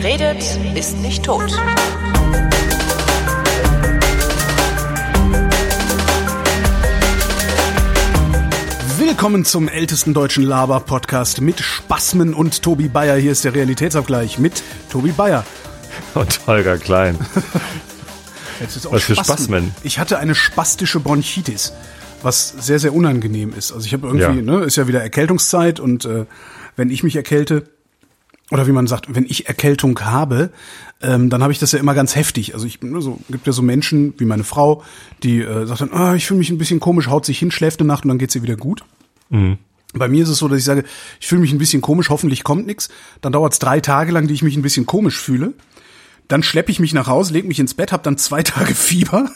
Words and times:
Wer 0.00 0.04
redet, 0.12 0.44
ist 0.76 0.96
nicht 0.98 1.24
tot. 1.24 1.50
Willkommen 8.98 9.44
zum 9.44 9.68
ältesten 9.68 10.14
deutschen 10.14 10.44
Laber-Podcast 10.44 11.40
mit 11.40 11.60
Spasmen 11.60 12.34
und 12.34 12.62
Tobi 12.62 12.88
Bayer. 12.88 13.16
Hier 13.16 13.32
ist 13.32 13.44
der 13.44 13.54
Realitätsabgleich 13.54 14.38
mit 14.38 14.62
Tobi 14.90 15.10
Bayer. 15.12 15.44
Und 16.14 16.46
Holger 16.46 16.78
Klein. 16.78 17.18
Jetzt 18.60 18.76
ist 18.76 18.86
auch 18.86 18.92
Was 18.92 19.04
für 19.04 19.14
Spasmen. 19.14 19.36
Spasmen? 19.36 19.74
Ich 19.82 19.98
hatte 19.98 20.18
eine 20.18 20.34
spastische 20.34 21.00
Bronchitis, 21.00 21.72
was 22.22 22.48
sehr, 22.58 22.78
sehr 22.78 22.94
unangenehm 22.94 23.52
ist. 23.56 23.72
Also 23.72 23.86
ich 23.86 23.92
habe 23.92 24.06
irgendwie, 24.06 24.44
Ja. 24.44 24.58
ne, 24.58 24.64
ist 24.64 24.76
ja 24.76 24.88
wieder 24.88 25.02
Erkältungszeit 25.02 25.80
und 25.80 26.04
äh, 26.04 26.26
wenn 26.76 26.90
ich 26.90 27.02
mich 27.02 27.16
erkälte, 27.16 27.64
oder 28.50 28.66
wie 28.66 28.72
man 28.72 28.86
sagt, 28.86 29.14
wenn 29.14 29.26
ich 29.26 29.46
Erkältung 29.46 29.98
habe, 30.00 30.50
ähm, 31.02 31.28
dann 31.30 31.42
habe 31.42 31.52
ich 31.52 31.58
das 31.58 31.72
ja 31.72 31.78
immer 31.78 31.94
ganz 31.94 32.16
heftig. 32.16 32.54
Also 32.54 32.66
ich 32.66 32.80
ne, 32.80 33.00
so 33.00 33.20
gibt 33.28 33.46
ja 33.46 33.52
so 33.52 33.62
Menschen 33.62 34.14
wie 34.18 34.24
meine 34.24 34.44
Frau, 34.44 34.82
die 35.22 35.40
äh, 35.40 35.66
sagt 35.66 35.82
dann, 35.82 35.92
ah, 35.92 36.14
ich 36.14 36.26
fühle 36.26 36.38
mich 36.38 36.50
ein 36.50 36.58
bisschen 36.58 36.80
komisch, 36.80 37.08
haut 37.08 37.26
sich 37.26 37.38
hin, 37.38 37.50
schläft 37.50 37.80
eine 37.80 37.88
Nacht 37.88 38.04
und 38.04 38.08
dann 38.08 38.18
geht's 38.18 38.34
ihr 38.34 38.42
wieder 38.42 38.56
gut. 38.56 38.84
Bei 39.94 40.08
mir 40.08 40.22
ist 40.22 40.28
es 40.28 40.38
so, 40.38 40.48
dass 40.48 40.58
ich 40.58 40.64
sage, 40.64 40.84
ich 41.20 41.26
fühle 41.26 41.40
mich 41.40 41.52
ein 41.52 41.58
bisschen 41.58 41.80
komisch, 41.80 42.10
hoffentlich 42.10 42.44
kommt 42.44 42.66
nichts. 42.66 42.88
Dann 43.20 43.32
dauert 43.32 43.54
es 43.54 43.58
drei 43.58 43.80
Tage 43.80 44.12
lang, 44.12 44.26
die 44.26 44.34
ich 44.34 44.42
mich 44.42 44.56
ein 44.56 44.62
bisschen 44.62 44.86
komisch 44.86 45.18
fühle. 45.18 45.54
Dann 46.26 46.42
schleppe 46.42 46.70
ich 46.70 46.78
mich 46.78 46.92
nach 46.92 47.06
Hause, 47.06 47.32
lege 47.32 47.48
mich 47.48 47.58
ins 47.58 47.72
Bett, 47.72 47.90
habe 47.90 48.02
dann 48.02 48.18
zwei 48.18 48.42
Tage 48.44 48.74
Fieber 48.74 49.30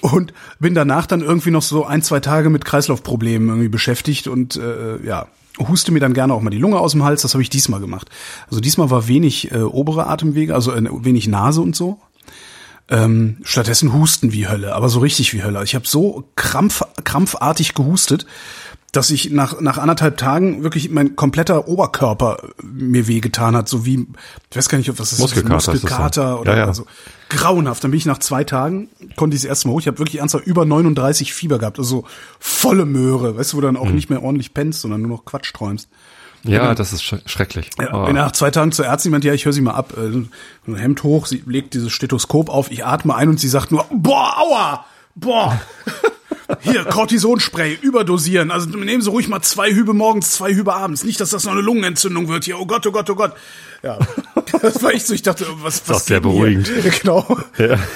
und 0.00 0.34
bin 0.58 0.74
danach 0.74 1.06
dann 1.06 1.22
irgendwie 1.22 1.50
noch 1.50 1.62
so 1.62 1.84
ein, 1.84 2.02
zwei 2.02 2.20
Tage 2.20 2.50
mit 2.50 2.64
Kreislaufproblemen 2.64 3.48
irgendwie 3.48 3.68
beschäftigt 3.68 4.28
und 4.28 4.56
äh, 4.56 5.04
ja, 5.04 5.26
huste 5.58 5.92
mir 5.92 6.00
dann 6.00 6.14
gerne 6.14 6.34
auch 6.34 6.40
mal 6.40 6.50
die 6.50 6.58
Lunge 6.58 6.78
aus 6.78 6.92
dem 6.92 7.04
Hals. 7.04 7.22
Das 7.22 7.34
habe 7.34 7.42
ich 7.42 7.50
diesmal 7.50 7.80
gemacht. 7.80 8.08
Also 8.48 8.60
diesmal 8.60 8.90
war 8.90 9.08
wenig 9.08 9.50
äh, 9.50 9.62
obere 9.62 10.06
Atemwege, 10.06 10.54
also 10.54 10.72
äh, 10.72 10.84
wenig 11.04 11.28
Nase 11.28 11.60
und 11.60 11.74
so. 11.74 11.98
Ähm, 12.90 13.36
stattdessen 13.42 13.92
husten 13.92 14.32
wie 14.32 14.48
Hölle, 14.48 14.74
aber 14.74 14.88
so 14.88 15.00
richtig 15.00 15.34
wie 15.34 15.42
Hölle. 15.42 15.62
Ich 15.62 15.74
habe 15.74 15.86
so 15.86 16.24
krampf, 16.36 16.82
krampfartig 17.04 17.74
gehustet, 17.74 18.24
dass 18.92 19.10
ich 19.10 19.30
nach, 19.30 19.60
nach 19.60 19.76
anderthalb 19.76 20.16
Tagen 20.16 20.62
wirklich 20.62 20.88
mein 20.90 21.14
kompletter 21.14 21.68
Oberkörper 21.68 22.38
mir 22.62 23.06
wehgetan 23.06 23.54
hat, 23.54 23.68
so 23.68 23.84
wie, 23.84 24.06
ich 24.50 24.56
weiß 24.56 24.68
gar 24.70 24.78
nicht, 24.78 24.88
ob 24.88 24.98
was 24.98 25.10
das 25.10 25.18
Muskelkater 25.18 25.56
ist 25.56 25.62
ist, 25.62 25.68
das 25.74 25.82
Muskelkater 25.82 26.40
oder 26.40 26.52
Ja, 26.52 26.58
ja. 26.60 26.64
also 26.66 26.86
grauenhaft. 27.28 27.84
Dann 27.84 27.90
bin 27.90 27.98
ich 27.98 28.06
nach 28.06 28.18
zwei 28.18 28.44
Tagen, 28.44 28.88
konnte 29.16 29.36
ich 29.36 29.42
das 29.42 29.48
erste 29.48 29.68
Mal 29.68 29.74
hoch. 29.74 29.80
Ich 29.80 29.86
habe 29.88 29.98
wirklich 29.98 30.20
ernsthaft 30.20 30.46
über 30.46 30.64
39 30.64 31.34
Fieber 31.34 31.58
gehabt, 31.58 31.78
also 31.78 31.88
so 32.00 32.04
volle 32.40 32.86
Möhre, 32.86 33.36
weißt 33.36 33.52
du, 33.52 33.56
wo 33.58 33.60
du 33.60 33.66
dann 33.66 33.74
Mhm. 33.74 33.80
auch 33.80 33.90
nicht 33.90 34.08
mehr 34.08 34.22
ordentlich 34.22 34.54
pennst, 34.54 34.80
sondern 34.80 35.02
nur 35.02 35.10
noch 35.10 35.24
Quatsch 35.26 35.52
träumst. 35.52 35.88
Ja, 36.44 36.74
das 36.74 36.92
ist 36.94 37.02
sch 37.02 37.16
schrecklich. 37.26 37.68
Ja, 37.78 37.92
Oh. 37.92 38.12
nach 38.12 38.32
zwei 38.32 38.50
Tagen 38.50 38.72
zur 38.72 38.86
Ärztin, 38.86 39.10
meinte, 39.12 39.26
ja, 39.28 39.34
ich 39.34 39.44
höre 39.44 39.52
sie 39.52 39.60
mal 39.60 39.72
ab. 39.74 39.94
Äh, 39.98 40.24
ein 40.70 40.76
Hemd 40.76 41.02
hoch, 41.02 41.26
sie 41.26 41.42
legt 41.46 41.74
dieses 41.74 41.92
Stethoskop 41.92 42.48
auf, 42.48 42.70
ich 42.70 42.86
atme 42.86 43.14
ein 43.14 43.28
und 43.28 43.38
sie 43.40 43.48
sagt 43.48 43.70
nur, 43.72 43.84
boah, 43.90 44.34
aua, 44.38 44.84
boah. 45.14 45.60
Hier, 46.60 46.84
Cortisonspray, 46.84 47.78
überdosieren. 47.80 48.50
Also 48.50 48.68
nehmen 48.68 49.02
Sie 49.02 49.10
ruhig 49.10 49.28
mal 49.28 49.42
zwei 49.42 49.70
Hübe 49.72 49.92
morgens, 49.92 50.32
zwei 50.32 50.54
Hübe 50.54 50.74
abends. 50.74 51.04
Nicht, 51.04 51.20
dass 51.20 51.30
das 51.30 51.44
noch 51.44 51.52
eine 51.52 51.60
Lungenentzündung 51.60 52.28
wird 52.28 52.44
hier. 52.44 52.58
Oh 52.58 52.66
Gott, 52.66 52.86
oh 52.86 52.92
Gott, 52.92 53.10
oh 53.10 53.14
Gott. 53.14 53.32
Ja, 53.82 53.98
das 54.62 54.82
war 54.82 54.92
echt 54.92 55.06
so. 55.06 55.14
Ich 55.14 55.22
dachte, 55.22 55.46
was, 55.62 55.82
was 55.88 56.06
sehr 56.06 56.20
geht 56.20 56.24
denn 56.24 56.32
hier? 56.32 56.40
beruhigend. 56.40 56.72
Ja, 56.84 56.90
genau. 57.02 57.38
Ja. 57.58 57.78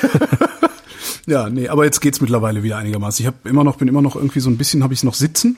Ja, 1.26 1.48
nee, 1.48 1.68
aber 1.68 1.84
jetzt 1.84 2.00
geht's 2.00 2.20
mittlerweile 2.20 2.64
wieder 2.64 2.78
einigermaßen. 2.78 3.22
Ich 3.22 3.26
habe 3.28 3.48
immer 3.48 3.62
noch, 3.62 3.76
bin 3.76 3.86
immer 3.86 4.02
noch 4.02 4.16
irgendwie 4.16 4.40
so 4.40 4.50
ein 4.50 4.58
bisschen, 4.58 4.82
habe 4.82 4.92
ich 4.92 5.04
noch 5.04 5.14
sitzen. 5.14 5.56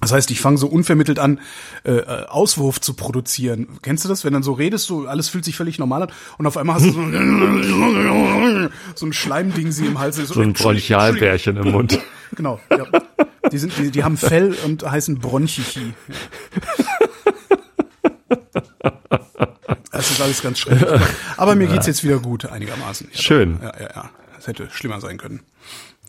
Das 0.00 0.12
heißt, 0.12 0.30
ich 0.30 0.40
fange 0.40 0.58
so 0.58 0.68
unvermittelt 0.68 1.18
an, 1.18 1.40
äh, 1.84 1.90
äh, 1.92 2.26
Auswurf 2.26 2.80
zu 2.80 2.94
produzieren. 2.94 3.66
Kennst 3.82 4.04
du 4.04 4.08
das, 4.08 4.24
wenn 4.24 4.32
dann 4.32 4.42
so 4.44 4.52
redest, 4.52 4.88
du 4.90 5.06
alles 5.08 5.28
fühlt 5.28 5.44
sich 5.44 5.56
völlig 5.56 5.78
normal 5.78 6.02
an 6.04 6.12
und 6.38 6.46
auf 6.46 6.56
einmal 6.56 6.76
hast 6.76 6.86
du 6.86 6.92
so, 6.92 7.00
ein- 7.00 8.70
so 8.94 9.06
ein 9.06 9.12
Schleimding 9.12 9.72
sie 9.72 9.86
im 9.86 9.98
Hals. 9.98 10.16
So 10.16 10.40
ein 10.40 10.52
Bronchialbärchen 10.52 11.56
im 11.56 11.72
Mund. 11.72 11.98
Genau. 12.36 12.60
Ja. 12.70 12.84
Die 13.50 13.58
sind, 13.58 13.72
die, 13.78 13.90
die 13.90 14.04
haben 14.04 14.16
Fell 14.16 14.54
und 14.64 14.88
heißen 14.88 15.18
Bronchichi. 15.18 15.94
Das 19.90 20.10
ist 20.10 20.20
alles 20.20 20.42
ganz 20.42 20.58
schrecklich. 20.60 20.88
Aber 21.36 21.54
mir 21.54 21.66
geht's 21.66 21.86
jetzt 21.86 22.04
wieder 22.04 22.18
gut, 22.18 22.46
einigermaßen. 22.46 23.08
Schön. 23.14 23.58
Ja, 23.62 23.72
ja, 23.80 23.88
ja. 23.94 24.10
Das 24.36 24.46
hätte 24.46 24.68
schlimmer 24.70 25.00
sein 25.00 25.18
können. 25.18 25.40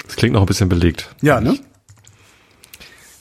Das 0.06 0.16
klingt 0.16 0.34
noch 0.34 0.42
ein 0.42 0.46
bisschen 0.46 0.70
belegt. 0.70 1.10
Ja, 1.22 1.42
ne? 1.42 1.58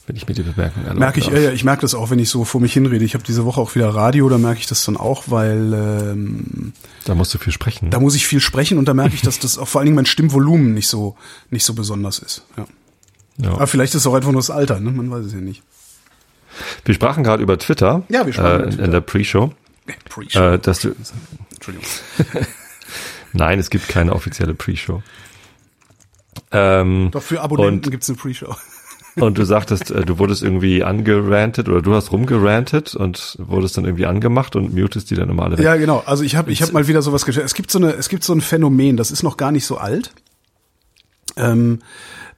Wenn 0.08 0.16
ich 0.16 0.26
mir 0.26 0.34
die 0.34 0.42
Bemerkung 0.42 0.82
erlaube. 0.84 0.98
Merke 1.00 1.20
ich, 1.20 1.26
ja, 1.26 1.38
ja, 1.38 1.52
ich 1.52 1.64
merke 1.64 1.82
das 1.82 1.94
auch, 1.94 2.08
wenn 2.10 2.18
ich 2.18 2.30
so 2.30 2.44
vor 2.44 2.60
mich 2.62 2.72
hinrede. 2.72 3.04
Ich 3.04 3.12
habe 3.14 3.22
diese 3.24 3.44
Woche 3.44 3.60
auch 3.60 3.74
wieder 3.74 3.90
Radio, 3.90 4.28
da 4.30 4.38
merke 4.38 4.58
ich 4.58 4.66
das 4.66 4.82
dann 4.84 4.96
auch, 4.96 5.24
weil 5.26 5.72
ähm, 5.74 6.72
Da 7.04 7.14
musst 7.14 7.34
du 7.34 7.38
viel 7.38 7.52
sprechen. 7.52 7.90
da 7.90 8.00
muss 8.00 8.14
ich 8.14 8.26
viel 8.26 8.40
sprechen 8.40 8.78
und 8.78 8.86
da 8.88 8.94
merke 8.94 9.14
ich, 9.14 9.20
dass 9.22 9.38
das 9.38 9.58
auch 9.58 9.68
vor 9.68 9.80
allen 9.80 9.86
Dingen 9.86 9.96
mein 9.96 10.06
Stimmvolumen 10.06 10.72
nicht 10.74 10.88
so 10.88 11.14
nicht 11.50 11.64
so 11.64 11.74
besonders 11.74 12.18
ist. 12.20 12.44
Ja. 12.56 12.66
Ja. 13.40 13.50
Aber 13.52 13.66
vielleicht 13.66 13.94
ist 13.94 14.00
es 14.00 14.06
auch 14.06 14.14
einfach 14.14 14.32
nur 14.32 14.40
das 14.40 14.50
Alter, 14.50 14.80
ne? 14.80 14.90
Man 14.90 15.10
weiß 15.10 15.26
es 15.26 15.32
ja 15.34 15.40
nicht. 15.40 15.62
Wir 16.86 16.94
sprachen 16.94 17.22
gerade 17.22 17.42
über 17.42 17.58
Twitter. 17.58 18.02
Ja, 18.08 18.24
wir 18.26 18.32
sprachen 18.32 18.50
äh, 18.50 18.54
über 18.56 18.64
in- 18.64 18.70
Twitter. 18.70 18.84
In 18.86 18.90
der 18.90 19.00
Pre-Show. 19.02 19.52
Pre-Show. 20.08 20.40
Äh, 20.40 20.58
dass 20.58 20.80
du, 20.80 20.94
Entschuldigung. 21.52 21.86
nein, 23.34 23.58
es 23.58 23.68
gibt 23.70 23.88
keine 23.88 24.12
offizielle 24.14 24.54
Pre-Show. 24.54 25.02
Ähm, 26.50 27.10
Doch 27.12 27.22
für 27.22 27.40
Abonnenten 27.42 27.84
Und- 27.86 27.90
gibt's 27.90 28.08
eine 28.08 28.16
Pre-Show. 28.16 28.56
Und 29.20 29.38
du 29.38 29.44
sagtest, 29.44 29.90
äh, 29.90 30.04
du 30.04 30.18
wurdest 30.18 30.42
irgendwie 30.42 30.82
angerantet 30.84 31.68
oder 31.68 31.82
du 31.82 31.94
hast 31.94 32.12
rumgerantet 32.12 32.94
und 32.94 33.36
wurdest 33.38 33.76
dann 33.76 33.84
irgendwie 33.84 34.06
angemacht 34.06 34.56
und 34.56 34.74
mutest 34.74 35.10
die 35.10 35.14
dann 35.14 35.28
immer 35.30 35.44
alle 35.44 35.58
weg. 35.58 35.64
Ja, 35.64 35.76
genau. 35.76 36.02
Also 36.06 36.24
ich 36.24 36.36
habe 36.36 36.50
ich 36.50 36.62
hab 36.62 36.72
mal 36.72 36.86
wieder 36.88 37.02
sowas 37.02 37.24
gestellt. 37.24 37.46
Es 37.46 37.54
gibt 37.54 37.70
so 37.70 37.78
eine, 37.78 37.92
es 37.92 38.08
gibt 38.08 38.24
so 38.24 38.32
ein 38.32 38.40
Phänomen, 38.40 38.96
das 38.96 39.10
ist 39.10 39.22
noch 39.22 39.36
gar 39.36 39.52
nicht 39.52 39.66
so 39.66 39.78
alt. 39.78 40.12
Ähm, 41.36 41.80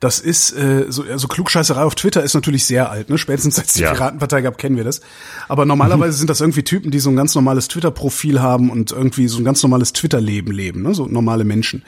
das 0.01 0.19
ist 0.19 0.53
äh, 0.53 0.87
so 0.89 1.03
also 1.03 1.29
Klugscheißerei 1.29 1.83
auf 1.83 1.95
Twitter 1.95 2.23
ist 2.25 2.33
natürlich 2.33 2.65
sehr 2.65 2.91
alt, 2.91 3.11
ne? 3.11 3.19
Spätestens 3.19 3.57
seit 3.57 3.67
es 3.67 3.75
die 3.75 3.83
Ja. 3.83 3.93
Piratenpartei 3.93 4.41
gab, 4.41 4.57
kennen 4.57 4.77
wir 4.77 4.85
das. 4.85 5.03
Aber 5.47 5.67
normalerweise 5.67 6.13
sind 6.19 6.31
das 6.31 6.41
irgendwie 6.41 6.63
Typen, 6.63 6.91
die 6.91 7.01
so 7.01 7.11
ein 7.11 7.17
ganz 7.17 7.35
normales 7.35 7.69
Twitter-Profil 7.69 8.41
haben 8.41 8.71
und 8.71 8.93
irgendwie 8.93 9.29
so 9.29 9.39
ein 9.39 9.45
ganz 9.45 9.63
normales 9.63 9.93
Twitter-Leben 9.93 10.53
leben, 10.53 10.83
ne? 10.83 10.95
So 10.95 11.05
normale 11.07 11.45
Menschen. 11.45 11.85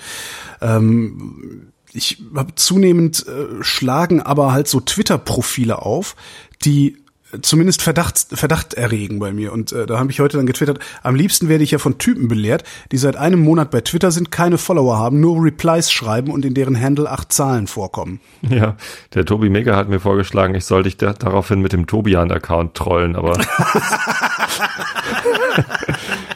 Ähm, 0.60 1.71
ich 1.92 2.22
habe 2.34 2.54
zunehmend 2.54 3.26
äh, 3.26 3.62
schlagen 3.62 4.20
aber 4.20 4.52
halt 4.52 4.68
so 4.68 4.80
Twitter-Profile 4.80 5.82
auf, 5.82 6.16
die 6.64 6.96
zumindest 7.40 7.80
Verdacht, 7.80 8.26
Verdacht 8.32 8.74
erregen 8.74 9.18
bei 9.18 9.32
mir. 9.32 9.52
Und 9.52 9.72
äh, 9.72 9.86
da 9.86 9.98
habe 9.98 10.10
ich 10.10 10.20
heute 10.20 10.36
dann 10.36 10.46
getwittert, 10.46 10.80
am 11.02 11.14
liebsten 11.14 11.48
werde 11.48 11.64
ich 11.64 11.70
ja 11.70 11.78
von 11.78 11.96
Typen 11.98 12.28
belehrt, 12.28 12.64
die 12.90 12.98
seit 12.98 13.16
einem 13.16 13.40
Monat 13.40 13.70
bei 13.70 13.80
Twitter 13.80 14.10
sind, 14.10 14.30
keine 14.30 14.58
Follower 14.58 14.98
haben, 14.98 15.20
nur 15.20 15.42
Replies 15.42 15.90
schreiben 15.90 16.30
und 16.30 16.44
in 16.44 16.54
deren 16.54 16.78
Handle 16.78 17.10
acht 17.10 17.32
Zahlen 17.32 17.66
vorkommen. 17.66 18.20
Ja, 18.42 18.76
der 19.14 19.24
Tobi 19.24 19.48
Mega 19.48 19.76
hat 19.76 19.88
mir 19.88 20.00
vorgeschlagen, 20.00 20.54
ich 20.54 20.64
soll 20.64 20.82
dich 20.82 20.98
da, 20.98 21.14
daraufhin 21.14 21.60
mit 21.60 21.72
dem 21.72 21.86
Tobian-Account 21.86 22.74
trollen, 22.74 23.16
aber 23.16 23.32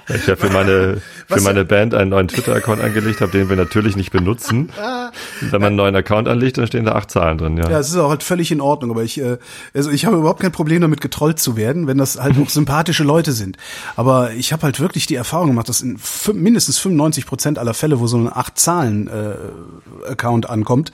ich 0.09 0.29
habe 0.29 0.37
für 0.37 0.51
meine 0.51 1.01
für 1.27 1.35
Was- 1.37 1.43
meine 1.43 1.65
Band 1.65 1.93
einen 1.95 2.11
neuen 2.11 2.29
Twitter-Account 2.29 2.81
angelegt 2.81 3.21
habe, 3.21 3.33
den 3.33 3.49
wir 3.49 3.57
natürlich 3.57 3.97
nicht 3.97 4.13
benutzen. 4.13 4.69
Und 4.69 4.73
wenn 5.53 5.61
man 5.61 5.65
einen 5.69 5.77
neuen 5.77 5.97
Account 5.97 6.29
anlegt, 6.29 6.59
dann 6.59 6.67
stehen 6.69 6.85
da 6.85 6.93
acht 6.93 7.11
Zahlen 7.11 7.39
drin, 7.39 7.57
ja. 7.57 7.69
Ja, 7.69 7.81
es 7.81 7.89
ist 7.89 7.97
auch 7.97 8.11
halt 8.11 8.23
völlig 8.23 8.53
in 8.53 8.61
Ordnung, 8.61 8.93
aber 8.93 9.03
ich, 9.03 9.21
äh, 9.21 9.39
also 9.75 9.91
ich 9.91 10.07
habe 10.07 10.17
überhaupt 10.17 10.39
kein 10.41 10.53
Problem 10.53 10.83
damit, 10.83 11.01
getrollt 11.01 11.41
zu 11.41 11.57
werden, 11.57 11.89
wenn 11.89 11.99
das 11.99 12.21
halt 12.21 12.39
auch 12.39 12.49
sympathische 12.51 13.03
Leute 13.03 13.33
sind. 13.33 13.57
Aber 13.97 14.31
ich 14.33 14.53
habe 14.53 14.63
halt 14.63 14.79
wirklich 14.79 15.07
die 15.07 15.17
Erfahrung 15.17 15.49
gemacht, 15.49 15.69
dass 15.69 15.81
in 15.83 15.99
mindestens 16.35 16.79
95 16.79 17.27
Prozent 17.27 17.59
aller 17.59 17.75
Fälle, 17.75 17.99
wo 17.99 18.07
so 18.07 18.17
ein 18.19 18.33
Acht-Zahlen-Account 18.33 20.49
ankommt, 20.49 20.93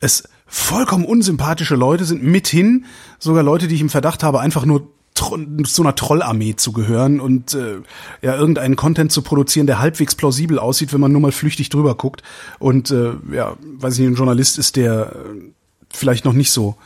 es 0.00 0.28
vollkommen 0.46 1.04
unsympathische 1.04 1.74
Leute 1.74 2.04
sind, 2.04 2.22
mithin 2.22 2.84
sogar 3.18 3.42
Leute, 3.42 3.66
die 3.66 3.74
ich 3.74 3.80
im 3.80 3.90
Verdacht 3.90 4.22
habe, 4.22 4.38
einfach 4.40 4.64
nur 4.64 4.86
zu 5.14 5.82
einer 5.82 5.94
Trollarmee 5.94 6.56
zu 6.56 6.72
gehören 6.72 7.20
und 7.20 7.54
äh, 7.54 7.76
ja 8.20 8.36
irgendeinen 8.36 8.74
Content 8.74 9.12
zu 9.12 9.22
produzieren, 9.22 9.66
der 9.66 9.78
halbwegs 9.78 10.16
plausibel 10.16 10.58
aussieht, 10.58 10.92
wenn 10.92 11.00
man 11.00 11.12
nur 11.12 11.20
mal 11.20 11.32
flüchtig 11.32 11.68
drüber 11.68 11.94
guckt 11.94 12.22
und 12.58 12.90
äh, 12.90 13.12
ja, 13.32 13.56
weiß 13.60 13.94
ich 13.94 14.00
nicht, 14.00 14.08
ein 14.08 14.16
Journalist 14.16 14.58
ist, 14.58 14.76
der 14.76 15.12
äh, 15.14 15.52
vielleicht 15.90 16.24
noch 16.24 16.32
nicht 16.32 16.50
so 16.50 16.76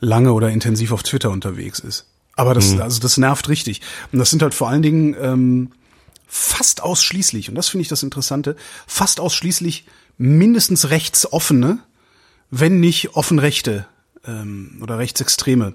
lange 0.00 0.32
oder 0.32 0.50
intensiv 0.50 0.92
auf 0.92 1.04
Twitter 1.04 1.30
unterwegs 1.30 1.78
ist. 1.78 2.06
Aber 2.34 2.52
das, 2.52 2.78
also 2.78 3.00
das 3.00 3.16
nervt 3.16 3.48
richtig. 3.48 3.80
Und 4.12 4.18
das 4.18 4.28
sind 4.28 4.42
halt 4.42 4.52
vor 4.52 4.68
allen 4.68 4.82
Dingen 4.82 5.16
ähm, 5.18 5.70
fast 6.26 6.82
ausschließlich, 6.82 7.48
und 7.48 7.54
das 7.54 7.68
finde 7.68 7.82
ich 7.82 7.88
das 7.88 8.02
Interessante, 8.02 8.56
fast 8.86 9.20
ausschließlich 9.20 9.86
mindestens 10.18 10.90
rechtsoffene, 10.90 11.78
wenn 12.50 12.78
nicht 12.78 13.16
offen 13.16 13.38
rechte 13.38 13.86
ähm, 14.26 14.78
oder 14.82 14.98
rechtsextreme 14.98 15.72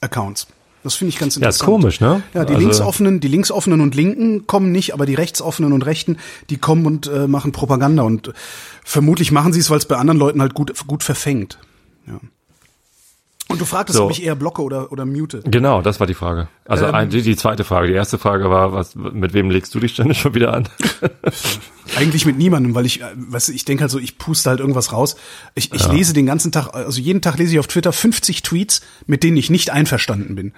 Accounts. 0.00 0.46
Das 0.82 0.94
finde 0.94 1.10
ich 1.10 1.18
ganz 1.18 1.34
Ja, 1.36 1.48
ist 1.48 1.56
interessant. 1.60 1.66
komisch, 1.82 2.00
ne? 2.00 2.22
Ja, 2.32 2.44
die 2.44 2.54
Also- 2.54 2.60
linksoffenen, 2.66 3.20
die 3.20 3.28
linksoffenen 3.28 3.80
und 3.82 3.94
Linken 3.94 4.46
kommen 4.46 4.72
nicht, 4.72 4.94
aber 4.94 5.04
die 5.06 5.14
rechtsoffenen 5.14 5.72
und 5.72 5.84
Rechten, 5.84 6.16
die 6.48 6.56
kommen 6.56 6.86
und 6.86 7.06
äh, 7.06 7.26
machen 7.28 7.52
Propaganda 7.52 8.02
und 8.02 8.32
vermutlich 8.84 9.30
machen 9.30 9.52
sie 9.52 9.60
es, 9.60 9.68
weil 9.70 9.78
es 9.78 9.84
bei 9.86 9.96
anderen 9.96 10.18
Leuten 10.18 10.40
halt 10.40 10.54
gut 10.54 10.72
gut 10.86 11.02
verfängt. 11.02 11.58
Ja. 12.06 12.18
Und 13.50 13.60
du 13.60 13.64
fragtest, 13.64 13.96
So. 13.98 14.04
ob 14.04 14.10
ich 14.12 14.22
eher 14.22 14.36
blocke 14.36 14.62
oder, 14.62 14.92
oder 14.92 15.04
mute. 15.04 15.40
Genau, 15.44 15.82
das 15.82 15.98
war 15.98 16.06
die 16.06 16.14
Frage. 16.14 16.48
Also 16.66 16.86
Ähm. 16.86 16.94
ein, 16.94 17.10
die, 17.10 17.20
die 17.22 17.36
zweite 17.36 17.64
Frage. 17.64 17.88
Die 17.88 17.94
erste 17.94 18.16
Frage 18.16 18.48
war, 18.48 18.72
was, 18.72 18.94
mit 18.94 19.32
wem 19.32 19.50
legst 19.50 19.74
du 19.74 19.80
dich 19.80 19.92
ständig 19.94 20.20
schon 20.20 20.34
wieder 20.34 20.52
an? 20.54 20.68
Eigentlich 21.96 22.24
mit 22.24 22.38
niemandem, 22.38 22.74
weil 22.76 22.86
ich, 22.86 23.00
äh, 23.02 23.06
du, 23.16 23.48
ich 23.48 23.64
denke 23.64 23.82
halt 23.82 23.90
so, 23.90 23.98
ich 23.98 24.16
puste 24.18 24.48
halt 24.50 24.60
irgendwas 24.60 24.92
raus. 24.92 25.16
Ich, 25.56 25.72
ich 25.74 25.88
lese 25.88 26.12
den 26.12 26.26
ganzen 26.26 26.52
Tag, 26.52 26.72
also 26.74 27.00
jeden 27.00 27.20
Tag 27.20 27.36
lese 27.38 27.52
ich 27.54 27.58
auf 27.58 27.66
Twitter 27.66 27.92
50 27.92 28.42
Tweets, 28.42 28.82
mit 29.06 29.24
denen 29.24 29.36
ich 29.36 29.50
nicht 29.50 29.70
einverstanden 29.70 30.36
bin. 30.36 30.52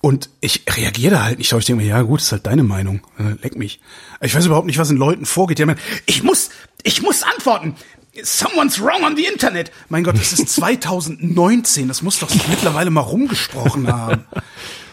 Und 0.00 0.30
ich 0.40 0.64
reagiere 0.74 1.12
da 1.16 1.24
halt 1.24 1.38
nicht 1.38 1.52
drauf. 1.52 1.60
Ich 1.60 1.66
denke 1.66 1.82
mir, 1.82 1.88
ja 1.88 2.00
gut, 2.00 2.20
ist 2.20 2.32
halt 2.32 2.46
deine 2.46 2.62
Meinung. 2.62 3.02
Äh, 3.18 3.34
Leck 3.42 3.56
mich. 3.56 3.80
Ich 4.22 4.34
weiß 4.34 4.46
überhaupt 4.46 4.66
nicht, 4.66 4.78
was 4.78 4.90
in 4.90 4.96
Leuten 4.96 5.26
vorgeht. 5.26 5.58
Die 5.58 5.62
haben, 5.62 5.74
ich 6.06 6.22
muss, 6.22 6.48
ich 6.82 7.02
muss 7.02 7.22
antworten. 7.22 7.74
Someone's 8.22 8.80
wrong 8.80 9.04
on 9.04 9.16
the 9.16 9.24
Internet. 9.24 9.70
Mein 9.88 10.04
Gott, 10.04 10.16
das 10.18 10.32
ist 10.32 10.48
2019. 10.54 11.88
Das 11.88 12.02
muss 12.02 12.18
doch 12.18 12.28
sich 12.28 12.46
mittlerweile 12.48 12.90
mal 12.90 13.00
rumgesprochen 13.00 13.86
haben. 13.92 14.24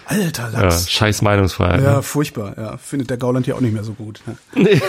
Alter 0.05 0.51
Ja, 0.53 0.61
Lachs. 0.61 0.89
scheiß 0.89 1.21
Meinungsfreiheit. 1.21 1.81
Ja, 1.83 1.95
ne? 1.97 2.03
furchtbar. 2.03 2.53
Ja, 2.57 2.77
findet 2.77 3.09
der 3.09 3.17
Gauland 3.17 3.45
ja 3.47 3.55
auch 3.55 3.59
nicht 3.61 3.73
mehr 3.73 3.83
so 3.83 3.93
gut. 3.93 4.21
Ne? 4.25 4.37
Nee. 4.55 4.81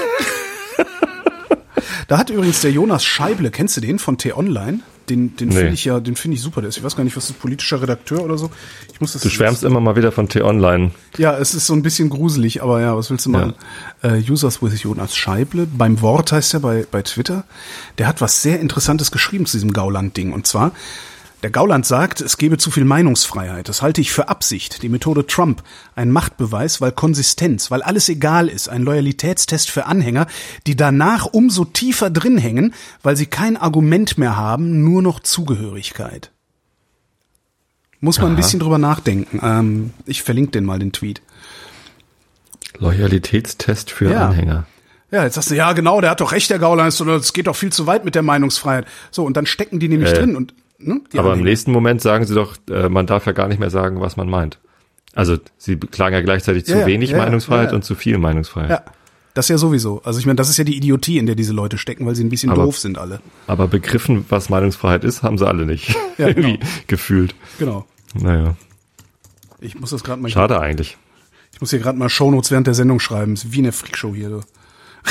Da 2.06 2.16
hat 2.19 2.30
übrigens 2.30 2.60
der 2.62 2.70
Jonas 2.70 3.04
Scheible, 3.04 3.50
kennst 3.50 3.76
du 3.76 3.80
den 3.82 3.98
von 3.98 4.16
T-Online? 4.16 4.80
Den, 5.08 5.37
den 5.37 5.49
Nee. 5.49 5.55
finde 5.55 5.72
ich 5.75 5.84
ja, 5.84 6.00
den 6.00 6.16
finde 6.16 6.37
ich 6.37 6.43
super. 6.43 6.60
Der 6.60 6.69
ist, 6.69 6.76
ich 6.76 6.84
weiß 6.84 6.96
gar 6.96 7.05
nicht, 7.05 7.16
was 7.16 7.31
ist 7.31 7.40
politischer 7.40 7.81
Redakteur 7.81 8.22
oder 8.22 8.37
so. 8.38 8.50
Ich 8.93 9.00
muss 9.00 9.12
das. 9.12 9.22
Du 9.22 9.28
schwärmst 9.31 9.64
immer 9.64 9.81
mal 9.81 9.96
wieder 9.96 10.12
von 10.12 10.28
T-Online. 10.28 10.90
Ja, 11.16 11.37
es 11.38 11.55
ist 11.55 11.66
so 11.66 11.75
ein 11.75 11.82
bisschen 11.82 12.10
gruselig, 12.10 12.62
aber 12.62 12.81
ja, 12.81 12.96
was 12.96 13.10
willst 13.10 13.26
du 13.26 13.31
machen? 13.31 13.55
Äh, 14.02 14.22
Users 14.31 14.62
with 14.62 14.82
Jonas 14.82 15.16
Scheible, 15.16 15.66
beim 15.66 16.00
Wort 16.02 16.32
heißt 16.32 16.55
er 16.55 16.60
bei, 16.60 16.87
bei 16.90 17.02
Twitter. 17.02 17.44
Der 17.99 18.06
hat 18.06 18.20
was 18.20 18.43
sehr 18.43 18.60
Interessantes 18.60 19.10
geschrieben 19.10 19.46
zu 19.46 19.56
diesem 19.56 19.72
Gauland-Ding. 19.72 20.32
Und 20.32 20.46
zwar, 20.46 20.72
der 21.43 21.50
Gauland 21.50 21.87
sagt, 21.87 22.20
es 22.20 22.37
gebe 22.37 22.58
zu 22.58 22.70
viel 22.70 22.85
Meinungsfreiheit. 22.85 23.69
Das 23.69 23.81
halte 23.81 24.00
ich 24.00 24.11
für 24.11 24.29
Absicht. 24.29 24.82
Die 24.82 24.88
Methode 24.88 25.26
Trump. 25.26 25.62
Ein 25.94 26.11
Machtbeweis, 26.11 26.81
weil 26.81 26.90
Konsistenz, 26.93 27.70
weil 27.70 27.82
alles 27.82 28.08
egal 28.08 28.49
ist. 28.49 28.69
Ein 28.69 28.82
Loyalitätstest 28.82 29.70
für 29.70 29.87
Anhänger, 29.87 30.26
die 30.67 30.75
danach 30.75 31.26
umso 31.26 31.64
tiefer 31.64 32.11
drin 32.11 32.38
hängen, 32.38 32.75
weil 33.02 33.17
sie 33.17 33.26
kein 33.26 33.56
Argument 33.56 34.19
mehr 34.19 34.37
haben, 34.37 34.82
nur 34.82 35.00
noch 35.02 35.20
Zugehörigkeit. 35.20 36.32
Muss 38.00 38.19
man 38.19 38.29
ein 38.29 38.32
Aha. 38.32 38.37
bisschen 38.37 38.61
drüber 38.61 38.79
nachdenken. 38.79 39.40
Ähm, 39.43 39.90
ich 40.06 40.23
verlinke 40.23 40.52
den 40.52 40.64
mal, 40.64 40.79
den 40.79 40.93
Tweet. 40.93 41.20
Loyalitätstest 42.79 43.90
für 43.90 44.11
Ja. 44.11 44.29
Anhänger. 44.29 44.67
Ja, 45.11 45.25
jetzt 45.25 45.35
sagst 45.35 45.50
du, 45.50 45.55
ja 45.56 45.73
genau, 45.73 46.00
der 46.00 46.11
hat 46.11 46.20
doch 46.20 46.32
recht, 46.32 46.50
der 46.50 46.58
Gauland, 46.58 46.93
es 47.00 47.32
geht 47.32 47.46
doch 47.46 47.56
viel 47.56 47.73
zu 47.73 47.87
weit 47.87 48.05
mit 48.05 48.14
der 48.14 48.23
Meinungsfreiheit. 48.23 48.87
So, 49.11 49.25
und 49.25 49.37
dann 49.37 49.46
stecken 49.46 49.81
die 49.81 49.88
nämlich 49.88 50.11
Äh, 50.11 50.14
drin 50.19 50.37
und 50.37 50.52
ne, 50.78 51.00
Aber 51.12 51.20
im 51.20 51.26
Anhänger. 51.26 51.44
nächsten 51.44 51.72
Moment 51.72 52.00
sagen 52.00 52.26
sie 52.26 52.34
doch, 52.34 52.56
äh, 52.70 52.88
man 52.88 53.06
darf 53.06 53.26
ja 53.26 53.32
gar 53.32 53.48
nicht 53.48 53.58
mehr 53.60 53.70
sagen, 53.70 54.00
was 54.00 54.16
man 54.16 54.28
meint. 54.28 54.58
Also 55.14 55.36
sie 55.56 55.76
klagen 55.76 56.14
ja 56.14 56.20
gleichzeitig 56.22 56.64
zu 56.66 56.78
Ja, 56.78 56.86
wenig 56.86 57.10
ja, 57.10 57.19
Meinungsfreiheit 57.19 57.70
ja, 57.70 57.75
und 57.76 57.82
zu 57.84 57.94
viel 57.94 58.19
Meinungsfreiheit. 58.19 58.70
Ja, 58.70 58.84
das 59.34 59.48
ja 59.48 59.58
sowieso. 59.58 60.00
Also 60.04 60.19
ich 60.20 60.26
meine, 60.26 60.36
das 60.36 60.48
ist 60.48 60.56
ja 60.58 60.64
die 60.64 60.76
Idiotie, 60.76 61.19
in 61.19 61.26
der 61.26 61.34
diese 61.34 61.52
Leute 61.52 61.78
stecken, 61.78 62.06
weil 62.06 62.14
sie 62.14 62.25
ein 62.25 62.28
bisschen 62.28 62.50
Aber- 62.50 62.64
doof 62.64 62.78
sind 62.78 62.98
alle. 62.98 63.20
Aber 63.46 63.66
begriffen, 63.69 64.25
was 64.28 64.48
Meinungsfreiheit 64.50 65.04
ist, 65.04 65.22
haben 65.22 65.38
sie 65.38 65.46
alle 65.46 65.66
nicht. 65.66 65.88
Ja, 66.19 66.28
Irgendwie 66.28 66.58
genau. 66.58 66.66
gefühlt. 66.86 67.34
Genau. 67.58 67.86
Naja, 68.14 68.54
Ich 69.60 69.78
muss 69.78 69.90
das 69.90 70.04
gerade 70.04 70.20
mal, 70.22 70.28
schade 70.30 70.60
eigentlich. 70.60 70.96
ich 71.52 71.60
muss 71.60 71.70
hier 71.70 71.78
gerade 71.80 71.98
mal 71.98 72.08
Shownotes 72.08 72.50
während 72.50 72.66
der 72.66 72.75
Sendung 72.75 73.00
schreiben. 73.00 73.34
Ist 73.34 73.52
wie 73.52 73.58
eine 73.58 73.72
Freakshow 73.72 74.14
hier. 74.14 74.28
Du. 74.30 74.40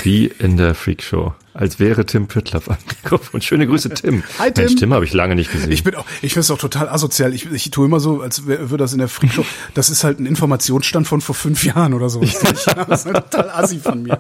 Wie 0.04 0.26
in 0.28 0.58
der 0.58 0.76
Freakshow. 0.76 1.34
Als 1.54 1.80
wäre 1.80 2.06
Tim 2.06 2.28
Püttlaff 2.28 2.70
am 2.70 2.78
Mikrofon. 2.88 3.42
Schöne 3.42 3.66
Grüße, 3.66 3.90
Tim. 3.90 4.24
Hi, 4.38 4.52
Tim. 4.52 4.66
Mensch, 4.66 4.76
Tim 4.80 4.94
habe 4.94 5.06
ich 5.06 5.14
lange 5.14 5.36
nicht 5.36 5.52
gesehen. 5.52 5.72
Ich 5.72 5.84
bin 5.84 5.96
auch, 5.96 6.06
ich 6.22 6.34
finde 6.34 6.42
es 6.42 6.52
auch 6.52 6.60
total 6.60 6.88
asozial. 6.88 7.34
Ich, 7.34 7.52
ich 7.52 7.72
tue 7.72 7.88
immer 7.88 8.00
so, 8.00 8.22
als 8.22 8.46
würde 8.46 8.78
das 8.78 8.94
in 8.94 9.00
der 9.00 9.08
Freakshow. 9.08 9.44
Das 9.74 9.90
ist 9.90 10.04
halt 10.04 10.20
ein 10.20 10.28
Informationsstand 10.28 11.08
von 11.08 11.20
vor 11.22 11.34
fünf 11.34 11.64
Jahren 11.64 11.94
oder 11.94 12.10
so. 12.10 12.22
Das 12.22 12.44
ist 12.44 12.68
das 12.68 13.06
ist 13.06 13.14
halt 13.14 13.32
total 13.32 13.50
assi 13.50 13.80
von 13.80 14.04
mir. 14.04 14.20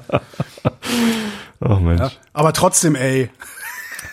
oh 1.60 1.76
Mensch. 1.76 2.02
Ja. 2.02 2.12
Aber 2.34 2.54
trotzdem, 2.54 2.96
ey. 2.96 3.30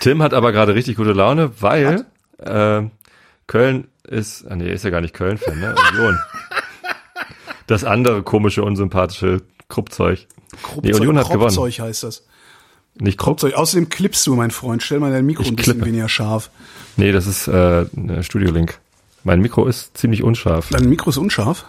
Tim 0.01 0.23
hat 0.23 0.35
aber 0.35 0.53
gerade 0.53 0.75
richtig 0.75 0.97
gute 0.97 1.13
Laune, 1.13 1.51
weil 1.61 2.05
äh, 2.39 2.83
Köln 3.47 3.89
ist, 4.07 4.45
ah 4.49 4.57
nee, 4.57 4.71
ist 4.71 4.85
ja 4.85 4.91
gar 4.91 5.01
nicht 5.01 5.15
Köln-Fan, 5.15 5.59
ne? 5.59 5.75
Union. 5.93 6.19
Das 7.67 7.85
andere 7.85 8.23
komische, 8.23 8.63
unsympathische 8.63 9.41
Kruppzeug. 9.69 10.27
Nee, 10.83 10.93
Union 10.95 11.19
hat 11.19 11.29
gewonnen. 11.29 11.55
Kropfzeug 11.55 11.81
heißt 11.81 12.03
das. 12.05 12.25
Nicht 12.97 13.19
Krupp, 13.19 13.39
Kropfzeug. 13.41 13.55
Außerdem 13.55 13.89
klippst 13.89 14.27
du, 14.27 14.35
mein 14.37 14.51
Freund. 14.53 14.83
Stell 14.83 15.01
mal 15.01 15.11
dein 15.13 15.27
Mikro 15.27 15.43
Ich 15.43 15.49
ein 15.51 15.57
bisschen 15.57 15.75
klippe. 15.75 15.87
weniger 15.89 16.09
scharf. 16.09 16.51
nee, 16.97 17.11
das 17.13 17.27
ist 17.27 17.49
äh, 17.49 17.87
ne, 17.93 18.23
Studio-Link. 18.23 18.79
Mein 19.25 19.41
Mikro 19.41 19.67
ist 19.67 19.97
ziemlich 19.97 20.23
unscharf. 20.23 20.69
Dein 20.71 20.89
Mikro 20.89 21.11
ist 21.11 21.17
unscharf. 21.17 21.65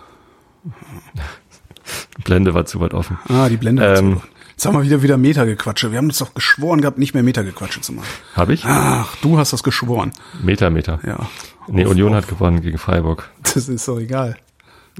Blende 2.23 2.53
war 2.53 2.65
zu 2.65 2.79
weit 2.79 2.93
offen. 2.93 3.17
Ah, 3.27 3.49
die 3.49 3.57
Blende. 3.57 3.83
Ähm. 3.97 4.05
Ähm, 4.13 4.21
Jetzt 4.57 4.65
haben 4.65 4.73
wir 4.75 4.83
wieder 4.83 5.03
wieder 5.03 5.17
Meta-Gequatsche. 5.17 5.91
Wir 5.91 5.97
haben 5.97 6.05
uns 6.05 6.17
doch 6.19 6.33
geschworen 6.33 6.79
gehabt, 6.79 6.97
nicht 6.97 7.13
mehr 7.13 7.23
Meta-Gequatsche 7.23 7.81
zu 7.81 7.91
machen. 7.91 8.07
Habe 8.35 8.53
ich? 8.53 8.63
Ach, 8.65 9.13
du 9.17 9.37
hast 9.37 9.51
das 9.51 9.63
geschworen. 9.63 10.13
Meter, 10.41 10.69
Meter. 10.69 11.01
Ja. 11.05 11.27
Nee, 11.67 11.83
Auf- 11.83 11.91
Union 11.91 12.11
auf- 12.11 12.15
hat 12.23 12.29
gewonnen 12.29 12.61
gegen 12.61 12.77
Freiburg. 12.77 13.29
Das 13.43 13.67
ist 13.67 13.85
doch 13.85 13.99
egal. 13.99 14.37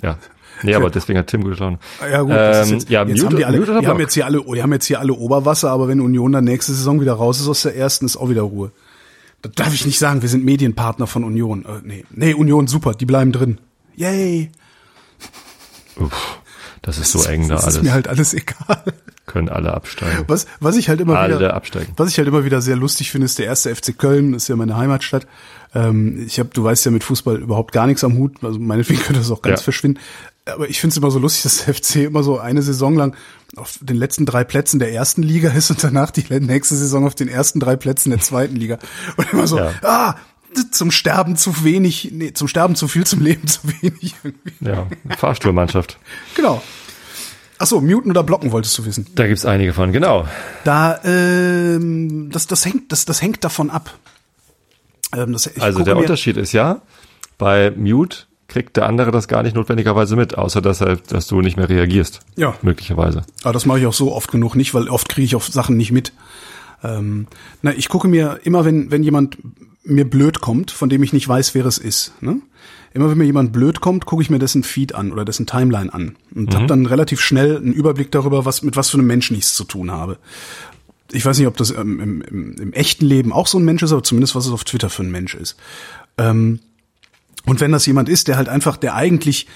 Ja. 0.01 0.18
Nee, 0.63 0.74
aber 0.74 0.89
deswegen 0.89 1.19
hat 1.19 1.27
Tim 1.27 1.44
gute 1.44 1.59
Laune. 1.59 1.80
Ja 2.09 2.21
gut, 2.21 2.31
das 2.31 2.68
Ähm, 2.69 2.74
jetzt, 2.75 2.89
ja, 2.89 3.03
jetzt 3.03 3.09
Mute- 3.21 3.25
haben 3.25 3.36
die 3.36 3.45
alle, 3.45 3.59
die 3.59 3.71
haben 3.71 3.83
Block? 3.83 4.00
jetzt 4.00 4.13
hier 4.13 4.25
alle, 4.25 4.42
die 4.42 4.63
haben 4.63 4.71
jetzt 4.74 4.86
hier 4.86 5.00
alle 5.00 5.13
Oberwasser, 5.13 5.69
aber 5.69 5.88
wenn 5.89 6.00
Union 6.00 6.31
dann 6.31 6.45
nächste 6.45 6.71
Saison 6.74 7.01
wieder 7.01 7.13
raus 7.13 7.42
ist 7.42 7.47
aus 7.50 7.63
der 7.63 7.75
ersten, 7.75 8.06
ist 8.06 8.15
auch 8.15 8.30
wieder 8.30 8.44
Ruhe. 8.44 8.71
Das 9.42 9.51
darf 9.53 9.74
ich 9.74 9.86
nicht 9.86 10.00
sagen, 10.00 10.21
wir 10.21 10.30
sind 10.30 10.45
Medienpartner 10.45 11.07
von 11.07 11.24
Union. 11.25 11.65
Äh, 11.65 11.81
nee, 11.83 12.06
nee, 12.09 12.33
Union 12.33 12.68
super, 12.68 12.94
die 12.94 13.06
bleiben 13.06 13.31
drin. 13.33 13.59
Yay. 13.95 14.50
Uff, 15.98 16.39
das 16.81 16.98
ist 16.98 17.12
so 17.12 17.24
eng 17.24 17.48
da 17.48 17.56
das 17.56 17.63
alles. 17.63 17.75
ist 17.77 17.83
mir 17.83 17.94
halt 17.94 18.07
alles 18.07 18.33
egal. 18.33 18.83
Können 19.25 19.50
alle 19.50 19.74
absteigen. 19.74 20.24
Was, 20.27 20.45
was 20.60 20.75
ich 20.77 20.88
halt 20.89 21.01
immer 21.01 21.18
Alle 21.18 21.38
wieder, 21.38 21.54
absteigen. 21.56 21.94
was 21.98 22.10
ich 22.12 22.18
halt 22.18 22.27
immer 22.27 22.45
wieder 22.45 22.62
sehr 22.62 22.75
lustig 22.75 23.12
finde, 23.12 23.25
ist 23.25 23.39
der 23.39 23.48
erste 23.48 23.74
FC 23.75 23.98
Köln, 23.98 24.33
das 24.33 24.44
ist 24.44 24.48
ja 24.50 24.56
meine 24.56 24.77
Heimatstadt. 24.77 25.25
Ähm, 25.74 26.24
ich 26.27 26.38
habe, 26.39 26.50
du 26.54 26.63
weißt 26.63 26.86
ja 26.86 26.92
mit 26.92 27.04
Fußball 27.04 27.38
überhaupt 27.38 27.72
gar 27.72 27.88
nichts 27.88 28.04
am 28.04 28.18
Hut, 28.18 28.44
also 28.44 28.60
meinetwegen 28.60 29.00
könnte 29.01 29.19
das 29.22 29.31
auch 29.31 29.42
ganz 29.42 29.62
Ja. 29.62 29.63
verschwinden. 29.63 30.00
Aber 30.45 30.69
ich 30.69 30.80
finde 30.80 30.92
es 30.94 30.98
immer 30.98 31.10
so 31.10 31.18
lustig, 31.18 31.42
dass 31.44 31.66
der 31.66 31.74
FC 31.74 31.95
immer 32.06 32.22
so 32.22 32.38
eine 32.39 32.62
Saison 32.62 32.95
lang 32.95 33.16
auf 33.56 33.80
den 33.81 33.98
letzten 33.98 34.27
drei 34.27 34.44
Plätzen 34.44 34.77
der 34.77 34.94
ersten 34.94 35.24
Liga 35.24 35.50
ist 35.50 35.72
und 35.72 35.83
danach 35.83 36.12
die 36.12 36.24
nächste 36.39 36.75
Saison 36.75 37.07
auf 37.07 37.16
den 37.16 37.27
ersten 37.27 37.60
drei 37.60 37.75
Plätzen 37.75 38.12
der 38.12 38.19
zweiten 38.19 38.56
Liga. 38.56 38.77
Und 39.18 39.33
immer 39.33 39.48
so, 39.48 39.57
Ja. 39.57 39.72
ah, 39.81 40.16
zum 40.72 40.92
Sterben 40.92 41.36
zu 41.36 41.63
wenig, 41.63 42.12
nee, 42.13 42.32
zum 42.32 42.48
Sterben 42.48 42.75
zu 42.75 42.88
viel, 42.88 43.05
zum 43.05 43.22
Leben 43.22 43.48
zu 43.48 43.62
wenig. 43.82 44.15
irgendwie. 44.24 44.53
Ja, 44.62 44.86
Fahrstuhlmannschaft. 45.17 45.98
Genau. 46.36 46.62
Ach 47.57 47.67
so, 47.67 47.79
muten 47.81 48.12
oder 48.12 48.24
blocken 48.24 48.51
wolltest 48.51 48.77
du 48.77 48.85
wissen. 48.85 49.07
Da 49.15 49.27
gibt's 49.27 49.45
einige 49.45 49.74
von, 49.74 49.91
genau. 49.91 50.27
Da, 50.63 51.00
ähm, 51.03 52.29
das, 52.31 52.47
das 52.47 52.65
hängt, 52.65 52.91
das, 52.91 53.05
das 53.05 53.21
hängt 53.21 53.43
davon 53.43 53.69
ab. 53.69 53.97
Ähm, 55.15 55.33
das, 55.33 55.50
Also 55.59 55.83
der 55.83 55.97
Unterschied 55.97 56.38
ist 56.38 56.51
ja, 56.51 56.81
bei 57.38 57.71
Mute 57.71 58.25
kriegt 58.47 58.77
der 58.77 58.85
andere 58.85 59.12
das 59.12 59.27
gar 59.27 59.43
nicht 59.43 59.55
notwendigerweise 59.55 60.15
mit, 60.15 60.38
außer 60.38 60.62
dass 60.62 60.81
er, 60.81 60.97
dass 60.97 61.27
du 61.27 61.41
nicht 61.41 61.57
mehr 61.57 61.69
reagierst. 61.69 62.19
Ja. 62.35 62.55
Möglicherweise. 62.62 63.24
Aber 63.43 63.53
das 63.53 63.65
mache 63.65 63.79
ich 63.79 63.85
auch 63.85 63.93
so 63.93 64.13
oft 64.13 64.31
genug 64.31 64.55
nicht, 64.55 64.74
weil 64.74 64.89
oft 64.89 65.09
kriege 65.09 65.25
ich 65.25 65.35
auf 65.35 65.47
Sachen 65.47 65.77
nicht 65.77 65.91
mit. 65.91 66.13
Ähm, 66.83 67.27
na, 67.62 67.74
ich 67.74 67.89
gucke 67.89 68.07
mir 68.07 68.39
immer, 68.43 68.65
wenn, 68.65 68.91
wenn 68.91 69.03
jemand 69.03 69.38
mir 69.83 70.09
blöd 70.09 70.41
kommt, 70.41 70.71
von 70.71 70.89
dem 70.89 71.03
ich 71.03 71.13
nicht 71.13 71.27
weiß, 71.27 71.55
wer 71.55 71.65
es 71.65 71.77
ist. 71.77 72.13
Ne? 72.21 72.41
Immer 72.96 73.10
wenn 73.10 73.18
mir 73.18 73.25
jemand 73.25 73.52
blöd 73.52 73.82
kommt, 73.82 74.06
gucke 74.06 74.22
ich 74.24 74.30
mir 74.30 74.40
dessen 74.40 74.64
Feed 74.64 74.96
an 74.96 75.12
oder 75.12 75.25
dessen 75.25 75.46
Timeline 75.46 75.94
an 75.94 76.16
und 76.34 76.50
Mhm. 76.50 76.56
habe 76.56 76.66
dann 76.68 76.86
relativ 76.86 77.20
schnell 77.20 77.58
einen 77.58 77.74
Überblick 77.74 78.10
darüber, 78.10 78.46
was 78.46 78.62
mit 78.64 78.78
was 78.78 78.90
für 78.90 78.98
einem 78.98 79.08
Menschen 79.08 79.36
ich 79.36 79.44
es 79.44 79.54
zu 79.54 79.66
tun 79.66 79.92
habe. 79.92 80.18
Ich 81.12 81.25
weiß 81.25 81.38
nicht, 81.38 81.48
ob 81.48 81.58
das 81.58 81.72
ähm, 81.72 82.00
im, 82.00 82.22
im, 82.22 82.56
im 82.56 82.74
echten 82.74 83.06
Leben 83.06 83.34
auch 83.34 83.48
so 83.48 83.60
ein 83.60 83.66
Mensch 83.66 83.84
ist, 83.84 83.92
aber 83.92 84.02
zumindest 84.02 84.34
was 84.34 84.46
es 84.46 84.54
auf 84.54 84.64
Twitter 84.64 84.90
für 84.90 85.04
ein 85.04 85.12
Mensch 85.12 85.36
ist. 85.36 85.58
Ähm, 86.18 86.60
und 87.46 87.60
wenn 87.60 87.74
das 87.74 87.86
jemand 87.86 88.08
ist, 88.08 88.30
der 88.30 88.38
halt 88.38 88.48
einfach, 88.48 88.78
der 88.78 88.96
eigentlich 88.96 89.48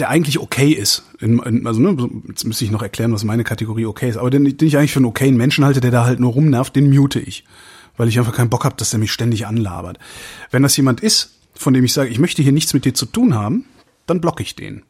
der 0.00 0.08
eigentlich 0.08 0.40
okay 0.40 0.70
ist. 0.72 1.04
In, 1.20 1.38
in, 1.40 1.66
also 1.66 1.78
ne, 1.78 1.96
jetzt 2.26 2.44
müsste 2.44 2.64
ich 2.64 2.72
noch 2.72 2.82
erklären, 2.82 3.12
was 3.12 3.22
meine 3.22 3.44
Kategorie 3.44 3.84
okay 3.86 4.08
ist. 4.08 4.16
Aber 4.16 4.30
den, 4.30 4.56
den 4.56 4.66
ich 4.66 4.76
eigentlich 4.76 4.92
für 4.92 4.98
einen 4.98 5.06
okayen 5.06 5.36
Menschen 5.36 5.64
halte, 5.64 5.80
der 5.80 5.92
da 5.92 6.04
halt 6.04 6.18
nur 6.18 6.32
rumnervt, 6.32 6.74
den 6.74 6.90
mute 6.90 7.20
ich. 7.20 7.44
Weil 7.96 8.08
ich 8.08 8.18
einfach 8.18 8.34
keinen 8.34 8.50
Bock 8.50 8.64
habe, 8.64 8.74
dass 8.76 8.90
der 8.90 8.98
mich 8.98 9.12
ständig 9.12 9.46
anlabert. 9.46 9.98
Wenn 10.50 10.64
das 10.64 10.76
jemand 10.76 11.00
ist, 11.02 11.35
von 11.56 11.74
dem 11.74 11.84
ich 11.84 11.92
sage, 11.92 12.10
ich 12.10 12.18
möchte 12.18 12.42
hier 12.42 12.52
nichts 12.52 12.74
mit 12.74 12.84
dir 12.84 12.94
zu 12.94 13.06
tun 13.06 13.34
haben, 13.34 13.64
dann 14.06 14.20
blocke 14.20 14.42
ich 14.42 14.54
den. 14.54 14.82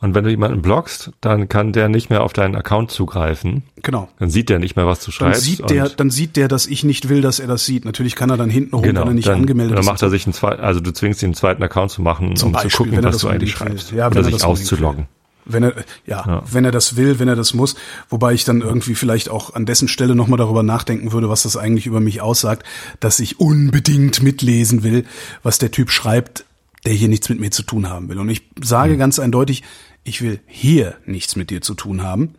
Und 0.00 0.14
wenn 0.14 0.24
du 0.24 0.30
jemanden 0.30 0.60
blockst, 0.60 1.10
dann 1.22 1.48
kann 1.48 1.72
der 1.72 1.88
nicht 1.88 2.10
mehr 2.10 2.22
auf 2.22 2.34
deinen 2.34 2.54
Account 2.54 2.90
zugreifen. 2.90 3.62
Genau. 3.82 4.08
Dann 4.18 4.28
sieht 4.28 4.50
der 4.50 4.58
nicht 4.58 4.76
mehr, 4.76 4.86
was 4.86 5.00
du 5.00 5.06
Dann 5.06 5.12
schreibst. 5.32 5.42
sieht 5.42 5.70
der, 5.70 5.88
dann 5.88 6.10
sieht 6.10 6.36
der, 6.36 6.48
dass 6.48 6.66
ich 6.66 6.84
nicht 6.84 7.08
will, 7.08 7.22
dass 7.22 7.38
er 7.38 7.46
das 7.46 7.64
sieht. 7.64 7.86
Natürlich 7.86 8.14
kann 8.14 8.28
er 8.28 8.36
dann 8.36 8.50
hinten 8.50 8.74
rum, 8.74 8.82
genau, 8.82 9.00
wenn 9.02 9.08
er 9.08 9.14
nicht 9.14 9.28
dann, 9.28 9.40
angemeldet 9.40 9.76
dann 9.76 9.80
ist. 9.80 9.86
macht 9.86 10.02
er 10.02 10.10
sich 10.10 10.26
einen 10.26 10.34
zweiten, 10.34 10.60
also 10.60 10.80
du 10.80 10.92
zwingst 10.92 11.22
ihn 11.22 11.28
einen 11.28 11.34
zweiten 11.34 11.62
Account 11.62 11.92
zu 11.92 12.02
machen, 12.02 12.36
Zum 12.36 12.48
um 12.48 12.52
Beispiel, 12.52 12.70
zu 12.72 12.76
gucken, 12.84 13.02
was 13.04 13.18
du 13.18 13.28
eigentlich 13.28 13.52
schreibst. 13.52 13.92
Ja, 13.92 14.08
Oder 14.08 14.16
er 14.16 14.24
sich 14.24 14.44
auszuloggen. 14.44 15.06
Wenn 15.46 15.62
er, 15.62 15.74
ja, 16.06 16.24
ja, 16.26 16.42
wenn 16.50 16.64
er 16.64 16.70
das 16.70 16.96
will, 16.96 17.18
wenn 17.18 17.28
er 17.28 17.36
das 17.36 17.52
muss, 17.54 17.74
wobei 18.08 18.32
ich 18.32 18.44
dann 18.44 18.62
irgendwie 18.62 18.94
vielleicht 18.94 19.28
auch 19.28 19.54
an 19.54 19.66
dessen 19.66 19.88
Stelle 19.88 20.14
nochmal 20.14 20.38
darüber 20.38 20.62
nachdenken 20.62 21.12
würde, 21.12 21.28
was 21.28 21.42
das 21.42 21.56
eigentlich 21.56 21.86
über 21.86 22.00
mich 22.00 22.20
aussagt, 22.20 22.66
dass 23.00 23.20
ich 23.20 23.40
unbedingt 23.40 24.22
mitlesen 24.22 24.82
will, 24.82 25.04
was 25.42 25.58
der 25.58 25.70
Typ 25.70 25.90
schreibt, 25.90 26.46
der 26.86 26.92
hier 26.92 27.08
nichts 27.08 27.28
mit 27.28 27.40
mir 27.40 27.50
zu 27.50 27.62
tun 27.62 27.88
haben 27.88 28.08
will. 28.08 28.18
Und 28.18 28.28
ich 28.28 28.42
sage 28.62 28.94
mhm. 28.94 28.98
ganz 28.98 29.18
eindeutig, 29.18 29.62
ich 30.02 30.22
will 30.22 30.40
hier 30.46 30.96
nichts 31.06 31.36
mit 31.36 31.50
dir 31.50 31.60
zu 31.60 31.74
tun 31.74 32.02
haben. 32.02 32.34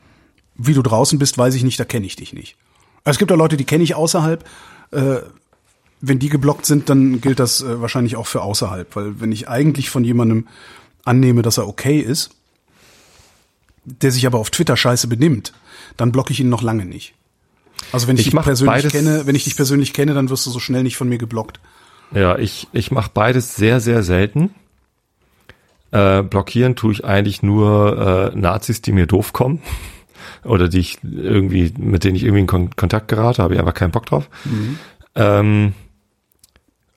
Wie 0.55 0.73
du 0.73 0.81
draußen 0.81 1.19
bist, 1.19 1.37
weiß 1.37 1.55
ich 1.55 1.63
nicht, 1.63 1.79
da 1.79 1.85
kenne 1.85 2.05
ich 2.05 2.15
dich 2.15 2.33
nicht. 2.33 2.55
Es 3.03 3.17
gibt 3.17 3.31
auch 3.31 3.37
Leute, 3.37 3.57
die 3.57 3.65
kenne 3.65 3.83
ich 3.83 3.95
außerhalb. 3.95 4.43
Äh, 4.91 5.17
wenn 6.01 6.19
die 6.19 6.29
geblockt 6.29 6.65
sind, 6.65 6.89
dann 6.89 7.21
gilt 7.21 7.39
das 7.39 7.61
äh, 7.61 7.81
wahrscheinlich 7.81 8.15
auch 8.15 8.27
für 8.27 8.41
außerhalb, 8.41 8.95
weil 8.95 9.19
wenn 9.19 9.31
ich 9.31 9.47
eigentlich 9.47 9.89
von 9.89 10.03
jemandem 10.03 10.47
annehme, 11.03 11.41
dass 11.41 11.57
er 11.57 11.67
okay 11.67 11.99
ist, 11.99 12.31
der 13.85 14.11
sich 14.11 14.25
aber 14.25 14.39
auf 14.39 14.49
Twitter 14.49 14.75
scheiße 14.75 15.07
benimmt, 15.07 15.53
dann 15.97 16.11
blocke 16.11 16.33
ich 16.33 16.39
ihn 16.39 16.49
noch 16.49 16.61
lange 16.61 16.85
nicht. 16.85 17.13
Also 17.91 18.07
wenn 18.07 18.15
ich, 18.15 18.27
ich 18.27 18.33
dich 18.33 18.41
persönlich 18.41 18.89
kenne, 18.89 19.25
wenn 19.25 19.35
ich 19.35 19.43
dich 19.43 19.55
persönlich 19.55 19.93
kenne, 19.93 20.13
dann 20.13 20.29
wirst 20.29 20.45
du 20.45 20.51
so 20.51 20.59
schnell 20.59 20.83
nicht 20.83 20.97
von 20.97 21.09
mir 21.09 21.17
geblockt. 21.17 21.59
Ja, 22.11 22.37
ich, 22.37 22.67
ich 22.71 22.91
mache 22.91 23.11
beides 23.13 23.55
sehr, 23.55 23.79
sehr 23.79 24.03
selten. 24.03 24.51
Äh, 25.91 26.23
blockieren 26.23 26.75
tue 26.75 26.91
ich 26.93 27.05
eigentlich 27.05 27.43
nur 27.43 28.31
äh, 28.33 28.37
Nazis, 28.37 28.81
die 28.81 28.91
mir 28.91 29.05
doof 29.05 29.33
kommen. 29.33 29.61
Oder 30.43 30.67
die 30.67 30.79
ich 30.79 30.99
irgendwie, 31.03 31.73
mit 31.77 32.03
denen 32.03 32.15
ich 32.15 32.23
irgendwie 32.23 32.41
in 32.41 32.47
Kon 32.47 32.75
Kontakt 32.75 33.07
gerate, 33.07 33.41
habe 33.41 33.53
ich 33.53 33.59
einfach 33.59 33.73
keinen 33.73 33.91
Bock 33.91 34.05
drauf. 34.05 34.29
Mhm. 34.45 34.79
Ähm, 35.15 35.73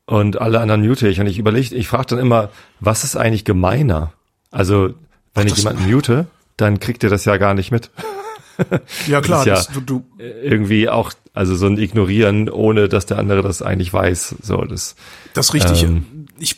und 0.07 0.40
alle 0.40 0.61
anderen 0.61 0.87
mute 0.87 1.09
ich. 1.09 1.21
Und 1.21 1.26
ich 1.26 1.38
überlege, 1.38 1.75
ich 1.75 1.88
frage 1.88 2.07
dann 2.09 2.18
immer, 2.18 2.50
was 2.80 3.04
ist 3.04 3.16
eigentlich 3.16 3.45
gemeiner? 3.45 4.12
Also, 4.50 4.95
wenn 5.35 5.47
Ach, 5.47 5.52
ich 5.52 5.59
jemanden 5.59 5.90
mute, 5.90 6.26
dann 6.58 6.80
kriegt 6.80 7.02
ihr 7.02 7.10
das 7.10 7.24
ja 7.24 7.38
gar 7.38 7.54
nicht 7.54 7.70
mit. 7.70 7.90
Ja 9.06 9.20
klar, 9.20 9.46
ja 9.46 9.54
das, 9.54 9.68
du, 9.68 9.80
du 9.80 10.04
irgendwie 10.18 10.88
auch, 10.88 11.12
also 11.32 11.54
so 11.54 11.66
ein 11.66 11.78
Ignorieren, 11.78 12.50
ohne 12.50 12.88
dass 12.88 13.06
der 13.06 13.16
andere 13.16 13.42
das 13.42 13.62
eigentlich 13.62 13.92
weiß. 13.92 14.34
So, 14.42 14.64
das. 14.64 14.96
Das 15.32 15.50
ist 15.50 15.54
richtig. 15.54 15.84
Ähm, 15.84 16.26
ich, 16.40 16.56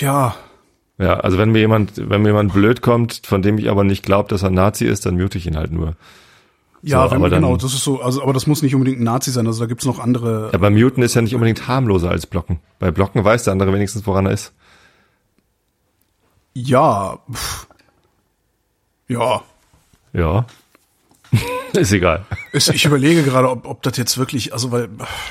ja. 0.00 0.34
Ja, 0.96 1.20
also 1.20 1.36
wenn 1.36 1.50
mir 1.50 1.58
jemand, 1.58 2.08
wenn 2.08 2.22
mir 2.22 2.30
jemand 2.30 2.54
blöd 2.54 2.80
kommt, 2.80 3.20
von 3.24 3.42
dem 3.42 3.58
ich 3.58 3.68
aber 3.68 3.84
nicht 3.84 4.02
glaube, 4.02 4.30
dass 4.30 4.42
er 4.42 4.50
Nazi 4.50 4.86
ist, 4.86 5.04
dann 5.04 5.16
mute 5.18 5.36
ich 5.36 5.46
ihn 5.46 5.58
halt 5.58 5.72
nur. 5.72 5.94
Ja, 6.82 7.04
so, 7.04 7.14
wenn, 7.14 7.22
dann, 7.22 7.30
genau, 7.30 7.56
das 7.56 7.74
ist 7.74 7.84
so, 7.84 8.00
also 8.00 8.22
aber 8.22 8.32
das 8.32 8.46
muss 8.46 8.62
nicht 8.62 8.74
unbedingt 8.74 9.00
ein 9.00 9.04
Nazi 9.04 9.30
sein, 9.30 9.46
also 9.46 9.60
da 9.60 9.66
gibt's 9.66 9.84
noch 9.84 9.98
andere. 9.98 10.50
Ja, 10.52 10.58
beim 10.58 10.74
Muten 10.74 11.02
ist 11.02 11.14
ja 11.14 11.22
nicht 11.22 11.34
unbedingt 11.34 11.68
harmloser 11.68 12.10
als 12.10 12.26
Blocken. 12.26 12.60
Bei 12.78 12.90
Blocken 12.90 13.24
weiß 13.24 13.44
der 13.44 13.52
andere 13.52 13.72
wenigstens, 13.72 14.06
woran 14.06 14.26
er 14.26 14.32
ist. 14.32 14.52
Ja. 16.54 17.18
Pff. 17.30 17.66
Ja. 19.12 19.42
Ja. 20.12 20.46
ist 21.72 21.92
egal. 21.92 22.26
Ich 22.52 22.84
überlege 22.84 23.22
gerade, 23.22 23.48
ob, 23.48 23.66
ob 23.66 23.82
das 23.82 23.96
jetzt 23.96 24.18
wirklich, 24.18 24.52
also 24.52 24.70
weil. 24.70 24.88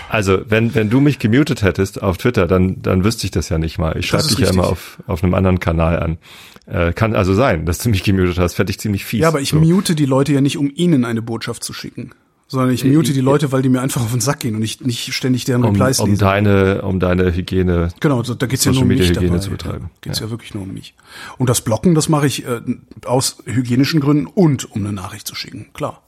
Also, 0.10 0.40
wenn, 0.48 0.74
wenn 0.74 0.90
du 0.90 1.00
mich 1.00 1.20
gemutet 1.20 1.62
hättest 1.62 2.02
auf 2.02 2.18
Twitter, 2.18 2.48
dann, 2.48 2.82
dann 2.82 3.04
wüsste 3.04 3.26
ich 3.26 3.32
das 3.32 3.50
ja 3.50 3.60
nicht 3.60 3.78
mal. 3.78 3.98
Ich 3.98 4.08
schreibe 4.08 4.24
dich 4.24 4.40
richtig. 4.40 4.48
ja 4.48 4.54
immer 4.54 4.68
auf, 4.68 4.98
auf 5.06 5.24
einem 5.24 5.36
anderen 5.36 5.60
Kanal 5.60 6.00
an. 6.00 6.18
Äh, 6.66 6.94
kann 6.94 7.16
also 7.16 7.34
sein, 7.34 7.66
dass 7.66 7.78
du 7.80 7.90
mich 7.90 8.04
gemutet 8.04 8.40
hast, 8.40 8.56
fände 8.56 8.72
ich 8.72 8.80
ziemlich 8.80 9.06
fies. 9.06 9.22
Ja, 9.22 9.28
aber 9.28 9.42
ich 9.42 9.50
so. 9.50 9.60
mute 9.60 9.94
die 9.94 10.06
Leute 10.06 10.34
ja 10.34 10.42
nicht, 10.42 10.58
um 10.58 10.72
ihnen 10.74 11.06
eine 11.06 11.22
Botschaft 11.22 11.64
zu 11.64 11.74
schicken 11.74 12.12
sondern 12.52 12.72
ich 12.72 12.84
mute 12.84 13.14
die 13.14 13.22
Leute, 13.22 13.54
weil 13.54 13.62
die 13.62 13.70
mir 13.70 13.82
einfach 13.82 14.02
auf 14.02 14.12
den 14.12 14.20
Sack 14.20 14.42
gehen 14.42 14.56
und 14.56 14.62
ich 14.62 14.82
nicht 14.82 15.14
ständig 15.14 15.46
deren 15.46 15.64
Replies 15.64 16.02
um, 16.02 16.10
um 16.10 16.18
deine, 16.18 16.82
um 16.82 17.00
deine 17.00 17.34
Hygiene. 17.34 17.88
Genau, 18.02 18.22
da 18.24 18.46
geht's 18.46 18.66
ja 18.66 18.74
nur 18.74 18.82
um 18.82 18.90
mich 18.90 19.00
Hygiene 19.00 19.28
dabei. 19.28 19.40
zu 19.40 19.52
betreiben. 19.52 19.90
Da 19.94 20.00
geht's 20.02 20.20
ja. 20.20 20.26
ja. 20.26 20.32
wirklich 20.32 20.54
nur 20.54 20.64
um 20.64 20.74
mich. 20.74 20.94
Und 21.38 21.50
das 21.50 21.62
Blocken, 21.62 21.96
das 21.96 22.10
mache 22.10 22.28
ich 22.28 22.46
äh, 22.46 22.60
aus 23.06 23.38
hygienischen 23.46 24.02
Gründen 24.02 24.28
und 24.28 24.70
um 24.70 24.82
eine 24.82 24.92
Nachricht 24.92 25.28
zu 25.28 25.34
schicken. 25.34 25.70
Klar. 25.72 26.02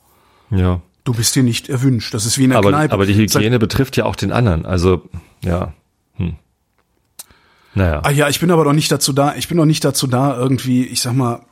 Ja. 0.49 0.81
Du 1.05 1.13
bist 1.13 1.33
hier 1.33 1.43
nicht 1.43 1.69
erwünscht. 1.69 2.13
Das 2.13 2.25
ist 2.25 2.37
wie 2.37 2.43
in 2.43 2.49
der 2.49 2.59
aber, 2.59 2.71
Kneipe. 2.71 2.93
Aber 2.93 3.05
die 3.05 3.15
Hygiene 3.15 3.51
Seit, 3.51 3.59
betrifft 3.61 3.95
ja 3.95 4.03
auch 4.03 4.17
den 4.17 4.33
anderen. 4.33 4.65
Also, 4.65 5.09
ja. 5.45 5.73
Hm. 6.15 6.35
Naja. 7.73 8.01
Ah 8.03 8.11
ja, 8.11 8.27
ich 8.27 8.41
bin 8.41 8.51
aber 8.51 8.65
doch 8.65 8.73
nicht 8.73 8.91
dazu 8.91 9.13
da, 9.13 9.33
ich 9.35 9.47
bin 9.47 9.57
doch 9.57 9.65
nicht 9.65 9.85
dazu 9.85 10.07
da, 10.07 10.37
irgendwie, 10.37 10.85
ich 10.85 10.99
sag 10.99 11.13
mal, 11.13 11.45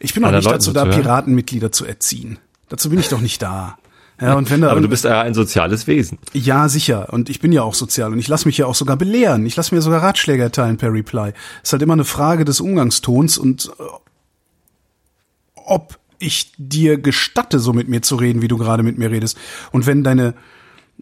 ich 0.00 0.14
bin 0.14 0.22
doch 0.22 0.30
nicht 0.30 0.46
dazu 0.46 0.72
da, 0.72 0.86
Piratenmitglieder 0.86 1.70
zu 1.70 1.84
erziehen. 1.84 2.38
Dazu 2.68 2.90
bin 2.90 2.98
ich 2.98 3.08
doch 3.08 3.20
nicht 3.20 3.42
da. 3.42 3.78
Ja, 4.20 4.34
und 4.34 4.50
wenn 4.50 4.62
da 4.62 4.70
Aber 4.70 4.80
du 4.80 4.88
bist 4.88 5.04
ja 5.04 5.20
ein 5.20 5.34
soziales 5.34 5.86
Wesen. 5.86 6.18
Ja, 6.32 6.68
sicher. 6.68 7.12
Und 7.12 7.28
ich 7.28 7.40
bin 7.40 7.52
ja 7.52 7.62
auch 7.62 7.74
sozial. 7.74 8.12
Und 8.12 8.18
ich 8.18 8.28
lasse 8.28 8.48
mich 8.48 8.56
ja 8.56 8.66
auch 8.66 8.74
sogar 8.74 8.96
belehren. 8.96 9.44
Ich 9.44 9.56
lasse 9.56 9.74
mir 9.74 9.82
sogar 9.82 10.02
Ratschläge 10.02 10.42
erteilen 10.42 10.78
per 10.78 10.92
Reply. 10.92 11.32
ist 11.62 11.72
halt 11.72 11.82
immer 11.82 11.92
eine 11.92 12.04
Frage 12.04 12.44
des 12.44 12.60
Umgangstons 12.60 13.36
und 13.36 13.70
äh, 13.78 13.82
ob 15.66 15.98
ich 16.18 16.52
dir 16.56 16.96
gestatte, 16.96 17.58
so 17.58 17.74
mit 17.74 17.88
mir 17.88 18.00
zu 18.00 18.16
reden, 18.16 18.40
wie 18.40 18.48
du 18.48 18.56
gerade 18.56 18.82
mit 18.82 18.96
mir 18.96 19.10
redest. 19.10 19.36
Und 19.70 19.86
wenn 19.86 20.02
deine, 20.02 20.32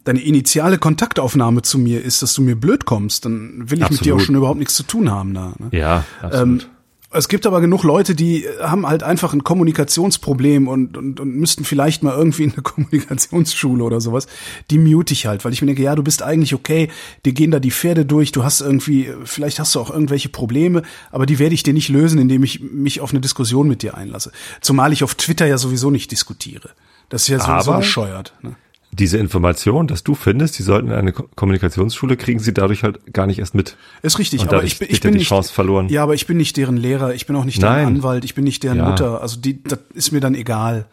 deine 0.02 0.20
initiale 0.20 0.78
Kontaktaufnahme 0.78 1.62
zu 1.62 1.78
mir 1.78 2.02
ist, 2.02 2.22
dass 2.22 2.34
du 2.34 2.42
mir 2.42 2.56
blöd 2.56 2.84
kommst, 2.84 3.24
dann 3.24 3.70
will 3.70 3.78
ich 3.78 3.84
absolut. 3.84 4.00
mit 4.00 4.06
dir 4.06 4.16
auch 4.16 4.20
schon 4.20 4.34
überhaupt 4.34 4.58
nichts 4.58 4.74
zu 4.74 4.82
tun 4.82 5.08
haben 5.08 5.34
da. 5.34 5.54
Ne? 5.58 5.68
Ja, 5.70 6.04
absolut. 6.20 6.62
Ähm, 6.64 6.68
es 7.14 7.28
gibt 7.28 7.46
aber 7.46 7.60
genug 7.60 7.84
Leute, 7.84 8.14
die 8.14 8.44
haben 8.60 8.86
halt 8.86 9.02
einfach 9.02 9.32
ein 9.32 9.44
Kommunikationsproblem 9.44 10.66
und, 10.66 10.96
und, 10.96 11.20
und 11.20 11.36
müssten 11.36 11.64
vielleicht 11.64 12.02
mal 12.02 12.14
irgendwie 12.16 12.44
in 12.44 12.52
eine 12.52 12.62
Kommunikationsschule 12.62 13.84
oder 13.84 14.00
sowas. 14.00 14.26
Die 14.70 14.78
mute 14.78 15.12
ich 15.12 15.26
halt, 15.26 15.44
weil 15.44 15.52
ich 15.52 15.62
mir 15.62 15.66
denke, 15.66 15.82
ja, 15.82 15.94
du 15.94 16.02
bist 16.02 16.22
eigentlich 16.22 16.54
okay, 16.54 16.90
dir 17.24 17.32
gehen 17.32 17.50
da 17.50 17.60
die 17.60 17.70
Pferde 17.70 18.04
durch, 18.04 18.32
du 18.32 18.42
hast 18.42 18.60
irgendwie, 18.60 19.10
vielleicht 19.24 19.60
hast 19.60 19.74
du 19.74 19.80
auch 19.80 19.90
irgendwelche 19.90 20.28
Probleme, 20.28 20.82
aber 21.12 21.24
die 21.26 21.38
werde 21.38 21.54
ich 21.54 21.62
dir 21.62 21.72
nicht 21.72 21.88
lösen, 21.88 22.18
indem 22.18 22.42
ich 22.42 22.60
mich 22.60 23.00
auf 23.00 23.10
eine 23.10 23.20
Diskussion 23.20 23.68
mit 23.68 23.82
dir 23.82 23.96
einlasse. 23.96 24.32
Zumal 24.60 24.92
ich 24.92 25.04
auf 25.04 25.14
Twitter 25.14 25.46
ja 25.46 25.56
sowieso 25.56 25.90
nicht 25.90 26.10
diskutiere. 26.10 26.70
Das 27.10 27.22
ist 27.22 27.28
ja 27.28 27.38
sowieso 27.38 27.70
aber, 27.70 27.80
bescheuert. 27.80 28.34
Ne? 28.42 28.56
Diese 28.94 29.18
Information, 29.18 29.86
dass 29.86 30.04
du 30.04 30.14
findest, 30.14 30.58
die 30.58 30.62
sollten 30.62 30.92
eine 30.92 31.12
Kommunikationsschule, 31.12 32.16
kriegen 32.16 32.38
sie 32.38 32.54
dadurch 32.54 32.82
halt 32.82 33.12
gar 33.12 33.26
nicht 33.26 33.38
erst 33.38 33.54
mit. 33.54 33.76
Ist 34.02 34.18
richtig, 34.18 34.42
Und 34.42 34.52
aber 34.52 34.64
ich 34.64 34.78
bin, 34.78 34.88
ich 34.90 35.00
bin 35.00 35.12
die 35.12 35.18
nicht, 35.18 35.28
Chance 35.28 35.52
verloren. 35.52 35.88
Ja, 35.88 36.02
aber 36.02 36.14
ich 36.14 36.26
bin 36.26 36.36
nicht 36.36 36.56
deren 36.56 36.76
Lehrer, 36.76 37.14
ich 37.14 37.26
bin 37.26 37.34
auch 37.36 37.44
nicht 37.44 37.60
deren 37.60 37.74
Nein. 37.74 37.86
Anwalt, 37.86 38.24
ich 38.24 38.34
bin 38.34 38.44
nicht 38.44 38.62
deren 38.62 38.78
ja. 38.78 38.88
Mutter. 38.88 39.20
Also 39.20 39.40
die, 39.40 39.62
das 39.62 39.80
ist 39.94 40.12
mir 40.12 40.20
dann 40.20 40.34
egal. 40.34 40.86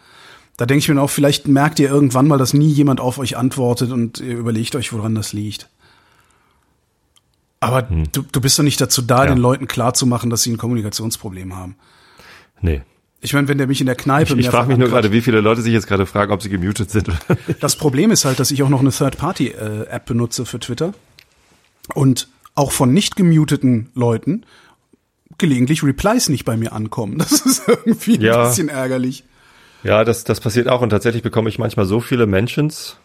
Da 0.58 0.66
denke 0.66 0.80
ich 0.80 0.90
mir 0.90 1.02
auch, 1.02 1.10
vielleicht 1.10 1.48
merkt 1.48 1.80
ihr 1.80 1.90
irgendwann 1.90 2.28
mal, 2.28 2.38
dass 2.38 2.54
nie 2.54 2.72
jemand 2.72 3.00
auf 3.00 3.18
euch 3.20 3.38
antwortet 3.38 3.92
und 3.92 4.20
ihr 4.20 4.38
überlegt 4.38 4.76
euch, 4.76 4.92
woran 4.94 5.16
das 5.16 5.34
liegt. 5.34 5.70
Aber 7.60 7.88
hm. 7.88 8.12
du, 8.12 8.24
du 8.24 8.42
bist 8.42 8.58
doch 8.58 8.64
nicht 8.64 8.82
dazu 8.82 9.02
da, 9.02 9.26
ja. 9.26 9.34
den 9.34 9.38
Leuten 9.38 9.68
klarzumachen, 9.68 10.30
dass 10.30 10.44
sie 10.44 10.52
ein 10.52 10.58
Kommunikationsproblem 10.58 11.56
haben. 11.56 11.76
Nee. 12.62 12.82
Ich 13.24 13.34
meine, 13.34 13.48
wenn 13.48 13.60
der 13.60 13.68
mich 13.68 13.80
in 13.80 13.86
der 13.86 13.96
Kneipe. 13.96 14.34
Ich, 14.34 14.40
ich 14.40 14.50
frage 14.50 14.70
mich 14.70 14.78
nur 14.78 14.90
gerade, 14.90 15.12
wie 15.12 15.22
viele 15.22 15.42
Leute 15.42 15.62
sich 15.62 15.74
jetzt 15.74 15.88
gerade 15.88 16.08
fragen, 16.08 16.32
ob 16.32 16.42
sie 16.42 16.50
gemutet 16.50 16.90
sind. 16.90 17.10
das 17.60 17.76
Problem 17.76 18.10
ist 18.10 18.26
halt, 18.26 18.40
dass 18.40 18.50
ich 18.50 18.64
auch 18.64 18.70
noch 18.70 18.80
eine 18.80 18.92
Third-Party-App 18.92 20.06
benutze 20.06 20.46
für 20.46 20.60
Twitter 20.60 20.94
und 21.94 22.28
auch 22.56 22.72
von 22.72 22.92
nicht 22.92 23.16
gemuteten 23.16 23.90
Leuten 23.94 24.44
gelegentlich 25.38 25.84
Replies 25.84 26.30
nicht 26.30 26.46
bei 26.46 26.58
mir 26.58 26.74
ankommen. 26.74 27.18
Das 27.20 27.32
ist 27.42 27.68
irgendwie 27.68 28.18
ja. 28.20 28.42
ein 28.42 28.50
bisschen 28.50 28.70
ärgerlich. 28.70 29.24
Ja, 29.84 30.04
das, 30.04 30.24
das 30.24 30.40
passiert 30.40 30.68
auch 30.68 30.82
und 30.82 30.90
tatsächlich 30.90 31.24
bekomme 31.24 31.50
ich 31.50 31.60
manchmal 31.60 31.86
so 31.86 32.00
viele 32.00 32.28
Mentions 32.28 32.98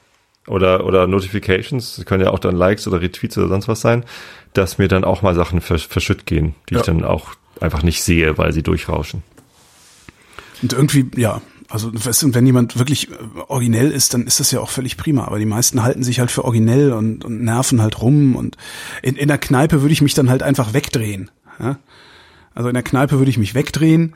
oder, 0.46 0.85
oder 0.85 1.06
Notifications, 1.06 1.96
das 1.96 2.04
können 2.04 2.25
ja 2.25 2.30
auch 2.30 2.38
dann 2.38 2.54
Likes 2.54 2.87
oder 2.87 3.00
Retweets 3.00 3.37
oder 3.38 3.49
sonst 3.49 3.68
was 3.68 3.80
sein, 3.80 4.04
dass 4.52 4.78
mir 4.78 4.88
dann 4.88 5.04
auch 5.04 5.23
mal 5.23 5.35
Sachen 5.35 5.61
verschütt 5.61 6.26
gehen, 6.26 6.54
die 6.68 6.75
ja. 6.75 6.80
ich 6.80 6.87
dann 6.87 7.04
auch 7.04 7.30
einfach 7.61 7.82
nicht 7.82 8.02
sehe, 8.02 8.38
weil 8.38 8.52
sie 8.52 8.62
durchrauschen. 8.62 9.23
Und 10.62 10.72
irgendwie, 10.72 11.06
ja, 11.16 11.40
also 11.68 11.92
wenn 11.92 12.46
jemand 12.46 12.78
wirklich 12.78 13.10
äh, 13.10 13.14
originell 13.48 13.90
ist, 13.90 14.14
dann 14.14 14.26
ist 14.26 14.40
das 14.40 14.50
ja 14.50 14.60
auch 14.60 14.70
völlig 14.70 14.96
prima. 14.96 15.25
Aber 15.25 15.38
die 15.38 15.46
meisten 15.46 15.82
halten 15.82 16.02
sich 16.02 16.20
halt 16.20 16.30
für 16.30 16.44
originell 16.44 16.92
und, 16.92 17.25
und 17.25 17.42
nerven 17.42 17.82
halt 17.82 18.00
rum. 18.00 18.36
Und 18.36 18.56
in, 19.02 19.16
in 19.16 19.28
der 19.28 19.38
Kneipe 19.38 19.82
würde 19.82 19.92
ich 19.92 20.02
mich 20.02 20.14
dann 20.14 20.30
halt 20.30 20.42
einfach 20.42 20.72
wegdrehen. 20.72 21.30
Ja? 21.58 21.78
Also 22.54 22.68
in 22.68 22.75
der 22.75 22.82
Kneipe 22.82 23.18
würde 23.18 23.30
ich 23.30 23.38
mich 23.38 23.54
wegdrehen. 23.54 24.14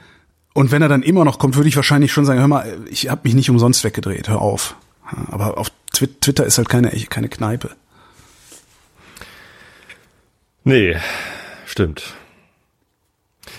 Und 0.54 0.72
wenn 0.72 0.82
er 0.82 0.88
dann 0.88 1.02
immer 1.02 1.24
noch 1.24 1.38
kommt, 1.38 1.56
würde 1.56 1.68
ich 1.68 1.76
wahrscheinlich 1.76 2.12
schon 2.12 2.24
sagen, 2.24 2.40
hör 2.40 2.48
mal, 2.48 2.78
ich 2.90 3.08
habe 3.08 3.22
mich 3.24 3.34
nicht 3.34 3.50
umsonst 3.50 3.84
weggedreht, 3.84 4.28
hör 4.28 4.40
auf. 4.40 4.76
Aber 5.30 5.58
auf 5.58 5.70
Twitter 5.92 6.44
ist 6.44 6.58
halt 6.58 6.68
keine, 6.68 6.90
keine 7.08 7.28
Kneipe. 7.28 7.70
Nee, 10.64 10.96
stimmt. 11.66 12.14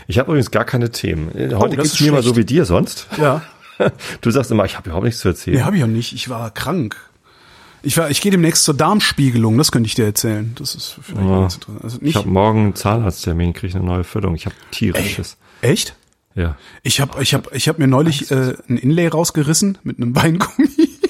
Ich 0.07 0.19
habe 0.19 0.31
übrigens 0.31 0.51
gar 0.51 0.65
keine 0.65 0.91
Themen. 0.91 1.31
Heute 1.33 1.55
oh, 1.55 1.81
geht's 1.81 1.99
mir 1.99 2.11
mal 2.11 2.23
so 2.23 2.35
wie 2.35 2.45
dir 2.45 2.65
sonst. 2.65 3.07
Ja. 3.19 3.41
Du 4.21 4.29
sagst 4.29 4.51
immer, 4.51 4.63
ich 4.65 4.77
habe 4.77 4.89
überhaupt 4.89 5.05
nichts 5.05 5.21
zu 5.21 5.29
erzählen. 5.29 5.57
Nee, 5.57 5.63
habe 5.63 5.75
ich 5.75 5.81
ja 5.81 5.87
nicht. 5.87 6.13
Ich 6.13 6.29
war 6.29 6.51
krank. 6.51 6.95
Ich 7.81 7.97
war, 7.97 8.11
ich 8.11 8.21
gehe 8.21 8.31
demnächst 8.31 8.63
zur 8.63 8.75
Darmspiegelung, 8.75 9.57
das 9.57 9.71
könnte 9.71 9.87
ich 9.87 9.95
dir 9.95 10.05
erzählen. 10.05 10.53
Das 10.59 10.75
ist 10.75 10.97
vielleicht 11.01 11.27
ja. 11.27 11.39
ganz 11.39 11.55
interessant. 11.55 11.83
Also 11.83 11.97
nicht 11.97 12.09
ich 12.09 12.15
habe 12.15 12.29
morgen 12.29 12.59
einen 12.59 12.75
Zahnarzttermin, 12.75 13.53
kriege 13.53 13.75
eine 13.75 13.85
neue 13.85 14.03
Füllung. 14.03 14.35
Ich 14.35 14.45
habe 14.45 14.55
tierisches. 14.69 15.37
Ey, 15.61 15.71
echt? 15.71 15.95
Ja. 16.35 16.57
Ich 16.83 17.01
habe 17.01 17.21
ich 17.21 17.33
hab, 17.33 17.55
ich 17.55 17.67
hab 17.67 17.79
mir 17.79 17.87
neulich 17.87 18.29
äh, 18.29 18.53
ein 18.69 18.77
Inlay 18.77 19.07
rausgerissen 19.07 19.79
mit 19.83 19.97
einem 19.97 20.15
Weingummi. 20.15 20.69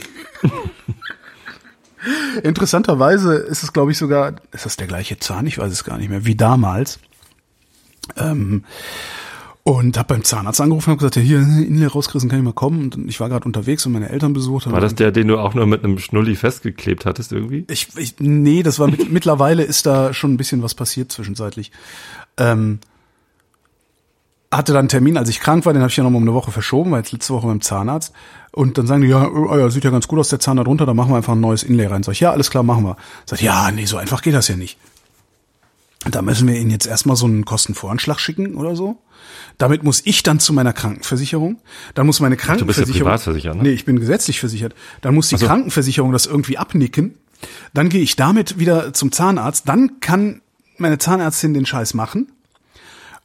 Interessanterweise 2.44 3.36
ist 3.36 3.64
es, 3.64 3.74
glaube 3.74 3.92
ich, 3.92 3.98
sogar, 3.98 4.36
ist 4.52 4.66
das 4.66 4.78
der 4.78 4.88
gleiche 4.88 5.20
Zahn? 5.20 5.46
Ich 5.46 5.60
weiß 5.60 5.72
es 5.72 5.84
gar 5.84 5.98
nicht 5.98 6.10
mehr, 6.10 6.26
wie 6.26 6.36
damals. 6.36 7.00
Ähm, 8.18 8.64
Und 9.64 9.96
habe 9.98 10.16
beim 10.16 10.24
Zahnarzt 10.24 10.60
angerufen 10.60 10.90
und 10.90 10.98
gesagt, 10.98 11.18
ja, 11.18 11.22
hier, 11.22 11.40
Inlay 11.40 11.86
rausgerissen, 11.86 12.30
kann 12.30 12.40
ich 12.40 12.46
mal 12.46 12.52
kommen? 12.54 12.92
Und 12.96 13.08
ich 13.08 13.20
war 13.20 13.30
gerade 13.30 13.46
unterwegs 13.46 13.86
und 13.86 13.92
meine 13.92 14.10
Eltern 14.10 14.34
besucht. 14.34 14.72
War 14.72 14.82
das 14.82 14.96
der, 14.96 15.12
den 15.12 15.28
du 15.28 15.38
auch 15.38 15.54
nur 15.54 15.68
mit 15.68 15.84
einem 15.84 16.00
Schnulli 16.00 16.36
festgeklebt 16.36 17.06
hattest 17.06 17.32
irgendwie? 17.32 17.66
Ich, 17.70 17.90
ich 17.96 18.16
nee, 18.20 18.64
das 18.64 18.80
war 18.80 18.88
mit, 18.88 19.12
mittlerweile 19.12 19.62
ist 19.64 19.86
da 19.86 20.16
schon 20.16 20.34
ein 20.34 20.38
bisschen 20.38 20.64
was 20.64 20.74
passiert 20.74 21.12
zwischenzeitlich. 21.12 21.72
Ähm, 22.38 22.80
hatte 24.52 24.74
dann 24.74 24.80
einen 24.80 24.90
Termin, 24.90 25.16
als 25.16 25.30
ich 25.30 25.40
krank 25.40 25.66
war, 25.66 25.74
den 25.74 25.82
habe 25.84 25.92
ich 25.92 25.96
ja 25.96 26.04
noch 26.04 26.10
mal 26.10 26.18
um 26.18 26.24
eine 26.24 26.34
Woche 26.34 26.52
verschoben, 26.52 26.92
war 26.92 26.98
jetzt 26.98 27.12
letzte 27.12 27.34
Woche 27.34 27.48
beim 27.48 27.62
Zahnarzt. 27.62 28.14
Und 28.52 28.78
dann 28.80 28.88
sagen 28.88 29.04
die, 29.04 29.10
ja, 29.10 29.30
oh, 29.30 29.58
ja, 29.58 29.70
sieht 29.70 29.84
ja 29.86 29.92
ganz 29.92 30.08
gut 30.08 30.20
aus, 30.20 30.30
der 30.30 30.40
Zahn 30.40 30.58
da 30.58 30.64
drunter, 30.64 30.86
da 30.86 30.94
machen 30.94 31.12
wir 31.12 31.18
einfach 31.18 31.34
ein 31.34 31.40
neues 31.40 31.62
Inlay 31.64 31.86
rein. 31.86 32.04
Sag 32.04 32.14
ich, 32.14 32.20
ja, 32.20 32.32
alles 32.32 32.50
klar, 32.50 32.64
machen 32.64 32.84
wir. 32.84 32.98
Sagt, 33.26 33.42
ja, 33.44 33.72
nee, 33.72 33.86
so 33.86 33.98
einfach 33.98 34.22
geht 34.24 34.34
das 34.34 34.48
ja 34.48 34.58
nicht. 34.58 34.78
Da 36.10 36.22
müssen 36.22 36.48
wir 36.48 36.56
Ihnen 36.56 36.72
jetzt 36.72 36.88
erstmal 36.88 37.16
so 37.16 37.26
einen 37.26 37.46
Kostenvoranschlag 37.46 38.20
schicken 38.20 38.56
oder 38.56 38.76
so. 38.76 38.98
Damit 39.58 39.84
muss 39.84 40.02
ich 40.04 40.24
dann 40.24 40.40
zu 40.40 40.52
meiner 40.52 40.74
Krankenversicherung. 40.74 41.62
Dann 41.94 42.08
muss 42.08 42.20
meine 42.20 42.38
Krankenversicherung. 42.38 42.88
Du 42.88 42.94
bist 42.94 43.00
ja 43.00 43.04
privatversichert, 43.06 43.56
ne? 43.58 43.64
Nee, 43.64 43.72
ich 43.72 43.86
bin 43.86 44.00
gesetzlich 44.00 44.40
versichert. 44.40 44.74
Dann 45.02 45.14
muss 45.14 45.30
die 45.30 45.38
so. 45.38 45.46
Krankenversicherung 45.46 46.12
das 46.12 46.26
irgendwie 46.26 46.58
abnicken. 46.58 47.16
Dann 47.74 47.90
gehe 47.90 48.02
ich 48.02 48.16
damit 48.16 48.58
wieder 48.58 48.94
zum 48.94 49.12
Zahnarzt. 49.12 49.70
Dann 49.70 50.00
kann 50.00 50.42
meine 50.78 50.98
Zahnärztin 50.98 51.54
den 51.54 51.66
Scheiß 51.68 51.94
machen. 51.94 52.32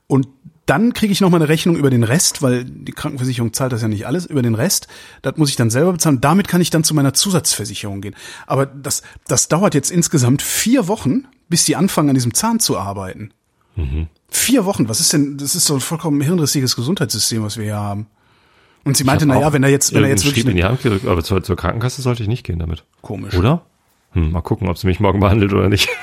Und 0.06 0.28
dann 0.66 0.92
kriege 0.92 1.12
ich 1.12 1.20
noch 1.20 1.30
mal 1.30 1.36
eine 1.36 1.48
Rechnung 1.48 1.76
über 1.76 1.90
den 1.90 2.02
Rest, 2.02 2.42
weil 2.42 2.64
die 2.64 2.92
Krankenversicherung 2.92 3.52
zahlt 3.52 3.72
das 3.72 3.82
ja 3.82 3.88
nicht 3.88 4.06
alles, 4.06 4.26
über 4.26 4.42
den 4.42 4.56
Rest. 4.56 4.88
Das 5.22 5.36
muss 5.36 5.48
ich 5.48 5.56
dann 5.56 5.70
selber 5.70 5.92
bezahlen. 5.92 6.20
Damit 6.20 6.48
kann 6.48 6.60
ich 6.60 6.70
dann 6.70 6.82
zu 6.82 6.92
meiner 6.92 7.14
Zusatzversicherung 7.14 8.00
gehen. 8.00 8.16
Aber 8.48 8.66
das, 8.66 9.02
das 9.28 9.46
dauert 9.46 9.74
jetzt 9.74 9.92
insgesamt 9.92 10.42
vier 10.42 10.88
Wochen, 10.88 11.28
bis 11.48 11.64
die 11.64 11.76
anfangen, 11.76 12.08
an 12.08 12.14
diesem 12.16 12.34
Zahn 12.34 12.58
zu 12.58 12.76
arbeiten. 12.76 13.30
Mhm. 13.76 14.08
Vier 14.28 14.64
Wochen, 14.64 14.88
was 14.88 14.98
ist 14.98 15.12
denn, 15.12 15.38
das 15.38 15.54
ist 15.54 15.66
so 15.66 15.74
ein 15.74 15.80
vollkommen 15.80 16.20
hirnrissiges 16.20 16.74
Gesundheitssystem, 16.74 17.44
was 17.44 17.56
wir 17.56 17.64
hier 17.64 17.76
haben. 17.76 18.06
Und 18.84 18.96
sie 18.96 19.04
meinte, 19.04 19.26
na 19.26 19.40
ja, 19.40 19.52
wenn 19.52 19.62
er 19.62 19.70
jetzt, 19.70 19.94
wenn 19.94 20.02
er 20.02 20.08
jetzt 20.08 20.24
wirklich. 20.24 20.46
in 20.46 20.56
die 20.56 20.64
Hand 20.64 20.82
gerückt, 20.82 21.06
aber 21.06 21.22
zur, 21.22 21.42
zur 21.42 21.56
Krankenkasse 21.56 22.02
sollte 22.02 22.22
ich 22.22 22.28
nicht 22.28 22.44
gehen 22.44 22.58
damit. 22.58 22.84
Komisch. 23.02 23.34
Oder? 23.34 23.64
Hm, 24.16 24.32
mal 24.32 24.40
gucken, 24.40 24.68
ob 24.68 24.78
sie 24.78 24.86
mich 24.86 24.98
morgen 24.98 25.20
behandelt 25.20 25.52
oder 25.52 25.68
nicht. 25.68 25.88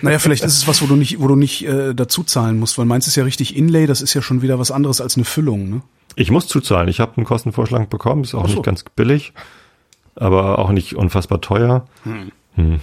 Naja, 0.00 0.18
vielleicht 0.18 0.42
ist 0.44 0.56
es 0.56 0.66
was, 0.66 0.80
wo 0.80 0.86
du 0.86 0.96
nicht, 0.96 1.20
wo 1.20 1.28
du 1.28 1.36
nicht 1.36 1.66
äh, 1.66 1.94
dazu 1.94 2.22
zahlen 2.22 2.58
musst, 2.58 2.78
weil 2.78 2.86
meins 2.86 3.06
ist 3.06 3.16
ja 3.16 3.22
richtig 3.22 3.54
Inlay, 3.54 3.86
das 3.86 4.00
ist 4.00 4.14
ja 4.14 4.22
schon 4.22 4.40
wieder 4.40 4.58
was 4.58 4.70
anderes 4.70 5.02
als 5.02 5.16
eine 5.16 5.26
Füllung, 5.26 5.68
ne? 5.68 5.82
Ich 6.16 6.30
muss 6.30 6.46
zuzahlen. 6.46 6.88
Ich 6.88 7.00
habe 7.00 7.18
einen 7.18 7.26
Kostenvorschlag 7.26 7.90
bekommen, 7.90 8.24
ist 8.24 8.34
auch 8.34 8.48
so. 8.48 8.54
nicht 8.54 8.62
ganz 8.62 8.82
billig, 8.82 9.34
aber 10.14 10.58
auch 10.58 10.70
nicht 10.72 10.96
unfassbar 10.96 11.42
teuer. 11.42 11.86
Hm. 12.04 12.32
Hm. 12.54 12.80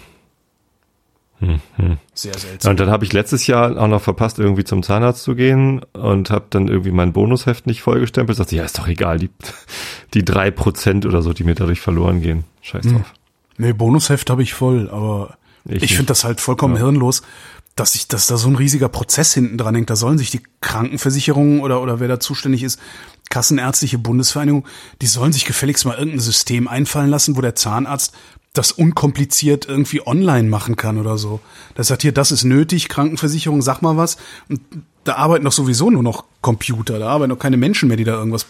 Hm, 1.40 1.60
hm. 1.78 1.98
Sehr 2.14 2.38
seltsam. 2.38 2.70
Und 2.70 2.80
dann 2.80 2.92
habe 2.92 3.04
ich 3.04 3.14
letztes 3.14 3.48
Jahr 3.48 3.76
auch 3.82 3.88
noch 3.88 4.02
verpasst, 4.02 4.38
irgendwie 4.38 4.64
zum 4.64 4.84
Zahnarzt 4.84 5.24
zu 5.24 5.34
gehen 5.34 5.82
und 5.94 6.30
habe 6.30 6.46
dann 6.52 6.68
irgendwie 6.68 6.92
mein 6.92 7.14
Bonusheft 7.14 7.66
nicht 7.66 7.82
vollgestempelt. 7.82 8.38
Sagte, 8.38 8.56
ja, 8.56 8.64
ist 8.64 8.78
doch 8.78 8.88
egal, 8.88 9.18
die, 9.18 9.32
die 10.14 10.24
drei 10.24 10.52
Prozent 10.52 11.08
oder 11.08 11.24
so, 11.24 11.34
die 11.34 11.44
mir 11.44 11.56
dadurch 11.56 11.82
verloren 11.82 12.22
gehen. 12.22 12.44
Scheiß 12.62 12.86
hm. 12.86 13.06
Nee, 13.58 13.74
Bonusheft 13.74 14.30
habe 14.30 14.44
ich 14.44 14.54
voll, 14.54 14.90
aber 14.90 15.38
ich, 15.66 15.84
ich 15.84 15.92
finde 15.96 16.08
das 16.08 16.24
halt 16.24 16.42
vollkommen 16.42 16.76
ja. 16.76 16.82
hirnlos, 16.82 17.22
dass 17.76 17.94
sich, 17.94 18.08
dass 18.08 18.28
da 18.28 18.38
so 18.38 18.50
ein 18.50 18.56
riesiger 18.56 18.90
Prozess 18.90 19.34
hinten 19.34 19.58
dran 19.58 19.76
hängt. 19.76 19.90
Da 19.90 19.96
sollen 19.96 20.18
sich 20.18 20.32
die 20.32 20.42
Krankenversicherungen 20.62 21.62
oder, 21.62 21.82
oder 21.82 22.00
wer 22.00 22.08
da 22.08 22.20
zuständig 22.20 22.64
ist, 22.64 22.80
Kassenärztliche 23.30 23.98
Bundesvereinigung, 23.98 24.68
die 25.02 25.08
sollen 25.08 25.32
sich 25.32 25.46
gefälligst 25.46 25.86
mal 25.86 25.98
irgendein 25.98 26.20
System 26.20 26.68
einfallen 26.68 27.10
lassen, 27.10 27.38
wo 27.38 27.42
der 27.42 27.56
Zahnarzt 27.56 28.14
das 28.54 28.74
unkompliziert 28.74 29.66
irgendwie 29.66 30.06
online 30.06 30.50
machen 30.50 30.76
kann 30.76 30.98
oder 30.98 31.18
so. 31.18 31.40
Das 31.76 31.88
sagt 31.88 32.02
hier, 32.02 32.12
das 32.12 32.32
ist 32.32 32.44
nötig, 32.44 32.90
Krankenversicherung, 32.90 33.62
sag 33.62 33.82
mal 33.82 33.96
was. 33.96 34.18
Und 34.50 34.60
da 35.06 35.16
arbeiten 35.16 35.46
doch 35.46 35.54
sowieso 35.54 35.90
nur 35.90 36.04
noch 36.04 36.26
Computer, 36.42 37.00
da 37.00 37.08
arbeiten 37.08 37.30
doch 37.30 37.40
keine 37.40 37.58
Menschen 37.58 37.88
mehr, 37.88 37.98
die 37.98 38.04
da 38.04 38.14
irgendwas 38.14 38.46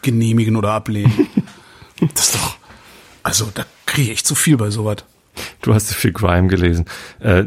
genehmigen 0.00 0.56
oder 0.56 0.72
ablehnen. 0.72 1.28
das 2.14 2.26
ist 2.26 2.34
doch, 2.34 2.56
also 3.28 3.50
da 3.52 3.66
kriege 3.84 4.10
ich 4.10 4.24
zu 4.24 4.34
viel 4.34 4.56
bei 4.56 4.70
sowas. 4.70 5.04
Du 5.60 5.74
hast 5.74 5.94
viel 5.94 6.12
Grime 6.12 6.48
gelesen. 6.48 6.86
Äh, 7.20 7.44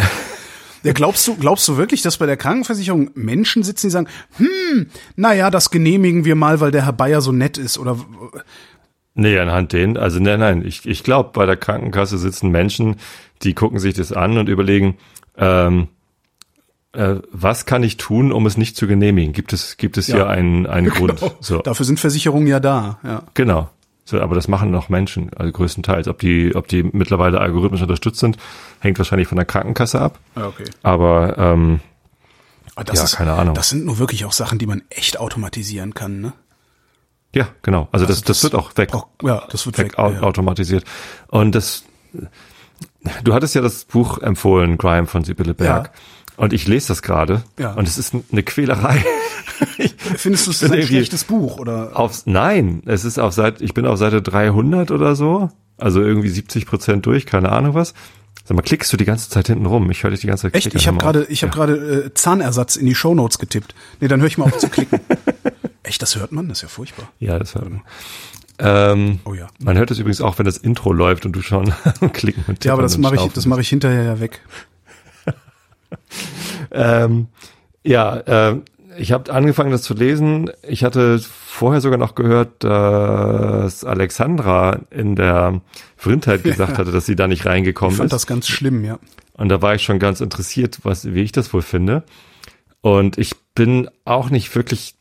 ja, 0.82 0.92
glaubst 0.92 1.26
du, 1.28 1.36
glaubst 1.36 1.68
du 1.68 1.76
wirklich, 1.76 2.02
dass 2.02 2.16
bei 2.16 2.26
der 2.26 2.36
Krankenversicherung 2.36 3.12
Menschen 3.14 3.62
sitzen, 3.62 3.86
die 3.86 3.92
sagen, 3.92 4.08
hm, 4.38 4.88
naja, 5.14 5.50
das 5.50 5.70
genehmigen 5.70 6.24
wir 6.24 6.34
mal, 6.34 6.58
weil 6.60 6.72
der 6.72 6.84
Herr 6.84 6.92
Bayer 6.92 7.20
so 7.20 7.30
nett 7.30 7.58
ist 7.58 7.78
oder 7.78 7.96
Nee, 9.14 9.38
anhand 9.38 9.72
denen, 9.72 9.96
also 9.96 10.20
nein, 10.20 10.40
nein, 10.40 10.64
ich, 10.64 10.86
ich 10.86 11.02
glaube, 11.02 11.30
bei 11.32 11.46
der 11.46 11.56
Krankenkasse 11.56 12.18
sitzen 12.18 12.50
Menschen, 12.50 12.96
die 13.42 13.54
gucken 13.54 13.78
sich 13.78 13.94
das 13.94 14.12
an 14.12 14.36
und 14.36 14.48
überlegen, 14.48 14.96
ähm, 15.36 15.88
äh, 16.92 17.16
was 17.30 17.66
kann 17.66 17.84
ich 17.84 17.96
tun, 17.98 18.32
um 18.32 18.46
es 18.46 18.56
nicht 18.56 18.76
zu 18.76 18.86
genehmigen? 18.86 19.32
Gibt 19.32 19.52
es, 19.52 19.76
gibt 19.76 19.96
es 19.96 20.08
ja. 20.08 20.14
hier 20.16 20.28
einen, 20.28 20.66
einen 20.66 20.90
genau. 20.92 21.14
Grund? 21.14 21.34
So. 21.40 21.58
Dafür 21.58 21.86
sind 21.86 22.00
Versicherungen 22.00 22.48
ja 22.48 22.58
da, 22.58 22.98
ja. 23.04 23.22
Genau. 23.34 23.70
So, 24.08 24.22
aber 24.22 24.34
das 24.34 24.48
machen 24.48 24.70
noch 24.70 24.88
Menschen, 24.88 25.30
also 25.36 25.52
größtenteils. 25.52 26.08
Ob 26.08 26.18
die, 26.18 26.54
ob 26.54 26.66
die 26.66 26.82
mittlerweile 26.82 27.42
algorithmisch 27.42 27.82
unterstützt 27.82 28.20
sind, 28.20 28.38
hängt 28.80 28.96
wahrscheinlich 28.96 29.28
von 29.28 29.36
der 29.36 29.44
Krankenkasse 29.44 30.00
ab. 30.00 30.18
Ah, 30.34 30.46
okay. 30.46 30.64
Aber 30.82 31.36
ähm, 31.36 31.80
aber 32.74 32.94
ja, 32.94 33.02
ist, 33.02 33.16
keine 33.16 33.34
Ahnung. 33.34 33.54
Das 33.54 33.68
sind 33.68 33.84
nur 33.84 33.98
wirklich 33.98 34.24
auch 34.24 34.32
Sachen, 34.32 34.58
die 34.58 34.64
man 34.64 34.80
echt 34.88 35.20
automatisieren 35.20 35.92
kann, 35.92 36.22
ne? 36.22 36.32
Ja, 37.34 37.48
genau. 37.60 37.88
Also, 37.92 38.06
also 38.06 38.06
das, 38.06 38.22
das, 38.22 38.40
das, 38.40 38.42
wird 38.44 38.54
auch 38.54 38.74
weg. 38.78 38.94
Auch, 38.94 39.08
ja, 39.22 39.46
das 39.50 39.66
wird 39.66 39.76
weg, 39.76 39.98
weg 39.98 39.98
ja. 39.98 40.22
automatisiert. 40.22 40.84
Und 41.26 41.54
das, 41.54 41.84
du 43.24 43.34
hattest 43.34 43.54
ja 43.54 43.60
das 43.60 43.84
Buch 43.84 44.22
empfohlen, 44.22 44.78
Grime 44.78 45.06
von 45.06 45.22
Sibylle 45.22 45.52
Berg. 45.52 45.90
Ja. 45.92 46.00
Und 46.38 46.52
ich 46.52 46.68
lese 46.68 46.88
das 46.88 47.02
gerade. 47.02 47.42
Ja. 47.58 47.72
Und 47.72 47.88
es 47.88 47.98
ist 47.98 48.14
eine 48.14 48.44
Quälerei. 48.44 49.04
Findest 50.16 50.46
du 50.46 50.52
es 50.52 50.62
ein 50.70 50.82
schlechtes 50.82 51.24
Buch 51.24 51.58
oder? 51.58 51.90
Auf, 51.98 52.26
nein, 52.26 52.80
es 52.86 53.04
ist 53.04 53.18
auf 53.18 53.32
Seite, 53.32 53.64
ich 53.64 53.74
bin 53.74 53.84
auf 53.86 53.98
Seite 53.98 54.22
300 54.22 54.92
oder 54.92 55.16
so. 55.16 55.50
Also 55.76 56.00
irgendwie 56.00 56.28
70 56.28 56.66
Prozent 56.66 57.06
durch, 57.06 57.26
keine 57.26 57.50
Ahnung 57.50 57.74
was. 57.74 57.92
Sag 58.44 58.56
mal, 58.56 58.62
klickst 58.62 58.92
du 58.92 58.96
die 58.96 59.04
ganze 59.04 59.28
Zeit 59.28 59.48
hinten 59.48 59.66
rum? 59.66 59.90
Ich 59.90 60.04
höre 60.04 60.12
dich 60.12 60.20
die 60.20 60.28
ganze 60.28 60.42
Zeit 60.42 60.54
Echt? 60.54 60.72
Ich 60.74 60.86
habe 60.86 60.98
gerade, 60.98 61.26
ich 61.28 61.42
habe 61.42 61.50
ja. 61.50 61.66
gerade 61.66 62.04
äh, 62.06 62.14
Zahnersatz 62.14 62.76
in 62.76 62.86
die 62.86 62.94
Shownotes 62.94 63.40
getippt. 63.40 63.74
Nee, 64.00 64.06
dann 64.06 64.20
höre 64.20 64.28
ich 64.28 64.38
mal 64.38 64.44
auf 64.44 64.58
zu 64.58 64.68
klicken. 64.68 65.00
Echt, 65.82 66.00
das 66.02 66.14
hört 66.14 66.30
man? 66.30 66.48
Das 66.48 66.58
ist 66.58 66.62
ja 66.62 66.68
furchtbar. 66.68 67.10
Ja, 67.18 67.38
das 67.40 67.56
hört 67.56 67.68
man. 67.68 67.82
Ähm, 68.60 69.18
oh 69.24 69.34
ja. 69.34 69.48
Man 69.58 69.76
hört 69.76 69.90
es 69.90 69.98
übrigens 69.98 70.20
auch, 70.20 70.38
wenn 70.38 70.46
das 70.46 70.56
Intro 70.56 70.92
läuft 70.92 71.26
und 71.26 71.32
du 71.32 71.42
schon 71.42 71.74
klicken 72.12 72.44
und 72.46 72.64
Ja, 72.64 72.74
aber 72.74 72.82
das 72.82 72.96
mache 72.96 73.16
ich, 73.16 73.32
das 73.32 73.46
mache 73.46 73.60
ich 73.60 73.68
hinterher 73.68 74.04
ja 74.04 74.20
weg. 74.20 74.40
Ähm, 76.70 77.28
ja, 77.82 78.16
äh, 78.16 78.60
ich 78.98 79.12
habe 79.12 79.32
angefangen, 79.32 79.70
das 79.70 79.82
zu 79.82 79.94
lesen. 79.94 80.50
Ich 80.66 80.82
hatte 80.82 81.20
vorher 81.20 81.80
sogar 81.80 81.98
noch 81.98 82.14
gehört, 82.14 82.64
dass 82.64 83.84
Alexandra 83.84 84.80
in 84.90 85.14
der 85.14 85.60
Vrindheit 85.96 86.42
gesagt 86.44 86.72
ja. 86.72 86.78
hatte, 86.78 86.92
dass 86.92 87.06
sie 87.06 87.16
da 87.16 87.28
nicht 87.28 87.46
reingekommen 87.46 87.92
ich 87.92 87.98
fand 87.98 88.08
ist. 88.08 88.12
das 88.12 88.26
ganz 88.26 88.48
schlimm, 88.48 88.84
ja. 88.84 88.98
Und 89.34 89.50
da 89.50 89.62
war 89.62 89.74
ich 89.74 89.82
schon 89.82 90.00
ganz 90.00 90.20
interessiert, 90.20 90.80
was, 90.82 91.14
wie 91.14 91.22
ich 91.22 91.32
das 91.32 91.52
wohl 91.52 91.62
finde. 91.62 92.02
Und 92.80 93.18
ich 93.18 93.36
bin 93.54 93.88
auch 94.04 94.30
nicht 94.30 94.54
wirklich 94.54 94.96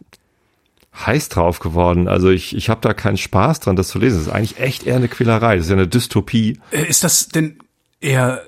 heiß 1.06 1.30
drauf 1.30 1.60
geworden. 1.60 2.08
Also 2.08 2.30
ich, 2.30 2.56
ich 2.56 2.70
habe 2.70 2.82
da 2.82 2.94
keinen 2.94 3.18
Spaß 3.18 3.60
dran, 3.60 3.76
das 3.76 3.88
zu 3.88 4.00
lesen. 4.00 4.18
Das 4.18 4.28
ist 4.28 4.34
eigentlich 4.34 4.60
echt 4.60 4.86
eher 4.86 4.96
eine 4.96 5.08
Quälerei. 5.08 5.56
Das 5.56 5.66
ist 5.66 5.72
ja 5.72 5.76
eine 5.76 5.88
Dystopie. 5.88 6.60
Äh, 6.72 6.86
ist 6.88 7.04
das 7.04 7.30
denn 7.30 7.60
eher 8.00 8.42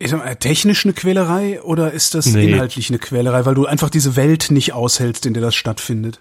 ist 0.00 0.14
das 0.14 0.38
technisch 0.38 0.86
eine 0.86 0.94
Quälerei 0.94 1.62
oder 1.62 1.92
ist 1.92 2.14
das 2.14 2.26
nee. 2.26 2.50
inhaltlich 2.50 2.88
eine 2.88 2.98
Quälerei, 2.98 3.44
weil 3.44 3.54
du 3.54 3.66
einfach 3.66 3.90
diese 3.90 4.16
Welt 4.16 4.50
nicht 4.50 4.72
aushältst, 4.72 5.26
in 5.26 5.34
der 5.34 5.42
das 5.42 5.54
stattfindet? 5.54 6.20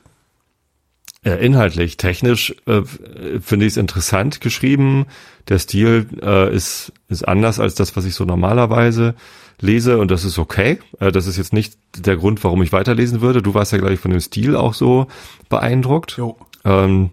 Ja, 1.24 1.36
inhaltlich, 1.36 1.98
technisch 1.98 2.56
äh, 2.65 2.82
finde 3.42 3.65
ich 3.65 3.74
es 3.74 3.78
interessant 3.78 4.42
geschrieben. 4.42 5.06
Der 5.48 5.60
Stil 5.60 6.08
äh, 6.22 6.54
ist, 6.54 6.92
ist 7.08 7.28
anders 7.28 7.60
als 7.60 7.76
das, 7.76 7.96
was 7.96 8.06
ich 8.06 8.15
so 8.15 8.26
normalerweise 8.26 9.15
lese 9.62 9.98
und 9.98 10.12
das 10.12 10.26
ist 10.26 10.39
okay. 10.39 10.80
Äh, 11.00 11.12
das 11.13 11.26
ist 11.26 11.38
jetzt 11.38 11.54
nicht 11.54 11.78
der 11.98 12.18
Grund, 12.18 12.44
warum 12.44 12.62
ich 12.62 12.74
weiterlesen 12.74 13.22
würde. 13.22 13.42
Du 13.42 13.54
warst 13.54 13.72
ja 13.72 13.78
gleich 13.78 14.00
von 14.00 14.12
dem 14.12 14.20
Stil 14.20 14.56
auch 14.56 14.74
so 14.74 15.08
beeindruckt. 15.48 16.18
Jo. 16.18 16.38
Ähm, 16.65 17.12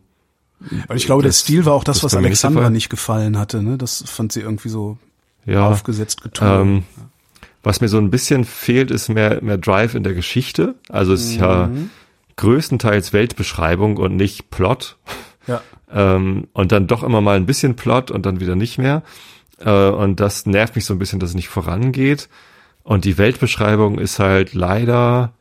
aber 0.84 0.96
ich 0.96 1.06
glaube, 1.06 1.22
das, 1.22 1.36
der 1.36 1.42
Stil 1.44 1.64
war 1.64 1.74
auch 1.74 1.84
das, 1.84 1.98
das 2.00 2.04
was 2.04 2.14
Alexandra 2.14 2.70
nicht 2.70 2.88
gefallen 2.88 3.38
hatte. 3.38 3.62
Ne? 3.62 3.78
Das 3.78 4.02
fand 4.06 4.32
sie 4.32 4.40
irgendwie 4.40 4.68
so 4.68 4.98
ja, 5.46 5.68
aufgesetzt 5.68 6.22
getan. 6.22 6.60
Ähm, 6.60 6.82
was 7.62 7.80
mir 7.80 7.88
so 7.88 7.98
ein 7.98 8.10
bisschen 8.10 8.44
fehlt, 8.44 8.90
ist 8.90 9.08
mehr, 9.08 9.42
mehr 9.42 9.58
Drive 9.58 9.94
in 9.94 10.04
der 10.04 10.14
Geschichte. 10.14 10.76
Also 10.88 11.12
es 11.12 11.24
ist 11.24 11.36
mhm. 11.36 11.40
ja 11.40 11.70
größtenteils 12.36 13.12
Weltbeschreibung 13.12 13.96
und 13.96 14.16
nicht 14.16 14.50
Plot. 14.50 14.96
Ja. 15.46 15.62
ähm, 15.92 16.48
und 16.52 16.72
dann 16.72 16.86
doch 16.86 17.02
immer 17.02 17.20
mal 17.20 17.36
ein 17.36 17.46
bisschen 17.46 17.74
Plot 17.74 18.10
und 18.10 18.26
dann 18.26 18.40
wieder 18.40 18.54
nicht 18.54 18.78
mehr. 18.78 19.02
Äh, 19.58 19.70
und 19.70 20.20
das 20.20 20.46
nervt 20.46 20.76
mich 20.76 20.84
so 20.84 20.94
ein 20.94 20.98
bisschen, 20.98 21.18
dass 21.18 21.30
es 21.30 21.36
nicht 21.36 21.48
vorangeht. 21.48 22.28
Und 22.82 23.04
die 23.04 23.18
Weltbeschreibung 23.18 23.98
ist 23.98 24.18
halt 24.18 24.54
leider 24.54 25.32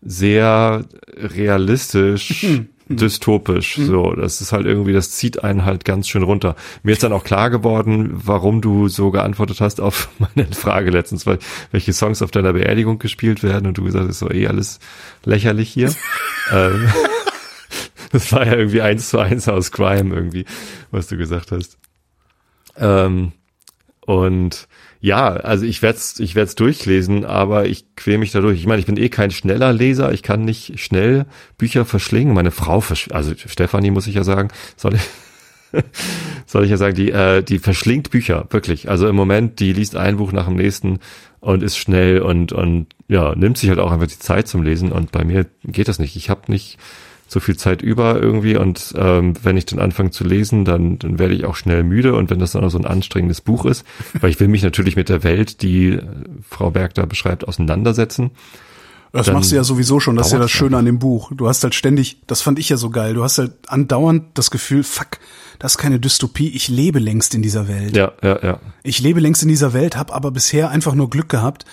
sehr 0.00 0.84
realistisch 1.14 2.46
dystopisch. 2.88 3.76
So, 3.76 4.12
das 4.12 4.40
ist 4.40 4.52
halt 4.52 4.66
irgendwie, 4.66 4.92
das 4.92 5.10
zieht 5.10 5.42
einen 5.42 5.64
halt 5.64 5.84
ganz 5.84 6.08
schön 6.08 6.22
runter. 6.22 6.54
Mir 6.82 6.92
ist 6.92 7.02
dann 7.02 7.12
auch 7.12 7.24
klar 7.24 7.50
geworden, 7.50 8.10
warum 8.12 8.60
du 8.60 8.88
so 8.88 9.10
geantwortet 9.10 9.60
hast 9.60 9.80
auf 9.80 10.08
meine 10.18 10.46
Frage 10.52 10.90
letztens, 10.90 11.26
weil 11.26 11.38
welche 11.72 11.92
Songs 11.92 12.22
auf 12.22 12.30
deiner 12.30 12.52
Beerdigung 12.52 12.98
gespielt 12.98 13.42
werden 13.42 13.66
und 13.66 13.78
du 13.78 13.84
gesagt 13.84 14.08
hast, 14.08 14.20
so 14.20 14.30
eh 14.30 14.46
alles 14.46 14.78
lächerlich 15.24 15.70
hier. 15.70 15.92
ähm, 16.52 16.88
das 18.12 18.32
war 18.32 18.46
ja 18.46 18.54
irgendwie 18.54 18.82
eins 18.82 19.10
zu 19.10 19.18
eins 19.18 19.48
aus 19.48 19.72
Crime 19.72 20.14
irgendwie, 20.14 20.44
was 20.90 21.08
du 21.08 21.16
gesagt 21.16 21.52
hast. 21.52 21.78
Ähm, 22.76 23.32
und 24.00 24.68
ja, 25.06 25.28
also 25.28 25.64
ich 25.64 25.82
werde 25.82 25.98
es 25.98 26.18
ich 26.18 26.34
werd's 26.34 26.56
durchlesen, 26.56 27.24
aber 27.24 27.66
ich 27.66 27.84
quäle 27.94 28.18
mich 28.18 28.32
dadurch. 28.32 28.58
Ich 28.58 28.66
meine, 28.66 28.80
ich 28.80 28.86
bin 28.86 28.96
eh 28.96 29.08
kein 29.08 29.30
schneller 29.30 29.72
Leser, 29.72 30.12
ich 30.12 30.24
kann 30.24 30.44
nicht 30.44 30.80
schnell 30.80 31.26
Bücher 31.58 31.84
verschlingen. 31.84 32.34
Meine 32.34 32.50
Frau, 32.50 32.80
versch 32.80 33.08
also 33.12 33.32
Stefanie 33.36 33.92
muss 33.92 34.08
ich 34.08 34.16
ja 34.16 34.24
sagen, 34.24 34.48
soll 34.76 34.96
ich, 34.96 35.02
soll 36.46 36.64
ich 36.64 36.70
ja 36.70 36.76
sagen, 36.76 36.96
die, 36.96 37.12
äh, 37.12 37.44
die 37.44 37.60
verschlingt 37.60 38.10
Bücher, 38.10 38.46
wirklich. 38.50 38.90
Also 38.90 39.06
im 39.06 39.14
Moment, 39.14 39.60
die 39.60 39.72
liest 39.72 39.94
ein 39.94 40.16
Buch 40.16 40.32
nach 40.32 40.46
dem 40.46 40.56
nächsten 40.56 40.98
und 41.38 41.62
ist 41.62 41.76
schnell 41.76 42.20
und, 42.20 42.50
und 42.50 42.88
ja, 43.06 43.36
nimmt 43.36 43.58
sich 43.58 43.68
halt 43.68 43.78
auch 43.78 43.92
einfach 43.92 44.08
die 44.08 44.18
Zeit 44.18 44.48
zum 44.48 44.64
Lesen 44.64 44.90
und 44.90 45.12
bei 45.12 45.22
mir 45.22 45.46
geht 45.62 45.86
das 45.86 46.00
nicht. 46.00 46.16
Ich 46.16 46.30
habe 46.30 46.50
nicht 46.50 46.78
so 47.28 47.40
viel 47.40 47.56
Zeit 47.56 47.82
über 47.82 48.20
irgendwie 48.20 48.56
und 48.56 48.94
ähm, 48.96 49.34
wenn 49.42 49.56
ich 49.56 49.66
dann 49.66 49.80
anfange 49.80 50.10
zu 50.10 50.24
lesen, 50.24 50.64
dann, 50.64 50.98
dann 50.98 51.18
werde 51.18 51.34
ich 51.34 51.44
auch 51.44 51.56
schnell 51.56 51.82
müde 51.82 52.14
und 52.14 52.30
wenn 52.30 52.38
das 52.38 52.52
dann 52.52 52.64
auch 52.64 52.70
so 52.70 52.78
ein 52.78 52.86
anstrengendes 52.86 53.40
Buch 53.40 53.64
ist, 53.64 53.84
weil 54.20 54.30
ich 54.30 54.38
will 54.38 54.48
mich 54.48 54.62
natürlich 54.62 54.96
mit 54.96 55.08
der 55.08 55.24
Welt, 55.24 55.62
die 55.62 55.88
äh, 55.88 56.02
Frau 56.48 56.70
Berg 56.70 56.94
da 56.94 57.04
beschreibt, 57.04 57.46
auseinandersetzen. 57.46 58.30
Das 59.12 59.32
machst 59.32 59.50
du 59.50 59.56
ja 59.56 59.64
sowieso 59.64 59.98
schon, 59.98 60.16
das 60.16 60.26
ist 60.26 60.32
ja 60.34 60.38
das 60.38 60.50
Schöne 60.50 60.76
an 60.76 60.84
dem 60.84 60.98
Buch. 60.98 61.32
Du 61.34 61.48
hast 61.48 61.62
halt 61.64 61.74
ständig, 61.74 62.20
das 62.26 62.42
fand 62.42 62.58
ich 62.58 62.68
ja 62.68 62.76
so 62.76 62.90
geil, 62.90 63.14
du 63.14 63.24
hast 63.24 63.38
halt 63.38 63.52
andauernd 63.66 64.24
das 64.34 64.50
Gefühl, 64.50 64.82
fuck, 64.82 65.18
das 65.58 65.72
ist 65.72 65.78
keine 65.78 65.98
Dystopie, 65.98 66.50
ich 66.50 66.68
lebe 66.68 66.98
längst 66.98 67.34
in 67.34 67.40
dieser 67.40 67.66
Welt. 67.66 67.96
Ja, 67.96 68.12
ja, 68.22 68.38
ja. 68.42 68.60
Ich 68.82 69.00
lebe 69.00 69.20
längst 69.20 69.42
in 69.42 69.48
dieser 69.48 69.72
Welt, 69.72 69.96
habe 69.96 70.12
aber 70.12 70.30
bisher 70.32 70.70
einfach 70.70 70.94
nur 70.94 71.08
Glück 71.08 71.30
gehabt, 71.30 71.64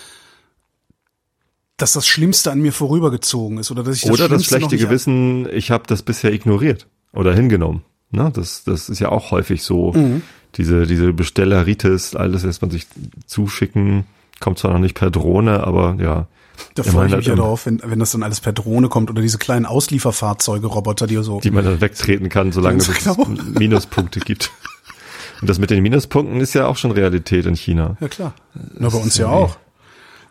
dass 1.78 1.94
das 1.94 2.08
Schlimmste 2.08 2.52
an 2.52 2.62
mir 2.62 2.72
vorübergezogen 2.72 3.58
ist 3.58 3.72
oder 3.72 3.84
dass 3.84 3.96
ich 3.96 4.02
das 4.04 4.12
Oder 4.12 4.30
das 4.30 4.46
schlechte 4.46 4.78
Gewissen, 4.78 5.48
ich 5.52 5.72
habe 5.72 5.84
das 5.88 6.04
bisher 6.04 6.32
ignoriert 6.32 6.88
oder 7.14 7.34
hingenommen. 7.34 7.84
Ne? 8.12 8.32
Das, 8.34 8.64
das 8.64 8.90
ist 8.90 9.00
ja 9.00 9.10
auch 9.10 9.32
häufig 9.32 9.64
so. 9.64 9.92
Mhm. 9.94 10.22
Diese, 10.56 10.86
diese 10.86 11.14
Bestelleritis, 11.14 12.16
alles 12.16 12.44
lässt 12.44 12.62
man 12.62 12.70
sich 12.70 12.86
zuschicken, 13.26 14.06
kommt 14.40 14.60
zwar 14.60 14.72
noch 14.74 14.80
nicht 14.80 14.94
per 14.94 15.10
Drohne, 15.10 15.64
aber 15.64 15.98
ja. 16.00 16.28
Da 16.76 16.84
freue 16.84 17.08
ich 17.08 17.16
mich 17.16 17.26
ja 17.26 17.36
drauf, 17.36 17.66
wenn, 17.66 17.82
wenn 17.84 17.98
das 17.98 18.12
dann 18.12 18.22
alles 18.22 18.40
per 18.40 18.54
Drohne 18.54 18.88
kommt 18.88 19.10
oder 19.10 19.24
diese 19.24 19.40
kleinen 19.40 19.66
Auslieferfahrzeuge, 19.66 20.68
Roboter, 20.68 21.08
die 21.08 21.22
so. 21.24 21.40
Die 21.40 21.50
man 21.50 21.66
dann 21.66 21.82
wegtreten 21.82 22.30
kann, 22.30 22.52
solange 22.52 22.78
es 22.78 22.94
genau. 22.94 23.28
Minuspunkte 23.58 24.20
gibt. 24.20 24.52
Und 25.42 25.50
das 25.50 25.58
mit 25.58 25.72
den 25.72 25.82
Minuspunkten 25.82 26.40
ist 26.40 26.54
ja 26.54 26.68
auch 26.68 26.78
schon 26.78 26.92
Realität 26.92 27.48
in 27.48 27.56
China. 27.56 27.98
ja 28.00 28.08
klar. 28.08 28.34
Na, 28.78 28.90
bei 28.90 28.98
uns 28.98 29.18
ja 29.18 29.28
auch. 29.28 29.58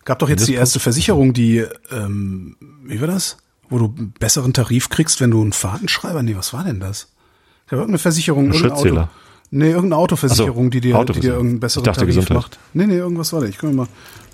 Gab 0.04 0.18
doch 0.18 0.28
jetzt 0.28 0.48
die 0.48 0.54
erste 0.54 0.80
Versicherung, 0.80 1.32
die, 1.32 1.64
ähm, 1.90 2.56
wie 2.84 3.00
war 3.00 3.06
das? 3.06 3.36
Wo 3.68 3.78
du 3.78 3.94
einen 3.96 4.12
besseren 4.18 4.52
Tarif 4.52 4.88
kriegst, 4.88 5.20
wenn 5.20 5.30
du 5.30 5.40
einen 5.40 5.52
Fahrtenschreiber, 5.52 6.22
nee, 6.22 6.36
was 6.36 6.52
war 6.52 6.64
denn 6.64 6.80
das? 6.80 7.12
Gab 7.66 7.78
irgendeine 7.78 7.98
Versicherung, 7.98 8.46
Ein 8.46 8.54
irgendein 8.54 8.98
Auto. 8.98 9.08
Nee, 9.54 9.68
irgendeine 9.68 9.96
Autoversicherung, 9.96 10.64
so, 10.64 10.70
die 10.70 10.80
dir, 10.80 10.80
die 10.80 10.88
dir 10.88 10.98
Autoversicherung. 10.98 11.36
irgendeinen 11.36 11.60
besseren 11.60 11.84
dachte 11.84 12.00
Tarif 12.00 12.14
Gesundheit. 12.16 12.36
macht. 12.36 12.58
Nee, 12.72 12.86
nee, 12.86 12.96
irgendwas 12.96 13.32
war 13.32 13.42
da. 13.42 13.46
Ich 13.46 13.58
kann 13.58 13.74
mal, 13.74 13.86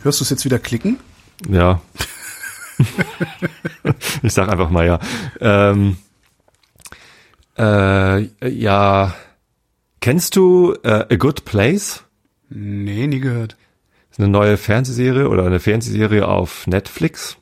hörst 0.02 0.20
du 0.20 0.24
es 0.24 0.30
jetzt 0.30 0.44
wieder 0.44 0.58
klicken? 0.58 0.98
Ja. 1.48 1.80
ich 4.22 4.32
sag 4.32 4.48
einfach 4.48 4.70
mal 4.70 4.86
ja. 4.86 5.00
Ähm, 5.40 5.96
äh, 7.58 8.48
ja. 8.48 9.14
Kennst 10.00 10.36
du 10.36 10.74
äh, 10.84 11.06
A 11.12 11.16
Good 11.16 11.44
Place? 11.44 12.04
Nee, 12.48 13.06
nie 13.08 13.20
gehört. 13.20 13.56
Eine 14.18 14.28
neue 14.28 14.56
Fernsehserie 14.56 15.28
oder 15.28 15.44
eine 15.44 15.60
Fernsehserie 15.60 16.26
auf 16.26 16.66
Netflix. 16.66 17.36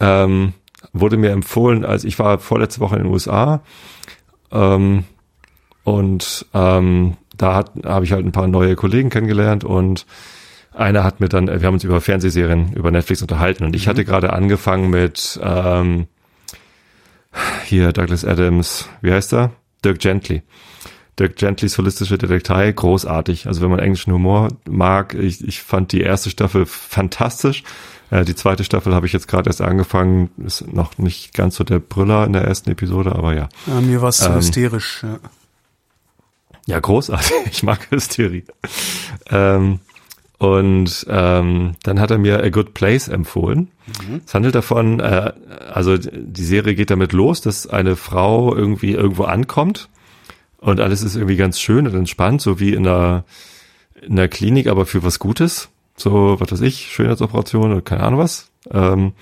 Ähm, 0.00 0.54
wurde 0.92 1.16
mir 1.16 1.30
empfohlen, 1.30 1.84
als 1.84 2.04
ich 2.04 2.18
war 2.18 2.38
vorletzte 2.38 2.80
Woche 2.80 2.96
in 2.96 3.04
den 3.04 3.12
USA 3.12 3.62
ähm, 4.52 5.04
und 5.82 6.46
ähm, 6.54 7.16
da 7.36 7.64
habe 7.84 8.04
ich 8.04 8.12
halt 8.12 8.24
ein 8.24 8.32
paar 8.32 8.46
neue 8.46 8.76
Kollegen 8.76 9.10
kennengelernt 9.10 9.64
und 9.64 10.06
einer 10.72 11.04
hat 11.04 11.20
mir 11.20 11.28
dann, 11.28 11.46
wir 11.46 11.66
haben 11.66 11.74
uns 11.74 11.84
über 11.84 12.00
Fernsehserien 12.00 12.72
über 12.72 12.90
Netflix 12.90 13.22
unterhalten 13.22 13.64
und 13.64 13.76
ich 13.76 13.88
hatte 13.88 14.04
gerade 14.04 14.32
angefangen 14.32 14.90
mit 14.90 15.38
ähm, 15.42 16.06
hier 17.64 17.92
Douglas 17.92 18.24
Adams, 18.24 18.88
wie 19.00 19.12
heißt 19.12 19.34
er? 19.34 19.50
Dirk 19.84 19.98
Gently. 19.98 20.42
Dirk 21.18 21.36
Gentlys 21.36 21.78
holistische 21.78 22.18
Detektei, 22.18 22.72
großartig. 22.72 23.46
Also 23.46 23.60
wenn 23.60 23.70
man 23.70 23.78
englischen 23.78 24.12
Humor 24.12 24.48
mag, 24.68 25.14
ich, 25.14 25.46
ich 25.46 25.62
fand 25.62 25.92
die 25.92 26.00
erste 26.00 26.30
Staffel 26.30 26.66
fantastisch. 26.66 27.62
Äh, 28.10 28.24
die 28.24 28.34
zweite 28.34 28.64
Staffel 28.64 28.94
habe 28.94 29.06
ich 29.06 29.12
jetzt 29.12 29.28
gerade 29.28 29.48
erst 29.48 29.60
angefangen. 29.60 30.30
Ist 30.44 30.72
noch 30.72 30.98
nicht 30.98 31.34
ganz 31.34 31.56
so 31.56 31.64
der 31.64 31.78
Brüller 31.78 32.24
in 32.24 32.32
der 32.32 32.42
ersten 32.42 32.70
Episode, 32.70 33.14
aber 33.14 33.34
ja. 33.34 33.48
Ja, 33.66 33.80
mir 33.80 34.02
war 34.02 34.08
es 34.08 34.18
zu 34.18 34.28
Ähm, 34.28 34.36
hysterisch. 34.36 35.02
Ja. 35.02 35.18
Ja, 36.66 36.80
großartig. 36.80 37.32
Ich 37.50 37.62
mag 37.62 37.90
Hysterie. 37.90 38.44
Ähm, 39.30 39.80
und 40.38 41.06
ähm, 41.08 41.76
dann 41.84 42.00
hat 42.00 42.10
er 42.10 42.18
mir 42.18 42.42
A 42.42 42.48
Good 42.48 42.74
Place 42.74 43.08
empfohlen. 43.08 43.70
Es 44.26 44.34
handelt 44.34 44.54
davon, 44.54 44.98
äh, 45.00 45.32
also 45.72 45.96
die 45.96 46.44
Serie 46.44 46.74
geht 46.74 46.90
damit 46.90 47.12
los, 47.12 47.40
dass 47.40 47.66
eine 47.66 47.96
Frau 47.96 48.54
irgendwie 48.54 48.92
irgendwo 48.92 49.24
ankommt 49.24 49.88
und 50.64 50.80
alles 50.80 51.02
ist 51.02 51.14
irgendwie 51.14 51.36
ganz 51.36 51.60
schön 51.60 51.86
und 51.86 51.94
entspannt, 51.94 52.40
so 52.40 52.58
wie 52.58 52.72
in 52.72 52.88
einer, 52.88 53.24
in 54.00 54.12
einer 54.12 54.28
Klinik, 54.28 54.66
aber 54.66 54.86
für 54.86 55.02
was 55.02 55.18
Gutes. 55.18 55.68
So, 55.94 56.40
was 56.40 56.50
weiß 56.50 56.62
ich, 56.62 56.90
Schönheitsoperation 56.90 57.70
oder 57.70 57.82
keine 57.82 58.02
Ahnung 58.02 58.20
was. 58.20 58.50
Ähm, 58.70 59.12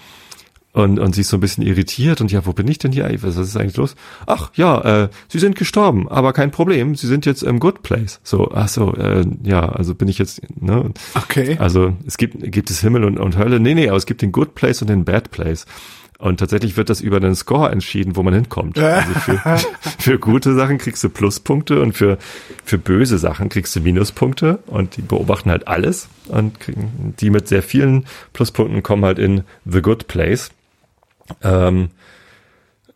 und, 0.73 1.01
und 1.01 1.15
sie 1.15 1.23
ist 1.23 1.29
so 1.29 1.37
ein 1.37 1.41
bisschen 1.41 1.67
irritiert 1.67 2.21
und 2.21 2.31
ja, 2.31 2.47
wo 2.47 2.53
bin 2.53 2.69
ich 2.69 2.79
denn 2.79 2.93
hier? 2.93 3.13
Was 3.23 3.37
ist 3.37 3.57
eigentlich 3.57 3.77
los? 3.77 3.97
Ach 4.25 4.53
ja, 4.55 5.03
äh, 5.03 5.09
sie 5.29 5.41
sind 5.41 5.57
gestorben, 5.57 6.09
aber 6.09 6.33
kein 6.33 6.53
Problem, 6.53 6.95
sie 6.95 7.09
sind 7.09 7.27
jetzt 7.27 7.43
im 7.43 7.59
Good 7.59 7.83
Place. 7.83 8.21
So, 8.23 8.53
ach 8.55 8.69
so, 8.69 8.95
äh, 8.95 9.27
ja, 9.43 9.69
also 9.69 9.97
bin 9.97 10.07
ich 10.09 10.19
jetzt, 10.19 10.41
ne? 10.63 10.93
Okay. 11.15 11.57
Also 11.59 11.95
es 12.07 12.19
gibt, 12.19 12.53
gibt 12.53 12.71
es 12.71 12.81
Himmel 12.81 13.05
und, 13.05 13.19
und 13.19 13.37
Hölle? 13.37 13.59
Nee, 13.59 13.75
nee, 13.75 13.89
aber 13.89 13.99
es 13.99 14.07
gibt 14.07 14.23
den 14.23 14.31
Good 14.31 14.55
Place 14.55 14.81
und 14.81 14.89
den 14.89 15.05
Bad 15.05 15.33
Place. 15.33 15.67
Und 16.23 16.39
tatsächlich 16.39 16.77
wird 16.77 16.89
das 16.89 17.01
über 17.01 17.19
den 17.19 17.35
Score 17.35 17.73
entschieden, 17.73 18.15
wo 18.15 18.23
man 18.23 18.33
hinkommt. 18.33 18.79
Also 18.79 19.13
für, 19.13 19.41
für 19.99 20.19
gute 20.21 20.55
Sachen 20.55 20.79
kriegst 20.79 21.03
du 21.03 21.09
Pluspunkte 21.09 21.83
und 21.83 21.95
für, 21.95 22.17
für 22.65 22.79
böse 22.79 23.19
Sachen 23.19 23.49
kriegst 23.49 23.75
du 23.75 23.81
Minuspunkte 23.81 24.61
und 24.67 24.97
die 24.97 25.03
beobachten 25.03 25.51
halt 25.51 25.67
alles 25.67 26.09
und 26.29 26.61
kriegen, 26.61 27.15
die 27.19 27.29
mit 27.29 27.49
sehr 27.49 27.65
vielen 27.65 28.07
Pluspunkten 28.35 28.85
kommen 28.85 29.05
halt 29.05 29.19
in 29.19 29.43
The 29.65 29.83
Good 29.83 30.07
Place. 30.07 30.53
Ähm, 31.43 31.89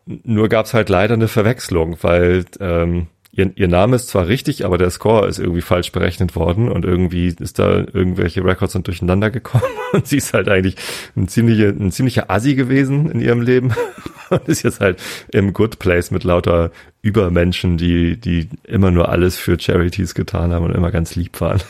nur 0.04 0.48
gab's 0.48 0.72
halt 0.72 0.88
leider 0.88 1.14
eine 1.14 1.26
Verwechslung, 1.26 1.96
weil 2.02 2.44
ähm, 2.60 3.08
ihr, 3.36 3.52
ihr 3.54 3.68
Name 3.68 3.96
ist 3.96 4.08
zwar 4.08 4.26
richtig, 4.28 4.64
aber 4.64 4.78
der 4.78 4.90
Score 4.90 5.28
ist 5.28 5.38
irgendwie 5.38 5.60
falsch 5.60 5.92
berechnet 5.92 6.34
worden 6.34 6.70
und 6.70 6.84
irgendwie 6.84 7.34
ist 7.38 7.58
da 7.58 7.78
irgendwelche 7.78 8.44
Records 8.44 8.72
sind 8.72 8.86
durcheinander 8.86 9.30
gekommen 9.30 9.62
und 9.92 10.06
sie 10.06 10.16
ist 10.16 10.32
halt 10.32 10.48
eigentlich 10.48 10.76
ein 11.16 11.28
ziemlicher, 11.28 11.68
ein 11.68 11.92
ziemlicher 11.92 12.30
Assi 12.30 12.54
gewesen 12.54 13.10
in 13.10 13.20
ihrem 13.20 13.42
Leben 13.42 13.74
und 14.30 14.48
ist 14.48 14.62
jetzt 14.62 14.80
halt 14.80 15.00
im 15.32 15.52
Good 15.52 15.78
Place 15.78 16.10
mit 16.10 16.24
lauter 16.24 16.70
Übermenschen, 17.02 17.76
die, 17.76 18.16
die 18.16 18.48
immer 18.64 18.90
nur 18.90 19.08
alles 19.10 19.36
für 19.36 19.58
Charities 19.60 20.14
getan 20.14 20.52
haben 20.52 20.64
und 20.64 20.74
immer 20.74 20.90
ganz 20.90 21.14
lieb 21.14 21.40
waren. 21.40 21.62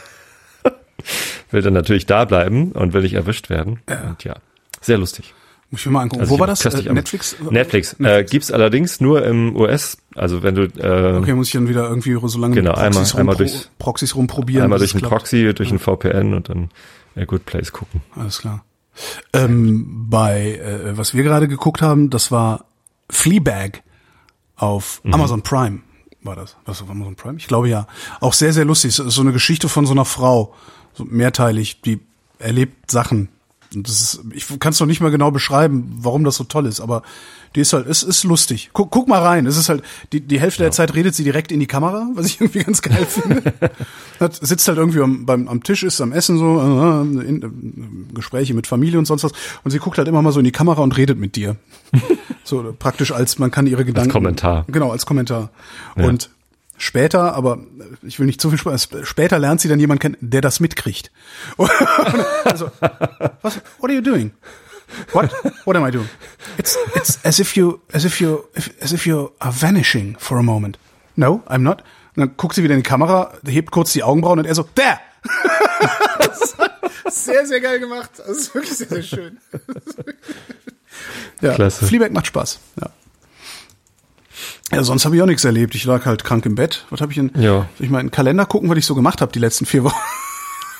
will 1.51 1.63
dann 1.63 1.75
natürlich 1.75 2.07
da 2.07 2.25
bleiben 2.25 2.73
und 2.73 2.93
will 2.93 3.03
nicht 3.03 3.15
erwischt 3.15 3.51
werden. 3.51 3.81
Und 4.09 4.25
ja, 4.25 4.37
sehr 4.81 4.99
lustig. 4.99 5.35
Muss 5.71 5.81
ich 5.81 5.87
mir 5.87 5.93
mal 5.93 6.03
angucken. 6.03 6.21
Also 6.23 6.35
Wo 6.35 6.39
war 6.39 6.47
das? 6.47 6.65
Äh, 6.65 6.89
am- 6.89 6.95
Netflix? 6.95 7.37
Netflix. 7.51 7.95
Äh, 7.99 8.25
gibt's 8.25 8.53
allerdings 8.53 9.01
nur 9.01 9.25
im 9.25 9.57
US. 9.57 9.99
Also 10.15 10.43
wenn 10.45 10.55
du 10.55 10.63
äh, 10.65 11.17
Okay, 11.19 11.35
muss 11.35 11.49
ich 11.49 11.55
dann 11.55 11.69
wieder 11.69 11.89
irgendwie 11.89 12.17
so 12.29 12.39
lange 12.39 12.55
Genau, 12.55 12.71
mit 12.71 12.79
Proxys, 12.79 13.15
einmal- 13.15 13.21
einmal 13.21 13.37
durchs- 13.37 13.71
Proxys 13.79 14.15
rumprobieren. 14.15 14.65
einmal 14.65 14.79
durch 14.79 14.93
einen 14.95 15.01
klappt. 15.01 15.15
Proxy, 15.15 15.53
durch 15.55 15.71
einen 15.71 15.79
VPN 15.81 16.35
und 16.35 16.49
dann 16.49 16.71
A 17.17 17.25
Good 17.25 17.45
Place 17.47 17.73
gucken. 17.73 18.03
Alles 18.15 18.39
klar. 18.39 18.65
Ähm, 19.33 20.07
bei, 20.09 20.53
äh, 20.59 20.97
was 20.97 21.15
wir 21.15 21.23
gerade 21.23 21.49
geguckt 21.49 21.83
haben, 21.83 22.11
das 22.11 22.31
war 22.31 22.67
Fleabag 23.11 23.83
auf 24.57 25.01
Mhm. 25.05 25.15
Amazon 25.15 25.43
Prime. 25.43 25.81
War 26.23 26.37
das? 26.37 26.57
Was 26.65 26.81
auf 26.83 26.91
Amazon 26.91 27.15
Prime? 27.17 27.39
Ich 27.39 27.47
glaube 27.47 27.69
ja. 27.69 27.87
Auch 28.21 28.33
sehr, 28.33 28.53
sehr 28.53 28.65
lustig. 28.65 28.95
So 28.95 29.21
eine 29.21 29.33
Geschichte 29.33 29.69
von 29.69 29.85
so 29.87 29.93
einer 29.93 30.05
Frau. 30.05 30.55
So 30.95 31.05
mehrteilig, 31.05 31.83
die 31.83 32.01
erlebt 32.39 32.91
Sachen. 32.91 33.29
Und 33.75 33.89
das 33.89 34.01
ist, 34.01 34.21
ich 34.33 34.59
kann 34.59 34.73
es 34.73 34.81
noch 34.81 34.87
nicht 34.87 35.01
mal 35.01 35.11
genau 35.11 35.31
beschreiben, 35.31 35.97
warum 36.01 36.25
das 36.25 36.37
so 36.37 36.45
toll 36.45 36.67
ist, 36.67 36.81
aber 36.81 37.03
die 37.55 37.61
ist 37.61 37.73
halt, 37.73 37.87
es 37.87 38.03
ist 38.03 38.25
lustig. 38.25 38.71
Guck, 38.75 38.91
guck 38.91 39.09
mal 39.09 39.23
rein. 39.23 39.47
Es 39.47 39.57
ist 39.57 39.69
halt, 39.69 39.83
die, 40.13 40.21
die 40.21 40.39
Hälfte 40.39 40.63
der 40.63 40.73
Zeit 40.73 40.95
redet 40.95 41.15
sie 41.15 41.25
direkt 41.25 41.51
in 41.51 41.59
die 41.59 41.67
Kamera, 41.67 42.09
was 42.15 42.27
ich 42.27 42.41
irgendwie 42.41 42.63
ganz 42.63 42.83
geil 42.83 43.07
finde. 43.07 43.55
Hat, 44.21 44.35
sitzt 44.35 44.69
halt 44.69 44.79
irgendwie 44.79 45.01
am, 45.01 45.25
beim, 45.25 45.49
am 45.49 45.63
Tisch, 45.63 45.83
ist 45.83 46.01
am 46.01 46.13
Essen 46.13 46.39
so, 46.39 46.59
äh, 46.59 47.27
in, 47.27 47.43
äh, 47.43 48.15
Gespräche 48.15 48.53
mit 48.53 48.67
Familie 48.67 48.99
und 48.99 49.07
sonst 49.07 49.25
was. 49.25 49.33
Und 49.65 49.71
sie 49.71 49.79
guckt 49.79 49.97
halt 49.97 50.07
immer 50.07 50.23
mal 50.23 50.33
so 50.33 50.41
in 50.41 50.45
die 50.45 50.53
Kamera 50.53 50.83
und 50.83 50.97
redet 50.97 51.19
mit 51.19 51.37
dir. 51.37 51.57
So 52.45 52.73
praktisch 52.79 53.11
als 53.11 53.41
man 53.41 53.51
kann 53.51 53.67
ihre 53.67 53.85
Gedanken. 53.85 54.11
Als 54.11 54.13
Kommentar. 54.13 54.65
Genau, 54.69 54.93
als 54.93 55.05
Kommentar. 55.05 55.51
Ja. 55.97 56.05
Und 56.05 56.31
später, 56.79 57.35
aber 57.35 57.59
ich 58.03 58.19
will 58.19 58.27
nicht 58.27 58.41
zu 58.41 58.51
viel 58.51 58.59
Spaß, 58.59 58.89
später 59.03 59.39
lernt 59.39 59.61
sie 59.61 59.69
dann 59.69 59.81
jemanden 59.81 60.01
kennen, 60.01 60.17
der 60.21 60.41
das 60.41 60.61
mitkriegt. 60.61 61.11
also, 62.45 62.71
was, 63.43 63.61
what 63.79 63.91
are 63.91 63.95
you 63.95 64.03
doing? 64.03 64.33
What? 65.13 65.31
What 65.65 65.77
am 65.77 65.87
I 65.87 65.91
doing? 65.91 66.09
It's, 66.59 66.79
it's 66.95 67.25
as 67.25 67.41
if 67.41 67.57
you, 67.57 67.81
as 67.93 68.05
if 68.05 68.21
you, 68.21 68.45
as 68.81 68.93
if 68.93 69.07
you 69.07 69.33
are 69.41 69.53
vanishing 69.53 70.17
for 70.19 70.39
a 70.39 70.43
moment. 70.43 70.79
No, 71.17 71.43
I'm 71.49 71.63
not. 71.63 71.83
Und 72.15 72.21
dann 72.21 72.37
guckt 72.37 72.55
sie 72.55 72.63
wieder 72.63 72.75
in 72.75 72.81
die 72.83 72.89
Kamera, 72.89 73.33
hebt 73.45 73.71
kurz 73.71 73.93
die 73.93 74.03
Augenbrauen 74.03 74.39
und 74.39 74.45
er 74.47 74.55
so, 74.55 74.63
there! 74.63 74.99
sehr, 77.11 77.47
sehr 77.47 77.61
geil 77.61 77.81
gemacht. 77.81 78.11
Das 78.17 78.29
ist 78.29 78.55
wirklich 78.55 78.77
sehr, 78.77 78.89
sehr 78.89 79.03
schön. 79.03 79.39
ja, 81.41 81.55
Klasse. 81.55 81.87
Fleabag 81.87 82.13
macht 82.13 82.27
Spaß. 82.27 82.59
Ja. 82.81 82.91
Ja, 84.73 84.83
sonst 84.83 85.05
habe 85.05 85.15
ich 85.17 85.23
auch 85.23 85.27
nichts 85.27 85.45
erlebt. 85.45 85.75
Ich 85.75 85.85
lag 85.85 86.07
halt 86.07 86.25
krank 86.25 86.45
im 86.47 86.55
Bett. 86.57 86.87
Was 86.91 87.01
habe 87.01 87.13
ich 87.13 87.17
denn? 87.17 87.31
Ja. 87.37 87.67
Soll 87.77 87.85
ich 87.87 87.91
mal 87.91 88.01
in 88.01 88.07
den 88.09 88.13
Kalender 88.13 88.47
gucken, 88.47 88.69
was 88.69 88.77
ich 88.79 88.87
so 88.87 88.95
gemacht 88.95 89.21
habe 89.21 89.33
die 89.33 89.39
letzten 89.39 89.65
vier 89.67 89.85
Wochen? 89.85 89.95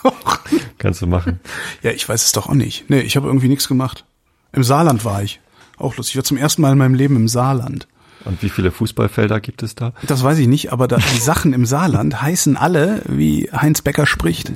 Kannst 0.79 1.03
du 1.03 1.07
machen. 1.07 1.41
ja, 1.83 1.91
ich 1.93 2.09
weiß 2.09 2.25
es 2.25 2.33
doch 2.33 2.49
auch 2.49 2.55
nicht. 2.55 2.89
Nee, 2.91 3.01
ich 3.01 3.17
habe 3.17 3.27
irgendwie 3.27 3.49
nichts 3.49 3.69
gemacht. 3.69 4.05
Im 4.53 4.65
Saarland 4.65 5.05
war 5.05 5.23
ich. 5.23 5.41
Auch 5.79 5.97
lustig. 5.97 6.15
Ich 6.15 6.17
war 6.19 6.25
zum 6.25 6.37
ersten 6.37 6.63
Mal 6.63 6.73
in 6.73 6.79
meinem 6.79 6.95
Leben 6.95 7.17
im 7.17 7.29
Saarland. 7.29 7.87
Und 8.25 8.43
wie 8.43 8.49
viele 8.49 8.71
Fußballfelder 8.73 9.41
gibt 9.41 9.63
es 9.63 9.75
da? 9.77 9.93
Das 10.03 10.23
weiß 10.23 10.39
ich 10.39 10.49
nicht, 10.49 10.73
aber 10.73 10.89
da, 10.89 10.97
die 10.97 11.19
Sachen 11.19 11.53
im 11.53 11.65
Saarland 11.67 12.21
heißen 12.23 12.57
alle, 12.57 13.03
wie 13.07 13.49
Heinz 13.53 13.83
Becker 13.83 14.07
spricht. 14.07 14.53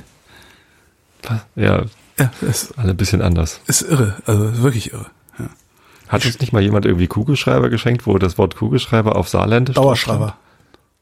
Ja, 1.55 1.85
Ja, 2.17 2.31
alle 2.77 2.91
ein 2.91 2.97
bisschen 2.97 3.21
anders. 3.21 3.61
ist 3.67 3.83
irre. 3.83 4.17
Also 4.25 4.61
wirklich 4.63 4.91
irre. 4.93 5.07
Ja. 5.39 5.45
Hat 6.11 6.25
uns 6.25 6.41
nicht 6.41 6.51
mal 6.51 6.61
jemand 6.61 6.85
irgendwie 6.85 7.07
Kugelschreiber 7.07 7.69
geschenkt, 7.69 8.05
wo 8.05 8.17
das 8.17 8.37
Wort 8.37 8.57
Kugelschreiber 8.57 9.15
auf 9.15 9.29
Saarländisch 9.29 9.75
Dauerschreiber. 9.75 10.35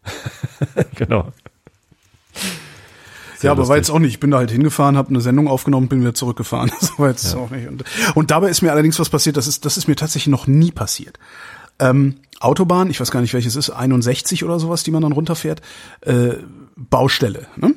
Genau. 0.95 1.31
Sehr 3.37 3.47
ja, 3.47 3.51
aber 3.51 3.67
war 3.67 3.75
lustig. 3.75 3.77
jetzt 3.77 3.89
auch 3.89 3.99
nicht. 3.99 4.11
Ich 4.11 4.19
bin 4.19 4.31
da 4.31 4.37
halt 4.37 4.51
hingefahren, 4.51 4.97
habe 4.97 5.09
eine 5.09 5.21
Sendung 5.21 5.47
aufgenommen, 5.47 5.87
bin 5.87 6.01
wieder 6.01 6.13
zurückgefahren. 6.13 6.71
Das 6.79 6.99
war 6.99 7.09
jetzt 7.09 7.33
auch 7.35 7.49
nicht. 7.49 7.67
Und, 7.67 7.83
und 8.13 8.31
dabei 8.31 8.49
ist 8.49 8.61
mir 8.61 8.71
allerdings 8.71 8.99
was 8.99 9.09
passiert, 9.09 9.35
das 9.37 9.47
ist, 9.47 9.65
das 9.65 9.77
ist 9.77 9.87
mir 9.87 9.95
tatsächlich 9.95 10.27
noch 10.27 10.45
nie 10.45 10.71
passiert. 10.71 11.17
Ähm, 11.79 12.15
Autobahn, 12.39 12.89
ich 12.89 12.99
weiß 12.99 13.09
gar 13.09 13.21
nicht 13.21 13.33
welches 13.33 13.55
ist, 13.55 13.71
61 13.71 14.43
oder 14.43 14.59
sowas, 14.59 14.83
die 14.83 14.91
man 14.91 15.01
dann 15.01 15.13
runterfährt. 15.13 15.61
Äh, 16.01 16.35
Baustelle. 16.75 17.47
Ne? 17.55 17.73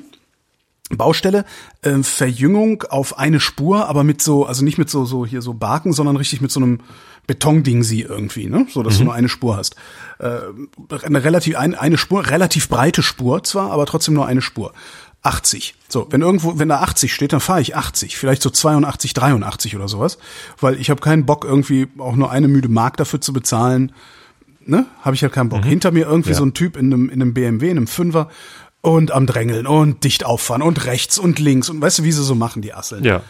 Baustelle, 0.91 1.45
äh, 1.81 2.03
Verjüngung 2.03 2.83
auf 2.83 3.17
eine 3.17 3.39
Spur, 3.39 3.87
aber 3.87 4.03
mit 4.03 4.21
so, 4.21 4.45
also 4.45 4.63
nicht 4.63 4.77
mit 4.77 4.89
so, 4.89 5.05
so 5.05 5.25
hier 5.25 5.41
so 5.41 5.53
Barken, 5.53 5.93
sondern 5.93 6.17
richtig 6.17 6.41
mit 6.41 6.51
so 6.51 6.59
einem 6.59 6.81
Betonding 7.27 7.83
sie 7.83 8.01
irgendwie, 8.01 8.47
ne? 8.47 8.67
So 8.69 8.83
dass 8.83 8.97
du 8.97 9.05
nur 9.05 9.13
eine 9.13 9.29
Spur 9.29 9.55
hast. 9.55 9.75
Äh, 10.19 10.39
eine 11.03 11.23
relativ 11.23 11.55
ein, 11.57 11.73
eine 11.75 11.97
Spur, 11.97 12.27
relativ 12.29 12.67
breite 12.69 13.01
Spur 13.01 13.43
zwar, 13.43 13.71
aber 13.71 13.85
trotzdem 13.85 14.13
nur 14.13 14.25
eine 14.27 14.41
Spur. 14.41 14.73
80. 15.21 15.75
So, 15.87 16.07
wenn 16.09 16.21
irgendwo, 16.21 16.59
wenn 16.59 16.67
da 16.67 16.79
80 16.81 17.13
steht, 17.13 17.31
dann 17.31 17.39
fahre 17.39 17.61
ich 17.61 17.77
80, 17.77 18.17
vielleicht 18.17 18.41
so 18.41 18.49
82, 18.49 19.13
83 19.13 19.75
oder 19.77 19.87
sowas, 19.87 20.17
weil 20.59 20.77
ich 20.79 20.89
habe 20.89 20.99
keinen 20.99 21.25
Bock 21.25 21.45
irgendwie 21.45 21.87
auch 21.97 22.15
nur 22.17 22.29
eine 22.29 22.49
müde 22.49 22.67
Mark 22.67 22.97
dafür 22.97 23.21
zu 23.21 23.31
bezahlen. 23.31 23.93
Ne? 24.65 24.85
Habe 25.01 25.15
ich 25.15 25.23
halt 25.23 25.31
keinen 25.31 25.47
Bock. 25.49 25.63
Hinter 25.63 25.91
mir 25.91 26.05
irgendwie 26.07 26.31
Ja. 26.31 26.35
so 26.35 26.45
ein 26.45 26.53
Typ 26.53 26.75
in 26.75 26.93
einem 26.93 27.09
in 27.09 27.21
einem 27.21 27.33
BMW, 27.33 27.69
in 27.69 27.77
einem 27.77 27.87
Fünfer 27.87 28.29
und 28.81 29.11
am 29.11 29.25
Drängeln 29.25 29.65
und 29.65 30.03
dicht 30.03 30.25
auffahren 30.25 30.61
und 30.61 30.85
rechts 30.85 31.17
und 31.17 31.39
links 31.39 31.69
und 31.69 31.81
weißt 31.81 31.99
du, 31.99 32.03
wie 32.03 32.11
sie 32.11 32.23
so 32.23 32.35
machen, 32.35 32.61
die 32.61 32.73
Asseln. 32.73 33.05
Ja. 33.05 33.21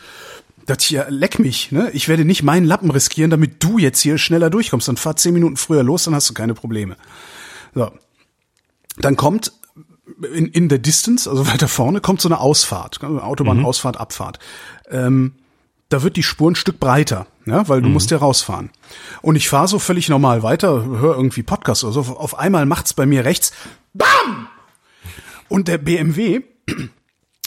Das 0.65 0.83
hier, 0.83 1.07
leck 1.09 1.39
mich, 1.39 1.71
ne? 1.71 1.89
Ich 1.91 2.07
werde 2.07 2.23
nicht 2.23 2.43
meinen 2.43 2.65
Lappen 2.65 2.89
riskieren, 2.89 3.31
damit 3.31 3.61
du 3.63 3.77
jetzt 3.77 4.01
hier 4.01 4.17
schneller 4.17 4.49
durchkommst. 4.49 4.87
Dann 4.87 4.97
fahr 4.97 5.15
zehn 5.15 5.33
Minuten 5.33 5.57
früher 5.57 5.83
los, 5.83 6.05
dann 6.05 6.15
hast 6.15 6.29
du 6.29 6.33
keine 6.33 6.53
Probleme. 6.53 6.95
So. 7.75 7.91
Dann 8.97 9.17
kommt 9.17 9.51
in, 10.33 10.47
in 10.47 10.69
der 10.69 10.79
Distance, 10.79 11.29
also 11.29 11.47
weiter 11.51 11.67
vorne, 11.67 12.01
kommt 12.01 12.21
so 12.21 12.29
eine 12.29 12.39
Ausfahrt. 12.39 13.03
Autobahn, 13.03 13.65
Ausfahrt, 13.65 13.97
Abfahrt. 13.97 14.39
Ähm, 14.89 15.33
da 15.89 16.01
wird 16.01 16.15
die 16.15 16.23
Spur 16.23 16.49
ein 16.49 16.55
Stück 16.55 16.79
breiter, 16.79 17.27
ja, 17.45 17.67
weil 17.67 17.81
du 17.81 17.89
musst 17.89 18.09
ja 18.09 18.17
rausfahren. 18.17 18.71
Und 19.21 19.35
ich 19.35 19.47
fahre 19.47 19.67
so 19.67 19.77
völlig 19.77 20.09
normal 20.09 20.41
weiter, 20.41 20.85
höre 20.85 21.15
irgendwie 21.15 21.43
Podcast 21.43 21.83
oder 21.83 21.93
so. 21.93 22.01
Auf 22.01 22.39
einmal 22.39 22.65
macht's 22.65 22.93
bei 22.95 23.05
mir 23.05 23.25
rechts, 23.25 23.53
BAM! 23.93 24.47
Und 25.49 25.67
der 25.67 25.77
BMW 25.77 26.41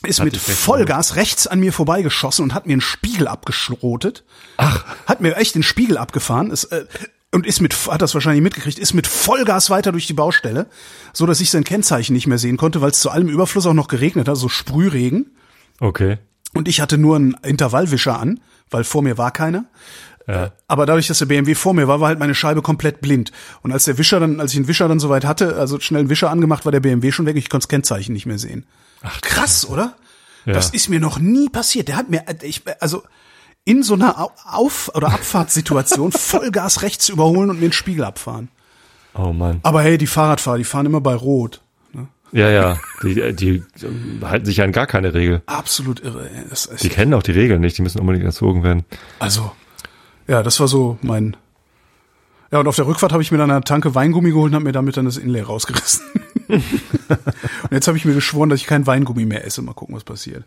ist 0.07 0.23
mit 0.23 0.37
Vollgas 0.37 1.17
rechts 1.17 1.47
an 1.47 1.61
mir 1.61 1.73
vorbeigeschossen 1.73 2.43
und 2.43 2.55
hat 2.55 2.67
mir 2.67 2.73
einen 2.73 2.81
Spiegel 2.81 3.29
abgeschrotet. 3.29 4.25
Ach. 4.57 4.85
Hat 5.07 5.21
mir 5.21 5.37
echt 5.37 5.55
den 5.55 5.63
Spiegel 5.63 5.99
abgefahren. 5.99 6.51
Ist, 6.51 6.65
äh, 6.65 6.87
und 7.33 7.47
ist 7.47 7.61
mit, 7.61 7.75
hat 7.89 8.03
das 8.03 8.15
wahrscheinlich 8.15 8.43
mitgekriegt, 8.43 8.79
ist 8.79 8.95
mit 8.95 9.07
Vollgas 9.07 9.69
weiter 9.69 9.93
durch 9.93 10.07
die 10.07 10.15
Baustelle, 10.15 10.67
so 11.13 11.27
dass 11.27 11.41
ich 11.41 11.51
sein 11.51 11.65
Kennzeichen 11.65 12.15
nicht 12.15 12.27
mehr 12.27 12.39
sehen 12.39 12.57
konnte, 12.57 12.81
weil 12.81 12.91
es 12.91 13.01
zu 13.01 13.11
allem 13.11 13.29
Überfluss 13.29 13.67
auch 13.67 13.75
noch 13.75 13.89
geregnet 13.89 14.29
hat, 14.29 14.37
so 14.37 14.49
Sprühregen. 14.49 15.37
Okay. 15.81 16.19
Und 16.55 16.69
ich 16.69 16.81
hatte 16.81 16.97
nur 16.97 17.17
einen 17.17 17.37
Intervallwischer 17.43 18.19
an, 18.19 18.41
weil 18.71 18.85
vor 18.85 19.03
mir 19.03 19.19
war 19.19 19.33
keiner. 19.33 19.67
Ja. 20.27 20.53
Aber 20.67 20.87
dadurch, 20.87 21.07
dass 21.07 21.19
der 21.19 21.27
BMW 21.27 21.55
vor 21.55 21.75
mir 21.75 21.87
war, 21.87 22.01
war 22.01 22.09
halt 22.09 22.19
meine 22.19 22.35
Scheibe 22.35 22.63
komplett 22.63 23.01
blind. 23.01 23.31
Und 23.63 23.73
als 23.73 23.85
der 23.85 23.99
Wischer 23.99 24.19
dann, 24.19 24.41
als 24.41 24.53
ich 24.53 24.59
den 24.59 24.69
Wischer 24.69 24.89
dann 24.89 24.99
soweit 24.99 25.25
hatte, 25.25 25.57
also 25.57 25.79
schnell 25.79 26.01
einen 26.01 26.11
Wischer 26.11 26.31
angemacht, 26.31 26.65
war 26.65 26.73
der 26.73 26.81
BMW 26.81 27.13
schon 27.13 27.27
weg. 27.27 27.37
Ich 27.37 27.49
konnte 27.49 27.65
das 27.65 27.69
Kennzeichen 27.69 28.13
nicht 28.13 28.27
mehr 28.27 28.39
sehen. 28.39 28.67
Ach, 29.07 29.21
krass, 29.21 29.67
oder? 29.69 29.95
Ja. 30.45 30.53
Das 30.55 30.71
ist 30.71 30.89
mir 30.89 31.01
noch 31.01 31.19
nie 31.19 31.49
passiert. 31.49 31.89
Der 31.89 31.97
hat 31.97 32.09
mir, 32.11 32.25
ich, 32.43 32.63
also 32.81 33.03
in 33.65 33.83
so 33.83 33.95
einer 33.95 34.21
Au- 34.21 34.33
Auf- 34.45 34.91
oder 34.95 35.09
Abfahrtssituation 35.09 36.13
Vollgas 36.13 36.83
rechts 36.83 37.09
überholen 37.09 37.51
und 37.51 37.57
mir 37.61 37.67
den 37.69 37.73
Spiegel 37.73 38.05
abfahren. 38.05 38.49
Oh 39.15 39.33
Mann. 39.33 39.61
Aber 39.63 39.83
hey, 39.83 39.99
die 39.99 40.07
Fahrradfahrer, 40.07 40.59
die 40.59 40.65
fahren 40.65 40.87
immer 40.87 41.01
bei 41.01 41.15
Rot. 41.15 41.63
Ne? 41.93 42.07
Ja, 42.33 42.51
ja. 42.51 42.79
Die, 43.03 43.33
die 43.35 43.65
halten 44.23 44.45
sich 44.47 44.61
an 44.63 44.71
gar 44.73 44.87
keine 44.87 45.15
Regel. 45.15 45.43
Absolut 45.47 46.01
irre. 46.01 46.29
Die 46.83 46.89
kennen 46.91 47.15
auch 47.15 47.23
die 47.23 47.33
Regeln 47.33 47.61
nicht. 47.61 47.79
Die 47.79 47.83
müssen 47.83 47.99
unbedingt 48.01 48.25
erzogen 48.25 48.63
werden. 48.63 48.85
Also, 49.19 49.51
ja, 50.29 50.43
das 50.43 50.61
war 50.61 50.69
so 50.69 50.99
mein. 51.03 51.37
Ja, 52.53 52.61
und 52.61 52.69
auf 52.69 52.77
der 52.77 52.87
Rückfahrt 52.87 53.13
habe 53.13 53.23
ich 53.23 53.33
mir 53.33 53.39
dann 53.39 53.51
eine 53.51 53.63
Tanke 53.63 53.95
Weingummi 53.97 54.31
geholt 54.31 54.51
und 54.53 54.55
habe 54.55 54.65
mir 54.67 54.73
damit 54.73 54.97
dann 54.97 55.07
das 55.07 55.17
Inlay 55.17 55.41
rausgerissen. 55.41 56.03
Und 56.49 56.63
jetzt 57.71 57.87
habe 57.89 57.97
ich 57.99 58.05
mir 58.05 58.15
geschworen, 58.15 58.49
dass 58.49 58.61
ich 58.61 58.67
kein 58.67 58.87
Weingummi 58.87 59.25
mehr 59.27 59.45
esse. 59.45 59.63
Mal 59.63 59.75
gucken, 59.75 59.95
was 59.95 60.05
passiert. 60.05 60.45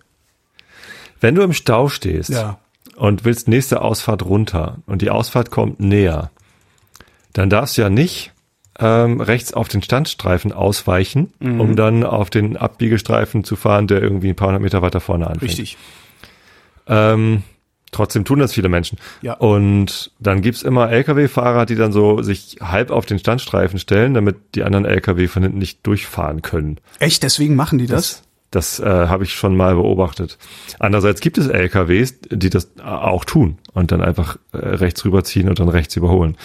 Wenn 1.22 1.36
du 1.36 1.42
im 1.42 1.54
Stau 1.54 1.90
stehst 1.90 2.30
Ja. 2.30 2.60
und 2.96 3.26
willst 3.26 3.48
nächste 3.48 3.82
Ausfahrt 3.82 4.24
runter 4.24 4.78
und 4.86 5.02
die 5.02 5.10
Ausfahrt 5.10 5.52
kommt 5.52 5.80
näher, 5.80 6.32
dann 7.34 7.50
darfst 7.50 7.78
du 7.78 7.82
ja 7.82 7.90
nicht 7.90 8.32
ähm, 8.82 9.20
rechts 9.20 9.54
auf 9.54 9.68
den 9.68 9.82
Standstreifen 9.82 10.54
ausweichen, 10.54 11.34
Mhm. 11.40 11.60
um 11.60 11.76
dann 11.76 12.06
auf 12.06 12.30
den 12.30 12.56
Abbiegestreifen 12.56 13.44
zu 13.44 13.58
fahren, 13.58 13.88
der 13.88 14.02
irgendwie 14.02 14.30
ein 14.30 14.36
paar 14.38 14.48
hundert 14.48 14.62
Meter 14.62 14.82
weiter 14.82 15.02
vorne 15.02 15.28
anfängt. 15.28 15.52
Richtig. 15.52 15.78
Ähm, 16.88 17.44
trotzdem 17.92 18.26
tun 18.26 18.40
das 18.40 18.54
viele 18.54 18.70
Menschen. 18.70 18.98
Ja. 19.22 19.34
Und 19.34 20.12
dann 20.20 20.42
gibt's 20.42 20.62
immer 20.62 20.92
Lkw-Fahrer, 20.92 21.66
die 21.66 21.76
dann 21.76 21.92
so 21.92 22.22
sich 22.22 22.58
halb 22.62 22.92
auf 22.92 23.06
den 23.06 23.20
Standstreifen 23.20 23.80
stellen, 23.80 24.14
damit 24.14 24.38
die 24.56 24.64
anderen 24.64 24.86
Lkw 24.86 25.28
von 25.28 25.44
hinten 25.44 25.58
nicht 25.60 25.86
durchfahren 25.86 26.42
können. 26.42 26.80
Echt, 27.00 27.24
deswegen 27.24 27.56
machen 27.56 27.78
die 27.80 27.88
das? 27.88 28.24
Das 28.52 28.80
äh, 28.80 28.84
habe 28.86 29.24
ich 29.26 29.34
schon 29.36 29.56
mal 29.56 29.76
beobachtet. 29.76 30.40
Andererseits 30.80 31.22
gibt 31.22 31.38
es 31.38 31.48
LKWs, 31.48 32.16
die 32.32 32.50
das 32.50 32.70
auch 32.84 33.24
tun 33.24 33.60
und 33.74 33.92
dann 33.92 34.02
einfach 34.02 34.38
äh, 34.54 34.58
rechts 34.58 35.06
rüberziehen 35.06 35.50
und 35.50 35.60
dann 35.60 35.70
rechts 35.70 35.96
überholen. 35.96 36.36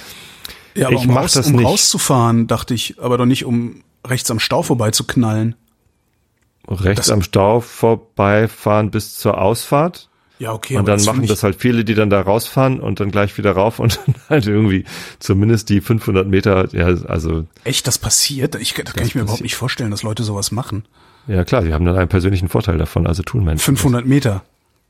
Ja, 0.74 0.88
aber 0.88 0.96
Ich 0.96 1.06
um, 1.08 1.14
mach 1.14 1.22
raus, 1.22 1.32
das 1.32 1.46
um 1.46 1.54
nicht. 1.56 1.64
rauszufahren, 1.64 2.46
dachte 2.46 2.74
ich, 2.74 3.00
aber 3.00 3.16
doch 3.16 3.24
nicht, 3.24 3.46
um 3.46 3.84
rechts 4.06 4.30
am 4.30 4.38
Stau 4.38 4.62
vorbei 4.62 4.90
zu 4.90 5.04
knallen. 5.04 5.54
Rechts 6.68 7.06
Das- 7.06 7.10
am 7.10 7.22
Stau 7.22 7.60
vorbeifahren 7.60 8.90
bis 8.90 9.16
zur 9.16 9.38
Ausfahrt. 9.40 10.08
Ja, 10.38 10.52
okay. 10.52 10.76
und 10.76 10.86
dann 10.88 10.96
das 10.98 11.06
machen 11.06 11.26
das 11.26 11.44
halt 11.44 11.54
viele, 11.56 11.84
die 11.84 11.94
dann 11.94 12.10
da 12.10 12.20
rausfahren 12.20 12.80
und 12.80 12.98
dann 12.98 13.10
gleich 13.12 13.38
wieder 13.38 13.52
rauf 13.52 13.78
und 13.78 14.00
dann 14.06 14.14
halt 14.28 14.46
irgendwie 14.46 14.84
zumindest 15.20 15.68
die 15.68 15.80
500 15.80 16.26
Meter, 16.26 16.68
ja, 16.74 16.86
also, 16.86 17.46
Echt, 17.62 17.86
das 17.86 17.98
passiert? 17.98 18.56
Ich, 18.56 18.74
das 18.74 18.92
kann 18.94 19.06
ich 19.06 19.14
mir 19.14 19.20
überhaupt 19.22 19.42
nicht 19.42 19.54
vorstellen, 19.56 19.90
dass 19.92 20.02
Leute 20.02 20.24
sowas 20.24 20.50
machen. 20.50 20.84
ja 21.28 21.44
klar, 21.44 21.62
die 21.62 21.72
haben 21.72 21.84
dann 21.84 21.96
einen 21.96 22.08
persönlichen 22.08 22.48
Vorteil 22.48 22.78
davon, 22.78 23.06
also 23.06 23.22
tun 23.22 23.44
Menschen. 23.44 23.64
500 23.76 24.06
Meter. 24.06 24.42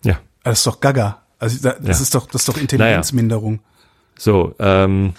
Ja. 0.02 0.18
Das 0.44 0.58
ist 0.60 0.66
doch 0.66 0.80
Gaga. 0.80 1.22
Also 1.38 1.58
da- 1.62 1.76
das 1.78 1.98
Ja. 1.98 2.02
ist 2.04 2.14
doch, 2.14 2.26
das 2.26 2.42
ist 2.42 2.48
doch 2.48 2.56
Intelligenzminderung. 2.56 3.60
So, 4.16 4.54
ähm, 4.58 5.12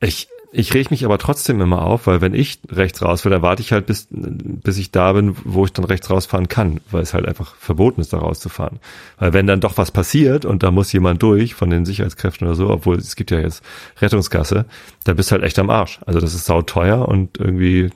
ich, 0.00 0.28
ich 0.52 0.74
reg 0.74 0.90
mich 0.90 1.04
aber 1.04 1.18
trotzdem 1.18 1.60
immer 1.60 1.82
auf, 1.82 2.06
weil 2.08 2.20
wenn 2.20 2.34
ich 2.34 2.58
rechts 2.70 3.02
raus 3.02 3.24
will, 3.24 3.30
dann 3.30 3.42
warte 3.42 3.62
ich 3.62 3.72
halt 3.72 3.86
bis, 3.86 4.08
bis 4.10 4.78
ich 4.78 4.90
da 4.90 5.12
bin, 5.12 5.36
wo 5.44 5.64
ich 5.64 5.72
dann 5.72 5.84
rechts 5.84 6.10
rausfahren 6.10 6.48
kann, 6.48 6.80
weil 6.90 7.02
es 7.02 7.14
halt 7.14 7.26
einfach 7.26 7.54
verboten 7.54 8.00
ist, 8.00 8.12
da 8.12 8.18
rauszufahren. 8.18 8.80
Weil 9.18 9.32
wenn 9.32 9.46
dann 9.46 9.60
doch 9.60 9.78
was 9.78 9.92
passiert 9.92 10.44
und 10.44 10.64
da 10.64 10.72
muss 10.72 10.92
jemand 10.92 11.22
durch 11.22 11.54
von 11.54 11.70
den 11.70 11.84
Sicherheitskräften 11.84 12.48
oder 12.48 12.56
so, 12.56 12.68
obwohl 12.68 12.96
es 12.96 13.14
gibt 13.14 13.30
ja 13.30 13.38
jetzt 13.38 13.62
Rettungsgasse, 14.00 14.64
da 15.04 15.14
bist 15.14 15.30
du 15.30 15.34
halt 15.34 15.44
echt 15.44 15.58
am 15.60 15.70
Arsch. 15.70 16.00
Also 16.04 16.18
das 16.18 16.34
ist 16.34 16.46
sauteuer 16.46 17.06
und 17.06 17.38
irgendwie 17.38 17.90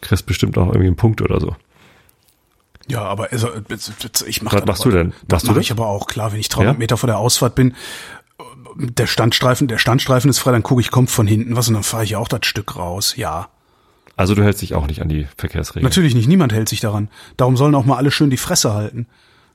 kriegst 0.00 0.26
bestimmt 0.26 0.58
auch 0.58 0.66
irgendwie 0.66 0.88
einen 0.88 0.96
Punkt 0.96 1.22
oder 1.22 1.40
so. 1.40 1.54
Ja, 2.86 3.02
aber 3.02 3.32
also, 3.32 3.48
ich 4.26 4.42
mach 4.42 4.52
Was 4.52 4.66
machst 4.66 4.82
aber, 4.82 4.90
du 4.90 4.96
denn? 4.98 5.12
Das 5.28 5.44
Machst 5.44 5.46
mache 5.46 5.60
ich 5.60 5.70
aber 5.70 5.86
auch, 5.86 6.06
klar, 6.06 6.32
wenn 6.32 6.40
ich 6.40 6.48
300 6.48 6.74
Ja? 6.74 6.78
Meter 6.78 6.96
vor 6.96 7.06
der 7.06 7.18
Ausfahrt 7.18 7.54
bin 7.54 7.74
Der 8.76 9.06
Standstreifen, 9.06 9.68
der 9.68 9.78
Standstreifen 9.78 10.28
ist 10.28 10.38
frei, 10.38 10.52
dann 10.52 10.62
gucke 10.62 10.80
ich, 10.80 10.90
kommt 10.90 11.10
von 11.10 11.26
hinten 11.26 11.56
was 11.56 11.68
und 11.68 11.74
dann 11.74 11.82
fahre 11.82 12.04
ich 12.04 12.16
auch 12.16 12.28
das 12.28 12.46
Stück 12.46 12.76
raus. 12.76 13.14
Ja. 13.16 13.48
Also 14.16 14.34
du 14.34 14.42
hältst 14.42 14.62
dich 14.62 14.74
auch 14.74 14.86
nicht 14.86 15.02
an 15.02 15.08
die 15.08 15.26
Verkehrsregeln. 15.36 15.84
Natürlich 15.84 16.14
nicht, 16.14 16.28
niemand 16.28 16.52
hält 16.52 16.68
sich 16.68 16.80
daran. 16.80 17.08
Darum 17.36 17.56
sollen 17.56 17.74
auch 17.74 17.84
mal 17.84 17.96
alle 17.96 18.10
schön 18.10 18.30
die 18.30 18.36
Fresse 18.36 18.74
halten. 18.74 19.06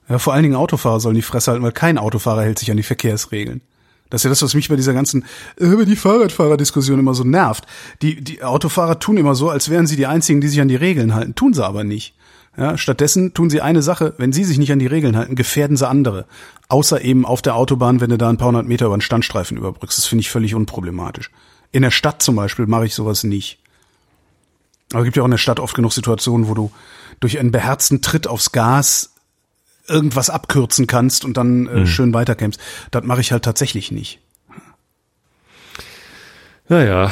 Ja, 0.07 0.17
vor 0.17 0.33
allen 0.33 0.43
Dingen 0.43 0.55
Autofahrer 0.55 0.99
sollen 0.99 1.15
die 1.15 1.21
Fresse 1.21 1.51
halten, 1.51 1.63
weil 1.63 1.71
kein 1.71 1.97
Autofahrer 1.97 2.43
hält 2.43 2.59
sich 2.59 2.71
an 2.71 2.77
die 2.77 2.83
Verkehrsregeln. 2.83 3.61
Das 4.09 4.21
ist 4.21 4.23
ja 4.23 4.29
das, 4.29 4.41
was 4.41 4.55
mich 4.55 4.69
bei 4.69 4.75
dieser 4.75 4.93
ganzen, 4.93 5.23
äh, 5.59 5.65
über 5.65 5.85
die 5.85 5.95
Fahrradfahrerdiskussion 5.95 6.99
immer 6.99 7.13
so 7.13 7.23
nervt. 7.23 7.65
Die, 8.01 8.21
die 8.21 8.43
Autofahrer 8.43 8.99
tun 8.99 9.17
immer 9.17 9.35
so, 9.35 9.49
als 9.49 9.69
wären 9.69 9.87
sie 9.87 9.95
die 9.95 10.07
einzigen, 10.07 10.41
die 10.41 10.47
sich 10.47 10.61
an 10.61 10.67
die 10.67 10.75
Regeln 10.75 11.13
halten. 11.13 11.35
Tun 11.35 11.53
sie 11.53 11.63
aber 11.63 11.83
nicht. 11.83 12.15
Ja, 12.57 12.77
stattdessen 12.77 13.33
tun 13.33 13.49
sie 13.49 13.61
eine 13.61 13.81
Sache, 13.81 14.15
wenn 14.17 14.33
sie 14.33 14.43
sich 14.43 14.57
nicht 14.57 14.71
an 14.71 14.79
die 14.79 14.87
Regeln 14.87 15.15
halten, 15.15 15.35
gefährden 15.35 15.77
sie 15.77 15.87
andere. 15.87 16.25
Außer 16.69 17.01
eben 17.01 17.25
auf 17.25 17.41
der 17.41 17.55
Autobahn, 17.55 17.99
wenn 17.99 18.11
du 18.11 18.17
da 18.17 18.29
ein 18.29 18.37
paar 18.37 18.49
hundert 18.49 18.67
Meter 18.67 18.85
über 18.85 18.93
einen 18.93 19.01
Standstreifen 19.01 19.57
überbrückst. 19.57 19.97
Das 19.97 20.05
finde 20.05 20.21
ich 20.21 20.29
völlig 20.29 20.55
unproblematisch. 20.55 21.31
In 21.71 21.81
der 21.81 21.91
Stadt 21.91 22.21
zum 22.21 22.35
Beispiel 22.35 22.67
mache 22.67 22.85
ich 22.85 22.93
sowas 22.93 23.23
nicht. 23.23 23.59
Aber 24.91 25.01
es 25.01 25.05
gibt 25.05 25.17
ja 25.17 25.23
auch 25.23 25.27
in 25.27 25.31
der 25.31 25.37
Stadt 25.39 25.59
oft 25.59 25.75
genug 25.75 25.93
Situationen, 25.93 26.47
wo 26.47 26.53
du 26.53 26.71
durch 27.19 27.39
einen 27.39 27.51
beherzten 27.51 28.01
Tritt 28.01 28.27
aufs 28.27 28.51
Gas 28.51 29.13
irgendwas 29.87 30.29
abkürzen 30.29 30.87
kannst 30.87 31.25
und 31.25 31.37
dann 31.37 31.67
äh, 31.67 31.79
mhm. 31.79 31.87
schön 31.87 32.13
weiterkämpfst. 32.13 32.61
Das 32.91 33.03
mache 33.03 33.21
ich 33.21 33.31
halt 33.31 33.43
tatsächlich 33.43 33.91
nicht. 33.91 34.19
Naja, 36.67 37.11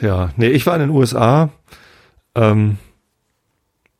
ja. 0.00 0.30
Nee, 0.36 0.48
ich 0.48 0.64
war 0.66 0.74
in 0.74 0.80
den 0.80 0.90
USA. 0.90 1.50
Ähm, 2.36 2.78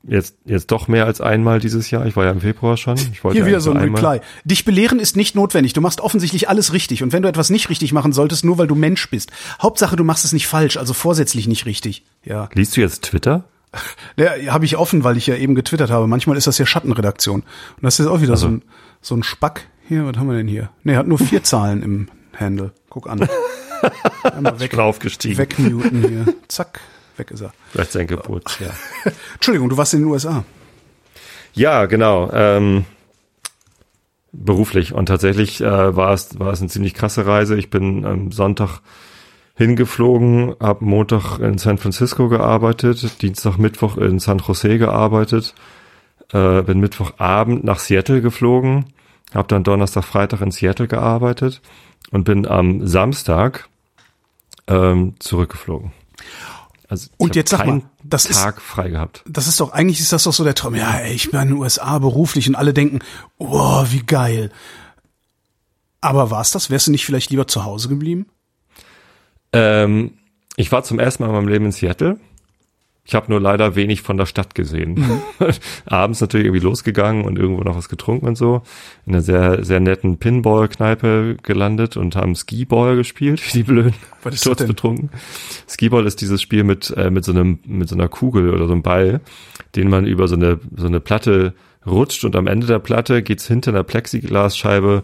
jetzt, 0.03 0.37
jetzt 0.45 0.71
doch 0.71 0.89
mehr 0.89 1.07
als 1.07 1.21
einmal 1.21 1.61
dieses 1.61 1.91
Jahr. 1.91 2.07
Ich 2.07 2.17
war 2.17 2.25
ja 2.25 2.31
im 2.31 2.41
Februar 2.41 2.77
schon. 2.77 2.97
Ich 3.13 3.23
wollte 3.23 3.39
Hier 3.39 3.47
wieder 3.47 3.61
so 3.61 3.71
ein 3.71 3.77
Reply. 3.77 4.21
Dich 4.45 4.65
belehren 4.65 4.99
ist 4.99 5.17
nicht 5.17 5.35
notwendig. 5.35 5.73
Du 5.73 5.81
machst 5.81 6.01
offensichtlich 6.01 6.49
alles 6.49 6.73
richtig. 6.73 7.03
Und 7.03 7.13
wenn 7.13 7.23
du 7.23 7.29
etwas 7.29 7.51
nicht 7.51 7.69
richtig 7.69 7.93
machen 7.93 8.13
solltest, 8.13 8.45
nur 8.45 8.59
weil 8.59 8.67
du 8.67 8.75
Mensch 8.75 9.09
bist. 9.11 9.31
Hauptsache, 9.61 9.97
du 9.97 10.05
machst 10.05 10.25
es 10.25 10.33
nicht 10.33 10.47
falsch, 10.47 10.77
also 10.77 10.95
vorsätzlich 10.95 11.47
nicht 11.49 11.67
richtig. 11.67 12.05
Ja. 12.25 12.49
Liest 12.55 12.77
du 12.77 12.81
jetzt 12.81 13.03
Twitter? 13.03 13.45
Ja, 14.17 14.53
habe 14.53 14.65
ich 14.65 14.77
offen, 14.77 15.05
weil 15.05 15.17
ich 15.17 15.29
ja 15.29 15.37
eben 15.37 15.55
getwittert 15.55 15.91
habe. 15.91 16.09
Manchmal 16.09 16.37
ist 16.37 16.49
das 16.49 16.59
ja 16.59 16.67
Schattenredaktion. 16.67 17.43
Und 17.43 17.83
das 17.83 18.01
ist 18.01 18.07
auch 18.09 18.21
wieder 18.21 18.33
also. 18.33 18.49
so, 18.49 18.53
ein, 18.55 18.63
so 19.01 19.15
ein 19.15 19.23
Spack. 19.23 19.69
Hier, 19.87 20.05
was 20.05 20.17
haben 20.17 20.29
wir 20.29 20.37
denn 20.37 20.49
hier? 20.49 20.71
Nee, 20.83 20.97
hat 20.97 21.07
nur 21.07 21.19
vier 21.19 21.43
Zahlen 21.45 21.83
im 21.83 22.09
Handle. 22.37 22.73
Guck 22.89 23.09
an. 23.09 23.29
Einmal 24.23 24.59
weg, 24.61 24.77
aufgestiegen. 24.77 25.39
Wegmuten 25.39 26.03
hier. 26.03 26.35
Zack, 26.49 26.81
weg 27.21 27.31
ist 27.31 27.43
er. 27.43 27.53
Vielleicht 27.71 27.93
sein 27.93 28.07
Geburt, 28.07 28.59
ja. 28.61 28.71
Entschuldigung, 29.35 29.69
du 29.69 29.77
warst 29.77 29.95
in 29.95 30.01
den 30.01 30.09
USA. 30.09 30.45
Ja, 31.55 31.87
genau. 31.87 32.31
Ähm, 32.33 32.85
beruflich. 34.33 34.93
Und 34.93 35.07
tatsächlich 35.07 35.61
äh, 35.61 35.97
war 35.97 36.13
es 36.13 36.39
war 36.39 36.53
es 36.53 36.61
eine 36.61 36.69
ziemlich 36.69 36.95
krasse 36.95 37.27
Reise. 37.27 37.57
Ich 37.57 37.71
bin 37.71 38.05
am 38.05 38.33
Sonntag 38.33 38.81
hingeflogen, 39.55 40.55
habe 40.61 40.85
Montag 40.85 41.39
in 41.39 41.59
San 41.59 41.79
Francisco 41.79 42.29
gearbeitet, 42.29 43.21
Dienstag, 43.21 43.59
Mittwoch 43.59 43.99
in 43.99 44.19
San 44.19 44.39
Jose 44.39 44.79
gearbeitet, 44.79 45.55
äh, 46.33 46.63
bin 46.63 46.81
Mittwochabend 46.81 47.63
nach 47.65 47.79
Seattle 47.79 48.23
geflogen, 48.23 48.87
habe 49.35 49.49
dann 49.49 49.65
Donnerstag, 49.65 50.05
Freitag 50.05 50.41
in 50.41 50.51
Seattle 50.51 50.89
gearbeitet 50.89 51.61
und 52.11 52.25
bin 52.25 52.47
am 52.47 52.87
Samstag 52.87 53.69
ähm, 54.67 55.15
zurückgeflogen. 55.19 55.93
Also 56.91 57.09
und 57.19 57.37
jetzt 57.37 57.51
sag 57.51 57.67
mal, 57.67 57.83
das 58.03 58.25
Tag 58.25 58.57
ist, 58.57 58.65
frei 58.65 58.89
gehabt. 58.91 59.23
Das 59.27 59.47
ist 59.47 59.61
doch 59.61 59.73
eigentlich 59.73 60.01
ist 60.01 60.13
das 60.13 60.25
doch 60.25 60.33
so 60.33 60.43
der 60.43 60.57
Traum. 60.57 60.75
Ja, 60.75 60.99
ey, 60.99 61.15
ich 61.15 61.31
bin 61.31 61.41
in 61.41 61.49
den 61.49 61.57
USA 61.57 61.99
beruflich 62.01 62.49
und 62.49 62.57
alle 62.57 62.75
denken, 62.75 62.99
oh, 63.39 63.85
wie 63.91 64.01
geil. 64.01 64.51
Aber 66.01 66.33
war's 66.33 66.51
das? 66.51 66.69
Wärst 66.69 66.89
du 66.89 66.91
nicht 66.91 67.07
vielleicht 67.07 67.31
lieber 67.31 67.47
zu 67.47 67.65
Hause 67.65 67.89
geblieben? 67.89 68.27
Ähm, 69.53 70.15
ich 70.57 70.73
war 70.73 70.83
zum 70.83 70.99
ersten 70.99 71.23
Mal 71.23 71.29
in 71.29 71.35
meinem 71.37 71.49
Leben 71.49 71.67
in 71.67 71.73
Seattle. 71.73 72.19
Ich 73.11 73.17
habe 73.17 73.27
nur 73.29 73.41
leider 73.41 73.75
wenig 73.75 74.03
von 74.03 74.17
der 74.17 74.27
Stadt 74.27 74.55
gesehen. 74.55 74.95
Mhm. 74.95 75.21
Abends 75.87 76.21
natürlich 76.21 76.47
irgendwie 76.47 76.65
losgegangen 76.65 77.25
und 77.25 77.41
irgendwo 77.41 77.65
noch 77.65 77.77
was 77.77 77.89
getrunken 77.89 78.29
und 78.29 78.37
so. 78.37 78.63
In 79.05 79.15
einer 79.15 79.21
sehr, 79.21 79.65
sehr 79.65 79.81
netten 79.81 80.19
Pinball-Kneipe 80.19 81.39
gelandet 81.43 81.97
und 81.97 82.15
haben 82.15 82.37
Skiball 82.37 82.95
gespielt, 82.95 83.43
wie 83.45 83.59
die 83.59 83.63
Blöden. 83.65 83.95
Was 84.23 84.37
ist 84.37 84.47
das 84.47 84.59
denn? 84.59 84.69
betrunken. 84.69 85.11
Skiball 85.69 86.07
ist 86.07 86.21
dieses 86.21 86.41
Spiel 86.41 86.63
mit, 86.63 86.95
äh, 86.97 87.11
mit 87.11 87.25
so 87.25 87.33
einem, 87.33 87.59
mit 87.67 87.89
so 87.89 87.97
einer 87.97 88.07
Kugel 88.07 88.55
oder 88.55 88.69
so 88.69 88.75
einem 88.75 88.83
Ball, 88.83 89.21
den 89.75 89.91
man 89.91 90.07
über 90.07 90.29
so 90.29 90.37
eine, 90.37 90.61
so 90.77 90.87
eine 90.87 91.01
Platte 91.01 91.55
rutscht 91.85 92.25
und 92.25 92.37
am 92.37 92.47
Ende 92.47 92.69
der 92.69 92.79
Platte 92.79 93.25
geht's 93.25 93.49
hinter 93.49 93.73
einer 93.73 93.83
Plexiglasscheibe 93.83 95.03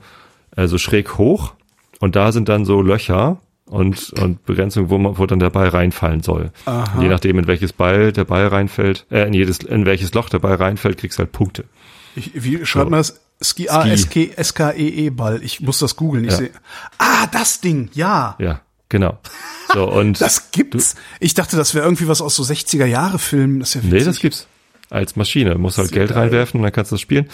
äh, 0.55 0.69
so 0.69 0.79
schräg 0.79 1.19
hoch 1.19 1.55
und 1.99 2.14
da 2.14 2.31
sind 2.31 2.49
dann 2.49 2.64
so 2.66 2.83
Löcher 2.83 3.40
und, 3.68 4.11
und 4.20 4.44
Begrenzung, 4.46 4.90
wo, 4.90 4.98
man, 4.98 5.18
wo 5.18 5.26
dann 5.26 5.40
der 5.40 5.50
Ball 5.50 5.68
reinfallen 5.68 6.22
soll. 6.22 6.52
Aha. 6.66 7.02
Je 7.02 7.09
nachdem, 7.09 7.38
in 7.38 7.46
welches 7.46 7.72
Ball 7.72 8.12
der 8.12 8.24
Ball 8.24 8.46
reinfällt, 8.46 9.07
äh, 9.11 9.26
in 9.26 9.35
jedes, 9.35 9.59
in 9.59 9.87
welches 9.87 10.14
Loch 10.14 10.29
der 10.29 10.38
Ball 10.38 10.55
reinfällt, 10.55 10.98
kriegst 10.98 11.18
du 11.18 11.24
halt 11.24 11.33
Punkte. 11.33 11.64
Ich, 12.14 12.31
wie 12.35 12.64
schreibt 12.64 12.87
so. 12.87 12.90
man 12.90 13.00
das? 13.00 13.20
Ski, 13.42 13.68
A, 13.68 13.87
S, 13.87 14.09
K, 14.09 14.33
S, 14.35 14.55
K, 14.55 14.72
E, 14.72 14.88
E 14.88 15.11
Ball. 15.11 15.42
Ich 15.42 15.61
muss 15.61 15.79
das 15.79 15.96
googeln. 15.96 16.24
Ich 16.24 16.31
ja. 16.31 16.37
sehe. 16.38 16.50
Ah, 16.96 17.26
das 17.26 17.61
Ding, 17.61 17.90
ja. 17.92 18.35
Ja, 18.38 18.62
genau. 18.88 19.18
So, 19.74 19.90
und. 19.90 20.20
das 20.20 20.52
gibt's. 20.52 20.94
Du, 20.94 21.00
ich 21.20 21.35
dachte, 21.35 21.57
das 21.57 21.74
wäre 21.74 21.85
irgendwie 21.85 22.09
was 22.09 22.22
aus 22.22 22.37
so 22.37 22.44
60er 22.44 22.87
Jahre 22.87 23.18
Filmen. 23.18 23.61
Das 23.61 23.74
ist 23.74 23.85
ja 23.85 23.90
nee, 23.90 24.05
das 24.05 24.20
gibt's. 24.20 24.46
Als 24.88 25.16
Maschine. 25.16 25.52
Du 25.52 25.59
musst 25.59 25.76
halt 25.76 25.92
Geld 25.92 26.11
geil. 26.11 26.18
reinwerfen 26.18 26.61
und 26.61 26.62
dann 26.62 26.72
kannst 26.72 26.92
du 26.92 26.94
das 26.94 27.00
spielen. 27.00 27.29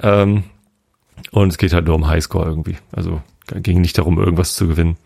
Ähm, 0.00 0.44
und 1.30 1.48
es 1.48 1.56
geht 1.56 1.72
halt 1.72 1.86
nur 1.86 1.94
um 1.94 2.08
Highscore 2.08 2.46
irgendwie. 2.46 2.76
Also, 2.92 3.22
ging 3.54 3.80
nicht 3.80 3.96
darum, 3.96 4.18
irgendwas 4.18 4.54
zu 4.54 4.68
gewinnen. 4.68 4.98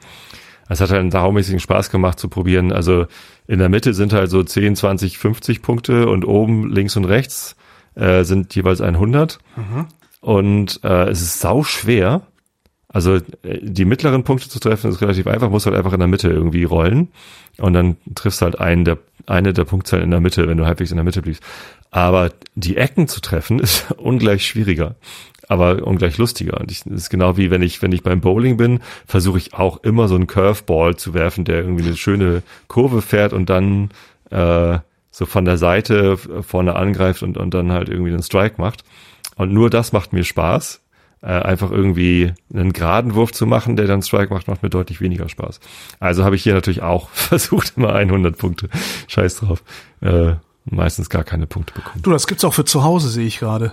Es 0.68 0.81
hat 0.81 0.90
halt 0.90 1.01
einen 1.01 1.11
saumäßigen 1.11 1.61
Spaß 1.61 1.90
gemacht 1.90 2.18
zu 2.18 2.29
probieren. 2.29 2.72
Also 2.72 3.07
in 3.46 3.59
der 3.59 3.68
Mitte 3.68 3.94
sind 3.94 4.12
halt 4.12 4.31
so 4.31 4.42
10, 4.42 4.77
20, 4.77 5.18
50 5.18 5.62
Punkte 5.62 6.09
und 6.09 6.25
oben 6.25 6.70
links 6.70 6.96
und 6.96 7.05
rechts 7.05 7.57
äh, 7.94 8.25
sind 8.25 8.55
jeweils 8.55 8.81
100. 8.81 9.38
Mhm. 9.57 9.87
Und 10.20 10.81
äh, 10.85 11.09
es 11.09 11.20
ist 11.20 11.40
sau 11.40 11.62
schwer. 11.62 12.22
Also 12.88 13.16
äh, 13.16 13.20
die 13.62 13.85
mittleren 13.85 14.22
Punkte 14.25 14.48
zu 14.48 14.61
treffen 14.61 14.90
ist 14.90 15.01
relativ 15.01 15.27
einfach, 15.27 15.51
muss 15.51 15.66
halt 15.66 15.77
einfach 15.77 15.92
in 15.92 15.98
der 15.98 16.09
Mitte 16.09 16.29
irgendwie 16.29 16.64
rollen 16.64 17.09
und 17.59 17.72
dann 17.72 17.96
triffst 18.14 18.42
halt 18.42 18.61
einen 18.61 18.85
der, 18.85 18.98
eine 19.27 19.53
der 19.53 19.64
Punktzahlen 19.64 20.05
in 20.05 20.11
der 20.11 20.20
Mitte, 20.20 20.46
wenn 20.48 20.59
du 20.59 20.66
halbwegs 20.66 20.90
in 20.90 20.96
der 20.96 21.05
Mitte 21.05 21.22
bliebst. 21.22 21.42
Aber 21.90 22.31
die 22.55 22.77
Ecken 22.77 23.09
zu 23.09 23.20
treffen 23.20 23.59
ist 23.61 23.90
ungleich 23.92 24.46
schwieriger 24.46 24.94
aber 25.48 25.87
ungleich 25.87 26.18
lustiger. 26.18 26.61
Und 26.61 26.70
ich, 26.70 26.85
das 26.85 26.92
ist 26.94 27.11
genau 27.11 27.37
wie 27.37 27.50
wenn 27.50 27.62
ich, 27.62 27.83
wenn 27.83 27.92
ich 27.92 28.02
beim 28.02 28.20
Bowling 28.20 28.57
bin, 28.57 28.81
versuche 29.07 29.38
ich 29.38 29.55
auch 29.55 29.83
immer 29.83 30.09
so 30.09 30.14
einen 30.14 30.26
Curveball 30.26 30.96
zu 30.96 31.14
werfen, 31.14 31.44
der 31.44 31.57
irgendwie 31.57 31.85
eine 31.85 31.96
schöne 31.96 32.42
Kurve 32.68 33.02
fährt 33.02 33.33
und 33.33 33.50
dann 33.50 33.90
äh, 34.31 34.78
so 35.11 35.26
von 35.26 35.44
der 35.44 35.59
Seite 35.59 36.16
vorne 36.16 36.74
angreift 36.74 37.22
und, 37.22 37.37
und 37.37 37.52
dann 37.55 37.72
halt 37.72 37.88
irgendwie 37.88 38.12
einen 38.12 38.22
Strike 38.22 38.61
macht. 38.61 38.85
Und 39.37 39.52
nur 39.52 39.70
das 39.70 39.92
macht 39.92 40.12
mir 40.12 40.24
Spaß. 40.24 40.81
Äh, 41.20 41.26
einfach 41.26 41.70
irgendwie 41.70 42.33
einen 42.52 42.72
geraden 42.72 43.14
Wurf 43.14 43.31
zu 43.31 43.46
machen, 43.46 43.76
der 43.76 43.87
dann 43.87 44.02
Strike 44.02 44.35
macht, 44.35 44.48
macht 44.48 44.64
mir 44.64 44.70
deutlich 44.70 45.00
weniger 45.00 45.28
Spaß. 45.28 45.61
Also 46.00 46.24
habe 46.24 46.35
ich 46.35 46.42
hier 46.42 46.55
natürlich 46.55 46.83
auch 46.83 47.09
versucht, 47.12 47.74
immer 47.76 47.94
100 47.94 48.37
Punkte. 48.37 48.68
Scheiß 49.07 49.37
drauf. 49.37 49.62
Äh, 50.00 50.35
meistens 50.64 51.11
gar 51.11 51.24
keine 51.24 51.46
Punkte 51.46 51.74
bekommen. 51.74 52.02
Du, 52.02 52.11
das 52.11 52.26
gibt's 52.26 52.44
auch 52.44 52.55
für 52.55 52.64
zu 52.64 52.83
Hause, 52.83 53.09
sehe 53.09 53.26
ich 53.26 53.38
gerade. 53.38 53.72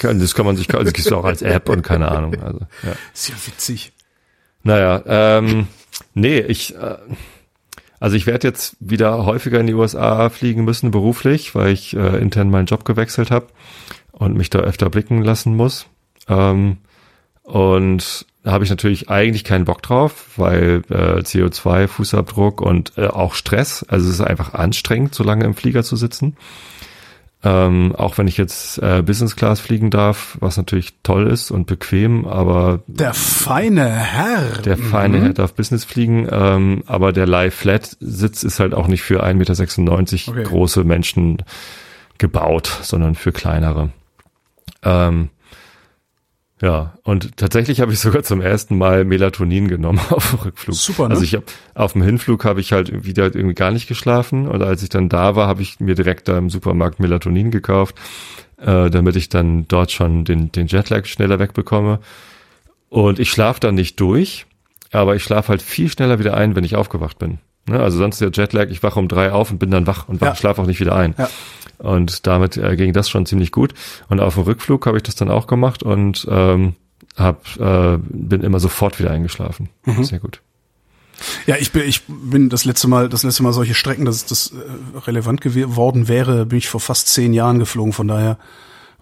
Das 0.00 0.34
kann 0.34 0.46
man 0.46 0.56
sich, 0.56 0.72
also 0.72 0.84
das 0.84 0.92
gibt's 0.92 1.12
auch 1.12 1.24
als 1.24 1.42
App 1.42 1.68
und 1.68 1.82
keine 1.82 2.10
Ahnung. 2.10 2.40
Also, 2.42 2.60
ja. 2.82 2.92
Ist 3.14 3.28
ja 3.28 3.34
witzig. 3.46 3.92
Naja, 4.62 5.02
ähm, 5.06 5.68
nee, 6.14 6.40
ich, 6.40 6.74
äh, 6.76 6.96
also 8.00 8.16
ich 8.16 8.26
werde 8.26 8.46
jetzt 8.46 8.76
wieder 8.80 9.24
häufiger 9.24 9.60
in 9.60 9.66
die 9.66 9.74
USA 9.74 10.28
fliegen 10.30 10.64
müssen, 10.64 10.90
beruflich, 10.90 11.54
weil 11.54 11.72
ich 11.72 11.94
äh, 11.96 12.18
intern 12.18 12.50
meinen 12.50 12.66
Job 12.66 12.84
gewechselt 12.84 13.30
habe 13.30 13.48
und 14.12 14.36
mich 14.36 14.50
da 14.50 14.60
öfter 14.60 14.90
blicken 14.90 15.22
lassen 15.22 15.56
muss. 15.56 15.86
Ähm, 16.28 16.78
und 17.42 18.26
da 18.42 18.52
habe 18.52 18.64
ich 18.64 18.70
natürlich 18.70 19.10
eigentlich 19.10 19.44
keinen 19.44 19.64
Bock 19.64 19.82
drauf, 19.82 20.26
weil 20.36 20.82
äh, 20.90 21.20
CO2, 21.20 21.88
Fußabdruck 21.88 22.60
und 22.60 22.92
äh, 22.96 23.06
auch 23.06 23.34
Stress. 23.34 23.84
Also 23.88 24.08
es 24.08 24.14
ist 24.14 24.20
einfach 24.20 24.54
anstrengend, 24.54 25.14
so 25.14 25.24
lange 25.24 25.44
im 25.44 25.54
Flieger 25.54 25.82
zu 25.82 25.96
sitzen. 25.96 26.36
Ähm, 27.44 27.94
auch 27.94 28.18
wenn 28.18 28.26
ich 28.26 28.36
jetzt 28.36 28.78
äh, 28.82 29.00
Business 29.00 29.36
Class 29.36 29.60
fliegen 29.60 29.90
darf, 29.90 30.36
was 30.40 30.56
natürlich 30.56 30.94
toll 31.04 31.28
ist 31.28 31.52
und 31.52 31.66
bequem, 31.66 32.26
aber 32.26 32.80
der 32.88 33.14
feine 33.14 33.88
Herr, 33.88 34.60
der 34.62 34.76
feine 34.76 35.18
mhm. 35.18 35.22
Herr 35.22 35.32
darf 35.34 35.54
Business 35.54 35.84
fliegen, 35.84 36.26
ähm, 36.32 36.82
aber 36.86 37.12
der 37.12 37.26
Live 37.28 37.54
Flat 37.54 37.96
Sitz 38.00 38.42
ist 38.42 38.58
halt 38.58 38.74
auch 38.74 38.88
nicht 38.88 39.02
für 39.02 39.24
1,96 39.24 39.34
Meter 39.36 40.30
okay. 40.32 40.42
große 40.42 40.82
Menschen 40.82 41.44
gebaut, 42.18 42.80
sondern 42.82 43.14
für 43.14 43.30
kleinere. 43.30 43.90
Ähm, 44.82 45.28
ja, 46.60 46.94
und 47.04 47.36
tatsächlich 47.36 47.80
habe 47.80 47.92
ich 47.92 48.00
sogar 48.00 48.22
zum 48.24 48.40
ersten 48.40 48.76
Mal 48.78 49.04
Melatonin 49.04 49.68
genommen 49.68 50.00
auf 50.10 50.30
dem 50.30 50.38
Rückflug. 50.40 50.74
Super, 50.74 51.04
ne? 51.08 51.14
Also 51.14 51.22
ich 51.24 51.34
habe 51.34 51.44
auf 51.74 51.92
dem 51.92 52.02
Hinflug 52.02 52.44
habe 52.44 52.60
ich 52.60 52.72
halt 52.72 53.04
wieder 53.04 53.24
irgendwie 53.24 53.54
gar 53.54 53.70
nicht 53.70 53.86
geschlafen 53.88 54.48
und 54.48 54.62
als 54.62 54.82
ich 54.82 54.88
dann 54.88 55.08
da 55.08 55.36
war, 55.36 55.46
habe 55.46 55.62
ich 55.62 55.78
mir 55.80 55.94
direkt 55.94 56.28
da 56.28 56.36
im 56.36 56.50
Supermarkt 56.50 56.98
Melatonin 57.00 57.50
gekauft, 57.50 57.94
äh, 58.60 58.90
damit 58.90 59.16
ich 59.16 59.28
dann 59.28 59.68
dort 59.68 59.92
schon 59.92 60.24
den 60.24 60.50
den 60.52 60.66
Jetlag 60.66 61.06
schneller 61.06 61.38
wegbekomme. 61.38 62.00
Und 62.88 63.18
ich 63.18 63.30
schlafe 63.30 63.60
dann 63.60 63.74
nicht 63.74 64.00
durch, 64.00 64.46
aber 64.92 65.14
ich 65.14 65.22
schlafe 65.22 65.50
halt 65.50 65.62
viel 65.62 65.88
schneller 65.90 66.18
wieder 66.18 66.34
ein, 66.36 66.56
wenn 66.56 66.64
ich 66.64 66.74
aufgewacht 66.74 67.18
bin. 67.18 67.38
Ne? 67.68 67.78
Also 67.78 67.98
sonst 67.98 68.20
der 68.20 68.30
Jetlag, 68.32 68.68
ich 68.70 68.82
wache 68.82 68.98
um 68.98 69.08
drei 69.08 69.30
auf 69.30 69.50
und 69.50 69.58
bin 69.58 69.70
dann 69.70 69.86
wach 69.86 70.08
und 70.08 70.20
wach, 70.22 70.28
Ja. 70.28 70.34
schlafe 70.34 70.62
auch 70.62 70.66
nicht 70.66 70.80
wieder 70.80 70.96
ein. 70.96 71.14
Ja. 71.18 71.28
Und 71.78 72.26
damit 72.26 72.56
äh, 72.56 72.76
ging 72.76 72.92
das 72.92 73.08
schon 73.08 73.26
ziemlich 73.26 73.52
gut. 73.52 73.74
Und 74.08 74.20
auf 74.20 74.34
dem 74.34 74.44
Rückflug 74.44 74.86
habe 74.86 74.96
ich 74.96 75.02
das 75.02 75.14
dann 75.14 75.30
auch 75.30 75.46
gemacht 75.46 75.82
und 75.82 76.26
ähm, 76.30 76.74
hab, 77.16 77.44
äh, 77.58 77.98
bin 77.98 78.42
immer 78.42 78.60
sofort 78.60 78.98
wieder 78.98 79.10
eingeschlafen. 79.10 79.68
Mhm. 79.84 80.04
Sehr 80.04 80.18
gut. 80.18 80.40
Ja, 81.46 81.56
ich 81.56 81.72
bin, 81.72 81.82
ich 81.82 82.02
bin 82.06 82.48
das 82.48 82.64
letzte 82.64 82.86
Mal, 82.88 83.08
das 83.08 83.24
letzte 83.24 83.42
Mal 83.42 83.52
solche 83.52 83.74
Strecken, 83.74 84.04
dass 84.04 84.24
das 84.24 84.52
äh, 84.52 84.98
relevant 84.98 85.40
geworden 85.40 86.08
wäre, 86.08 86.46
bin 86.46 86.58
ich 86.58 86.68
vor 86.68 86.80
fast 86.80 87.08
zehn 87.08 87.32
Jahren 87.32 87.58
geflogen. 87.58 87.92
Von 87.92 88.08
daher 88.08 88.38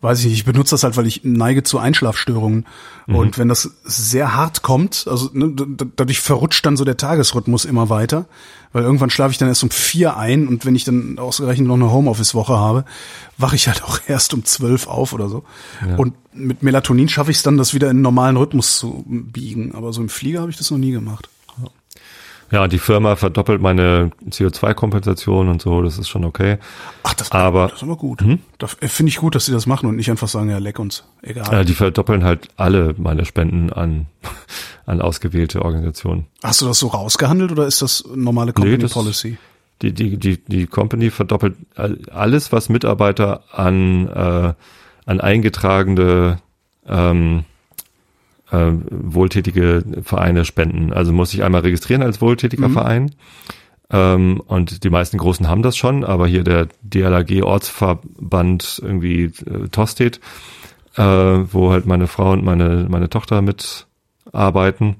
weiß 0.00 0.20
ich 0.20 0.26
nicht. 0.26 0.34
Ich 0.34 0.44
benutze 0.44 0.72
das 0.72 0.82
halt, 0.82 0.96
weil 0.96 1.06
ich 1.06 1.22
neige 1.24 1.62
zu 1.62 1.78
Einschlafstörungen. 1.78 2.66
Und 3.06 3.38
wenn 3.38 3.48
das 3.48 3.70
sehr 3.84 4.34
hart 4.34 4.62
kommt, 4.62 5.06
also 5.08 5.30
ne, 5.32 5.54
dadurch 5.96 6.20
verrutscht 6.20 6.66
dann 6.66 6.76
so 6.76 6.84
der 6.84 6.96
Tagesrhythmus 6.96 7.64
immer 7.64 7.88
weiter, 7.88 8.26
weil 8.72 8.82
irgendwann 8.82 9.10
schlafe 9.10 9.30
ich 9.30 9.38
dann 9.38 9.48
erst 9.48 9.62
um 9.62 9.70
vier 9.70 10.16
ein 10.16 10.48
und 10.48 10.66
wenn 10.66 10.74
ich 10.74 10.84
dann 10.84 11.18
ausgerechnet 11.18 11.68
noch 11.68 11.74
eine 11.76 11.92
Homeoffice-Woche 11.92 12.54
habe, 12.58 12.84
wache 13.38 13.56
ich 13.56 13.68
halt 13.68 13.82
auch 13.84 14.00
erst 14.06 14.34
um 14.34 14.44
zwölf 14.44 14.88
auf 14.88 15.12
oder 15.12 15.28
so. 15.28 15.44
Und 15.96 16.14
mit 16.34 16.62
Melatonin 16.62 17.08
schaffe 17.08 17.30
ich 17.30 17.38
es 17.38 17.42
dann, 17.42 17.56
das 17.56 17.74
wieder 17.74 17.86
in 17.86 17.96
einen 17.96 18.02
normalen 18.02 18.36
Rhythmus 18.36 18.76
zu 18.76 19.04
biegen. 19.06 19.74
Aber 19.74 19.92
so 19.92 20.02
im 20.02 20.08
Flieger 20.08 20.40
habe 20.40 20.50
ich 20.50 20.56
das 20.56 20.70
noch 20.70 20.78
nie 20.78 20.90
gemacht. 20.90 21.28
Ja, 22.52 22.68
die 22.68 22.78
Firma 22.78 23.16
verdoppelt 23.16 23.60
meine 23.60 24.10
CO2-Kompensation 24.30 25.48
und 25.48 25.60
so, 25.62 25.82
das 25.82 25.98
ist 25.98 26.08
schon 26.08 26.24
okay. 26.24 26.58
Ach, 27.02 27.14
das, 27.14 27.32
Aber- 27.32 27.66
das 27.68 27.78
ist 27.78 27.82
aber 27.82 27.96
gut. 27.96 28.24
Da 28.58 28.66
finde 28.66 29.10
ich 29.10 29.16
gut, 29.18 29.34
dass 29.34 29.46
sie 29.46 29.52
das 29.52 29.66
machen 29.66 29.88
und 29.88 29.96
nicht 29.96 30.10
einfach 30.10 30.28
sagen, 30.28 30.50
ja, 30.50 30.58
leck 30.58 30.78
uns. 30.78 31.04
Egal. 31.22 31.52
Äh, 31.52 31.64
die 31.64 31.74
verdoppeln 31.74 32.22
halt 32.24 32.48
alle 32.56 32.94
meine 32.98 33.24
Spenden 33.24 33.72
an, 33.72 34.06
an 34.86 35.00
ausgewählte 35.00 35.62
Organisationen. 35.62 36.26
Hast 36.42 36.60
du 36.60 36.66
das 36.66 36.78
so 36.78 36.86
rausgehandelt 36.88 37.50
oder 37.52 37.66
ist 37.66 37.82
das 37.82 38.04
normale 38.14 38.52
Company 38.52 38.78
das- 38.78 38.92
Policy? 38.92 39.38
Die, 39.82 39.92
die, 39.92 40.16
die, 40.16 40.38
die 40.42 40.66
Company 40.66 41.10
verdoppelt 41.10 41.54
all- 41.74 41.98
alles, 42.10 42.50
was 42.50 42.70
Mitarbeiter 42.70 43.42
an, 43.52 44.08
äh, 44.08 44.54
an 45.04 45.20
eingetragene 45.20 46.38
ähm, 46.88 47.44
äh, 48.50 48.72
wohltätige 48.90 49.84
Vereine 50.02 50.44
spenden. 50.44 50.92
Also 50.92 51.12
muss 51.12 51.34
ich 51.34 51.42
einmal 51.42 51.62
registrieren 51.62 52.02
als 52.02 52.20
wohltätiger 52.20 52.70
Verein. 52.70 53.10
Ähm, 53.90 54.42
und 54.46 54.82
die 54.84 54.90
meisten 54.90 55.18
Großen 55.18 55.48
haben 55.48 55.62
das 55.62 55.76
schon, 55.76 56.04
aber 56.04 56.26
hier 56.26 56.42
der 56.42 56.68
DLAG 56.82 57.42
Ortsverband 57.42 58.80
irgendwie 58.82 59.24
äh, 59.24 59.68
Tosted, 59.70 60.20
äh, 60.96 61.02
wo 61.02 61.70
halt 61.70 61.86
meine 61.86 62.08
Frau 62.08 62.32
und 62.32 62.44
meine, 62.44 62.86
meine 62.88 63.08
Tochter 63.08 63.42
mitarbeiten, 63.42 64.96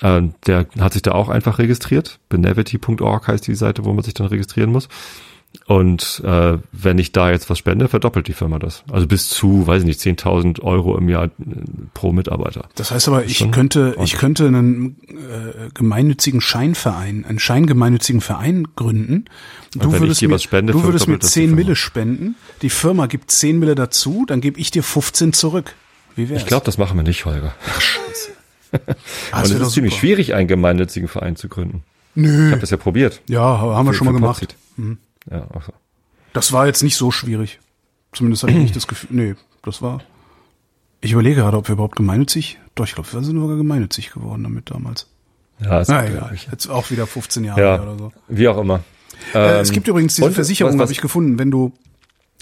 äh, 0.00 0.22
der 0.46 0.66
hat 0.78 0.92
sich 0.92 1.02
da 1.02 1.12
auch 1.12 1.30
einfach 1.30 1.58
registriert. 1.58 2.18
Benevity.org 2.28 3.28
heißt 3.28 3.46
die 3.46 3.54
Seite, 3.54 3.84
wo 3.84 3.92
man 3.94 4.04
sich 4.04 4.14
dann 4.14 4.26
registrieren 4.26 4.70
muss. 4.70 4.88
Und 5.66 6.22
äh, 6.24 6.58
wenn 6.72 6.98
ich 6.98 7.12
da 7.12 7.30
jetzt 7.30 7.48
was 7.50 7.58
spende, 7.58 7.88
verdoppelt 7.88 8.28
die 8.28 8.32
Firma 8.32 8.58
das. 8.58 8.84
Also 8.90 9.06
bis 9.06 9.28
zu, 9.28 9.66
weiß 9.66 9.82
ich 9.82 9.86
nicht, 9.86 10.00
10.000 10.00 10.62
Euro 10.62 10.96
im 10.96 11.08
Jahr 11.08 11.24
äh, 11.24 11.30
pro 11.94 12.12
Mitarbeiter. 12.12 12.68
Das 12.74 12.90
heißt 12.90 13.08
aber, 13.08 13.24
ich 13.24 13.38
schon 13.38 13.50
könnte, 13.50 13.96
ich 14.02 14.14
könnte 14.14 14.46
einen 14.46 14.96
äh, 15.08 15.70
gemeinnützigen 15.74 16.40
Scheinverein, 16.40 17.24
einen 17.24 17.38
scheingemeinnützigen 17.38 18.20
Verein 18.20 18.68
gründen. 18.76 19.24
Du 19.74 19.80
wenn 19.80 19.94
ich 19.94 20.00
würdest 20.00 20.22
mir, 20.22 20.38
spende, 20.38 20.72
du 20.72 20.82
würdest 20.84 21.06
mir 21.08 21.14
verdoppelt 21.14 21.22
das 21.24 21.32
die 21.32 21.40
10 21.40 21.48
Firma. 21.48 21.56
Mille 21.62 21.76
spenden. 21.76 22.34
Die 22.62 22.70
Firma 22.70 23.06
gibt 23.06 23.30
10 23.30 23.58
Mille 23.58 23.74
dazu, 23.74 24.24
dann 24.26 24.40
gebe 24.40 24.60
ich 24.60 24.70
dir 24.70 24.82
15 24.82 25.32
zurück. 25.32 25.74
Wie 26.14 26.28
wär's? 26.28 26.42
Ich 26.42 26.46
glaube, 26.46 26.64
das 26.64 26.78
machen 26.78 26.96
wir 26.96 27.02
nicht, 27.02 27.24
Holger. 27.24 27.54
ah, 28.72 28.76
Und 28.78 28.86
das 29.32 29.50
es 29.50 29.60
ist 29.60 29.72
ziemlich 29.72 29.94
schwierig, 29.96 30.34
einen 30.34 30.48
gemeinnützigen 30.48 31.08
Verein 31.08 31.36
zu 31.36 31.48
gründen. 31.48 31.82
Ich 32.14 32.22
Nö. 32.22 32.50
habe 32.50 32.60
das 32.60 32.70
ja 32.70 32.76
probiert. 32.78 33.20
Ja, 33.28 33.40
haben 33.58 33.86
wir 33.86 33.92
Für- 33.92 33.98
schon 33.98 34.06
mal 34.06 34.14
gemacht. 34.14 34.40
Potzit. 34.76 34.96
Ja, 35.30 35.46
auch 35.54 35.62
so. 35.62 35.72
Das 36.32 36.52
war 36.52 36.66
jetzt 36.66 36.82
nicht 36.82 36.96
so 36.96 37.10
schwierig. 37.10 37.60
Zumindest 38.12 38.42
hatte 38.42 38.52
ich 38.52 38.58
nicht 38.58 38.76
das 38.76 38.86
Gefühl. 38.86 39.08
Nee, 39.12 39.34
das 39.62 39.82
war. 39.82 40.00
Ich 41.00 41.12
überlege 41.12 41.36
gerade, 41.36 41.56
ob 41.56 41.68
wir 41.68 41.74
überhaupt 41.74 41.96
gemeinnützig. 41.96 42.58
Doch, 42.74 42.84
ich 42.84 42.94
glaube, 42.94 43.12
wir 43.12 43.22
sind 43.22 43.38
sogar 43.38 43.56
gemeinnützig 43.56 44.12
geworden 44.12 44.42
damit 44.42 44.70
damals. 44.70 45.06
Ja, 45.60 45.80
ist 45.80 45.88
Na 45.88 46.06
egal. 46.06 46.36
Jetzt 46.50 46.68
auch 46.68 46.90
wieder 46.90 47.06
15 47.06 47.44
Jahre 47.44 47.60
Ja, 47.60 47.82
oder 47.82 47.96
so. 47.98 48.12
wie 48.28 48.48
auch 48.48 48.58
immer. 48.58 48.80
Äh, 49.34 49.38
Ähm, 49.56 49.60
es 49.62 49.72
gibt 49.72 49.88
übrigens 49.88 50.14
diese 50.14 50.26
und 50.26 50.34
Versicherung, 50.34 50.78
habe 50.80 50.92
ich 50.92 51.00
gefunden, 51.00 51.38
wenn 51.38 51.50
du 51.50 51.72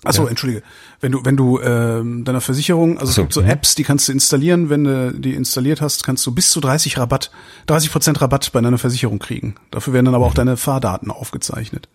Achso, 0.05 0.25
Ja. 0.25 0.29
entschuldige. 0.31 0.63
Wenn 1.01 1.13
du, 1.13 1.25
wenn 1.25 1.37
du 1.37 1.61
ähm, 1.61 2.25
deiner 2.25 2.43
Versicherung, 2.43 2.99
also 2.99 3.11
Ach 3.11 3.15
so, 3.15 3.23
es 3.23 3.25
gibt 3.25 3.33
so 3.33 3.43
mhm. 3.43 3.49
Apps, 3.49 3.75
die 3.75 3.85
kannst 3.85 4.09
du 4.09 4.13
installieren, 4.13 4.69
wenn 4.69 4.85
du 4.85 5.13
die 5.15 5.35
installiert 5.35 5.81
hast, 5.81 6.05
kannst 6.05 6.27
du 6.27 6.33
bis 6.35 6.51
zu 6.51 6.61
30 6.61 6.99
Rabatt, 6.99 7.31
30 7.67 7.91
Prozent 7.91 8.21
Rabatt 8.21 8.53
bei 8.53 8.61
deiner 8.61 8.77
Versicherung 8.77 9.19
kriegen. 9.19 9.55
Dafür 9.71 9.95
werden 9.95 10.05
dann 10.07 10.15
aber 10.15 10.27
auch 10.27 10.35
deine 10.35 10.57
Fahrdaten 10.59 11.11
aufgezeichnet. 11.11 11.89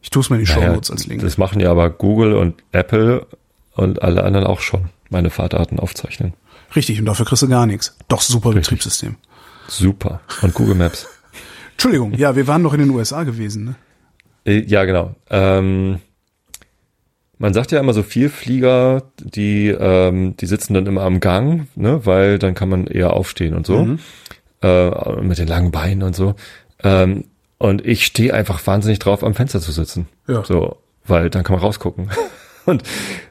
Ich 0.00 0.10
tue 0.10 0.22
es 0.22 0.30
mir 0.30 0.36
in 0.36 0.40
die 0.42 0.46
Show. 0.46 0.60
Naja, 0.60 0.72
Notes 0.72 0.90
als 0.90 1.06
Link. 1.06 1.22
Das 1.22 1.38
machen 1.38 1.60
ja 1.60 1.70
aber 1.70 1.90
Google 1.90 2.34
und 2.34 2.62
Apple 2.72 3.26
und 3.74 4.02
alle 4.02 4.24
anderen 4.24 4.46
auch 4.46 4.60
schon. 4.60 4.88
Meine 5.10 5.30
Fahrdaten 5.30 5.78
aufzeichnen. 5.78 6.34
Richtig, 6.76 6.98
und 7.00 7.06
dafür 7.06 7.24
kriegst 7.26 7.42
du 7.42 7.48
gar 7.48 7.66
nichts. 7.66 7.96
Doch 8.08 8.20
super 8.20 8.52
Betriebssystem. 8.52 9.16
Super. 9.68 10.20
Und 10.42 10.54
Google 10.54 10.74
Maps. 10.74 11.06
Entschuldigung, 11.72 12.12
ja, 12.14 12.36
wir 12.36 12.46
waren 12.46 12.62
noch 12.62 12.74
in 12.74 12.80
den 12.80 12.90
USA 12.90 13.24
gewesen, 13.24 13.64
ne? 13.64 13.74
Äh, 14.44 14.60
Ja, 14.64 14.84
genau. 14.84 15.14
Ähm, 15.30 16.00
man 17.38 17.54
sagt 17.54 17.70
ja 17.70 17.78
immer 17.78 17.92
so 17.92 18.02
Vielflieger, 18.02 19.04
die, 19.20 19.68
ähm, 19.68 20.36
die 20.36 20.46
sitzen 20.46 20.74
dann 20.74 20.86
immer 20.86 21.02
am 21.02 21.20
Gang, 21.20 21.68
ne, 21.76 22.04
weil 22.04 22.38
dann 22.38 22.54
kann 22.54 22.68
man 22.68 22.86
eher 22.86 23.12
aufstehen 23.12 23.54
und 23.54 23.64
so. 23.66 23.84
Mhm. 23.84 23.98
Äh, 24.60 25.22
mit 25.22 25.38
den 25.38 25.46
langen 25.46 25.70
Beinen 25.70 26.02
und 26.02 26.16
so. 26.16 26.34
Ähm, 26.82 27.24
und 27.58 27.84
ich 27.86 28.04
stehe 28.06 28.32
einfach 28.34 28.64
wahnsinnig 28.66 28.98
drauf, 28.98 29.22
am 29.24 29.34
Fenster 29.34 29.60
zu 29.60 29.72
sitzen. 29.72 30.08
Ja. 30.26 30.44
So, 30.44 30.76
weil 31.06 31.30
dann 31.30 31.42
kann 31.44 31.54
man 31.56 31.62
rausgucken. 31.64 32.10
Und 32.66 32.82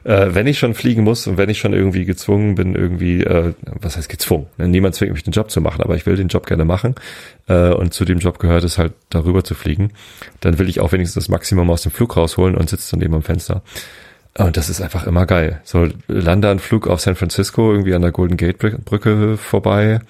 äh, 0.02 0.34
wenn 0.34 0.48
ich 0.48 0.58
schon 0.58 0.74
fliegen 0.74 1.04
muss 1.04 1.28
und 1.28 1.36
wenn 1.38 1.48
ich 1.48 1.60
schon 1.60 1.72
irgendwie 1.72 2.04
gezwungen 2.04 2.56
bin, 2.56 2.74
irgendwie, 2.74 3.22
äh, 3.22 3.54
was 3.80 3.96
heißt 3.96 4.08
gezwungen? 4.08 4.48
Ne? 4.56 4.66
Niemand 4.66 4.96
zwingt 4.96 5.12
mich, 5.12 5.22
den 5.22 5.32
Job 5.32 5.48
zu 5.52 5.60
machen, 5.60 5.80
aber 5.80 5.94
ich 5.94 6.06
will 6.06 6.16
den 6.16 6.26
Job 6.26 6.44
gerne 6.44 6.64
machen. 6.64 6.96
Äh, 7.46 7.68
und 7.72 7.94
zu 7.94 8.04
dem 8.04 8.18
Job 8.18 8.40
gehört 8.40 8.64
es 8.64 8.78
halt, 8.78 8.94
darüber 9.10 9.44
zu 9.44 9.54
fliegen. 9.54 9.92
Dann 10.40 10.58
will 10.58 10.68
ich 10.68 10.80
auch 10.80 10.90
wenigstens 10.90 11.22
das 11.22 11.28
Maximum 11.28 11.70
aus 11.70 11.82
dem 11.82 11.92
Flug 11.92 12.16
rausholen 12.16 12.56
und 12.56 12.68
sitze 12.68 12.90
dann 12.96 13.00
eben 13.00 13.14
am 13.14 13.22
Fenster. 13.22 13.62
Und 14.36 14.56
das 14.56 14.68
ist 14.68 14.80
einfach 14.80 15.06
immer 15.06 15.24
geil. 15.24 15.60
So, 15.62 15.86
lande 16.08 16.50
einen 16.50 16.58
Flug 16.58 16.88
auf 16.88 16.98
San 17.00 17.14
Francisco, 17.14 17.70
irgendwie 17.70 17.94
an 17.94 18.02
der 18.02 18.10
Golden 18.10 18.36
Gate 18.38 18.60
Brü- 18.60 18.78
Brücke 18.84 19.36
vorbei, 19.36 20.00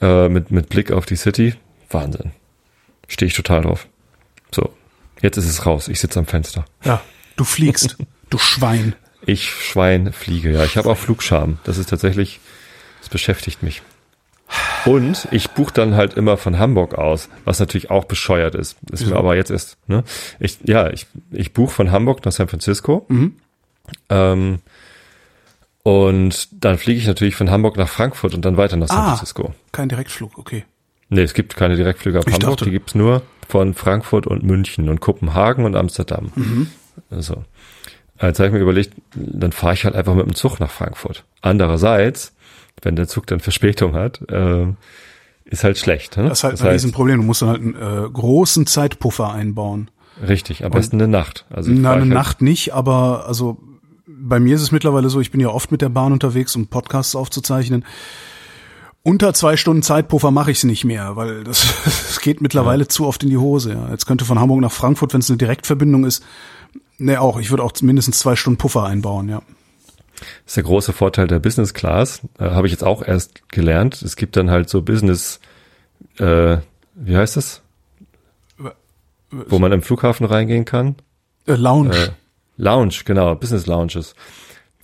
äh, 0.00 0.30
mit, 0.30 0.50
mit 0.52 0.70
Blick 0.70 0.90
auf 0.90 1.04
die 1.04 1.16
City. 1.16 1.52
Wahnsinn. 1.90 2.30
Stehe 3.14 3.28
ich 3.28 3.34
total 3.36 3.62
drauf. 3.62 3.86
So, 4.52 4.74
jetzt 5.22 5.36
ist 5.36 5.46
es 5.48 5.64
raus. 5.66 5.86
Ich 5.86 6.00
sitze 6.00 6.18
am 6.18 6.26
Fenster. 6.26 6.64
Ja, 6.82 7.00
du 7.36 7.44
fliegst, 7.44 7.96
du 8.30 8.38
Schwein. 8.38 8.96
Ich 9.24 9.48
Schwein 9.50 10.12
fliege, 10.12 10.50
ja. 10.50 10.64
Ich 10.64 10.76
habe 10.76 10.90
auch 10.90 10.98
Flugscham. 10.98 11.58
Das 11.62 11.78
ist 11.78 11.90
tatsächlich, 11.90 12.40
das 12.98 13.08
beschäftigt 13.08 13.62
mich. 13.62 13.82
Und 14.84 15.28
ich 15.30 15.50
buche 15.52 15.72
dann 15.72 15.94
halt 15.94 16.14
immer 16.14 16.36
von 16.36 16.58
Hamburg 16.58 16.94
aus, 16.96 17.28
was 17.44 17.60
natürlich 17.60 17.88
auch 17.92 18.04
bescheuert 18.06 18.56
ist. 18.56 18.76
Ist 18.90 19.06
mir 19.06 19.14
aber 19.14 19.36
jetzt 19.36 19.52
erst, 19.52 19.76
ne? 19.86 20.02
Ich, 20.40 20.58
ja, 20.64 20.90
ich, 20.90 21.06
ich 21.30 21.52
buche 21.52 21.72
von 21.72 21.92
Hamburg 21.92 22.24
nach 22.24 22.32
San 22.32 22.48
Francisco. 22.48 23.06
Mhm. 23.08 23.36
Ähm, 24.08 24.58
und 25.84 26.48
dann 26.64 26.78
fliege 26.78 26.98
ich 26.98 27.06
natürlich 27.06 27.36
von 27.36 27.48
Hamburg 27.50 27.76
nach 27.76 27.88
Frankfurt 27.88 28.34
und 28.34 28.44
dann 28.44 28.56
weiter 28.56 28.76
nach 28.76 28.88
San 28.88 28.98
Ah. 28.98 29.04
Francisco. 29.10 29.54
Kein 29.70 29.88
Direktflug, 29.88 30.36
okay. 30.36 30.64
Nee, 31.14 31.22
es 31.22 31.34
gibt 31.34 31.56
keine 31.56 31.76
Direktflüge 31.76 32.18
ab 32.18 32.24
Ich 32.26 32.34
Hamburg, 32.34 32.50
dachte- 32.58 32.64
die 32.66 32.70
gibt's 32.72 32.94
nur 32.94 33.22
von 33.48 33.74
Frankfurt 33.74 34.26
und 34.26 34.42
München 34.42 34.88
und 34.88 35.00
Kopenhagen 35.00 35.64
und 35.64 35.76
Amsterdam. 35.76 36.32
Mhm. 36.34 36.68
Also, 37.10 37.44
jetzt 38.20 38.38
habe 38.38 38.48
ich 38.48 38.52
mir 38.54 38.60
überlegt, 38.60 38.94
dann 39.14 39.52
fahre 39.52 39.74
ich 39.74 39.84
halt 39.84 39.94
einfach 39.94 40.14
mit 40.14 40.26
dem 40.26 40.34
Zug 40.34 40.60
nach 40.60 40.70
Frankfurt. 40.70 41.24
Andererseits, 41.40 42.34
wenn 42.82 42.96
der 42.96 43.06
Zug 43.06 43.26
dann 43.26 43.40
Verspätung 43.40 43.94
hat, 43.94 44.20
äh, 44.30 44.66
ist 45.44 45.62
halt 45.62 45.78
schlecht. 45.78 46.16
Ne? 46.16 46.28
Das 46.28 46.38
ist 46.38 46.44
halt 46.44 46.54
ein 46.54 46.64
heißt, 46.66 46.74
Riesenproblem. 46.74 47.18
Du 47.18 47.22
musst 47.26 47.42
dann 47.42 47.48
halt 47.50 47.60
einen 47.60 47.74
äh, 47.76 48.08
großen 48.10 48.66
Zeitpuffer 48.66 49.30
einbauen. 49.32 49.90
Richtig, 50.26 50.64
am 50.64 50.70
besten 50.72 50.96
eine 50.96 51.08
Nacht. 51.08 51.44
Also 51.50 51.70
Na, 51.72 51.92
eine 51.92 52.02
halt, 52.02 52.10
Nacht 52.12 52.42
nicht, 52.42 52.72
aber 52.72 53.26
also 53.26 53.58
bei 54.06 54.40
mir 54.40 54.54
ist 54.54 54.62
es 54.62 54.72
mittlerweile 54.72 55.10
so, 55.10 55.20
ich 55.20 55.30
bin 55.30 55.40
ja 55.40 55.48
oft 55.48 55.70
mit 55.70 55.82
der 55.82 55.88
Bahn 55.90 56.12
unterwegs, 56.12 56.54
um 56.56 56.66
Podcasts 56.68 57.14
aufzuzeichnen. 57.14 57.84
Unter 59.06 59.34
zwei 59.34 59.58
Stunden 59.58 59.82
Zeitpuffer 59.82 60.30
mache 60.30 60.50
ich 60.50 60.56
es 60.56 60.64
nicht 60.64 60.84
mehr, 60.84 61.14
weil 61.14 61.44
das, 61.44 61.66
das 61.84 62.20
geht 62.20 62.40
mittlerweile 62.40 62.88
zu 62.88 63.06
oft 63.06 63.22
in 63.22 63.28
die 63.28 63.36
Hose. 63.36 63.74
Ja. 63.74 63.90
Jetzt 63.90 64.06
könnte 64.06 64.24
von 64.24 64.40
Hamburg 64.40 64.60
nach 64.60 64.72
Frankfurt, 64.72 65.12
wenn 65.12 65.20
es 65.20 65.28
eine 65.28 65.36
Direktverbindung 65.36 66.04
ist, 66.04 66.24
ne 66.96 67.20
auch, 67.20 67.38
ich 67.38 67.50
würde 67.50 67.62
auch 67.62 67.72
mindestens 67.82 68.18
zwei 68.18 68.34
Stunden 68.34 68.58
Puffer 68.58 68.84
einbauen, 68.84 69.28
ja. 69.28 69.42
Das 70.14 70.52
ist 70.52 70.56
der 70.56 70.62
große 70.64 70.94
Vorteil 70.94 71.26
der 71.26 71.38
Business 71.38 71.74
Class. 71.74 72.22
Äh, 72.38 72.44
Habe 72.44 72.66
ich 72.66 72.72
jetzt 72.72 72.84
auch 72.84 73.02
erst 73.06 73.46
gelernt. 73.50 74.00
Es 74.00 74.16
gibt 74.16 74.36
dann 74.36 74.50
halt 74.50 74.70
so 74.70 74.80
Business, 74.80 75.38
äh, 76.18 76.58
wie 76.94 77.16
heißt 77.16 77.36
das? 77.36 77.60
Wo 79.30 79.58
man 79.58 79.72
im 79.72 79.82
Flughafen 79.82 80.24
reingehen 80.24 80.64
kann. 80.64 80.94
Äh, 81.46 81.56
Lounge. 81.56 81.94
Äh, 81.94 82.08
Lounge, 82.56 82.94
genau, 83.04 83.34
Business 83.34 83.66
Lounges, 83.66 84.14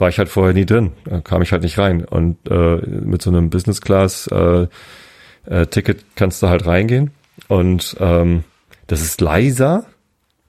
war 0.00 0.08
ich 0.08 0.18
halt 0.18 0.28
vorher 0.28 0.54
nie 0.54 0.66
drin, 0.66 0.92
da 1.04 1.20
kam 1.20 1.42
ich 1.42 1.52
halt 1.52 1.62
nicht 1.62 1.78
rein. 1.78 2.04
Und 2.04 2.36
äh, 2.50 2.76
mit 2.76 3.22
so 3.22 3.30
einem 3.30 3.50
Business 3.50 3.80
Class 3.80 4.26
äh, 4.28 4.66
äh, 5.46 5.66
Ticket 5.66 6.04
kannst 6.16 6.42
du 6.42 6.48
halt 6.48 6.66
reingehen 6.66 7.10
und 7.48 7.96
ähm, 8.00 8.44
das 8.86 9.02
ist 9.02 9.20
leiser. 9.20 9.86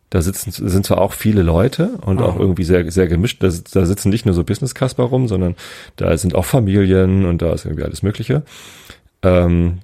Da 0.09 0.21
sitzen 0.21 0.51
sind 0.51 0.85
zwar 0.85 0.97
auch 0.99 1.13
viele 1.13 1.41
Leute 1.41 1.91
und 2.01 2.19
Ah. 2.19 2.25
auch 2.25 2.37
irgendwie 2.37 2.65
sehr 2.65 2.91
sehr 2.91 3.07
gemischt. 3.07 3.41
Da, 3.41 3.47
da 3.47 3.85
sitzen 3.85 4.09
nicht 4.09 4.25
nur 4.25 4.35
so 4.35 4.43
Business 4.43 4.75
Casper 4.75 5.03
rum, 5.03 5.27
sondern 5.29 5.55
da 5.95 6.17
sind 6.17 6.35
auch 6.35 6.43
Familien 6.45 7.25
und 7.25 7.41
da 7.41 7.53
ist 7.53 7.63
irgendwie 7.65 7.85
alles 7.85 8.03
Mögliche. 8.03 8.43
Ähm, 9.23 9.79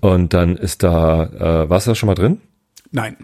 und 0.00 0.34
dann 0.34 0.56
ist 0.56 0.82
da 0.82 1.24
äh, 1.64 1.70
Wasser 1.70 1.94
schon 1.94 2.08
mal 2.08 2.14
drin. 2.14 2.40
Nein. 2.90 3.16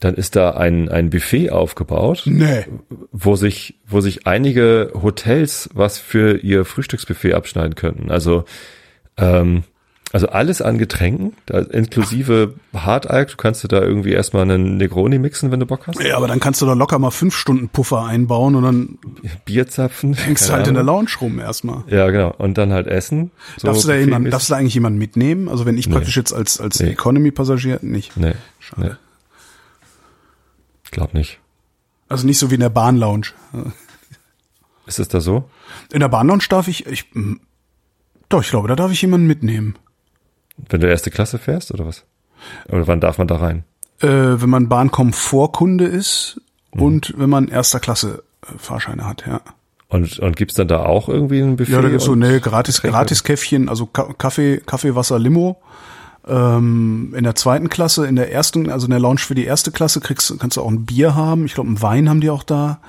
Dann 0.00 0.14
ist 0.14 0.36
da 0.36 0.50
ein 0.52 0.88
ein 0.88 1.10
Buffet 1.10 1.50
aufgebaut 1.50 2.22
Nee. 2.26 2.66
wo 3.10 3.34
sich, 3.36 3.74
wo 3.86 4.00
sich 4.00 4.26
einige 4.26 4.92
Hotels 5.02 5.68
was 5.74 5.98
für 5.98 6.38
ihr 6.38 6.64
Frühstücksbuffet 6.64 7.34
abschneiden 7.34 7.74
könnten. 7.74 8.10
Also, 8.10 8.44
ähm, 9.16 9.64
also 10.10 10.28
alles 10.28 10.62
an 10.62 10.78
Getränken, 10.78 11.34
inklusive 11.70 12.54
Hartalk. 12.72 13.28
Du 13.28 13.36
kannst 13.36 13.62
dir 13.62 13.68
da 13.68 13.82
irgendwie 13.82 14.12
erstmal 14.12 14.44
einen 14.44 14.78
Negroni 14.78 15.18
mixen, 15.18 15.50
wenn 15.50 15.60
du 15.60 15.66
Bock 15.66 15.86
hast. 15.86 16.00
Ja, 16.02 16.16
aber 16.16 16.28
dann 16.28 16.40
kannst 16.40 16.62
du 16.62 16.66
da 16.66 16.72
locker 16.72 16.98
mal 16.98 17.10
fünf 17.10 17.36
Stunden 17.36 17.68
Puffer 17.68 18.04
einbauen 18.06 18.54
und 18.54 18.62
dann 18.62 18.98
Bierzapfen. 19.44 20.14
hängst 20.14 20.48
du 20.48 20.52
halt 20.54 20.66
in 20.66 20.74
der 20.74 20.82
Ahnung. 20.82 20.94
Lounge 20.94 21.10
rum 21.20 21.38
erstmal. 21.40 21.82
Ja, 21.90 22.08
genau. 22.08 22.34
Und 22.38 22.56
dann 22.56 22.72
halt 22.72 22.86
essen. 22.86 23.32
So 23.58 23.66
darfst, 23.66 23.84
du 23.84 23.88
da 23.88 23.94
jemand, 23.96 24.10
buffetmäßig. 24.10 24.30
darfst 24.30 24.48
du 24.48 24.52
da 24.54 24.58
eigentlich 24.60 24.74
jemanden 24.74 24.98
mitnehmen? 24.98 25.48
Also 25.48 25.66
wenn 25.66 25.76
ich 25.76 25.90
praktisch 25.90 26.16
jetzt 26.16 26.32
als, 26.32 26.58
als 26.58 26.80
Nee. 26.80 26.90
Economy-Passagier 26.90 27.80
nicht. 27.82 28.16
Nee, 28.16 28.32
Schade. 28.60 28.82
nee. 28.88 29.07
Glaub 30.90 31.14
nicht. 31.14 31.40
Also 32.08 32.26
nicht 32.26 32.38
so 32.38 32.50
wie 32.50 32.54
in 32.54 32.60
der 32.60 32.70
Bahnlounge. 32.70 33.26
Ist 34.86 34.98
es 34.98 35.08
da 35.08 35.20
so? 35.20 35.48
In 35.92 36.00
der 36.00 36.08
Bahnlounge 36.08 36.44
darf 36.48 36.68
ich, 36.68 36.86
ich, 36.86 37.04
hm, 37.12 37.40
doch, 38.28 38.42
ich 38.42 38.50
glaube, 38.50 38.68
da 38.68 38.76
darf 38.76 38.90
ich 38.92 39.02
jemanden 39.02 39.26
mitnehmen. 39.26 39.76
Wenn 40.68 40.80
du 40.80 40.88
erste 40.88 41.10
Klasse 41.10 41.38
fährst 41.38 41.72
oder 41.72 41.86
was? 41.86 42.04
Oder 42.68 42.86
wann 42.86 43.00
darf 43.00 43.18
man 43.18 43.28
da 43.28 43.36
rein? 43.36 43.64
Äh, 44.00 44.06
wenn 44.40 44.48
man 44.50 44.68
Bahnkomfortkunde 44.68 45.84
ist 45.84 46.40
Mhm. 46.74 46.82
und 46.82 47.14
wenn 47.16 47.30
man 47.30 47.48
erster 47.48 47.80
Klasse 47.80 48.22
äh, 48.46 48.58
Fahrscheine 48.58 49.06
hat, 49.06 49.24
ja. 49.26 49.40
Und, 49.88 50.18
und 50.18 50.36
gibt's 50.36 50.54
dann 50.54 50.68
da 50.68 50.80
auch 50.84 51.08
irgendwie 51.08 51.40
ein 51.40 51.56
Buffet? 51.56 51.72
Ja, 51.72 51.80
da 51.80 51.88
gibt's 51.88 52.04
so, 52.04 52.14
ne, 52.14 52.40
gratis, 52.40 52.76
Getränke? 52.76 52.96
gratis 52.98 53.24
Käffchen, 53.24 53.68
also 53.70 53.86
Ka 53.86 54.12
Kaffee, 54.18 54.58
Kaffee, 54.58 54.94
Wasser, 54.94 55.18
Limo. 55.18 55.60
Ähm, 56.26 57.14
in 57.16 57.24
der 57.24 57.34
zweiten 57.34 57.68
Klasse, 57.68 58.06
in 58.06 58.16
der 58.16 58.32
ersten, 58.32 58.70
also 58.70 58.86
in 58.86 58.90
der 58.90 59.00
Lounge 59.00 59.20
für 59.20 59.34
die 59.34 59.44
erste 59.44 59.70
Klasse 59.70 60.00
kriegst, 60.00 60.34
kannst 60.38 60.56
du 60.56 60.62
auch 60.62 60.70
ein 60.70 60.84
Bier 60.84 61.14
haben. 61.14 61.46
Ich 61.46 61.54
glaube, 61.54 61.68
einen 61.68 61.82
Wein 61.82 62.08
haben 62.08 62.20
die 62.20 62.30
auch 62.30 62.42
da. 62.42 62.80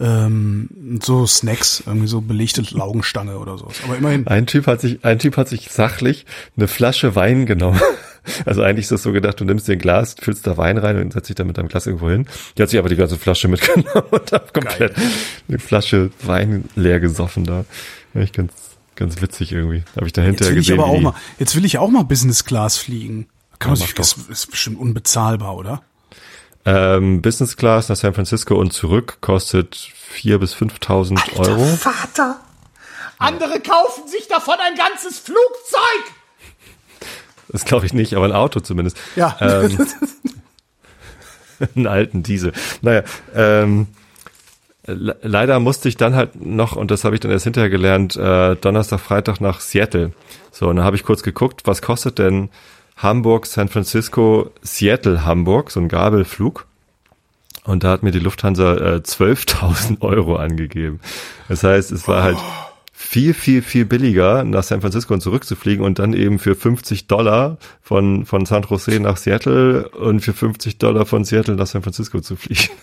Ähm, 0.00 0.98
so 1.04 1.24
Snacks, 1.24 1.84
irgendwie 1.86 2.08
so 2.08 2.20
belegte 2.20 2.62
Laugenstange 2.76 3.38
oder 3.38 3.58
sowas. 3.58 3.76
Aber 3.84 3.96
immerhin. 3.96 4.26
Ein 4.26 4.46
Typ 4.46 4.66
hat 4.66 4.80
sich, 4.80 5.04
ein 5.04 5.20
Typ 5.20 5.36
hat 5.36 5.48
sich 5.48 5.70
sachlich 5.70 6.26
eine 6.56 6.66
Flasche 6.66 7.14
Wein 7.14 7.46
genommen. 7.46 7.80
Also 8.46 8.62
eigentlich 8.62 8.84
ist 8.84 8.90
das 8.90 9.02
so 9.02 9.12
gedacht, 9.12 9.38
du 9.38 9.44
nimmst 9.44 9.68
dir 9.68 9.74
ein 9.74 9.78
Glas, 9.78 10.16
füllst 10.18 10.46
da 10.46 10.56
Wein 10.56 10.78
rein 10.78 10.98
und 10.98 11.12
setzt 11.12 11.28
dich 11.28 11.36
dann 11.36 11.46
mit 11.46 11.58
deinem 11.58 11.68
Glas 11.68 11.86
irgendwo 11.86 12.08
hin. 12.08 12.26
Die 12.56 12.62
hat 12.62 12.70
sich 12.70 12.78
aber 12.78 12.88
die 12.88 12.96
ganze 12.96 13.18
Flasche 13.18 13.48
mitgenommen 13.48 14.06
und 14.10 14.32
hat 14.32 14.54
komplett 14.54 14.94
eine 15.46 15.58
Flasche 15.58 16.10
Wein 16.22 16.64
leer 16.74 17.00
gesoffen 17.00 17.44
da. 17.44 17.66
Ich 18.14 18.32
ganz, 18.32 18.52
ganz 18.96 19.20
witzig 19.20 19.52
irgendwie. 19.52 19.82
Habe 19.96 20.06
ich 20.06 20.12
da 20.12 20.22
Jetzt 20.22 20.40
ich 20.42 20.54
gesehen. 20.54 20.78
aber 20.80 20.88
wie 20.88 20.92
auch 20.92 20.96
die- 20.98 21.04
mal, 21.04 21.14
jetzt 21.38 21.54
will 21.56 21.64
ich 21.64 21.78
auch 21.78 21.88
mal 21.88 22.04
Business 22.04 22.44
Class 22.44 22.76
fliegen. 22.78 23.28
Kann 23.58 23.72
man 23.72 23.80
Ja, 23.80 23.86
sich, 23.86 23.94
mach 23.96 24.28
ist, 24.30 24.50
bestimmt 24.50 24.78
unbezahlbar, 24.80 25.56
oder? 25.56 25.82
ähm, 26.66 27.20
Business 27.22 27.56
Class 27.56 27.88
nach 27.90 27.96
San 27.96 28.14
Francisco 28.14 28.54
und 28.54 28.72
zurück 28.72 29.18
kostet 29.20 29.74
vier 29.76 30.38
bis 30.38 30.54
5.000 30.54 31.36
Euro. 31.38 31.64
Vater! 31.76 32.40
Andere 33.18 33.60
kaufen 33.60 34.08
sich 34.08 34.26
davon 34.28 34.54
ein 34.66 34.74
ganzes 34.76 35.18
Flugzeug! 35.18 36.14
Das 37.48 37.64
glaube 37.64 37.86
ich 37.86 37.92
nicht, 37.92 38.14
aber 38.14 38.24
ein 38.24 38.32
Auto 38.32 38.60
zumindest. 38.60 38.96
Ja. 39.14 39.36
Ähm, 39.40 39.86
einen 41.76 41.86
alten 41.86 42.22
Diesel. 42.22 42.52
Naja, 42.82 43.02
ähm, 43.34 43.86
leider 44.86 45.60
musste 45.60 45.88
ich 45.88 45.96
dann 45.96 46.14
halt 46.14 46.40
noch, 46.40 46.76
und 46.76 46.90
das 46.90 47.04
habe 47.04 47.14
ich 47.14 47.20
dann 47.20 47.30
erst 47.30 47.44
hinterher 47.44 47.70
gelernt, 47.70 48.16
äh, 48.16 48.56
Donnerstag, 48.56 49.00
Freitag 49.00 49.40
nach 49.40 49.60
Seattle. 49.60 50.12
So, 50.50 50.68
und 50.68 50.76
dann 50.76 50.84
habe 50.84 50.96
ich 50.96 51.04
kurz 51.04 51.22
geguckt, 51.22 51.62
was 51.64 51.82
kostet 51.82 52.18
denn 52.18 52.50
Hamburg, 52.96 53.46
San 53.46 53.68
Francisco, 53.68 54.50
Seattle, 54.62 55.24
Hamburg, 55.24 55.70
so 55.70 55.80
ein 55.80 55.88
Gabelflug. 55.88 56.66
Und 57.64 57.82
da 57.82 57.90
hat 57.90 58.02
mir 58.02 58.10
die 58.10 58.18
Lufthansa 58.18 58.74
äh, 58.74 58.96
12.000 58.98 60.02
Euro 60.02 60.36
angegeben. 60.36 61.00
Das 61.48 61.64
heißt, 61.64 61.92
es 61.92 62.06
war 62.06 62.22
halt 62.22 62.36
viel, 63.04 63.34
viel, 63.34 63.62
viel 63.62 63.84
billiger, 63.84 64.44
nach 64.44 64.64
San 64.64 64.80
Francisco 64.80 65.12
und 65.14 65.20
zurückzufliegen 65.20 65.84
und 65.84 65.98
dann 65.98 66.14
eben 66.14 66.38
für 66.38 66.54
50 66.54 67.06
Dollar 67.06 67.58
von, 67.82 68.24
von 68.24 68.46
San 68.46 68.62
Jose 68.62 68.98
nach 68.98 69.18
Seattle 69.18 69.88
und 69.90 70.20
für 70.20 70.32
50 70.32 70.78
Dollar 70.78 71.04
von 71.04 71.24
Seattle 71.24 71.54
nach 71.54 71.66
San 71.66 71.82
Francisco 71.82 72.20
zu 72.20 72.36
fliegen. 72.36 72.68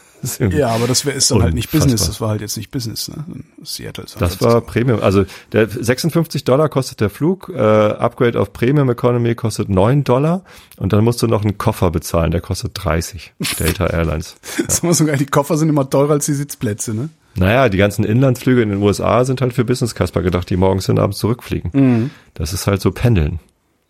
Ja, 0.52 0.68
aber 0.68 0.86
das 0.86 1.04
wär, 1.08 1.16
ist 1.16 1.32
dann 1.32 1.42
halt 1.42 1.56
nicht. 1.56 1.72
Business. 1.72 2.06
Das 2.06 2.22
war 2.22 2.30
halt 2.30 2.42
jetzt 2.42 2.56
nicht 2.56 2.70
Business, 2.70 3.08
ne? 3.08 3.26
Seattle 3.64 4.04
ist 4.04 4.12
halt 4.12 4.22
Das 4.22 4.40
war 4.40 4.62
Premium. 4.62 5.02
Also 5.02 5.26
der 5.52 5.68
56 5.68 6.44
Dollar 6.44 6.70
kostet 6.70 7.02
der 7.02 7.10
Flug, 7.10 7.50
äh, 7.50 7.58
Upgrade 7.58 8.40
auf 8.40 8.54
Premium 8.54 8.88
Economy 8.92 9.34
kostet 9.34 9.70
9 9.70 10.04
Dollar 10.04 10.44
und 10.78 10.94
dann 10.94 11.04
musst 11.04 11.24
du 11.24 11.28
noch 11.28 11.42
einen 11.42 11.58
Koffer 11.58 11.90
bezahlen, 11.90 12.30
der 12.30 12.40
kostet 12.42 12.74
30. 12.76 13.34
Delta 13.58 13.88
Airlines. 13.88 14.36
Das 14.68 14.76
ist 14.76 14.84
immer 14.84 14.94
so 14.94 15.06
geil. 15.06 15.18
Die 15.18 15.26
Koffer 15.26 15.58
sind 15.58 15.70
immer 15.70 15.90
teurer 15.90 16.12
als 16.12 16.28
die 16.28 16.36
Sitzplätze, 16.36 16.94
ne? 16.94 17.10
Naja, 17.36 17.70
die 17.70 17.78
ganzen 17.78 18.04
Inlandsflüge 18.04 18.62
in 18.62 18.70
den 18.70 18.82
USA 18.82 19.24
sind 19.24 19.42
halt 19.42 19.54
für 19.54 19.64
Business 19.64 19.96
Casper 19.96 20.22
gedacht, 20.22 20.50
die 20.50 20.58
morgens 20.58 20.90
und 20.90 21.00
abends 21.00 21.18
zurückfliegen. 21.18 22.12
Das 22.34 22.52
ist 22.54 22.68
halt 22.68 22.82
so 22.82 22.92
Pendeln, 22.92 23.40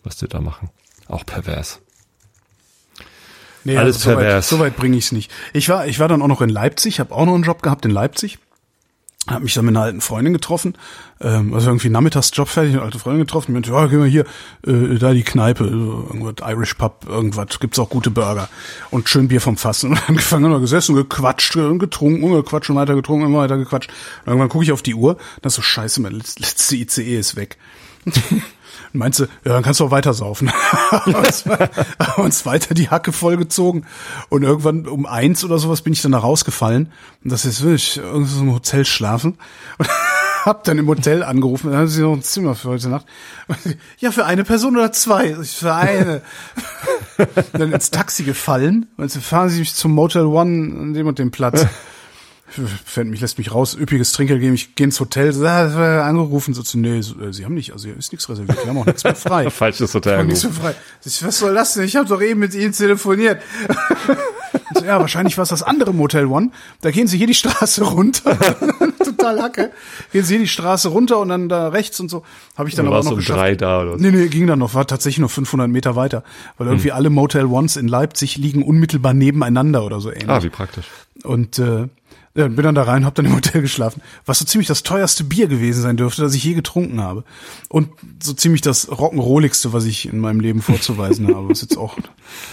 was 0.04 0.16
die 0.16 0.28
da 0.28 0.40
machen. 0.40 0.70
Auch 1.08 1.26
pervers. 1.26 1.80
Nee, 3.64 3.76
Alles 3.76 3.96
also 3.96 4.10
so 4.10 4.16
weit, 4.16 4.24
pervers. 4.24 4.48
so 4.48 4.58
weit 4.58 4.76
bringe 4.76 4.96
ich 4.96 5.04
es 5.06 5.12
nicht. 5.12 5.30
Ich 5.52 5.68
war, 5.68 5.86
ich 5.86 5.98
war 5.98 6.08
dann 6.08 6.22
auch 6.22 6.28
noch 6.28 6.40
in 6.42 6.48
Leipzig, 6.48 7.00
habe 7.00 7.14
auch 7.14 7.26
noch 7.26 7.34
einen 7.34 7.44
Job 7.44 7.62
gehabt 7.62 7.84
in 7.84 7.90
Leipzig. 7.90 8.38
Hab 9.28 9.40
mich 9.44 9.54
dann 9.54 9.66
mit 9.66 9.76
einer 9.76 9.84
alten 9.84 10.00
Freundin 10.00 10.32
getroffen, 10.32 10.74
ähm, 11.20 11.54
also 11.54 11.68
irgendwie 11.68 11.90
Nachmittagsjob 11.90 12.48
fertig, 12.48 12.72
eine 12.72 12.82
alte 12.82 12.98
Freundin 12.98 13.24
getroffen, 13.24 13.50
und 13.50 13.54
meinte, 13.54 13.70
ja, 13.70 13.86
gehen 13.86 14.00
wir 14.00 14.06
hier, 14.06 14.24
äh, 14.66 14.98
da 14.98 15.12
die 15.12 15.22
Kneipe, 15.22 15.62
so, 15.62 16.08
irgendwas, 16.12 16.34
Irish 16.44 16.74
Pub, 16.74 17.06
irgendwas, 17.08 17.60
gibt's 17.60 17.78
auch 17.78 17.88
gute 17.88 18.10
Burger 18.10 18.48
und 18.90 19.08
schön 19.08 19.28
Bier 19.28 19.40
vom 19.40 19.56
Fass. 19.56 19.84
Und 19.84 19.96
angefangen, 20.08 20.46
haben 20.46 20.52
wir 20.52 20.58
gesessen, 20.58 20.96
gequatscht 20.96 21.54
und 21.54 21.78
getrunken 21.78 22.24
und 22.24 22.32
gequatscht 22.32 22.70
und 22.70 22.76
weiter 22.76 22.96
getrunken 22.96 23.26
und 23.26 23.34
weiter 23.34 23.58
gequatscht. 23.58 23.90
Und 24.24 24.32
irgendwann 24.32 24.48
gucke 24.48 24.64
ich 24.64 24.72
auf 24.72 24.82
die 24.82 24.94
Uhr, 24.94 25.16
das 25.40 25.52
ist 25.52 25.56
so 25.56 25.62
scheiße, 25.62 26.00
mein 26.00 26.14
letz- 26.20 26.40
letzte 26.40 26.74
ICE 26.74 27.18
ist 27.18 27.36
weg. 27.36 27.58
Meinst 28.94 29.20
du, 29.20 29.24
ja, 29.24 29.52
dann 29.52 29.62
kannst 29.62 29.80
du 29.80 29.86
auch 29.86 29.90
weiter 29.90 30.12
saufen. 30.12 30.52
haben 30.52 32.24
uns, 32.24 32.44
weiter 32.44 32.74
die 32.74 32.90
Hacke 32.90 33.12
vollgezogen. 33.12 33.86
Und 34.28 34.42
irgendwann 34.42 34.86
um 34.86 35.06
eins 35.06 35.44
oder 35.44 35.58
sowas 35.58 35.82
bin 35.82 35.92
ich 35.94 36.02
dann 36.02 36.12
da 36.12 36.18
rausgefallen. 36.18 36.92
Und 37.24 37.32
das 37.32 37.44
ist 37.44 37.62
wirklich 37.62 37.96
irgendwie 37.96 38.30
so 38.30 38.42
im 38.42 38.52
Hotel 38.52 38.84
schlafen. 38.84 39.38
Und 39.78 39.88
hab 40.44 40.64
dann 40.64 40.78
im 40.78 40.88
Hotel 40.88 41.22
angerufen, 41.22 41.70
dann 41.70 41.80
haben 41.80 41.88
sie 41.88 42.02
noch 42.02 42.12
ein 42.12 42.22
Zimmer 42.22 42.54
für 42.54 42.68
heute 42.68 42.88
Nacht. 42.88 43.06
Ja, 43.98 44.10
für 44.10 44.24
eine 44.24 44.44
Person 44.44 44.76
oder 44.76 44.92
zwei? 44.92 45.34
Für 45.36 45.74
eine. 45.74 46.22
dann 47.52 47.72
ins 47.72 47.90
Taxi 47.90 48.24
gefallen. 48.24 48.86
Und 48.96 49.10
sie 49.10 49.20
fahren 49.20 49.48
sie 49.48 49.60
mich 49.60 49.74
zum 49.74 49.92
Motel 49.92 50.24
One 50.24 50.80
an 50.80 50.94
dem 50.94 51.06
und 51.06 51.18
dem 51.18 51.30
Platz. 51.30 51.66
Mich, 53.04 53.20
lässt 53.20 53.38
mich 53.38 53.52
raus, 53.54 53.76
üppiges 53.78 54.12
Trinkgeld 54.12 54.40
geben, 54.40 54.54
ich 54.54 54.74
gehe 54.74 54.84
ins 54.84 55.00
Hotel, 55.00 55.32
so, 55.32 55.44
ah, 55.46 56.02
angerufen, 56.06 56.54
so 56.54 56.62
zu, 56.62 56.78
nee, 56.78 57.00
so, 57.00 57.20
äh, 57.20 57.32
sie 57.32 57.44
haben 57.44 57.54
nicht, 57.54 57.72
also 57.72 57.86
hier 57.88 57.96
ist 57.96 58.12
nichts 58.12 58.28
reserviert, 58.28 58.58
wir 58.62 58.66
haben 58.68 58.78
auch 58.78 58.86
nichts 58.86 59.04
mehr 59.04 59.14
frei. 59.14 59.48
Falsches 59.50 59.94
Hotel 59.94 60.24
nichts 60.24 60.44
mehr 60.44 60.52
frei. 60.52 60.74
Ich, 61.04 61.24
was 61.24 61.38
soll 61.38 61.54
das 61.54 61.74
denn? 61.74 61.84
Ich 61.84 61.96
habe 61.96 62.08
doch 62.08 62.20
eben 62.20 62.40
mit 62.40 62.54
ihnen 62.54 62.72
telefoniert. 62.72 63.40
so, 64.74 64.84
ja, 64.84 65.00
wahrscheinlich 65.00 65.36
war 65.38 65.42
es 65.42 65.48
das 65.50 65.62
andere 65.62 65.92
Motel 65.94 66.26
One. 66.26 66.50
Da 66.80 66.90
gehen 66.90 67.06
sie 67.06 67.18
hier 67.18 67.26
die 67.26 67.34
Straße 67.34 67.84
runter. 67.84 68.36
Total 69.04 69.40
Hacke. 69.42 69.70
Gehen 70.12 70.24
sie 70.24 70.34
hier 70.34 70.42
die 70.44 70.48
Straße 70.48 70.88
runter 70.88 71.18
und 71.20 71.28
dann 71.28 71.48
da 71.48 71.68
rechts 71.68 72.00
und 72.00 72.08
so. 72.10 72.22
Habe 72.56 72.68
ich 72.68 72.74
dann 72.74 72.86
aber 72.86 72.98
auch 73.00 73.04
noch 73.04 73.12
um 73.12 73.16
geschafft. 73.18 73.38
drei 73.38 73.54
da 73.54 73.82
oder 73.82 73.92
was? 73.94 74.00
Nee, 74.00 74.10
nee, 74.10 74.28
ging 74.28 74.46
dann 74.46 74.58
noch, 74.58 74.74
war 74.74 74.86
tatsächlich 74.86 75.18
nur 75.20 75.28
500 75.28 75.68
Meter 75.68 75.96
weiter. 75.96 76.22
Weil 76.58 76.68
irgendwie 76.68 76.90
Hm. 76.90 76.96
alle 76.96 77.10
Motel 77.10 77.46
Ones 77.46 77.76
in 77.76 77.88
Leipzig 77.88 78.36
liegen 78.36 78.62
unmittelbar 78.62 79.14
nebeneinander 79.14 79.84
oder 79.84 80.00
so 80.00 80.10
ähnlich. 80.10 80.28
Ah, 80.28 80.42
wie 80.42 80.50
praktisch. 80.50 80.86
Und 81.24 81.58
äh, 81.58 81.88
ja, 82.34 82.48
bin 82.48 82.62
dann 82.62 82.74
da 82.74 82.84
rein, 82.84 83.04
hab 83.04 83.14
dann 83.14 83.26
im 83.26 83.34
Hotel 83.34 83.60
geschlafen, 83.60 84.00
was 84.24 84.38
so 84.38 84.44
ziemlich 84.44 84.68
das 84.68 84.82
teuerste 84.82 85.24
Bier 85.24 85.48
gewesen 85.48 85.82
sein 85.82 85.96
dürfte, 85.96 86.22
das 86.22 86.34
ich 86.34 86.42
je 86.42 86.54
getrunken 86.54 87.00
habe. 87.00 87.24
Und 87.68 87.90
so 88.22 88.32
ziemlich 88.32 88.62
das 88.62 88.88
Rock'n'Rolligste, 88.88 89.72
was 89.72 89.84
ich 89.84 90.08
in 90.08 90.18
meinem 90.18 90.40
Leben 90.40 90.62
vorzuweisen 90.62 91.28
habe, 91.28 91.50
was 91.50 91.60
jetzt 91.60 91.76
auch 91.76 91.96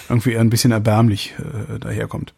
irgendwie 0.10 0.34
eher 0.34 0.42
ein 0.42 0.50
bisschen 0.50 0.72
erbärmlich 0.72 1.34
äh, 1.40 1.80
daherkommt. 1.80 2.34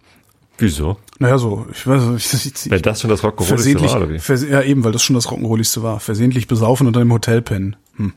Wieso? 0.60 0.98
Naja, 1.18 1.40
so, 1.40 1.66
ich 1.72 1.88
weiß 1.88 2.04
nicht, 2.04 2.34
ich, 2.34 2.66
ich, 2.66 2.72
Wenn 2.72 2.82
das 2.84 3.02
schon 3.02 3.10
das 3.10 3.24
Rock'n'Rolligste 3.24 3.82
war, 3.82 3.98
oder 3.98 4.10
wie? 4.10 4.20
vers 4.20 4.44
ja 4.44 4.62
eben, 4.62 4.84
weil 4.84 4.92
das 4.92 5.02
schon 5.02 5.16
das 5.16 5.28
Rock'n'Rolligste 5.28 5.82
war. 5.82 6.00
Versehentlich 6.00 6.48
besaufen 6.48 6.86
und 6.86 6.96
dann 6.96 7.04
im 7.04 7.12
Hotel 7.12 7.42
pennen. 7.42 7.76
Hm. 7.96 8.14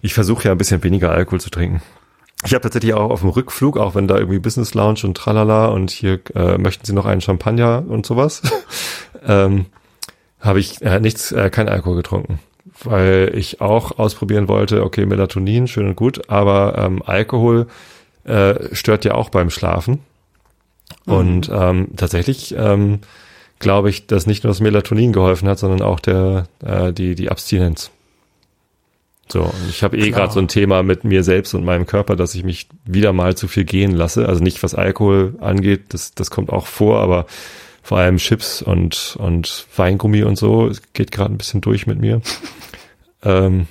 Ich 0.00 0.14
versuche 0.14 0.46
ja 0.46 0.52
ein 0.52 0.58
bisschen 0.58 0.82
weniger 0.82 1.12
Alkohol 1.12 1.40
zu 1.40 1.50
trinken. 1.50 1.80
Ich 2.44 2.54
habe 2.54 2.62
tatsächlich 2.62 2.94
auch 2.94 3.10
auf 3.10 3.20
dem 3.20 3.30
Rückflug, 3.30 3.76
auch 3.76 3.94
wenn 3.94 4.08
da 4.08 4.18
irgendwie 4.18 4.38
Business 4.38 4.74
Lounge 4.74 5.00
und 5.04 5.16
tralala 5.16 5.66
und 5.66 5.90
hier 5.90 6.20
äh, 6.34 6.58
möchten 6.58 6.84
Sie 6.84 6.92
noch 6.92 7.06
einen 7.06 7.20
Champagner 7.20 7.84
und 7.86 8.04
sowas, 8.04 8.42
ähm, 9.26 9.66
habe 10.40 10.58
ich 10.58 10.82
äh, 10.82 10.98
nichts, 10.98 11.32
äh, 11.32 11.50
kein 11.50 11.68
Alkohol 11.68 11.96
getrunken, 11.96 12.40
weil 12.82 13.32
ich 13.34 13.60
auch 13.60 13.98
ausprobieren 13.98 14.48
wollte, 14.48 14.82
okay, 14.82 15.06
Melatonin, 15.06 15.68
schön 15.68 15.86
und 15.86 15.96
gut, 15.96 16.28
aber 16.28 16.76
ähm, 16.78 17.02
Alkohol 17.04 17.68
äh, 18.24 18.74
stört 18.74 19.04
ja 19.04 19.14
auch 19.14 19.28
beim 19.30 19.50
Schlafen. 19.50 20.00
Mhm. 21.06 21.14
Und 21.14 21.50
ähm, 21.52 21.88
tatsächlich 21.96 22.54
ähm, 22.56 23.00
glaube 23.60 23.88
ich, 23.90 24.06
dass 24.08 24.26
nicht 24.26 24.42
nur 24.42 24.50
das 24.50 24.60
Melatonin 24.60 25.12
geholfen 25.12 25.48
hat, 25.48 25.58
sondern 25.58 25.82
auch 25.82 26.00
der 26.00 26.46
äh, 26.64 26.92
die 26.92 27.14
die 27.14 27.30
Abstinenz. 27.30 27.90
So, 29.28 29.50
ich 29.70 29.82
habe 29.82 29.96
eh 29.96 30.10
gerade 30.10 30.32
so 30.32 30.40
ein 30.40 30.48
Thema 30.48 30.82
mit 30.82 31.04
mir 31.04 31.22
selbst 31.22 31.54
und 31.54 31.64
meinem 31.64 31.86
Körper, 31.86 32.16
dass 32.16 32.34
ich 32.34 32.44
mich 32.44 32.68
wieder 32.84 33.12
mal 33.12 33.34
zu 33.34 33.48
viel 33.48 33.64
gehen 33.64 33.92
lasse. 33.92 34.28
Also 34.28 34.42
nicht 34.42 34.62
was 34.62 34.74
Alkohol 34.74 35.36
angeht, 35.40 35.84
das, 35.90 36.14
das 36.14 36.30
kommt 36.30 36.50
auch 36.50 36.66
vor, 36.66 37.00
aber 37.00 37.26
vor 37.82 37.98
allem 37.98 38.18
Chips 38.18 38.62
und, 38.62 39.16
und 39.18 39.66
Weingummi 39.76 40.22
und 40.22 40.36
so, 40.36 40.68
es 40.68 40.82
geht 40.92 41.12
gerade 41.12 41.32
ein 41.32 41.38
bisschen 41.38 41.60
durch 41.60 41.86
mit 41.86 41.98
mir. 41.98 42.20
ähm, 43.22 43.66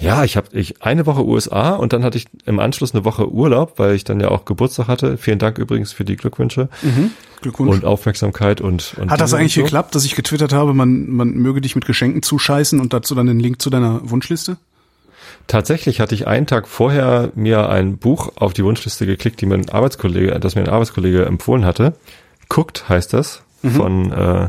ja, 0.00 0.24
ich 0.24 0.36
habe 0.36 0.48
ich 0.52 0.82
eine 0.82 1.06
Woche 1.06 1.24
USA 1.24 1.70
und 1.74 1.92
dann 1.92 2.04
hatte 2.04 2.18
ich 2.18 2.26
im 2.44 2.58
Anschluss 2.60 2.94
eine 2.94 3.04
Woche 3.04 3.30
Urlaub, 3.30 3.78
weil 3.78 3.94
ich 3.94 4.04
dann 4.04 4.20
ja 4.20 4.28
auch 4.28 4.44
Geburtstag 4.44 4.88
hatte. 4.88 5.16
Vielen 5.18 5.38
Dank 5.38 5.58
übrigens 5.58 5.92
für 5.92 6.04
die 6.04 6.16
Glückwünsche 6.16 6.68
Mhm. 6.82 7.12
Glückwunsch. 7.40 7.70
und 7.76 7.84
Aufmerksamkeit 7.84 8.60
und, 8.60 8.94
und 8.98 9.10
Hat 9.10 9.20
das 9.20 9.32
eigentlich 9.34 9.54
so. 9.54 9.62
geklappt, 9.62 9.94
dass 9.94 10.04
ich 10.04 10.14
getwittert 10.16 10.52
habe, 10.52 10.74
man, 10.74 11.08
man 11.10 11.30
möge 11.34 11.60
dich 11.60 11.74
mit 11.74 11.84
Geschenken 11.86 12.22
zuscheißen 12.22 12.80
und 12.80 12.92
dazu 12.92 13.14
dann 13.14 13.26
den 13.26 13.40
Link 13.40 13.60
zu 13.62 13.70
deiner 13.70 14.00
Wunschliste? 14.08 14.56
Tatsächlich 15.46 16.00
hatte 16.00 16.14
ich 16.14 16.26
einen 16.26 16.46
Tag 16.46 16.66
vorher 16.66 17.30
mir 17.34 17.68
ein 17.68 17.98
Buch 17.98 18.32
auf 18.36 18.52
die 18.52 18.64
Wunschliste 18.64 19.06
geklickt, 19.06 19.40
die 19.40 19.46
mir 19.46 19.54
ein 19.54 19.68
Arbeitskollege, 19.68 20.38
das 20.40 20.54
mir 20.56 20.62
ein 20.62 20.68
Arbeitskollege 20.68 21.24
empfohlen 21.24 21.64
hatte. 21.64 21.94
Guckt 22.48 22.88
heißt 22.88 23.12
das 23.12 23.42
von, 23.62 24.12
äh, 24.12 24.48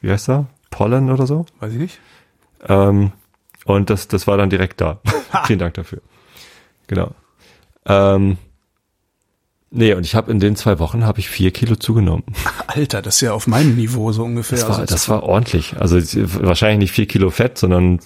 wie 0.00 0.10
heißt 0.10 0.28
er? 0.28 0.46
Pollen 0.70 1.10
oder 1.10 1.26
so. 1.26 1.46
Weiß 1.60 1.72
ich 1.72 1.78
nicht. 1.78 1.98
Ähm, 2.68 3.12
und 3.68 3.90
das, 3.90 4.08
das 4.08 4.26
war 4.26 4.36
dann 4.38 4.50
direkt 4.50 4.80
da. 4.80 5.00
Vielen 5.46 5.58
Dank 5.58 5.74
dafür. 5.74 6.00
Genau. 6.86 7.14
Ähm, 7.84 8.38
nee, 9.70 9.92
und 9.92 10.04
ich 10.06 10.14
habe 10.14 10.32
in 10.32 10.40
den 10.40 10.56
zwei 10.56 10.78
Wochen 10.78 11.04
habe 11.04 11.20
ich 11.20 11.28
vier 11.28 11.50
Kilo 11.50 11.76
zugenommen. 11.76 12.24
Alter, 12.66 13.02
das 13.02 13.16
ist 13.16 13.20
ja 13.20 13.32
auf 13.32 13.46
meinem 13.46 13.76
Niveau 13.76 14.10
so 14.12 14.24
ungefähr. 14.24 14.58
Das 14.58 14.68
war, 14.68 14.78
Also 14.78 14.94
das 14.94 15.08
war 15.10 15.22
ordentlich. 15.22 15.76
Also 15.78 15.96
wahrscheinlich 16.42 16.78
nicht 16.78 16.92
vier 16.92 17.06
Kilo 17.06 17.28
Fett, 17.28 17.58
sondern 17.58 18.00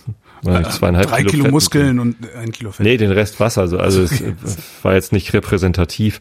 äh, 0.44 0.64
zweieinhalb 0.64 1.08
drei 1.08 1.22
Kilo, 1.22 1.44
Fett. 1.44 1.52
Muskeln 1.52 2.00
und 2.00 2.16
ein 2.36 2.50
Kilo 2.50 2.72
Fett. 2.72 2.84
Nee, 2.84 2.96
den 2.96 3.12
Rest 3.12 3.38
Wasser. 3.38 3.60
Also, 3.60 3.78
also 3.78 4.02
es 4.02 4.20
äh, 4.20 4.34
war 4.82 4.94
jetzt 4.94 5.12
nicht 5.12 5.32
repräsentativ. 5.32 6.20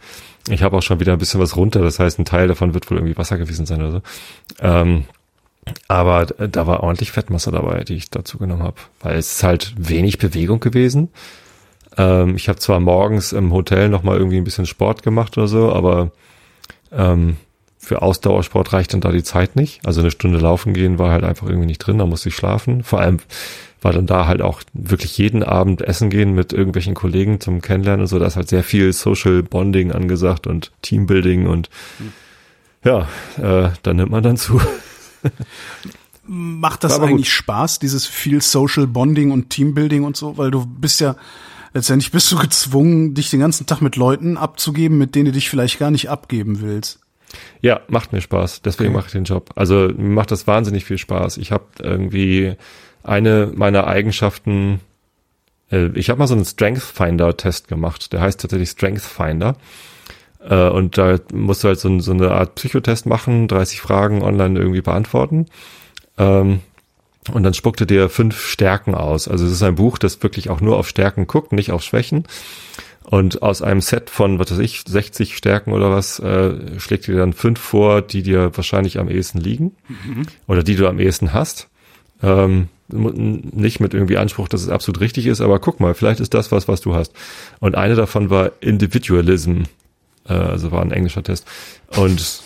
Ich 0.50 0.62
habe 0.62 0.78
auch 0.78 0.84
schon 0.84 1.00
wieder 1.00 1.14
ein 1.14 1.20
bisschen 1.20 1.40
was 1.40 1.56
runter. 1.56 1.82
Das 1.82 1.98
heißt, 1.98 2.20
ein 2.20 2.26
Teil 2.26 2.48
davon 2.48 2.76
wird 2.76 2.92
wohl 2.92 2.98
irgendwie 2.98 3.18
Wasser 3.18 3.40
gewesen 3.40 3.66
sein 3.66 3.82
oder 3.82 3.92
so. 3.92 4.02
Ähm, 4.60 5.06
aber 5.88 6.26
da 6.26 6.68
war 6.68 6.82
ordentlich 6.82 7.12
Fettmasse 7.12 7.52
dabei, 7.52 7.84
die 7.84 7.96
ich 7.96 8.10
dazu 8.10 8.38
genommen 8.38 8.64
habe. 8.64 8.78
Weil 9.00 9.18
es 9.18 9.34
ist 9.34 9.44
halt 9.44 9.74
wenig 9.78 10.18
Bewegung 10.18 10.60
gewesen. 10.60 11.10
Ähm, 11.98 12.36
ich 12.36 12.50
habe 12.50 12.60
zwar 12.60 12.80
morgens 12.80 13.32
im 13.32 13.54
Hotel 13.54 13.90
noch 13.90 14.04
mal 14.04 14.18
irgendwie 14.18 14.38
ein 14.38 14.44
bisschen 14.44 14.66
Sport 14.66 15.04
gemacht 15.04 15.38
oder 15.38 15.48
so, 15.48 15.72
aber 15.72 16.12
ähm, 16.92 17.38
für 17.78 18.02
Ausdauersport 18.02 18.74
reicht 18.74 18.94
dann 18.94 19.02
da 19.02 19.12
die 19.12 19.24
Zeit 19.24 19.56
nicht. 19.56 19.86
Also 19.86 20.02
eine 20.02 20.12
Stunde 20.12 20.40
laufen 20.40 20.74
gehen 20.74 21.00
war 21.00 21.12
halt 21.12 21.24
einfach 21.24 21.48
irgendwie 21.48 21.68
nicht 21.68 21.80
drin, 21.80 21.98
da 21.98 22.06
musste 22.06 22.30
ich 22.30 22.36
schlafen. 22.36 22.84
Vor 22.84 23.00
allem 23.00 23.20
war 23.82 23.92
dann 23.92 24.06
da 24.06 24.28
halt 24.28 24.42
auch 24.42 24.62
wirklich 24.74 25.18
jeden 25.18 25.44
Abend 25.44 25.82
essen 25.82 26.12
gehen 26.12 26.34
mit 26.34 26.54
irgendwelchen 26.54 26.94
Kollegen 26.94 27.40
zum 27.40 27.62
Kennenlernen 27.62 28.02
und 28.02 28.08
so. 28.08 28.20
Da 28.20 28.28
ist 28.28 28.36
halt 28.36 28.50
sehr 28.50 28.64
viel 28.64 28.94
Social 28.94 29.42
Bonding 29.42 29.92
angesagt 29.92 30.46
und 30.46 30.72
Teambuilding 30.84 31.48
und 31.48 31.70
ja, 32.84 33.08
äh, 33.38 33.70
da 33.82 33.94
nimmt 33.94 34.12
man 34.12 34.24
dann 34.24 34.38
zu. 34.38 34.62
Macht 36.24 36.84
das 36.84 36.94
aber 36.94 37.08
gut. 37.08 37.16
eigentlich 37.16 37.34
Spaß, 37.34 37.80
dieses 37.80 38.06
viel 38.06 38.42
Social 38.42 38.88
Bonding 38.88 39.32
und 39.32 39.50
Teambuilding 39.50 40.04
und 40.04 40.16
so? 40.16 40.38
Weil 40.38 40.52
du 40.52 40.66
bist 40.66 41.02
ja, 41.02 41.16
letztendlich 41.74 42.12
bist 42.12 42.32
du 42.32 42.38
gezwungen, 42.38 43.14
dich 43.16 43.30
den 43.32 43.40
ganzen 43.40 43.66
Tag 43.66 43.82
mit 43.82 43.96
Leuten 43.96 44.38
abzugeben, 44.38 44.98
mit 44.98 45.16
denen 45.16 45.26
du 45.26 45.32
dich 45.32 45.50
vielleicht 45.50 45.80
gar 45.80 45.90
nicht 45.92 46.10
abgeben 46.10 46.62
willst. 46.62 47.00
Ja, 47.62 47.82
macht 47.88 48.14
mir 48.14 48.22
Spaß. 48.22 48.62
Deswegen 48.62 48.90
Okay. 48.90 48.98
mache 48.98 49.08
ich 49.08 49.14
den 49.14 49.24
Job. 49.24 49.50
Also 49.56 49.90
mir 49.96 50.10
macht 50.14 50.32
das 50.32 50.48
wahnsinnig 50.48 50.86
viel 50.86 50.98
Spaß. 50.98 51.38
Ich 51.38 51.52
habe 51.52 51.66
irgendwie 51.80 52.56
eine 53.04 53.52
meiner 53.56 53.88
Eigenschaften. 53.88 54.80
Äh, 55.72 55.88
ich 55.98 56.10
habe 56.10 56.20
mal 56.20 56.28
so 56.28 56.36
einen 56.36 56.46
Strength 56.46 56.84
Finder 56.84 57.36
Test 57.36 57.68
gemacht. 57.68 58.14
Der 58.14 58.22
heißt 58.22 58.40
tatsächlich 58.42 58.70
Strength 58.70 59.02
Finder. 59.02 59.56
Äh, 60.48 60.70
und 60.70 60.98
da 60.98 61.20
musst 61.34 61.64
du 61.64 61.68
halt 61.68 61.80
so, 61.80 62.00
so 62.00 62.12
eine 62.12 62.32
Art 62.32 62.56
Psychotest 62.56 63.06
machen, 63.06 63.48
30 63.48 63.82
Fragen 63.82 64.22
online 64.22 64.60
irgendwie 64.60 64.82
beantworten. 64.82 65.48
Ähm, 66.18 66.62
und 67.32 67.44
dann 67.44 67.54
spuckte 67.54 67.86
dir 67.86 68.10
fünf 68.10 68.48
Stärken 68.48 68.96
aus. 68.96 69.28
Also 69.28 69.46
es 69.46 69.52
ist 69.52 69.64
ein 69.64 69.76
Buch, 69.76 69.98
das 69.98 70.22
wirklich 70.24 70.50
auch 70.50 70.60
nur 70.60 70.78
auf 70.78 70.90
Stärken 70.90 71.28
guckt, 71.28 71.52
nicht 71.52 71.72
auf 71.72 71.84
Schwächen. 71.84 72.26
Und 73.04 73.42
aus 73.42 73.62
einem 73.62 73.82
Set 73.82 74.10
von, 74.10 74.40
was 74.40 74.52
weiß 74.52 74.60
ich, 74.60 74.84
60 74.88 75.36
Stärken 75.36 75.74
oder 75.74 75.92
was, 75.92 76.20
äh, 76.20 76.80
schlägt 76.80 77.08
dir 77.08 77.18
dann 77.18 77.34
fünf 77.34 77.60
vor, 77.60 78.02
die 78.02 78.24
dir 78.24 78.56
wahrscheinlich 78.56 79.00
am 79.00 79.10
ehesten 79.10 79.40
liegen 79.40 79.76
oder 80.48 80.64
die 80.64 80.76
du 80.76 80.88
am 80.88 81.00
ehesten 81.00 81.34
hast. 81.34 81.68
Ähm, 82.22 82.68
nicht 82.90 83.80
mit 83.80 83.94
irgendwie 83.94 84.18
Anspruch, 84.18 84.48
dass 84.48 84.62
es 84.62 84.70
absolut 84.70 85.02
richtig 85.02 85.26
ist, 85.26 85.42
aber 85.42 85.60
guck 85.60 85.80
mal, 85.80 85.94
vielleicht 85.94 86.20
ist 86.20 86.34
das 86.34 86.52
was, 86.52 86.68
was 86.68 86.82
du 86.82 86.94
hast. 86.94 87.14
Und 87.60 87.76
eine 87.76 87.96
davon 87.96 88.30
war 88.30 88.52
Individualism, 88.60 89.64
äh, 90.28 90.34
also 90.34 90.72
war 90.72 90.82
ein 90.82 90.92
englischer 90.92 91.24
Test. 91.24 91.48
Und 91.96 92.44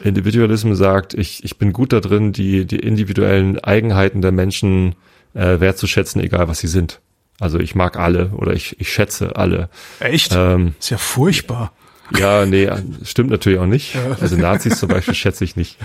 Individualism 0.00 0.74
sagt, 0.74 1.14
ich, 1.14 1.44
ich 1.44 1.58
bin 1.58 1.72
gut 1.72 1.92
da 1.92 2.00
drin, 2.00 2.32
die, 2.32 2.66
die 2.66 2.78
individuellen 2.78 3.58
Eigenheiten 3.60 4.20
der 4.20 4.32
Menschen 4.32 4.94
äh, 5.34 5.60
wertzuschätzen, 5.60 6.20
egal 6.20 6.48
was 6.48 6.58
sie 6.58 6.68
sind. 6.68 7.00
Also 7.40 7.58
ich 7.58 7.74
mag 7.74 7.96
alle 7.98 8.30
oder 8.30 8.52
ich, 8.52 8.80
ich 8.80 8.92
schätze 8.92 9.36
alle. 9.36 9.68
Echt? 10.00 10.32
Ähm, 10.34 10.74
ist 10.78 10.90
ja 10.90 10.98
furchtbar. 10.98 11.72
ja, 12.16 12.44
nee, 12.46 12.68
stimmt 13.04 13.30
natürlich 13.30 13.58
auch 13.58 13.66
nicht. 13.66 13.96
Also 14.20 14.36
Nazis 14.36 14.78
zum 14.78 14.88
Beispiel 14.88 15.14
schätze 15.14 15.44
ich 15.44 15.56
nicht. 15.56 15.78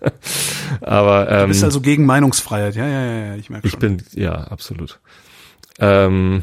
Aber 0.80 1.24
Du 1.24 1.32
ähm, 1.32 1.48
bist 1.48 1.64
also 1.64 1.80
gegen 1.80 2.04
Meinungsfreiheit. 2.04 2.76
Ja, 2.76 2.86
ja, 2.86 3.04
ja, 3.04 3.26
ja 3.26 3.34
ich 3.36 3.48
merke 3.48 3.66
ich 3.66 3.72
schon. 3.72 3.80
bin, 3.80 4.02
ja, 4.12 4.32
absolut. 4.32 5.00
Ähm, 5.78 6.42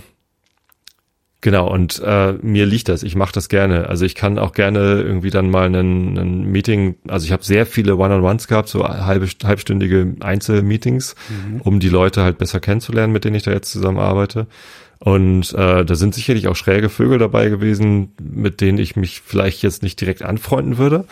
genau, 1.44 1.72
und 1.72 2.02
äh, 2.04 2.34
mir 2.42 2.66
liegt 2.66 2.90
das. 2.90 3.04
Ich 3.04 3.16
mache 3.16 3.34
das 3.34 3.50
gerne. 3.50 3.88
Also 3.88 4.06
ich 4.06 4.16
kann 4.16 4.40
auch 4.40 4.54
gerne 4.54 5.02
irgendwie 5.02 5.30
dann 5.30 5.52
mal 5.52 5.68
einen, 5.68 6.18
einen 6.18 6.52
Meeting, 6.52 6.96
also 7.08 7.26
ich 7.26 7.32
habe 7.32 7.44
sehr 7.44 7.68
viele 7.68 7.98
One-on-Ones 7.98 8.48
gehabt, 8.48 8.70
so 8.70 8.84
halbe, 8.84 9.28
halbstündige 9.44 10.16
Einzelmeetings, 10.22 11.16
um 11.60 11.80
die 11.80 11.90
Leute 11.90 12.24
halt 12.24 12.40
besser 12.40 12.60
kennenzulernen, 12.60 13.14
mit 13.14 13.26
denen 13.26 13.36
ich 13.36 13.44
da 13.44 13.52
jetzt 13.52 13.72
zusammenarbeite. 13.72 14.48
Und 14.98 15.54
äh, 15.54 15.86
da 15.86 15.96
sind 15.96 16.16
sicherlich 16.16 16.48
auch 16.48 16.56
schräge 16.56 16.90
Vögel 16.90 17.20
dabei 17.20 17.50
gewesen, 17.50 18.14
mit 18.20 18.62
denen 18.62 18.78
ich 18.78 18.96
mich 18.96 19.22
vielleicht 19.24 19.62
jetzt 19.62 19.84
nicht 19.84 20.00
direkt 20.02 20.24
anfreunden 20.24 20.78
würde 20.78 21.06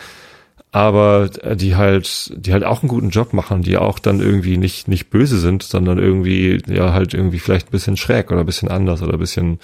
aber 0.72 1.28
äh, 1.42 1.54
die 1.54 1.76
halt, 1.76 2.32
die 2.34 2.52
halt 2.54 2.64
auch 2.64 2.82
einen 2.82 2.88
guten 2.88 3.10
Job 3.10 3.34
machen, 3.34 3.60
die 3.60 3.76
auch 3.76 3.98
dann 3.98 4.20
irgendwie 4.20 4.56
nicht, 4.56 4.88
nicht 4.88 5.10
böse 5.10 5.38
sind, 5.38 5.62
sondern 5.62 5.98
irgendwie, 5.98 6.62
ja, 6.66 6.94
halt 6.94 7.12
irgendwie 7.12 7.38
vielleicht 7.38 7.68
ein 7.68 7.72
bisschen 7.72 7.98
schräg 7.98 8.30
oder 8.30 8.40
ein 8.40 8.46
bisschen 8.46 8.70
anders 8.70 9.02
oder 9.02 9.12
ein 9.12 9.18
bisschen 9.18 9.60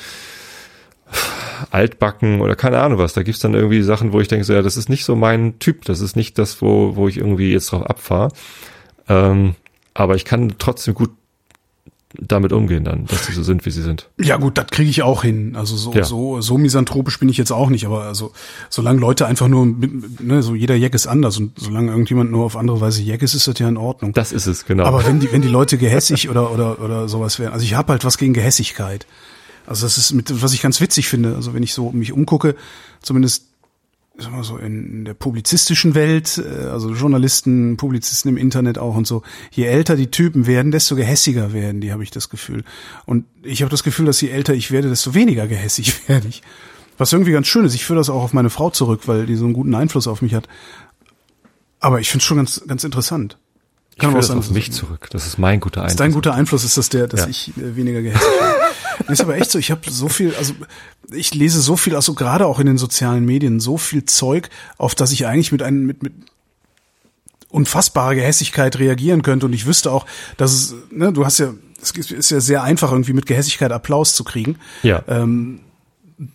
altbacken 1.71 2.41
oder 2.41 2.57
keine 2.57 2.79
Ahnung 2.81 2.99
was. 2.99 3.13
Da 3.15 3.23
gibt's 3.23 3.41
dann 3.41 3.55
irgendwie 3.55 3.83
Sachen, 3.83 4.13
wo 4.13 4.21
ich 4.21 4.29
denke, 4.29 4.45
so, 4.45 4.53
ja, 4.53 4.63
das 4.63 4.77
ist 4.77 4.89
nicht 4.89 5.05
so 5.05 5.17
mein 5.17 5.59
Typ, 5.59 5.85
das 5.85 6.01
ist 6.01 6.17
nicht 6.17 6.39
das, 6.39 6.63
wo, 6.63 6.97
wo 6.97 7.09
ich 7.09 7.17
irgendwie 7.19 7.53
jetzt 7.53 7.73
drauf 7.73 7.83
abfahre. 7.87 8.31
Ähm, 9.09 9.55
aber 9.95 10.15
ich 10.17 10.25
kann 10.25 10.55
trotzdem 10.59 10.95
gut 10.95 11.11
damit 12.15 12.53
umgehen 12.55 12.85
dann, 12.85 13.05
dass 13.05 13.27
sie 13.27 13.33
so 13.33 13.43
sind, 13.43 13.67
wie 13.67 13.71
sie 13.71 13.83
sind. 13.83 14.09
Ja 14.19 14.39
gut, 14.39 14.57
das 14.57 14.69
kriege 14.69 14.89
ich 14.89 15.03
auch 15.03 15.23
hin. 15.23 15.57
Also 15.57 15.77
so, 15.77 15.93
Ja. 15.93 16.05
so, 16.05 16.41
so 16.41 16.57
misanthropisch 16.57 17.19
bin 17.19 17.29
ich 17.29 17.37
jetzt 17.37 17.51
auch 17.51 17.69
nicht, 17.69 17.85
aber 17.85 18.05
also 18.05 18.33
solange 18.71 18.99
Leute 18.99 19.27
einfach 19.27 19.47
nur, 19.47 19.67
ne, 19.67 20.43
so 20.43 20.55
jeder 20.55 20.75
Jack 20.75 20.95
ist 20.95 21.07
anders 21.07 21.37
und 21.37 21.59
solange 21.61 21.91
irgendjemand 21.91 22.31
nur 22.31 22.47
auf 22.47 22.57
andere 22.57 22.81
Weise 22.81 23.03
Jack 23.03 23.21
ist, 23.23 23.35
ist 23.35 23.47
das 23.47 23.59
ja 23.59 23.69
in 23.69 23.77
Ordnung. 23.77 24.15
Das 24.15 24.33
ist 24.33 24.47
es, 24.47 24.65
genau. 24.65 24.85
Aber 24.85 25.05
wenn 25.07 25.21
die, 25.21 25.31
wenn 25.33 25.43
die 25.43 25.49
Leute 25.49 25.77
gehässig 25.77 26.31
oder, 26.31 26.51
oder, 26.51 26.81
oder 26.81 27.09
sowas 27.09 27.39
wären, 27.39 27.53
also 27.53 27.65
ich 27.65 27.75
habe 27.75 27.93
halt 27.93 28.05
was 28.07 28.17
gegen 28.17 28.33
Gehässigkeit. 28.33 29.07
Also 29.69 29.85
das 29.87 29.99
ist 29.99 30.13
mit, 30.13 30.43
was 30.43 30.53
ich 30.55 30.63
ganz 30.63 30.81
witzig 30.81 31.09
finde. 31.09 31.35
Also 31.37 31.53
wenn 31.55 31.63
ich 31.63 31.75
so 31.75 31.91
mich 31.93 32.13
umgucke, 32.13 32.55
zumindest 33.03 33.45
ich 34.17 34.25
sag 34.25 34.33
mal 34.33 34.43
so 34.43 34.57
in 34.57 35.05
der 35.05 35.15
publizistischen 35.15 35.95
Welt, 35.95 36.39
äh, 36.45 36.65
also 36.67 36.93
Journalisten, 36.93 37.77
Publizisten 37.77 38.29
im 38.31 38.37
Internet 38.37 38.77
auch 38.79 38.97
und 38.97 39.07
so, 39.07 39.23
je 39.53 39.65
älter 39.67 39.95
die 39.95 40.11
Typen 40.11 40.47
werden, 40.49 40.73
desto 40.73 40.97
gehässiger 40.97 41.53
werden 41.53 41.81
die, 41.81 41.93
habe 41.93 42.03
ich 42.03 42.11
das 42.11 42.29
Gefühl. 42.29 42.65
Und 43.07 43.27
ich 43.45 43.63
habe 43.63 43.71
das 43.71 43.85
Gefühl, 43.85 44.07
dass 44.07 44.21
je 44.21 44.31
älter 44.31 44.55
ich 44.55 44.73
werde, 44.73 44.89
desto 44.89 45.15
weniger 45.15 45.47
gehässig 45.47 46.09
werde 46.09 46.27
ich. 46.29 46.43
Was 46.97 47.13
irgendwie 47.13 47.31
ganz 47.31 47.47
schön 47.47 47.65
ist. 47.65 47.75
Ich 47.75 47.85
führe 47.85 47.99
das 48.01 48.11
auch 48.11 48.23
auf 48.23 48.33
meine 48.33 48.51
Frau 48.51 48.71
zurück, 48.71 49.03
weil 49.07 49.25
die 49.27 49.37
so 49.37 49.45
einen 49.45 49.55
guten 49.55 49.75
Einfluss 49.77 50.09
auf 50.09 50.21
mich 50.21 50.35
hat. 50.35 50.49
Aber 51.79 52.01
ich 52.01 52.11
finde 52.11 52.23
es 52.23 52.27
schon 52.27 52.39
ganz, 52.39 52.61
ganz 52.67 52.83
interessant. 52.83 53.39
ich 53.95 54.03
führe 54.03 54.15
das 54.17 54.31
auf 54.33 54.51
mich 54.51 54.73
zurück. 54.73 55.07
Das 55.11 55.27
ist 55.29 55.39
mein 55.39 55.61
guter 55.61 55.87
ist 55.87 56.01
dein 56.01 56.07
Einfluss. 56.07 56.17
guter 56.25 56.35
Einfluss 56.35 56.65
ist 56.65 56.77
das 56.77 56.89
der, 56.89 57.07
dass 57.07 57.21
Ja. 57.21 57.29
ich 57.29 57.57
äh, 57.57 57.77
weniger 57.77 58.03
gehässig 58.03 58.27
bin. 58.27 58.68
ist 59.09 59.21
aber 59.21 59.37
echt 59.37 59.51
so, 59.51 59.59
ich 59.59 59.71
habe 59.71 59.91
so 59.91 60.09
viel, 60.09 60.35
also 60.35 60.55
ich 61.11 61.35
lese 61.35 61.61
so 61.61 61.77
viel, 61.77 61.95
also 61.95 62.15
gerade 62.15 62.47
auch 62.47 62.61
in 62.61 62.67
den 62.67 62.79
sozialen 62.79 63.25
Medien, 63.25 63.61
so 63.61 63.79
viel 63.79 64.05
Zeug, 64.05 64.51
auf 64.77 64.95
das 64.95 65.13
ich 65.13 65.27
eigentlich 65.27 65.53
mit 65.53 65.63
einem, 65.63 65.87
mit, 65.87 66.03
mit 66.03 66.13
unfassbarer 67.51 68.15
Gehässigkeit 68.15 68.79
reagieren 68.79 69.23
könnte. 69.23 69.47
Und 69.47 69.53
ich 69.53 69.67
wüsste 69.67 69.91
auch, 69.91 70.07
dass 70.37 70.53
es, 70.53 70.75
ne, 70.91 71.13
du 71.13 71.25
hast 71.25 71.39
ja, 71.39 71.55
es 71.81 71.93
ist 71.93 72.31
ja 72.31 72.41
sehr 72.41 72.63
einfach, 72.63 72.93
irgendwie 72.93 73.13
mit 73.13 73.27
Gehässigkeit 73.27 73.73
Applaus 73.73 74.15
zu 74.15 74.25
kriegen. 74.25 74.59
Ja. 74.83 75.03
Ähm, 75.09 75.61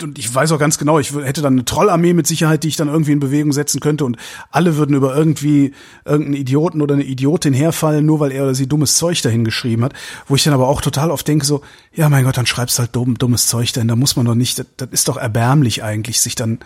und 0.02 0.18
ich 0.18 0.34
weiß 0.34 0.52
auch 0.54 0.60
ganz 0.60 0.78
genau, 0.78 0.98
ich 0.98 1.14
hätte 1.14 1.42
dann 1.42 1.54
eine 1.54 1.66
Trollarmee 1.66 2.14
mit 2.14 2.26
Sicherheit, 2.26 2.64
die 2.64 2.70
ich 2.70 2.78
dann 2.78 2.88
irgendwie 2.88 3.12
in 3.12 3.20
Bewegung 3.20 3.52
setzen 3.52 3.82
könnte. 3.82 4.06
Und 4.06 4.18
alle 4.50 4.78
würden 4.78 4.96
über 4.96 5.16
irgendwie 5.16 5.74
irgendeinen 6.06 6.36
Idioten 6.36 6.82
oder 6.82 6.94
eine 6.94 7.04
Idiotin 7.04 7.54
herfallen, 7.54 8.06
nur 8.06 8.22
weil 8.22 8.32
er 8.32 8.44
oder 8.44 8.56
sie 8.56 8.68
dummes 8.68 8.96
Zeug 8.96 9.22
dahin 9.22 9.44
geschrieben 9.44 9.84
hat, 9.84 9.94
wo 10.28 10.36
ich 10.36 10.44
dann 10.44 10.54
aber 10.54 10.70
auch 10.70 10.82
total 10.82 11.12
oft 11.12 11.28
denke 11.28 11.46
so, 11.46 11.62
ja 11.94 12.08
mein 12.08 12.24
Gott, 12.24 12.38
dann 12.38 12.46
schreibst 12.46 12.80
halt 12.80 12.96
dumm, 12.96 13.18
dummes 13.18 13.48
Zeug 13.48 13.74
dahin, 13.74 13.90
da 13.90 13.98
muss 13.98 14.16
man 14.16 14.26
doch 14.26 14.36
nicht, 14.36 14.58
das, 14.58 14.68
das 14.78 14.90
ist 14.92 15.08
doch 15.10 15.18
erbärmlich 15.18 15.84
eigentlich, 15.84 16.22
sich 16.22 16.36
dann 16.36 16.60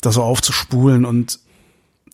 da 0.00 0.10
so 0.10 0.22
aufzuspulen 0.22 1.04
und 1.04 1.40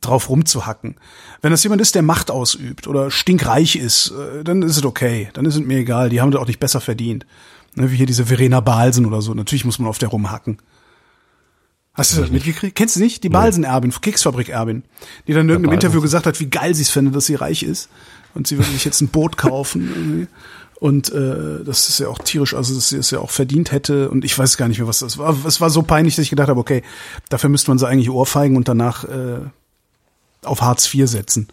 drauf 0.01 0.31
rumzuhacken. 0.31 0.97
Wenn 1.43 1.51
das 1.53 1.63
jemand 1.63 1.83
ist, 1.83 1.95
der 1.95 2.03
Macht 2.03 2.31
ausübt 2.31 2.89
oder 2.89 3.11
stinkreich 3.11 3.77
ist, 3.77 4.11
äh, 4.11 4.43
dann 4.43 4.63
ist 4.63 4.79
es 4.79 4.85
okay, 4.85 5.31
dann 5.35 5.45
ist 5.45 5.55
es 5.55 5.61
mir 5.61 5.79
egal, 5.79 6.09
die 6.09 6.21
haben 6.21 6.31
das 6.31 6.41
auch 6.41 6.47
nicht 6.47 6.61
besser 6.61 6.81
verdient. 6.81 7.27
Ne, 7.75 7.91
wie 7.91 7.97
hier 7.97 8.07
diese 8.07 8.27
Verena 8.27 8.61
Balsen 8.61 9.07
oder 9.07 9.23
so. 9.23 9.33
Natürlich 9.35 9.65
muss 9.65 9.79
man 9.79 9.89
auf 9.89 9.99
der 9.99 10.09
rumhacken. 10.09 10.59
Hast 11.95 12.17
du 12.17 12.21
das 12.21 12.31
mitgekriegt? 12.31 12.77
Kennst 12.77 12.97
du 12.97 13.01
nicht? 13.01 13.25
Die 13.25 13.29
Balsen-Erbin, 13.29 13.93
Keksfabrik-Erbin, 13.93 14.85
die 15.27 15.33
dann 15.33 15.43
in 15.43 15.51
irgendeinem. 15.51 15.75
Interview 15.75 16.01
gesagt 16.01 16.27
hat, 16.27 16.39
wie 16.41 16.49
geil 16.49 16.75
sie 16.75 16.83
es 16.83 16.91
fände, 16.91 17.11
dass 17.11 17.27
sie 17.27 17.35
reich 17.35 17.63
ist. 17.63 17.91
Und 18.35 18.47
sie 18.47 18.57
würde 18.57 18.71
sich 18.71 18.85
jetzt 18.85 19.01
ein 19.01 19.09
Boot 19.09 19.37
kaufen. 19.37 19.91
Irgendwie. 19.95 20.27
Und 20.81 21.13
äh, 21.13 21.63
das 21.63 21.89
ist 21.89 22.01
ja 22.01 22.09
auch 22.09 22.19
tierisch, 22.19 22.55
also 22.55 22.75
dass 22.75 22.89
sie 22.89 22.97
es 22.97 23.11
ja 23.11 23.19
auch 23.19 23.31
verdient 23.31 23.71
hätte. 23.71 24.09
Und 24.09 24.25
ich 24.25 24.39
weiß 24.39 24.57
gar 24.57 24.69
nicht 24.69 24.79
mehr, 24.79 24.89
was 24.89 25.01
das 25.01 25.19
war. 25.19 25.37
Es 25.45 25.61
war 25.61 25.69
so 25.69 25.83
peinlich, 25.83 26.17
dass 26.17 26.23
ich 26.23 26.31
gedacht 26.31 26.49
habe, 26.49 26.61
okay, 26.61 26.83
dafür 27.29 27.51
müsste 27.51 27.71
man 27.71 27.79
sie 27.79 27.87
eigentlich 27.87 28.09
ohrfeigen 28.09 28.57
und 28.57 28.67
danach 28.67 29.05
äh, 29.05 29.41
auf 30.43 30.63
Hartz 30.63 30.93
IV 30.95 31.09
setzen. 31.09 31.49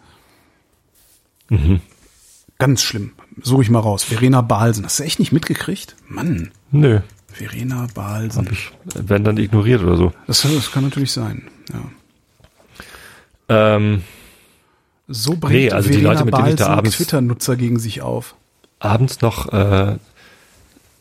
Ganz 2.58 2.82
schlimm. 2.82 3.12
Suche 3.42 3.62
ich 3.62 3.70
mal 3.70 3.80
raus. 3.80 4.04
Verena 4.04 4.40
Balsen. 4.40 4.84
Hast 4.84 4.98
du 5.00 5.04
echt 5.04 5.18
nicht 5.18 5.32
mitgekriegt? 5.32 5.96
Mann. 6.08 6.50
Nö. 6.70 7.00
Verena 7.26 7.86
Balsen. 7.94 8.46
Hab 8.46 8.52
ich, 8.52 8.70
werden 8.94 9.24
dann 9.24 9.36
ignoriert 9.36 9.82
oder 9.82 9.96
so. 9.96 10.12
Das, 10.26 10.42
das 10.42 10.72
kann 10.72 10.84
natürlich 10.84 11.12
sein. 11.12 11.42
Ja. 11.72 11.80
Ähm, 13.76 14.02
So 15.06 15.36
bringt 15.36 15.52
Nee, 15.54 15.70
also 15.70 15.88
die 15.88 15.94
Verena 15.98 16.12
Leute, 16.12 16.24
mit 16.24 16.34
denen 16.36 16.48
ich 16.48 16.54
da 16.56 16.64
Balsen 16.66 16.78
abends- 16.78 16.96
Twitter-Nutzer 16.96 17.56
gegen 17.56 17.78
sich 17.78 18.02
auf. 18.02 18.34
abends 18.80 19.20
noch 19.20 19.52
äh, 19.52 19.96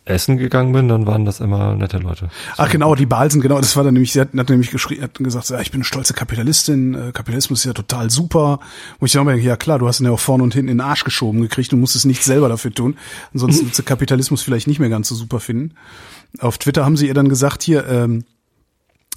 essen 0.09 0.37
gegangen 0.37 0.71
bin, 0.71 0.87
dann 0.87 1.05
waren 1.05 1.25
das 1.25 1.39
immer 1.39 1.75
nette 1.75 1.97
Leute. 1.97 2.29
Ach 2.57 2.69
genau, 2.69 2.95
die 2.95 3.05
Balsen, 3.05 3.41
genau, 3.41 3.59
das 3.59 3.75
war 3.75 3.83
dann 3.83 3.93
nämlich, 3.93 4.13
sie 4.13 4.21
hat, 4.21 4.29
hat 4.35 4.49
nämlich 4.49 4.71
geschrieben, 4.71 5.03
hat 5.03 5.15
gesagt, 5.15 5.49
ja, 5.49 5.59
ich 5.59 5.71
bin 5.71 5.79
eine 5.79 5.85
stolze 5.85 6.13
Kapitalistin, 6.13 6.93
äh, 6.93 7.11
Kapitalismus 7.11 7.59
ist 7.59 7.65
ja 7.65 7.73
total 7.73 8.09
super. 8.09 8.59
Wo 8.99 9.05
ich 9.05 9.11
dann 9.11 9.27
denke, 9.27 9.43
ja 9.43 9.57
klar, 9.57 9.79
du 9.79 9.87
hast 9.87 9.99
ihn 9.99 10.05
ja 10.05 10.11
auch 10.11 10.19
vorne 10.19 10.43
und 10.43 10.53
hinten 10.53 10.69
in 10.69 10.77
den 10.77 10.85
Arsch 10.85 11.03
geschoben 11.03 11.41
gekriegt, 11.41 11.71
du 11.71 11.77
musstest 11.77 12.05
nichts 12.05 12.25
selber 12.25 12.49
dafür 12.49 12.71
tun. 12.73 12.97
Ansonsten 13.33 13.61
würdest 13.65 13.79
du 13.79 13.83
Kapitalismus 13.83 14.41
vielleicht 14.41 14.67
nicht 14.67 14.79
mehr 14.79 14.89
ganz 14.89 15.07
so 15.07 15.15
super 15.15 15.39
finden. 15.39 15.73
Auf 16.39 16.57
Twitter 16.57 16.85
haben 16.85 16.97
sie 16.97 17.07
ihr 17.07 17.13
dann 17.13 17.29
gesagt, 17.29 17.63
hier, 17.63 17.87
ähm, 17.87 18.23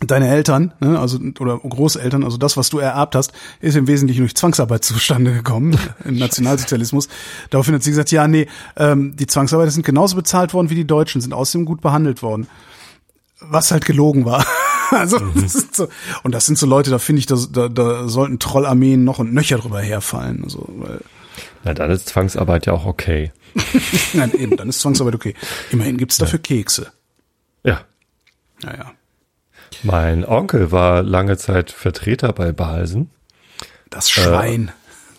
deine 0.07 0.29
Eltern, 0.29 0.73
ne, 0.81 0.99
also 0.99 1.19
oder 1.41 1.59
Großeltern, 1.59 2.25
also 2.25 2.39
das, 2.39 2.57
was 2.57 2.71
du 2.71 2.79
ererbt 2.79 3.15
hast, 3.15 3.33
ist 3.61 3.77
im 3.77 3.87
Wesentlichen 3.87 4.21
durch 4.21 4.35
Zwangsarbeit 4.35 4.85
zustande 4.85 5.33
gekommen 5.33 5.79
im 6.05 6.17
Nationalsozialismus. 6.17 7.09
Daraufhin 7.51 7.75
hat 7.75 7.83
sie 7.83 7.91
gesagt, 7.91 8.11
ja, 8.11 8.27
nee, 8.27 8.47
ähm, 8.77 9.15
die 9.17 9.27
Zwangsarbeiter 9.27 9.71
sind 9.71 9.85
genauso 9.85 10.17
bezahlt 10.17 10.55
worden 10.55 10.71
wie 10.71 10.75
die 10.75 10.87
Deutschen, 10.87 11.21
sind 11.21 11.35
außerdem 11.35 11.67
gut 11.67 11.81
behandelt 11.81 12.23
worden. 12.23 12.47
Was 13.41 13.71
halt 13.71 13.85
gelogen 13.85 14.25
war. 14.25 14.45
Also 14.93 15.21
das 15.21 15.55
ist 15.55 15.77
so, 15.77 15.87
und 16.25 16.35
das 16.35 16.47
sind 16.47 16.59
so 16.59 16.67
Leute, 16.67 16.91
da 16.91 16.99
finde 16.99 17.21
ich, 17.21 17.27
da, 17.27 17.37
da, 17.49 17.69
da 17.69 18.09
sollten 18.09 18.41
Trollarmeen 18.41 19.05
noch 19.05 19.21
und 19.21 19.33
nöcher 19.33 19.59
drüber 19.59 19.81
herfallen. 19.81 20.43
Also, 20.43 20.67
weil, 20.69 21.01
Na, 21.63 21.75
dann 21.75 21.93
ist 21.93 22.09
Zwangsarbeit 22.09 22.67
ja 22.67 22.73
auch 22.73 22.87
okay. 22.87 23.31
nein, 24.15 24.33
eben, 24.37 24.57
dann 24.57 24.69
ist 24.69 24.81
Zwangsarbeit 24.81 25.15
okay. 25.15 25.35
Immerhin 25.71 25.97
gibt's 25.97 26.17
dafür 26.17 26.41
Kekse. 26.41 26.89
Ja. 27.63 27.83
Naja. 28.65 28.91
Mein 29.83 30.25
Onkel 30.25 30.73
war 30.73 31.03
lange 31.03 31.37
Zeit 31.37 31.71
Vertreter 31.71 32.33
bei 32.33 32.53
Balsen 32.53 33.11
Das 33.91 34.11
Schwein. 34.11 34.73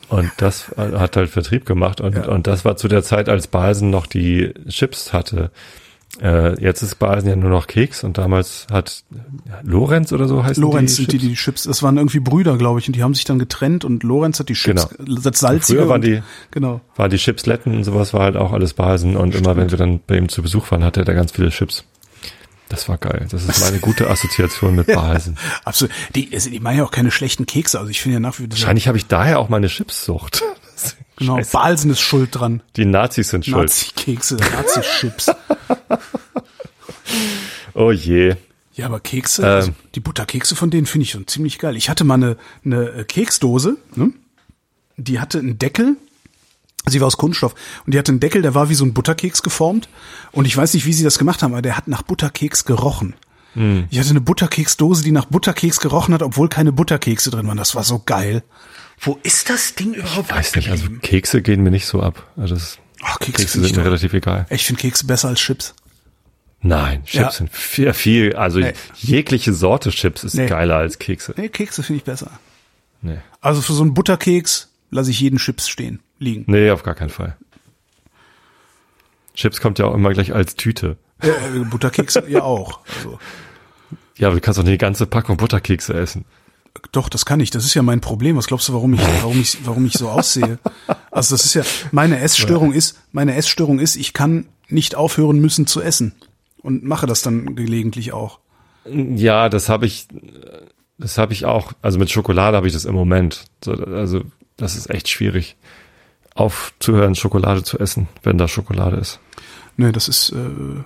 und 0.10 0.30
das 0.38 0.72
äh, 0.78 0.98
hat 0.98 1.16
halt 1.18 1.30
Vertrieb 1.30 1.66
gemacht 1.66 2.02
und, 2.02 2.16
Ja. 2.16 2.28
und 2.28 2.48
das 2.48 2.66
war 2.66 2.76
zu 2.78 2.88
der 2.88 3.04
Zeit, 3.04 3.30
als 3.30 3.48
Balsen 3.48 3.90
noch 3.90 4.06
die 4.08 4.54
Chips 4.70 5.14
hatte. 5.14 5.52
Äh, 6.22 6.62
jetzt 6.62 6.82
ist 6.82 6.96
Balsen 7.00 7.30
ja 7.30 7.38
nur 7.38 7.50
noch 7.50 7.68
Keks 7.68 8.04
und 8.04 8.18
damals 8.18 8.68
hat 8.70 9.04
ja, 9.48 9.60
Lorenz 9.64 10.12
oder 10.12 10.28
so 10.28 10.44
heißt 10.44 10.60
Lorenz 10.60 10.92
die 10.98 11.04
sind 11.04 11.14
die, 11.14 11.18
Chips? 11.20 11.30
die 11.30 11.36
Chips, 11.36 11.64
das 11.64 11.82
waren 11.84 11.96
irgendwie 11.96 12.20
Brüder, 12.20 12.58
glaube 12.58 12.80
ich, 12.82 12.88
und 12.88 12.98
die 12.98 13.02
haben 13.04 13.14
sich 13.14 13.24
dann 13.24 13.40
getrennt 13.40 13.86
und 13.86 14.04
Lorenz 14.04 14.38
hat 14.42 14.50
die 14.50 14.54
Chips, 14.54 14.90
das 15.00 15.40
salzige. 15.40 15.80
Früher 15.80 15.88
waren 15.90 16.02
die- 16.02 16.22
genau. 16.52 16.82
war 16.98 17.08
die 17.08 17.16
Chipsletten 17.18 17.74
und 17.74 17.86
sowas 17.86 18.14
war 18.14 18.24
halt 18.24 18.36
auch 18.36 18.52
alles 18.52 18.74
Balsen 18.74 19.16
und 19.16 19.34
immer 19.36 19.56
wenn 19.56 19.72
wir 19.72 19.78
dann 19.78 20.02
bei 20.06 20.18
ihm 20.18 20.28
zu 20.28 20.42
Besuch 20.42 20.70
waren, 20.72 20.84
hatte 20.84 21.00
er 21.00 21.06
da 21.06 21.14
ganz 21.14 21.32
viele 21.32 21.50
Chips. 21.50 21.86
Das 22.72 22.88
war 22.88 22.98
geil. 22.98 23.28
Das 23.30 23.44
ist 23.44 23.60
meine 23.66 23.80
gute 23.80 24.10
Assoziation 24.10 24.76
mit 24.76 24.88
Balsen. 24.88 25.38
Absolut. 25.66 25.94
Die, 26.16 26.30
also, 26.34 26.50
die 26.50 26.62
machen 26.62 26.78
ja 26.78 26.86
auch 26.86 26.92
keine 26.92 27.12
schlechten 27.12 27.46
Kekse, 27.46 27.78
also 27.80 27.92
ich 27.92 28.02
finde 28.02 28.14
ja 28.14 28.20
nach 28.22 28.40
wie 28.40 28.44
vor, 28.44 28.52
Wahrscheinlich 28.52 28.88
habe 28.88 28.98
ich 28.98 29.08
daher 29.08 29.40
auch 29.40 29.50
meine 29.50 29.68
Chipssucht. 29.68 30.42
genau, 31.18 31.36
Scheiße. 31.38 31.52
Balsen 31.52 31.92
ist 31.92 32.00
schuld 32.00 32.30
dran. 32.32 32.64
Die 32.78 32.86
Nazis 32.86 33.30
sind 33.30 33.46
schuld. 33.46 33.64
Nazi-Kekse, 33.64 34.38
Nazi-Chips. 34.38 35.32
Oh 37.74 37.92
je. 37.92 38.36
Ja, 38.74 38.86
aber 38.86 39.00
Kekse, 39.00 39.46
also 39.46 39.70
Ähm. 39.70 39.76
die 39.96 40.00
Butterkekse 40.00 40.56
von 40.56 40.70
denen 40.70 40.86
finde 40.86 41.04
ich 41.04 41.12
schon 41.12 41.28
ziemlich 41.28 41.60
geil. 41.60 41.76
Ich 41.76 41.90
hatte 41.90 42.04
mal 42.04 42.16
eine, 42.16 42.38
eine 42.66 42.90
äh, 42.90 43.04
Keksdose, 43.04 43.78
ne? 43.96 44.12
die 44.98 45.20
hatte 45.20 45.40
einen 45.40 45.58
Deckel, 45.58 45.96
sie 46.88 47.00
war 47.00 47.08
aus 47.08 47.18
Kunststoff 47.18 47.54
und 47.86 47.94
die 47.94 47.98
hatte 48.00 48.12
einen 48.12 48.20
Deckel, 48.20 48.42
der 48.42 48.56
war 48.56 48.70
wie 48.70 48.76
so 48.76 48.86
ein 48.86 48.94
Butterkeks 48.94 49.44
geformt 49.44 49.90
und 50.32 50.46
ich 50.46 50.56
weiß 50.56 50.74
nicht, 50.74 50.86
wie 50.86 50.94
sie 50.94 51.04
das 51.04 51.18
gemacht 51.20 51.42
haben, 51.44 51.54
aber 51.54 51.62
der 51.62 51.78
hat 51.78 51.88
nach 51.88 52.02
Butterkeks 52.02 52.66
gerochen. 52.66 53.14
Hm. 53.54 53.86
Ich 53.90 54.00
hatte 54.00 54.12
eine 54.12 54.22
Butterkeksdose, 54.22 55.04
die 55.04 55.12
nach 55.12 55.26
Butterkeks 55.26 55.80
gerochen 55.80 56.14
hat, 56.14 56.24
obwohl 56.24 56.48
keine 56.48 56.72
Butterkekse 56.72 57.32
drin 57.32 57.48
waren. 57.48 57.58
Das 57.58 57.76
war 57.76 57.84
so 57.84 58.00
geil. 58.06 58.44
Wo 59.00 59.20
ist 59.24 59.50
das 59.50 59.76
Ding 59.76 59.94
überhaupt 59.94 60.32
Weiß 60.32 60.56
nicht, 60.56 60.70
also? 60.70 60.86
Kekse 61.02 61.42
gehen 61.42 61.62
mir 61.64 61.72
nicht 61.72 61.86
so 61.86 62.02
ab. 62.02 62.32
Also 62.38 62.54
das, 62.54 62.78
Ach, 63.02 63.20
Kekse, 63.20 63.42
Kekse 63.44 63.60
ich 63.60 63.66
sind 63.68 63.78
mir 63.78 63.86
relativ 63.86 64.14
egal. 64.14 64.46
Ich 64.50 64.64
finde 64.66 64.82
Kekse 64.82 65.06
besser 65.06 65.28
als 65.30 65.40
Chips. 65.40 65.74
Nein, 66.62 67.04
Chips 67.06 67.14
Ja. 67.16 67.32
sind 67.32 67.52
viel, 67.52 67.92
viel, 67.94 68.36
also 68.36 68.60
Nee. 68.60 68.74
jegliche 68.98 69.52
Sorte 69.54 69.90
Chips 69.90 70.24
ist 70.24 70.36
Nee. 70.36 70.46
geiler 70.46 70.76
als 70.76 71.00
Kekse. 71.00 71.34
Nee, 71.36 71.50
Kekse 71.50 71.82
finde 71.82 71.98
ich 71.98 72.04
besser. 72.04 72.30
Nee. 73.02 73.18
Also 73.42 73.62
für 73.62 73.74
so 73.74 73.82
einen 73.82 73.96
Butterkeks 73.96 74.70
lasse 74.92 75.10
ich 75.10 75.20
jeden 75.20 75.40
Chips 75.40 75.68
stehen, 75.68 76.00
liegen. 76.22 76.44
nee, 76.48 76.70
auf 76.72 76.84
gar 76.84 76.96
keinen 76.96 77.10
Fall. 77.10 77.36
Chips 79.34 79.62
kommt 79.62 79.80
ja 79.80 79.86
auch 79.86 79.94
immer 79.94 80.12
gleich 80.12 80.34
als 80.34 80.56
Tüte. 80.56 80.98
Äh, 81.22 81.30
Butterkeks 81.70 82.20
ja 82.28 82.44
auch. 82.44 82.80
Also, 82.98 83.20
Ja, 84.18 84.28
aber 84.28 84.36
du 84.36 84.42
kannst 84.42 84.60
doch 84.60 84.64
nicht 84.64 84.74
die 84.74 84.78
ganze 84.78 85.06
Packung 85.06 85.38
Butterkekse 85.38 85.94
essen. 85.94 86.26
doch, 86.92 87.10
das 87.10 87.26
kann 87.26 87.40
ich. 87.40 87.50
Das 87.50 87.66
ist 87.66 87.74
ja 87.74 87.82
mein 87.82 88.02
Problem. 88.02 88.38
Was 88.38 88.48
glaubst 88.48 88.68
du, 88.70 88.74
warum 88.74 88.94
ich, 88.94 89.02
warum 89.22 89.40
ich, 89.40 89.66
warum 89.66 89.86
ich 89.86 89.94
so 89.94 90.10
aussehe? 90.10 90.60
Also 91.10 91.36
das 91.36 91.46
ist 91.46 91.54
ja 91.54 91.64
meine 91.92 92.20
Essstörung 92.20 92.72
ist, 92.74 93.00
meine 93.12 93.36
Essstörung 93.36 93.80
ist, 93.80 93.96
ich 93.96 94.14
kann 94.14 94.48
nicht 94.68 94.96
aufhören 94.96 95.40
müssen 95.40 95.68
zu 95.68 95.82
essen 95.82 96.14
und 96.62 96.84
mache 96.84 97.08
das 97.08 97.22
dann 97.22 97.56
gelegentlich 97.56 98.14
auch. 98.14 98.40
Ja, 98.86 99.50
das 99.50 99.70
habe 99.70 99.86
ich, 99.86 100.08
das 100.98 101.18
habe 101.18 101.34
ich 101.34 101.46
auch. 101.46 101.74
Also 101.82 102.00
mit 102.00 102.10
Schokolade 102.10 102.58
habe 102.58 102.68
ich 102.68 102.74
das 102.74 102.86
im 102.86 102.96
Moment. 102.96 103.46
So, 103.64 103.74
also 103.74 104.24
das 104.58 104.76
ist 104.76 104.90
echt 104.90 105.10
schwierig, 105.10 105.58
aufzuhören, 106.36 107.16
Schokolade 107.16 107.64
zu 107.64 107.80
essen, 107.80 108.08
wenn 108.24 108.38
da 108.38 108.48
Schokolade 108.48 108.98
ist. 108.98 109.20
Nee, 109.78 109.92
das 109.92 110.08
ist, 110.08 110.32
äh, 110.32 110.84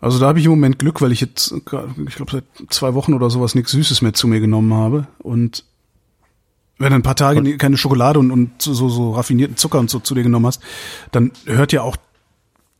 also 0.00 0.18
da 0.18 0.26
habe 0.26 0.38
ich 0.38 0.44
im 0.44 0.50
Moment 0.50 0.78
Glück, 0.78 1.00
weil 1.00 1.12
ich 1.12 1.20
jetzt, 1.20 1.52
ich 1.52 1.64
glaube 1.64 2.32
seit 2.32 2.44
zwei 2.70 2.94
Wochen 2.94 3.14
oder 3.14 3.30
sowas 3.30 3.54
nichts 3.54 3.72
Süßes 3.72 4.02
mehr 4.02 4.12
zu 4.12 4.26
mir 4.26 4.40
genommen 4.40 4.74
habe 4.74 5.06
und 5.18 5.64
wenn 6.78 6.90
du 6.90 6.96
ein 6.96 7.02
paar 7.02 7.16
Tage 7.16 7.40
nie- 7.42 7.56
keine 7.58 7.76
Schokolade 7.76 8.18
und, 8.18 8.30
und 8.32 8.60
so, 8.60 8.74
so, 8.74 9.12
raffinierten 9.12 9.56
Zucker 9.56 9.78
und 9.78 9.88
so 9.88 10.00
zu 10.00 10.14
dir 10.14 10.24
genommen 10.24 10.46
hast, 10.46 10.60
dann 11.12 11.30
hört 11.46 11.72
ja 11.72 11.82
auch 11.82 11.96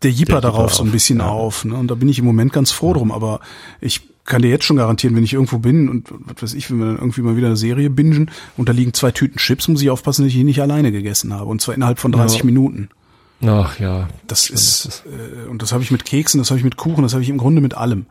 der 0.02 0.10
Jipper 0.10 0.40
darauf 0.40 0.70
Jipper 0.70 0.74
so 0.74 0.82
ein 0.82 0.90
bisschen 0.90 1.20
ja. 1.20 1.28
auf. 1.28 1.64
Ne? 1.64 1.76
Und 1.76 1.88
da 1.88 1.94
bin 1.94 2.08
ich 2.08 2.18
im 2.18 2.24
Moment 2.24 2.52
ganz 2.52 2.72
froh 2.72 2.94
drum. 2.94 3.12
Aber 3.12 3.38
ich 3.80 4.00
kann 4.24 4.42
dir 4.42 4.48
jetzt 4.48 4.64
schon 4.64 4.76
garantieren, 4.76 5.16
wenn 5.16 5.24
ich 5.24 5.32
irgendwo 5.32 5.58
bin 5.58 5.88
und 5.88 6.08
was 6.10 6.42
weiß 6.42 6.54
ich, 6.54 6.70
wenn 6.70 6.78
wir 6.78 6.86
dann 6.86 6.96
irgendwie 6.96 7.22
mal 7.22 7.36
wieder 7.36 7.48
eine 7.48 7.56
Serie 7.56 7.90
bingen 7.90 8.30
und 8.56 8.68
da 8.68 8.72
liegen 8.72 8.94
zwei 8.94 9.10
Tüten 9.10 9.38
Chips, 9.38 9.66
muss 9.68 9.82
ich 9.82 9.90
aufpassen, 9.90 10.22
dass 10.22 10.28
ich 10.28 10.34
die 10.34 10.44
nicht 10.44 10.62
alleine 10.62 10.92
gegessen 10.92 11.32
habe. 11.34 11.46
Und 11.46 11.60
zwar 11.60 11.74
innerhalb 11.74 11.98
von 11.98 12.12
30 12.12 12.38
Ja. 12.40 12.44
Minuten. 12.44 12.88
Ach 13.44 13.78
ja. 13.80 14.08
Das 14.28 14.48
ist, 14.48 15.02
äh, 15.06 15.48
und 15.48 15.62
das 15.62 15.72
habe 15.72 15.82
ich 15.82 15.90
mit 15.90 16.04
Keksen, 16.04 16.38
das 16.38 16.50
habe 16.50 16.58
ich 16.58 16.64
mit 16.64 16.76
Kuchen, 16.76 17.02
das 17.02 17.12
habe 17.14 17.22
ich 17.22 17.28
im 17.28 17.38
Grunde 17.38 17.60
mit 17.60 17.74
allem. 17.74 18.06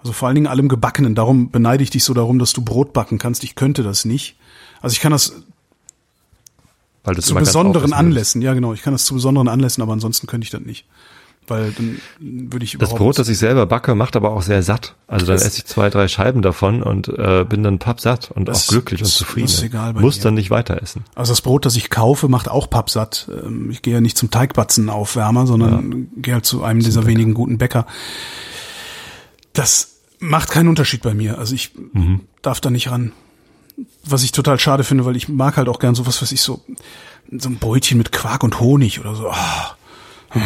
Also 0.00 0.12
vor 0.12 0.26
allen 0.28 0.34
Dingen 0.34 0.46
allem 0.48 0.68
Gebackenen. 0.68 1.14
Darum 1.14 1.50
beneide 1.50 1.82
ich 1.84 1.90
dich 1.90 2.02
so 2.04 2.14
darum, 2.14 2.38
dass 2.38 2.52
du 2.52 2.62
Brot 2.62 2.92
backen 2.92 3.18
kannst. 3.18 3.44
Ich 3.44 3.54
könnte 3.54 3.82
das 3.84 4.04
nicht. 4.04 4.36
Also 4.82 4.94
ich 4.94 5.00
kann 5.00 5.12
das 5.12 5.42
Weil 7.04 7.16
zu 7.18 7.34
besonderen. 7.34 7.92
Anlässen, 7.92 8.42
ja 8.42 8.54
genau, 8.54 8.72
ich 8.72 8.82
kann 8.82 8.92
das 8.92 9.04
zu 9.04 9.14
besonderen 9.14 9.48
Anlässen, 9.48 9.82
aber 9.82 9.92
ansonsten 9.92 10.26
könnte 10.26 10.44
ich 10.44 10.50
das 10.50 10.62
nicht. 10.62 10.86
Weil 11.48 11.72
dann 11.72 12.00
würde 12.18 12.64
ich 12.64 12.76
Das 12.78 12.94
Brot, 12.94 13.18
das 13.18 13.28
ich 13.28 13.38
selber 13.38 13.66
backe, 13.66 13.94
macht 13.94 14.16
aber 14.16 14.32
auch 14.32 14.42
sehr 14.42 14.62
satt. 14.62 14.94
Also 15.06 15.26
dann 15.26 15.36
esse 15.36 15.58
ich 15.58 15.64
zwei, 15.66 15.90
drei 15.90 16.08
Scheiben 16.08 16.42
davon 16.42 16.82
und 16.82 17.08
äh, 17.08 17.44
bin 17.48 17.62
dann 17.62 17.78
pappsatt 17.78 18.30
und 18.30 18.46
Das- 18.48 18.64
auch 18.68 18.72
glücklich 18.72 19.00
und 19.02 19.08
zufrieden. 19.08 19.46
ist 19.46 19.62
egal 19.62 19.94
bei 19.94 20.00
Muss 20.00 20.16
mir. 20.16 20.22
dann 20.24 20.34
nicht 20.34 20.50
weiter 20.50 20.82
essen. 20.82 21.04
Also 21.14 21.32
das 21.32 21.40
Brot, 21.42 21.64
das 21.66 21.76
ich 21.76 21.90
kaufe, 21.90 22.28
macht 22.28 22.48
auch 22.48 22.68
pappsatt. 22.70 23.28
Ähm, 23.30 23.70
Ich 23.70 23.82
gehe 23.82 23.94
ja 23.94 24.00
nicht 24.00 24.16
zum 24.18 24.30
Teigbatzenaufwärmer, 24.30 25.46
sondern 25.46 26.08
gehe 26.16 26.34
halt 26.34 26.46
zu 26.46 26.62
einem 26.64 26.80
dieser 26.80 27.06
wenigen 27.06 27.34
guten 27.34 27.58
Bäcker. 27.58 27.86
Das 29.52 29.96
macht 30.18 30.50
keinen 30.50 30.68
Unterschied 30.68 31.02
bei 31.02 31.14
mir. 31.14 31.38
Also 31.38 31.54
ich 31.54 31.72
Mhm. 31.92 32.20
darf 32.42 32.60
da 32.60 32.70
nicht 32.70 32.90
ran. 32.90 33.12
Was 34.04 34.22
ich 34.22 34.32
total 34.32 34.58
schade 34.58 34.84
finde, 34.84 35.04
weil 35.04 35.16
ich 35.16 35.28
mag 35.28 35.56
halt 35.56 35.68
auch 35.68 35.78
gern 35.78 35.94
sowas, 35.94 36.22
was 36.22 36.32
ich 36.32 36.40
so, 36.40 36.62
so 37.30 37.48
ein 37.48 37.56
Brötchen 37.58 37.98
mit 37.98 38.12
Quark 38.12 38.42
und 38.42 38.60
Honig 38.60 39.00
oder 39.00 39.14
so. 39.14 39.28
Ah. 39.30 39.76
Hm. 40.30 40.42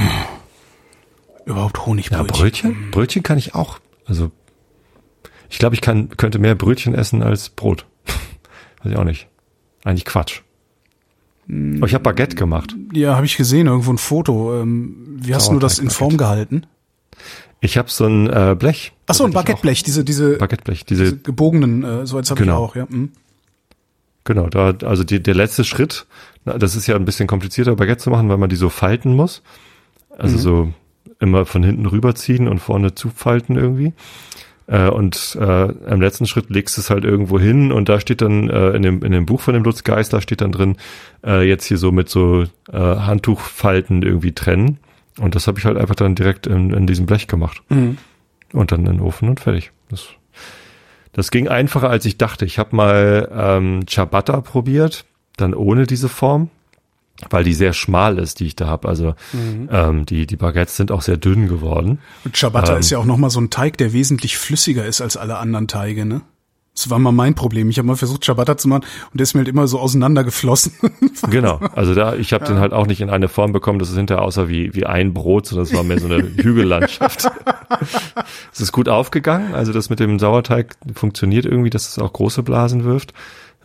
Überhaupt 1.51 1.78
Ja, 1.78 1.86
Honigbrötchen. 1.86 2.26
Brötchen? 2.26 2.90
Brötchen 2.90 3.22
kann 3.22 3.38
ich 3.38 3.55
auch. 3.55 3.80
Also 4.07 4.30
ich 5.48 5.59
glaube, 5.59 5.74
ich 5.74 5.80
kann, 5.80 6.09
könnte 6.16 6.38
mehr 6.38 6.55
Brötchen 6.55 6.94
essen 6.94 7.22
als 7.22 7.48
Brot. 7.51 7.86
Weiß 8.82 8.92
ich 8.92 8.96
auch 8.96 9.05
nicht. 9.05 9.26
Eigentlich 9.84 10.05
Quatsch. 10.05 10.42
Aber 11.48 11.86
ich 11.86 11.94
habe 11.94 12.05
Baguette 12.05 12.36
gemacht. 12.36 12.76
Ja, 12.92 13.16
habe 13.16 13.26
ich 13.26 13.36
gesehen, 13.36 13.66
irgendwo 13.66 13.90
ein 13.92 13.98
Foto. 13.98 14.61
Ähm, 14.61 15.18
Wie 15.20 15.34
hast 15.34 15.51
du 15.51 15.59
das 15.59 15.80
in 15.80 15.90
Form 15.90 16.16
gehalten? 16.16 16.66
Ich 17.61 17.76
habe 17.76 17.90
so 17.90 18.07
ein 18.07 18.28
äh, 18.28 18.55
Blech. 18.57 18.92
Ach 19.09 19.14
so, 19.14 19.24
ein. 19.24 19.32
Baguetteblech, 19.32 19.82
diese, 19.82 20.05
diese, 20.05 20.36
Baguetteblech. 20.36 20.84
diese 20.84 21.03
Diese, 21.05 21.16
gebogenen, 21.18 21.82
äh, 21.82 22.07
so 22.07 22.16
als 22.16 22.30
habe 22.30 22.40
Genau. 22.40 22.64
ich 22.66 22.70
auch, 22.70 22.76
ja. 22.76 22.88
Hm. 22.88 23.11
genau, 24.24 24.48
da, 24.48 24.72
also 24.86 25.03
die, 25.03 25.20
der 25.20 25.34
letzte 25.34 25.64
Schritt, 25.64 26.07
das 26.44 26.76
ist 26.76 26.86
ja 26.86 26.94
ein 26.94 27.05
bisschen 27.05 27.26
komplizierter, 27.26 27.74
Baguette 27.74 28.03
zu 28.05 28.11
machen, 28.11 28.28
weil 28.28 28.38
man 28.38 28.48
die 28.48 28.57
so 28.57 28.68
falten 28.68 29.14
muss. 29.16 29.42
Also 30.16 30.38
so 30.38 30.72
immer 31.20 31.46
von 31.46 31.62
hinten 31.62 31.86
rüberziehen 31.86 32.48
und 32.48 32.58
vorne 32.58 32.94
zufalten 32.94 33.56
irgendwie. 33.56 33.92
Äh, 34.66 34.88
und 34.88 35.36
äh, 35.40 35.64
im 35.64 36.00
letzten 36.00 36.26
Schritt 36.26 36.48
legst 36.48 36.76
du 36.76 36.80
es 36.80 36.90
halt 36.90 37.04
irgendwo 37.04 37.38
hin 37.38 37.72
und 37.72 37.88
da 37.88 38.00
steht 38.00 38.22
dann 38.22 38.48
äh, 38.48 38.70
in, 38.70 38.82
dem, 38.82 39.02
in 39.02 39.12
dem 39.12 39.26
Buch 39.26 39.40
von 39.40 39.54
dem 39.54 39.64
Lutz 39.64 39.84
Geist, 39.84 40.12
da 40.12 40.20
steht 40.20 40.40
dann 40.40 40.52
drin, 40.52 40.76
äh, 41.24 41.46
jetzt 41.46 41.64
hier 41.64 41.76
so 41.76 41.92
mit 41.92 42.08
so 42.08 42.44
äh, 42.72 42.78
Handtuchfalten 42.78 44.02
irgendwie 44.02 44.32
trennen. 44.32 44.78
Und 45.18 45.34
das 45.34 45.46
habe 45.46 45.58
ich 45.58 45.64
halt 45.64 45.76
einfach 45.76 45.96
dann 45.96 46.14
direkt 46.14 46.46
in, 46.46 46.72
in 46.72 46.86
diesem 46.86 47.06
Blech 47.06 47.26
gemacht. 47.26 47.62
Und 48.52 48.72
dann 48.72 48.80
in 48.80 48.86
den 48.86 49.00
Ofen 49.00 49.28
und 49.28 49.40
fertig. 49.40 49.72
Das, 49.90 50.06
das 51.12 51.30
ging 51.30 51.48
einfacher, 51.48 51.90
als 51.90 52.06
ich 52.06 52.16
dachte. 52.16 52.44
Ich 52.44 52.58
habe 52.58 52.74
mal 52.74 53.28
ähm, 53.32 53.86
Ciabatta 53.88 54.40
probiert, 54.40 55.04
dann 55.36 55.52
ohne 55.52 55.86
diese 55.86 56.08
Form, 56.08 56.48
weil 57.28 57.44
die 57.44 57.54
sehr 57.54 57.72
schmal 57.72 58.18
ist, 58.18 58.40
die 58.40 58.46
ich 58.46 58.56
da 58.56 58.66
habe. 58.66 58.88
Also 58.88 59.14
ähm, 59.34 60.06
die, 60.06 60.26
die 60.26 60.36
Baguettes 60.36 60.76
sind 60.76 60.90
auch 60.90 61.02
sehr 61.02 61.16
dünn 61.18 61.48
geworden. 61.48 61.98
Und 62.24 62.36
Ciabatta 62.36 62.74
Ähm. 62.74 62.80
ist 62.80 62.90
ja 62.90 62.98
auch 62.98 63.04
nochmal 63.04 63.30
so 63.30 63.40
ein 63.40 63.50
Teig, 63.50 63.76
der 63.78 63.92
wesentlich 63.92 64.38
flüssiger 64.38 64.84
ist 64.86 65.00
als 65.00 65.16
alle 65.16 65.36
anderen 65.38 65.68
Teige, 65.68 66.06
ne? 66.06 66.22
Das 66.72 66.88
war 66.88 67.00
mal 67.00 67.12
mein 67.12 67.34
Problem. 67.34 67.68
Ich 67.68 67.78
habe 67.78 67.88
mal 67.88 67.96
versucht, 67.96 68.24
Ciabatta 68.24 68.56
zu 68.56 68.68
machen 68.68 68.84
und 69.12 69.18
der 69.20 69.24
ist 69.24 69.34
mir 69.34 69.40
halt 69.40 69.48
immer 69.48 69.66
so 69.66 69.78
auseinandergeflossen. 69.78 70.72
Genau, 71.30 71.60
also 71.74 71.94
da, 71.94 72.14
ich 72.14 72.32
habe 72.32 72.46
den 72.46 72.60
halt 72.60 72.72
auch 72.72 72.86
nicht 72.86 73.02
in 73.02 73.10
eine 73.10 73.28
Form 73.28 73.52
bekommen, 73.52 73.78
dass 73.78 73.90
es 73.90 73.96
hinterher 73.96 74.22
aussah 74.24 74.48
wie, 74.48 74.74
wie 74.74 74.86
ein 74.86 75.12
Brot, 75.12 75.46
sondern 75.46 75.66
es 75.66 75.74
war 75.74 75.82
mehr 75.82 75.98
so 76.00 76.06
eine 76.06 76.22
Hügellandschaft. 76.36 77.30
es 78.52 78.60
ist 78.60 78.72
gut 78.72 78.88
aufgegangen, 78.88 79.54
also 79.54 79.72
das 79.74 79.90
mit 79.90 80.00
dem 80.00 80.18
Sauerteig 80.18 80.76
funktioniert 80.94 81.44
irgendwie, 81.44 81.68
dass 81.68 81.88
es 81.88 81.98
auch 81.98 82.12
große 82.12 82.42
Blasen 82.42 82.84
wirft. 82.84 83.12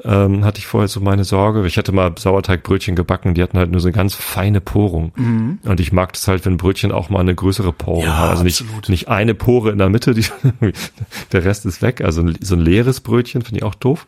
Ähm, 0.03 0.43
hatte 0.43 0.59
ich 0.59 0.67
vorher 0.67 0.89
so 0.89 0.99
meine 0.99 1.23
Sorge. 1.23 1.65
Ich 1.65 1.77
hatte 1.77 1.93
mal 1.93 2.13
Sauerteigbrötchen 2.17 2.95
gebacken, 2.95 3.33
die 3.33 3.41
hatten 3.41 3.57
halt 3.57 3.71
nur 3.71 3.79
so 3.79 3.87
eine 3.87 3.95
ganz 3.95 4.13
feine 4.13 4.59
Porung. 4.59 5.57
Und 5.63 5.79
ich 5.79 5.93
mag 5.93 6.11
das 6.13 6.27
halt, 6.27 6.45
wenn 6.45 6.57
Brötchen 6.57 6.91
auch 6.91 7.09
mal 7.09 7.21
eine 7.21 7.33
größere 7.33 7.71
Porung 7.71 8.03
Ja, 8.03 8.17
haben. 8.17 8.29
Also 8.31 8.43
nicht, 8.43 8.61
absolut. 8.61 8.89
nicht 8.89 9.07
eine 9.07 9.33
Pore 9.35 9.71
in 9.71 9.77
der 9.77 9.89
Mitte, 9.89 10.13
die, 10.13 10.25
der 11.31 11.45
Rest 11.45 11.65
ist 11.65 11.81
weg. 11.81 12.01
Also 12.01 12.23
so 12.41 12.55
ein 12.55 12.61
leeres 12.61 12.99
Brötchen 12.99 13.41
finde 13.41 13.59
ich 13.59 13.63
auch 13.63 13.75
doof. 13.75 14.05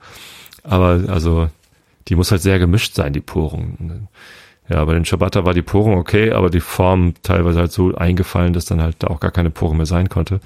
Aber 0.64 1.04
also 1.08 1.50
die 2.10 2.16
muss 2.16 2.32
halt 2.32 2.42
sehr 2.42 2.60
gemischt 2.60 2.94
sein, 2.94 3.14
die 3.14 3.22
Porung. 3.22 4.08
Ja, 4.70 4.84
bei 4.84 4.94
den 4.94 5.06
Ciabatta 5.06 5.46
war 5.46 5.54
die 5.54 5.62
Porung 5.62 5.98
okay, 5.98 6.32
aber 6.32 6.50
die 6.50 6.60
Form 6.60 7.14
teilweise 7.24 7.60
halt 7.60 7.72
so 7.72 7.96
eingefallen, 7.96 8.52
dass 8.52 8.66
dann 8.66 8.82
halt 8.82 8.98
da 9.00 9.08
auch 9.08 9.22
gar 9.22 9.32
keine 9.32 9.52
Porung 9.52 9.78
mehr 9.78 9.86
sein 9.86 10.10
konnte. 10.10 10.42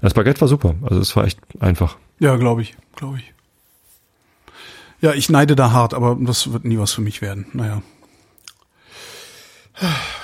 Das 0.00 0.14
Baguette 0.14 0.40
war 0.40 0.48
super, 0.48 0.74
also 0.82 1.00
es 1.00 1.14
war 1.16 1.24
echt 1.24 1.38
einfach. 1.60 1.96
ja, 2.18 2.36
glaube 2.36 2.62
ich, 2.62 2.74
glaube 2.96 3.18
ich. 3.18 3.33
Ja, 5.04 5.12
ich 5.12 5.28
neide 5.28 5.54
da 5.54 5.70
hart, 5.70 5.92
aber 5.92 6.16
das 6.18 6.50
wird 6.50 6.64
nie 6.64 6.78
was 6.78 6.92
für 6.92 7.02
mich 7.02 7.20
werden. 7.20 7.44
Naja. 7.52 7.82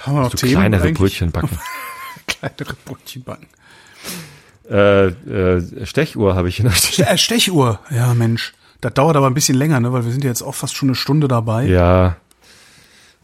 Haben 0.05 0.15
wir 0.17 0.21
noch 0.23 0.31
So 0.31 0.39
Themen 0.39 0.53
kleinere 0.55 0.83
eigentlich? 0.83 0.97
Brötchen 0.99 1.31
backen. 1.33 1.59
kleinere 2.27 2.75
Brötchen 2.85 3.23
backen. 3.25 3.47
äh, 4.71 5.07
äh, 5.09 5.87
Stechuhr 5.87 6.35
habe 6.35 6.49
ich 6.49 6.61
in 6.61 6.67
der 6.67 6.73
Ste- 6.73 7.07
äh, 7.07 7.19
Stechuhr. 7.19 7.81
Ja, 7.91 8.15
Mensch. 8.15 8.55
Das 8.81 8.95
dauert 8.95 9.17
aber 9.17 9.27
ein 9.27 9.35
bisschen 9.35 9.59
länger, 9.59 9.81
ne? 9.81 9.93
Weil 9.93 10.05
wir 10.07 10.13
sind 10.13 10.25
ja 10.25 10.31
jetzt 10.31 10.41
auch 10.43 10.55
fast 10.55 10.75
schon 10.75 10.89
eine 10.89 10.95
Stunde 10.97 11.29
dabei. 11.29 11.67
Ja. 11.67 12.17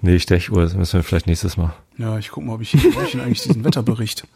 Nee, 0.03 0.19
Stechuhr, 0.19 0.61
das 0.63 0.75
müssen 0.75 0.99
wir 0.99 1.03
vielleicht 1.05 1.27
nächstes 1.27 1.57
Mal. 1.57 1.73
Ja, 1.97 2.19
ich 2.19 2.29
guck 2.31 2.45
mal, 2.45 2.53
ob 2.55 2.61
ich, 2.61 2.75
hab 2.75 2.85
ich 3.09 3.15
eigentlich 3.19 3.43
diesen 3.43 3.65
Wetterbericht? 3.65 4.27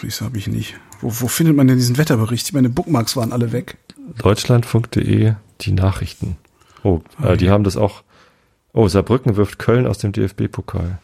Wieso 0.00 0.24
habe 0.24 0.38
ich 0.38 0.46
nicht? 0.46 0.76
Wo, 1.02 1.12
wo 1.20 1.28
findet 1.28 1.56
man 1.56 1.66
denn 1.66 1.76
diesen 1.76 1.98
Wetterbericht? 1.98 2.52
Meine 2.54 2.70
Bookmarks 2.70 3.16
waren 3.16 3.32
alle 3.32 3.52
weg. 3.52 3.76
Deutschlandfunk.de, 4.18 5.34
die 5.60 5.72
Nachrichten. 5.72 6.36
Oh, 6.82 7.00
äh, 7.22 7.36
die 7.36 7.50
haben 7.50 7.64
das 7.64 7.76
auch. 7.76 8.02
Oh, 8.72 8.88
Saarbrücken 8.88 9.36
wirft 9.36 9.58
Köln 9.58 9.86
aus 9.86 9.98
dem 9.98 10.12
DFB-Pokal. 10.12 10.98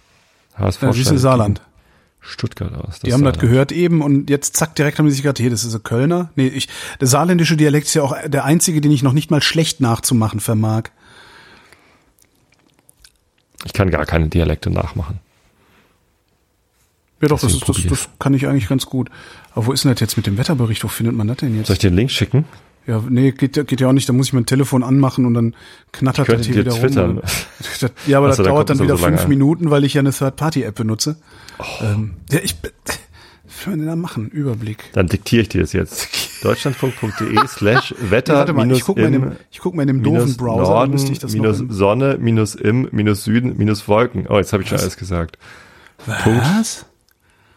HSV 0.56 0.82
Ja, 0.82 0.92
siehst 0.92 1.10
du, 1.10 1.18
Saarland. 1.18 1.60
Stuttgart 2.20 2.74
aus. 2.74 3.00
Die 3.00 3.12
haben 3.12 3.22
das 3.22 3.34
Saarland. 3.34 3.40
gehört 3.40 3.72
eben 3.72 4.02
und 4.02 4.28
jetzt 4.28 4.56
zack, 4.56 4.74
direkt 4.74 4.98
haben 4.98 5.06
die 5.06 5.12
sich 5.12 5.22
gerade, 5.22 5.40
hier, 5.40 5.50
das 5.50 5.64
ist 5.64 5.74
ein 5.74 5.82
Kölner. 5.82 6.30
Nee, 6.34 6.48
ich, 6.48 6.68
der 7.00 7.06
saarländische 7.06 7.56
Dialekt 7.56 7.86
ist 7.86 7.94
ja 7.94 8.02
auch 8.02 8.16
der 8.26 8.44
einzige, 8.44 8.80
den 8.80 8.90
ich 8.90 9.02
noch 9.02 9.12
nicht 9.12 9.30
mal 9.30 9.42
schlecht 9.42 9.80
nachzumachen 9.80 10.40
vermag. 10.40 10.84
Ich 13.64 13.72
kann 13.72 13.90
gar 13.90 14.06
keine 14.06 14.28
Dialekte 14.28 14.70
nachmachen. 14.70 15.20
Ja 17.20 17.28
doch, 17.28 17.40
das, 17.40 17.52
ist, 17.52 17.68
das, 17.68 17.82
das 17.88 18.08
kann 18.18 18.34
ich 18.34 18.46
eigentlich 18.46 18.68
ganz 18.68 18.86
gut. 18.86 19.10
Aber 19.52 19.66
wo 19.66 19.72
ist 19.72 19.84
denn 19.84 19.92
das 19.92 20.00
jetzt 20.00 20.16
mit 20.16 20.26
dem 20.26 20.38
Wetterbericht? 20.38 20.84
Wo 20.84 20.88
findet 20.88 21.16
man 21.16 21.26
das 21.26 21.38
denn 21.38 21.56
jetzt? 21.56 21.66
Soll 21.66 21.74
ich 21.74 21.80
den 21.80 21.94
Link 21.94 22.10
schicken? 22.10 22.44
Ja, 22.88 23.04
nee, 23.08 23.32
geht, 23.32 23.56
ja- 23.58 23.64
geht 23.64 23.80
ja 23.82 23.88
auch 23.88 23.92
nicht. 23.92 24.08
Da 24.08 24.14
muss 24.14 24.28
ich 24.28 24.32
mein 24.32 24.46
Telefon 24.46 24.82
anmachen 24.82 25.26
und 25.26 25.34
dann 25.34 25.54
knattert 25.92 26.26
das 26.28 26.46
hier 26.46 26.56
wieder 26.56 26.72
twittern. 26.72 27.18
rum. 27.18 27.20
Das, 27.22 27.92
ja, 28.06 28.16
aber 28.16 28.28
Ach 28.28 28.32
so, 28.32 28.38
das 28.42 28.46
da 28.46 28.52
dauert 28.52 28.70
dann 28.70 28.78
wieder 28.80 28.96
so 28.96 29.04
fünf 29.04 29.22
an. 29.24 29.28
Minuten, 29.28 29.70
weil 29.70 29.84
ich 29.84 29.92
ja 29.94 30.00
eine 30.00 30.10
Third-Party-App 30.10 30.74
benutze. 30.74 31.16
Oh. 31.58 31.64
Ähm, 31.82 32.12
ja, 32.32 32.38
ich, 32.42 32.56
was 32.86 33.66
man 33.66 33.78
denn 33.80 33.88
da 33.88 33.94
machen? 33.96 34.28
Überblick. 34.30 34.84
Dann 34.94 35.06
diktiere 35.06 35.42
ich 35.42 35.50
dir 35.50 35.60
das 35.60 35.74
jetzt. 35.74 36.08
Deutschlandfunk.de 36.42 37.46
slash 37.46 37.94
Wetter 38.00 38.46
Ja, 38.46 38.52
minus 38.54 38.78
ich 38.78 38.84
guck 38.84 38.96
mal 38.96 39.06
in 39.06 39.14
im 39.14 39.22
dem, 39.22 39.32
ich 39.50 39.58
guck 39.58 39.74
mal 39.74 39.82
in 39.82 39.88
dem 39.88 40.02
doofen 40.02 40.36
Browser, 40.36 40.70
Norden, 40.70 40.92
müsste 40.92 41.12
ich 41.12 41.18
das 41.18 41.32
minus 41.34 41.58
Sonne, 41.68 42.16
minus 42.18 42.54
im, 42.54 42.88
minus 42.92 43.24
Süden, 43.24 43.56
minus 43.58 43.86
Wolken. 43.86 44.26
Oh, 44.28 44.38
jetzt 44.38 44.52
habe 44.54 44.62
ich 44.62 44.68
schon 44.70 44.78
alles 44.78 44.96
gesagt. 44.96 45.36
Punkt 46.22 46.42
Was? 46.58 46.86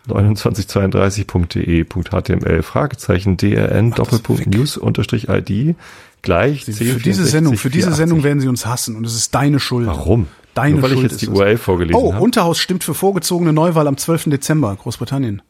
2932.de.html 0.08 2.64
Fragezeichen 2.64 3.38
drn 3.38 3.92
Doppelpunkt. 3.92 4.48
News 4.48 4.78
unterstrich 4.78 5.30
ID 5.30 5.76
gleich 6.22 6.66
10, 6.66 6.74
Für 6.76 7.00
diese 7.00 7.26
Sendung, 7.26 7.58
für 7.58 7.70
diese 7.70 7.94
Sendung 7.94 8.24
werden 8.24 8.40
sie 8.40 8.48
uns 8.48 8.66
hassen 8.66 8.96
und 8.96 9.06
es 9.06 9.16
ist 9.16 9.34
deine 9.36 9.60
Schuld. 9.60 9.88
Warum? 9.88 10.28
Deine 10.54 10.76
Nur 10.76 10.84
weil 10.84 10.92
Schuld 10.92 11.06
ich 11.06 11.12
jetzt 11.12 11.22
die. 11.22 11.28
URL 11.30 11.58
vorgelesen 11.58 12.00
Oh, 12.02 12.14
habe. 12.14 12.24
Unterhaus 12.24 12.60
stimmt 12.60 12.84
für 12.84 12.94
vorgezogene 12.94 13.54
Neuwahl 13.54 13.88
am 13.88 13.98
12. 13.98 14.26
Dezember, 14.26 14.76
Großbritannien. 14.76 15.42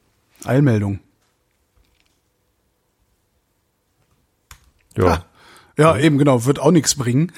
Eilmeldung. 0.46 1.00
Ja. 4.98 5.26
Ja, 5.78 5.98
eben 5.98 6.18
genau, 6.18 6.46
wird 6.46 6.60
auch 6.60 6.72
nichts 6.72 6.96
bringen. 6.96 7.32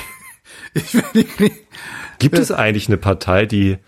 ich 0.74 0.94
will 0.94 1.04
nicht, 1.14 1.28
Gibt 2.18 2.38
es 2.38 2.52
eigentlich 2.52 2.88
eine 2.88 2.96
Partei, 2.98 3.46
die 3.46 3.78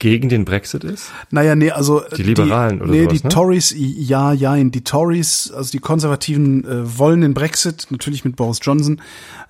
gegen 0.00 0.28
den 0.28 0.44
Brexit 0.44 0.82
ist? 0.82 1.12
naja, 1.30 1.54
nee, 1.54 1.70
also 1.70 2.02
Die 2.16 2.24
Liberalen 2.24 2.80
oder 2.82 2.90
nee, 2.90 3.04
sowas, 3.04 3.20
die 3.20 3.22
ne? 3.22 3.28
Tories, 3.32 3.74
ja, 3.76 4.32
ja, 4.32 4.56
die 4.56 4.82
Tories, 4.82 5.52
also 5.54 5.70
die 5.70 5.78
Konservativen 5.78 6.64
äh, 6.64 6.98
wollen 6.98 7.20
den 7.20 7.34
Brexit, 7.34 7.86
natürlich 7.90 8.24
mit 8.24 8.34
Boris 8.34 8.58
Johnson. 8.60 9.00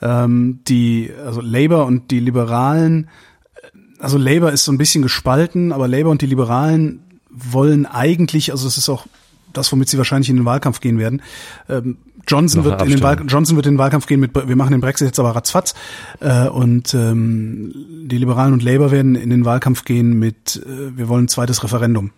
Ähm, 0.02 0.60
die, 0.68 1.10
also 1.24 1.40
Labour 1.40 1.86
und 1.86 2.10
die 2.10 2.20
Liberalen, 2.20 3.08
äh, 3.54 3.78
also 4.00 4.18
Labour 4.18 4.52
ist 4.52 4.64
so 4.64 4.72
ein 4.72 4.78
bisschen 4.78 5.02
gespalten, 5.02 5.72
aber 5.72 5.88
Labour 5.88 6.10
und 6.10 6.20
die 6.20 6.26
Liberalen 6.26 7.00
wollen 7.30 7.86
eigentlich, 7.86 8.50
also 8.50 8.66
das 8.66 8.76
ist 8.76 8.88
auch 8.88 9.06
das, 9.52 9.72
womit 9.72 9.88
sie 9.88 9.98
wahrscheinlich 9.98 10.30
in 10.30 10.36
den 10.36 10.44
Wahlkampf 10.44 10.80
gehen 10.80 10.98
werden. 10.98 11.22
Ähm, 11.68 11.96
Johnson 12.26 12.64
wird 12.64 12.82
in 12.82 12.90
den 12.90 13.02
Wahl. 13.02 13.18
Johnson 13.26 13.56
wird 13.56 13.66
in 13.66 13.74
den 13.74 13.78
Wahlkampf 13.78 14.06
gehen 14.06 14.20
mit, 14.20 14.34
wir 14.34 14.56
machen 14.56 14.72
den 14.72 14.80
Brexit 14.80 15.06
jetzt 15.06 15.18
aber 15.18 15.30
ratzfatz. 15.30 15.74
Äh, 16.20 16.48
und 16.48 16.94
ähm, 16.94 17.72
die 18.06 18.18
Liberalen 18.18 18.52
und 18.52 18.62
Labour 18.62 18.90
werden 18.90 19.14
in 19.14 19.30
den 19.30 19.44
Wahlkampf 19.44 19.84
gehen 19.84 20.18
mit, 20.18 20.56
äh, 20.64 20.96
wir 20.96 21.08
wollen 21.08 21.24
ein 21.24 21.28
zweites 21.28 21.62
Referendum. 21.64 22.10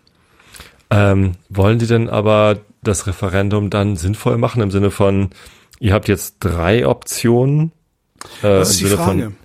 Ähm, 0.91 1.33
wollen 1.49 1.79
die 1.79 1.87
denn 1.87 2.09
aber 2.09 2.59
das 2.83 3.07
Referendum 3.07 3.71
dann 3.71 3.97
sinnvoll 3.97 4.39
machen 4.39 4.63
im 4.63 4.71
Sinne 4.71 4.91
von, 4.91 5.31
ihr 5.81 5.95
habt 5.95 6.09
jetzt 6.09 6.37
drei 6.41 6.87
Optionen? 6.87 7.73
Äh, 8.43 8.59
Das 8.59 8.71
ist 8.71 8.81
im 8.81 8.85
die 8.85 8.91
Sinne 8.91 9.03
Frage. 9.03 9.23
Von, 9.23 9.37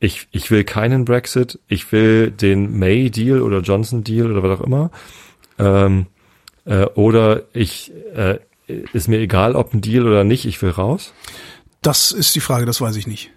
ich, 0.00 0.28
ich 0.32 0.50
will 0.50 0.64
keinen 0.64 1.04
Brexit, 1.04 1.60
ich 1.68 1.92
will 1.92 2.30
den 2.30 2.78
May-Deal 2.78 3.40
oder 3.40 3.60
Johnson-Deal 3.60 4.30
oder 4.32 4.42
was 4.42 4.58
auch 4.58 4.64
immer. 4.64 4.90
Ähm, 5.58 6.06
äh, 6.64 6.86
oder 6.94 7.42
ich 7.52 7.92
äh, 8.14 8.38
ist 8.66 9.08
mir 9.08 9.18
egal, 9.18 9.54
ob 9.56 9.74
ein 9.74 9.80
Deal 9.80 10.06
oder 10.06 10.24
nicht, 10.24 10.44
ich 10.44 10.60
will 10.62 10.70
raus. 10.70 11.12
Das 11.82 12.12
ist 12.12 12.34
die 12.34 12.40
Frage, 12.40 12.66
das 12.66 12.80
weiß 12.80 12.96
ich 12.96 13.06
nicht. 13.06 13.30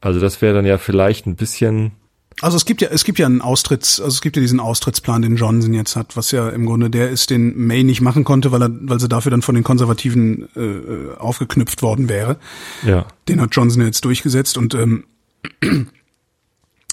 Also 0.00 0.20
das 0.20 0.42
wäre 0.42 0.54
dann 0.54 0.66
ja 0.66 0.78
vielleicht 0.78 1.26
ein 1.26 1.34
bisschen. 1.34 1.92
Also 2.40 2.56
es 2.56 2.64
gibt 2.64 2.82
ja, 2.82 2.88
es 2.90 3.04
gibt 3.04 3.18
ja 3.18 3.26
einen 3.26 3.40
Austritts, 3.40 4.00
also 4.00 4.12
es 4.12 4.20
gibt 4.20 4.36
ja 4.36 4.42
diesen 4.42 4.60
Austrittsplan, 4.60 5.22
den 5.22 5.36
Johnson 5.36 5.72
jetzt 5.72 5.96
hat, 5.96 6.16
was 6.16 6.30
ja 6.30 6.48
im 6.48 6.66
Grunde 6.66 6.90
der 6.90 7.10
ist, 7.10 7.30
den 7.30 7.56
May 7.56 7.84
nicht 7.84 8.00
machen 8.00 8.24
konnte, 8.24 8.50
weil 8.52 8.62
er, 8.62 8.70
weil 8.70 9.00
sie 9.00 9.08
dafür 9.08 9.30
dann 9.30 9.42
von 9.42 9.54
den 9.54 9.64
Konservativen 9.64 10.48
äh, 10.56 11.16
aufgeknüpft 11.16 11.82
worden 11.82 12.08
wäre. 12.08 12.36
Ja. 12.84 13.06
Den 13.28 13.40
hat 13.40 13.54
Johnson 13.54 13.82
jetzt 13.82 14.04
durchgesetzt 14.04 14.58
und 14.58 14.74
ähm, 14.74 15.04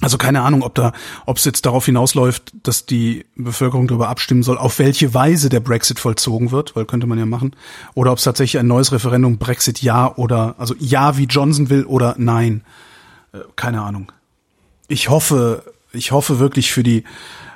also 0.02 0.18
keine 0.18 0.42
Ahnung, 0.42 0.64
ob 0.64 0.74
da, 0.74 0.94
ob 1.28 1.38
es 1.38 1.46
jetzt 1.46 1.66
darauf 1.66 1.86
hinausläuft, 1.86 2.52
dass 2.64 2.88
die 2.88 3.26
Bevölkerung 3.36 3.88
darüber 3.88 4.10
abstimmen 4.10 4.42
soll, 4.42 4.58
auf 4.58 4.80
welche 4.80 5.14
Weise 5.14 5.50
der 5.50 5.60
Brexit 5.60 6.00
vollzogen 6.00 6.52
wird, 6.52 6.76
weil 6.76 6.86
könnte 6.86 7.06
man 7.06 7.20
ja 7.20 7.28
machen, 7.28 7.56
oder 7.94 8.12
ob 8.12 8.18
es 8.18 8.24
tatsächlich 8.24 8.60
ein 8.60 8.68
neues 8.68 8.92
Referendum 8.92 9.38
Brexit 9.38 9.82
ja 9.82 10.14
oder 10.16 10.56
also 10.58 10.74
ja 10.80 11.18
wie 11.18 11.26
Johnson 11.26 11.70
will 11.70 11.86
oder 11.86 12.16
nein, 12.18 12.64
äh, 13.32 13.40
keine 13.56 13.84
Ahnung. 13.84 14.12
Ich 14.88 15.10
hoffe, 15.10 15.64
ich 15.94 16.12
hoffe 16.12 16.40
wirklich 16.40 16.72
für 16.72 16.84
die 16.84 17.04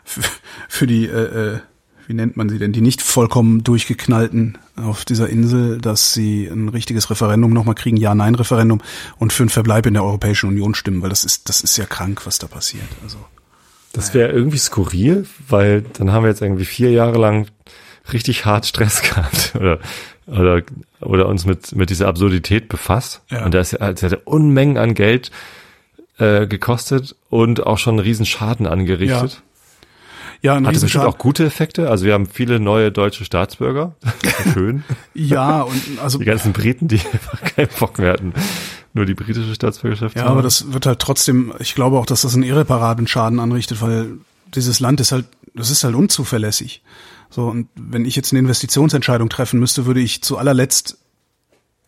für, 0.04 0.22
für 0.70 0.88
die 0.88 1.08
äh, 1.08 1.56
äh, 1.56 1.60
wie 2.08 2.14
nennt 2.14 2.38
man 2.38 2.50
sie 2.50 2.60
denn, 2.60 2.72
die 2.72 2.82
nicht 2.82 3.02
vollkommen 3.02 3.64
durchgeknallten 3.64 4.58
auf 4.76 5.06
dieser 5.06 5.30
Insel, 5.30 5.80
dass 5.80 6.14
sie 6.14 6.48
ein 6.48 6.70
richtiges 6.70 7.10
Referendum 7.10 7.52
nochmal 7.54 7.76
kriegen, 7.76 7.98
Ja-Nein-Referendum 7.98 8.82
und 9.18 9.34
für 9.34 9.44
einen 9.44 9.50
Verbleib 9.50 9.86
in 9.86 9.94
der 9.94 10.04
Europäischen 10.04 10.48
Union 10.50 10.76
stimmen, 10.76 11.02
weil 11.02 11.10
das 11.10 11.24
ist, 11.24 11.50
das 11.50 11.62
ist 11.62 11.78
ja 11.78 11.86
krank, 11.86 12.26
was 12.26 12.38
da 12.40 12.48
passiert. 12.48 12.88
Also. 13.04 13.18
Das 13.94 14.14
wäre 14.14 14.32
irgendwie 14.32 14.58
skurril, 14.58 15.26
weil 15.48 15.82
dann 15.82 16.12
haben 16.12 16.24
wir 16.24 16.30
jetzt 16.30 16.42
irgendwie 16.42 16.66
vier 16.66 16.92
Jahre 16.92 17.18
lang 17.18 17.48
richtig 18.12 18.46
hart 18.46 18.66
Stress 18.66 19.02
gehabt 19.02 19.54
oder 19.56 19.80
oder 20.28 20.62
oder 21.02 21.28
uns 21.28 21.46
mit 21.46 21.76
mit 21.76 21.90
dieser 21.90 22.08
Absurdität 22.08 22.68
befasst 22.68 23.22
Ja. 23.30 23.46
und 23.46 23.54
da 23.54 23.60
ist 23.62 23.72
ja 23.72 23.94
das 23.94 24.04
hat 24.04 24.26
Unmengen 24.26 24.78
an 24.78 24.96
Geld 24.96 25.32
äh, 26.18 26.46
gekostet 26.48 27.16
und 27.30 27.66
auch 27.66 27.78
schon 27.78 27.96
einen 27.96 28.06
riesen 28.06 28.26
Schaden 28.26 28.68
angerichtet. 28.68 29.34
Ja, 29.34 29.42
ein 30.54 30.68
Hatte 30.68 30.80
bestimmt 30.80 31.06
auch 31.06 31.18
gute 31.18 31.46
Effekte. 31.46 31.90
Also 31.90 32.06
wir 32.06 32.14
haben 32.14 32.28
viele 32.28 32.60
neue 32.60 32.92
deutsche 32.92 33.26
Staatsbürger. 33.26 33.96
Schön. 34.54 34.84
Ja, 35.14 35.62
und 35.62 35.82
also 36.04 36.20
Die 36.20 36.26
ganzen 36.26 36.52
Briten, 36.52 36.88
die 36.88 37.00
einfach 37.14 37.42
keinen 37.42 37.70
Bock 37.80 38.00
mehr 38.00 38.12
hatten, 38.14 38.34
nur 38.94 39.06
die 39.06 39.14
britische 39.14 39.56
Staatsbürgerschaft 39.56 40.16
Ja, 40.16 40.26
aber 40.26 40.42
das 40.42 40.74
wird 40.74 40.86
halt 40.86 41.00
trotzdem, 41.00 41.54
ich 41.60 41.74
glaube 41.74 41.98
auch, 41.98 42.06
dass 42.06 42.22
das 42.22 42.34
einen 42.34 42.44
irreparablen 42.44 43.08
Schaden 43.08 43.40
anrichtet, 43.40 43.82
weil 43.82 44.18
dieses 44.54 44.80
Land 44.80 45.00
ist 45.00 45.12
halt, 45.12 45.26
das 45.54 45.70
ist 45.70 45.84
halt 45.84 45.96
unzuverlässig. 45.96 46.84
So, 47.30 47.48
und 47.48 47.68
wenn 47.76 48.06
ich 48.06 48.16
jetzt 48.16 48.34
eine 48.34 48.40
Investitionsentscheidung 48.40 49.30
treffen 49.30 49.60
müsste, 49.60 49.86
würde 49.86 50.02
ich 50.02 50.22
zu 50.22 50.38
allerletzt 50.38 50.98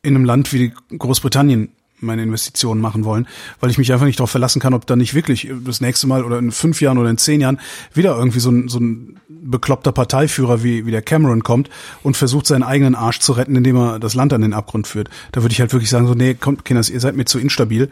in 0.01 0.15
einem 0.15 0.25
Land 0.25 0.53
wie 0.53 0.73
Großbritannien 0.97 1.69
meine 1.99 2.23
Investitionen 2.23 2.79
machen 2.79 3.05
wollen, 3.05 3.27
weil 3.59 3.71
ich 3.71 3.77
mich 3.77 3.91
einfach 3.91 4.05
nicht 4.05 4.19
darauf 4.19 4.29
verlassen 4.29 4.59
kann, 4.59 4.73
ob 4.73 4.85
da 4.85 4.95
nicht 4.95 5.13
wirklich 5.13 5.49
das 5.65 5.81
nächste 5.81 6.07
Mal 6.07 6.23
oder 6.23 6.37
in 6.37 6.51
fünf 6.51 6.81
Jahren 6.81 6.97
oder 6.97 7.09
in 7.09 7.17
zehn 7.17 7.41
Jahren 7.41 7.59
wieder 7.93 8.15
irgendwie 8.15 8.39
so 8.39 8.51
ein, 8.51 8.67
so 8.67 8.79
ein 8.79 9.19
bekloppter 9.27 9.91
Parteiführer 9.91 10.63
wie, 10.63 10.85
wie 10.85 10.91
der 10.91 11.01
Cameron 11.01 11.43
kommt 11.43 11.69
und 12.03 12.17
versucht, 12.17 12.47
seinen 12.47 12.63
eigenen 12.63 12.95
Arsch 12.95 13.19
zu 13.19 13.33
retten, 13.33 13.55
indem 13.55 13.77
er 13.77 13.99
das 13.99 14.13
Land 14.13 14.33
an 14.33 14.41
den 14.41 14.53
Abgrund 14.53 14.87
führt. 14.87 15.09
Da 15.31 15.41
würde 15.41 15.53
ich 15.53 15.59
halt 15.59 15.73
wirklich 15.73 15.89
sagen, 15.89 16.07
so, 16.07 16.13
nee, 16.13 16.33
kommt, 16.33 16.65
Kinders, 16.65 16.89
ihr 16.89 16.99
seid 16.99 17.15
mir 17.15 17.25
zu 17.25 17.39
instabil. 17.39 17.89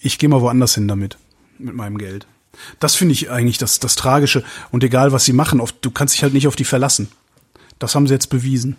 Ich 0.00 0.18
gehe 0.18 0.28
mal 0.28 0.40
woanders 0.40 0.74
hin 0.74 0.88
damit, 0.88 1.18
mit 1.58 1.74
meinem 1.74 1.98
Geld. 1.98 2.26
Das 2.80 2.94
finde 2.94 3.12
ich 3.12 3.30
eigentlich 3.30 3.58
das, 3.58 3.80
das 3.80 3.96
Tragische. 3.96 4.42
Und 4.70 4.82
egal, 4.82 5.12
was 5.12 5.24
sie 5.24 5.32
machen, 5.32 5.60
auf, 5.60 5.72
du 5.72 5.90
kannst 5.90 6.14
dich 6.14 6.22
halt 6.22 6.32
nicht 6.32 6.48
auf 6.48 6.56
die 6.56 6.64
verlassen. 6.64 7.08
Das 7.78 7.94
haben 7.94 8.06
sie 8.06 8.14
jetzt 8.14 8.28
bewiesen. 8.28 8.76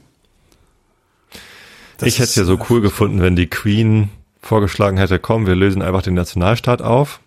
Das 1.98 2.08
ich 2.08 2.20
hätte 2.20 2.30
es 2.30 2.36
ja 2.36 2.44
so 2.44 2.56
äh, 2.56 2.64
cool 2.70 2.82
gefunden, 2.82 3.22
wenn 3.22 3.36
die 3.36 3.48
Queen 3.48 4.10
vorgeschlagen 4.42 4.98
hätte, 4.98 5.20
komm, 5.20 5.46
wir 5.48 5.56
lösen 5.56 5.82
einfach 5.82 6.02
den 6.02 6.14
Nationalstaat 6.14 6.82
auf. 6.82 7.20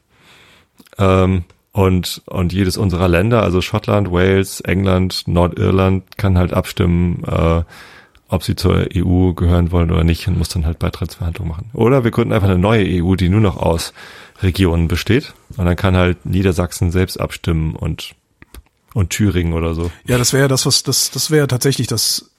Ähm, 0.99 1.45
und, 1.73 2.23
und 2.27 2.53
jedes 2.53 2.77
unserer 2.77 3.09
Länder, 3.09 3.43
also 3.43 3.61
Schottland, 3.61 4.11
Wales, 4.11 4.61
England, 4.61 5.25
Nordirland, 5.27 6.17
kann 6.17 6.37
halt 6.37 6.53
abstimmen, 6.53 7.23
äh, 7.25 7.63
ob 8.29 8.43
sie 8.43 8.57
zur 8.57 8.87
EU 8.95 9.33
gehören 9.33 9.71
wollen 9.71 9.91
oder 9.91 10.05
nicht 10.05 10.27
und 10.27 10.39
muss 10.39 10.49
dann 10.49 10.67
halt 10.67 10.79
Beitrittsverhandlungen 10.79 11.51
machen. 11.51 11.71
Oder 11.73 12.05
wir 12.05 12.11
gründen 12.11 12.33
einfach 12.33 12.49
eine 12.49 12.59
neue 12.59 12.85
EU, 13.03 13.15
die 13.15 13.29
nur 13.29 13.41
noch 13.41 13.57
aus 13.57 13.93
Regionen 14.43 14.89
besteht. 14.89 15.35
Und 15.57 15.67
dann 15.67 15.77
kann 15.77 15.97
halt 15.97 16.27
Niedersachsen 16.27 16.91
selbst 16.91 17.21
abstimmen 17.21 17.75
und, 17.77 18.15
und 18.95 19.11
Thüringen 19.11 19.53
oder 19.53 19.75
so. 19.75 19.91
Ja, 20.07 20.19
das 20.19 20.33
wäre 20.33 20.49
das, 20.49 20.67
was 20.67 20.83
das, 20.83 21.11
das 21.11 21.31
wäre 21.31 21.47
tatsächlich 21.47 21.87
das 21.87 22.31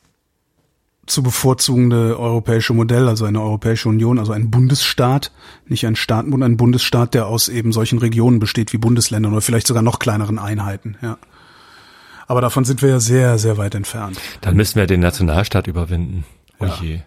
zu 1.08 1.24
bevorzugende 1.24 2.18
europäische 2.20 2.74
Modell, 2.74 3.08
also 3.08 3.26
eine 3.26 3.42
Europäische 3.42 3.90
Union, 3.90 4.20
also 4.20 4.32
ein 4.34 4.52
Bundesstaat, 4.52 5.32
nicht 5.68 5.86
ein 5.86 5.96
Staatenbund, 5.96 6.44
ein 6.44 6.58
Bundesstaat, 6.58 7.14
der 7.14 7.28
aus 7.28 7.50
eben 7.50 7.72
solchen 7.72 7.98
Regionen 8.00 8.40
besteht 8.40 8.72
wie 8.72 8.78
Bundesländern 8.78 9.32
oder 9.34 9.42
vielleicht 9.42 9.68
sogar 9.68 9.84
noch 9.84 10.00
kleineren 10.00 10.40
Einheiten, 10.40 10.98
ja. 11.02 11.18
Aber 12.28 12.40
davon 12.40 12.64
sind 12.64 12.82
wir 12.82 12.90
ja 12.90 13.00
sehr, 13.02 13.38
sehr 13.38 13.58
weit 13.58 13.76
entfernt. 13.76 14.18
Dann 14.40 14.56
müssen 14.56 14.76
wir 14.80 14.88
den 14.88 15.02
Nationalstaat 15.02 15.68
überwinden. 15.68 16.24
Oh 16.60 16.66
Ja. 16.66 16.78
je. 16.82 17.00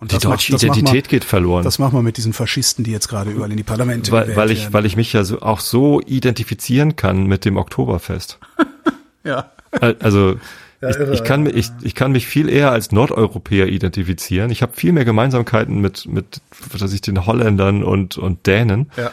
Und 0.00 0.10
Die 0.10 0.18
deutsche 0.18 0.56
Identität 0.56 1.08
geht 1.08 1.22
verloren. 1.22 1.62
Das 1.62 1.78
machen 1.78 1.96
wir 1.96 2.02
mit 2.02 2.16
diesen 2.16 2.32
Faschisten, 2.32 2.82
die 2.82 2.90
jetzt 2.90 3.06
gerade 3.06 3.30
überall 3.30 3.52
in 3.52 3.56
die 3.56 3.62
Parlamente 3.62 4.10
weil, 4.10 4.34
weil 4.34 4.50
ich, 4.50 4.62
werden. 4.62 4.72
weil 4.72 4.86
ich 4.86 4.96
mich 4.96 5.12
ja 5.12 5.22
so, 5.22 5.40
auch 5.42 5.60
so 5.60 6.00
identifizieren 6.00 6.96
kann 6.96 7.26
mit 7.26 7.44
dem 7.44 7.56
Oktoberfest. 7.56 8.40
ja. 9.24 9.52
Al- 9.80 9.96
Also 10.00 10.34
ich, 10.90 10.96
irre, 10.96 11.14
ich 11.14 11.24
kann 11.24 11.42
mich, 11.42 11.54
ich, 11.54 11.70
ich 11.82 11.94
kann 11.94 12.12
mich 12.12 12.26
viel 12.26 12.48
eher 12.48 12.70
als 12.72 12.92
Nordeuropäer 12.92 13.68
identifizieren. 13.68 14.50
Ich 14.50 14.62
habe 14.62 14.72
viel 14.74 14.92
mehr 14.92 15.04
Gemeinsamkeiten 15.04 15.80
mit 15.80 16.06
mit 16.06 16.40
was 16.70 16.82
weiß 16.82 16.92
ich 16.92 17.00
den 17.00 17.26
Holländern 17.26 17.82
und 17.84 18.18
und 18.18 18.46
Dänen 18.46 18.90
Ja. 18.96 19.10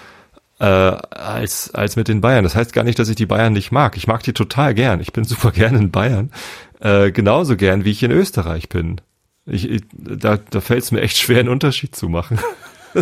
äh, 0.60 0.98
als 1.16 1.74
als 1.74 1.96
mit 1.96 2.08
den 2.08 2.22
Bayern. 2.22 2.44
Das 2.44 2.56
heißt 2.56 2.74
gar 2.74 2.84
nicht, 2.84 3.00
dass 3.00 3.10
ich 3.10 3.16
die 3.16 3.26
Bayern 3.26 3.54
nicht 3.54 3.72
mag. 3.72 3.98
Ich 3.98 4.08
mag 4.08 4.24
die 4.24 4.34
total 4.34 4.74
gern. 4.74 5.00
Ich 5.00 5.14
bin 5.14 5.24
super 5.26 5.52
gern 5.52 5.76
in 5.76 5.92
Bayern, 5.92 6.32
äh, 6.80 7.12
genauso 7.12 7.56
gern 7.56 7.86
wie 7.86 7.92
ich 7.92 8.04
in 8.04 8.12
Österreich 8.12 8.70
bin. 8.70 9.00
Ich, 9.46 9.70
ich, 9.70 9.82
da 9.94 10.38
da 10.38 10.62
fällt 10.62 10.84
es 10.84 10.92
mir 10.92 11.02
echt 11.02 11.18
schwer, 11.18 11.40
einen 11.40 11.50
Unterschied 11.50 11.96
zu 11.96 12.10
machen. 12.10 12.40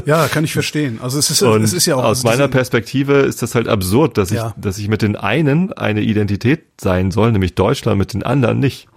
Ja, 0.06 0.28
kann 0.28 0.44
ich 0.44 0.54
verstehen. 0.54 1.00
Also 1.02 1.18
es 1.20 1.30
ist, 1.30 1.42
Und 1.42 1.64
es 1.64 1.74
ist 1.74 1.86
ja 1.86 1.96
auch 1.96 2.04
aus 2.04 2.24
meiner 2.24 2.48
Perspektive 2.48 3.20
ist 3.20 3.42
das 3.42 3.56
halt 3.56 3.68
absurd, 3.68 4.18
dass 4.18 4.30
Ja. 4.32 4.54
ich, 4.56 4.62
dass 4.62 4.78
ich 4.78 4.88
mit 4.90 5.02
den 5.02 5.16
einen 5.16 5.72
eine 5.74 6.02
Identität 6.02 6.64
sein 6.80 7.12
soll, 7.12 7.32
nämlich 7.32 7.56
Deutschland, 7.56 7.98
mit 7.98 8.14
den 8.14 8.24
anderen 8.24 8.60
nicht. 8.60 8.88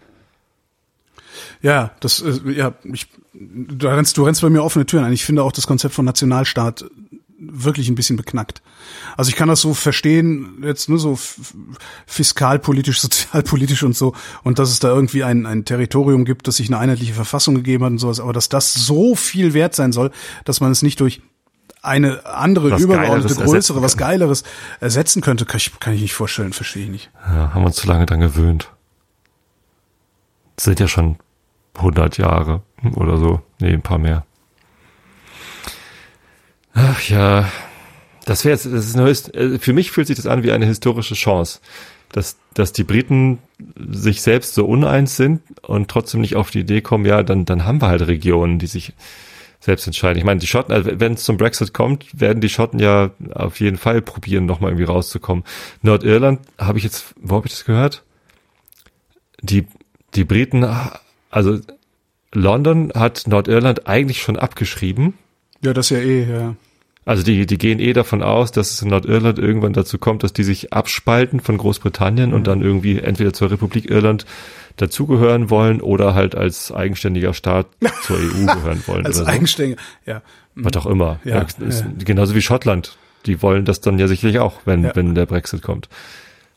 Ja, 1.62 1.91
das, 2.01 2.24
ja, 2.47 2.72
ich, 2.84 3.07
du 3.34 3.86
rennst, 3.86 4.16
du 4.16 4.24
rennst 4.24 4.41
bei 4.41 4.51
mir 4.51 4.62
offene 4.64 4.86
Türen 4.86 5.05
ein. 5.05 5.12
Ich 5.12 5.24
finde 5.24 5.43
auch 5.43 5.53
das 5.53 5.66
Konzept 5.66 5.95
von 5.95 6.05
Nationalstaat 6.07 6.84
wirklich 7.41 7.88
ein 7.88 7.95
bisschen 7.95 8.16
beknackt. 8.16 8.62
Also 9.16 9.30
ich 9.30 9.36
kann 9.36 9.49
das 9.49 9.61
so 9.61 9.72
verstehen, 9.72 10.62
jetzt 10.62 10.88
nur 10.88 10.99
so 10.99 11.18
fiskalpolitisch, 12.07 13.01
sozialpolitisch 13.01 13.82
und 13.82 13.97
so, 13.97 14.14
und 14.43 14.59
dass 14.59 14.70
es 14.70 14.78
da 14.78 14.88
irgendwie 14.88 15.24
ein, 15.24 15.47
ein 15.47 15.64
Territorium 15.64 16.24
gibt, 16.24 16.47
das 16.47 16.57
sich 16.57 16.68
eine 16.68 16.78
einheitliche 16.78 17.14
Verfassung 17.14 17.55
gegeben 17.55 17.84
hat 17.84 17.93
und 17.93 17.99
sowas, 17.99 18.20
aber 18.20 18.32
dass 18.32 18.49
das 18.49 18.74
so 18.74 19.14
viel 19.14 19.55
wert 19.55 19.74
sein 19.74 19.93
soll, 19.93 20.11
dass 20.45 20.61
man 20.61 20.70
es 20.70 20.82
nicht 20.82 21.01
durch 21.01 21.22
eine 21.82 22.26
andere, 22.26 22.72
Was 22.72 22.82
übergeordnete, 22.82 23.34
größere, 23.34 23.80
was. 23.80 23.97
Geileres 23.97 24.45
ersetzen 24.80 25.22
könnte, 25.22 25.47
kann 25.47 25.57
ich, 25.57 25.78
kann 25.80 25.95
ich 25.95 26.03
nicht 26.03 26.14
vorstellen, 26.14 26.53
verstehe 26.53 26.84
ich 26.84 26.91
nicht. 26.91 27.11
Ja, 27.26 27.55
haben 27.55 27.62
wir 27.62 27.66
uns 27.66 27.76
zu 27.76 27.88
lange 27.88 28.07
dran 28.07 28.20
gewöhnt. 28.20 28.70
Das 30.57 30.64
sind 30.64 30.78
ja 30.78 30.88
schon 30.88 31.16
100 31.76 32.18
Jahre 32.18 32.62
oder 32.97 33.16
so. 33.16 33.41
Nee, 33.61 33.72
ein 33.72 33.82
paar 33.82 33.99
mehr. 33.99 34.26
Ach 36.74 37.02
ja, 37.08 37.50
das 38.24 38.44
wäre 38.44 38.54
jetzt, 38.54 38.66
das 38.66 38.86
ist 38.86 38.96
eine 38.96 39.10
äh, 39.10 39.58
für 39.58 39.72
mich 39.72 39.90
fühlt 39.90 40.06
sich 40.06 40.16
das 40.16 40.26
an 40.26 40.42
wie 40.42 40.52
eine 40.52 40.66
historische 40.66 41.14
Chance, 41.14 41.60
dass, 42.12 42.36
dass 42.54 42.72
die 42.72 42.84
Briten 42.84 43.38
sich 43.76 44.22
selbst 44.22 44.54
so 44.54 44.66
uneins 44.66 45.16
sind 45.16 45.42
und 45.62 45.88
trotzdem 45.88 46.20
nicht 46.20 46.36
auf 46.36 46.50
die 46.50 46.60
Idee 46.60 46.80
kommen, 46.80 47.06
ja, 47.06 47.22
dann, 47.22 47.44
dann 47.44 47.64
haben 47.64 47.80
wir 47.80 47.88
halt 47.88 48.06
Regionen, 48.06 48.58
die 48.58 48.66
sich 48.66 48.92
selbst 49.60 49.86
entscheiden. 49.86 50.18
Ich 50.18 50.24
meine, 50.24 50.40
die 50.40 50.46
Schotten, 50.46 50.72
also 50.72 50.90
wenn 50.94 51.14
es 51.14 51.24
zum 51.24 51.36
Brexit 51.36 51.74
kommt, 51.74 52.18
werden 52.18 52.40
die 52.40 52.48
Schotten 52.48 52.78
ja 52.78 53.10
auf 53.34 53.60
jeden 53.60 53.76
Fall 53.76 54.00
probieren, 54.00 54.46
nochmal 54.46 54.70
irgendwie 54.70 54.90
rauszukommen. 54.90 55.44
Nordirland, 55.82 56.40
habe 56.58 56.78
ich 56.78 56.84
jetzt, 56.84 57.14
wo 57.20 57.36
habe 57.36 57.46
ich 57.46 57.52
das 57.52 57.66
gehört? 57.66 58.02
Die, 59.42 59.66
die 60.14 60.24
Briten, 60.24 60.66
also 61.30 61.60
London 62.32 62.92
hat 62.94 63.24
Nordirland 63.26 63.86
eigentlich 63.86 64.22
schon 64.22 64.38
abgeschrieben. 64.38 65.14
Ja, 65.62 65.72
das 65.72 65.90
ist 65.90 65.96
ja 65.98 66.02
eh, 66.02 66.24
ja. 66.30 66.54
Also 67.06 67.22
die, 67.22 67.46
die 67.46 67.58
gehen 67.58 67.80
eh 67.80 67.92
davon 67.92 68.22
aus, 68.22 68.52
dass 68.52 68.70
es 68.72 68.82
in 68.82 68.88
Nordirland 68.88 69.38
irgendwann 69.38 69.72
dazu 69.72 69.98
kommt, 69.98 70.22
dass 70.22 70.32
die 70.32 70.44
sich 70.44 70.72
abspalten 70.72 71.40
von 71.40 71.56
Großbritannien 71.58 72.32
und 72.34 72.46
dann 72.46 72.61
irgendwie 72.62 72.98
entweder 72.98 73.32
zur 73.32 73.50
Republik 73.50 73.90
Irland 73.90 74.26
dazugehören 74.76 75.50
wollen 75.50 75.80
oder 75.80 76.14
halt 76.14 76.34
als 76.34 76.70
eigenständiger 76.70 77.34
Staat 77.34 77.66
zur 78.02 78.16
EU 78.16 78.46
gehören 78.54 78.82
wollen 78.86 79.06
Als 79.06 79.16
oder 79.16 79.26
so. 79.26 79.30
Eigenständige, 79.32 79.80
ja. 80.06 80.22
Was 80.54 80.76
auch 80.76 80.86
immer. 80.86 81.20
Ja, 81.24 81.40
ist 81.42 81.80
ja. 81.80 81.86
Genauso 82.04 82.34
wie 82.34 82.42
Schottland. 82.42 82.96
die 83.26 83.42
wollen 83.42 83.64
das 83.64 83.80
dann 83.80 83.98
ja 83.98 84.06
sicherlich 84.06 84.38
auch, 84.38 84.61
wenn, 84.66 84.84
Ja. 84.84 84.94
wenn 84.94 85.14
der 85.14 85.26
Brexit 85.26 85.62
kommt. 85.62 85.88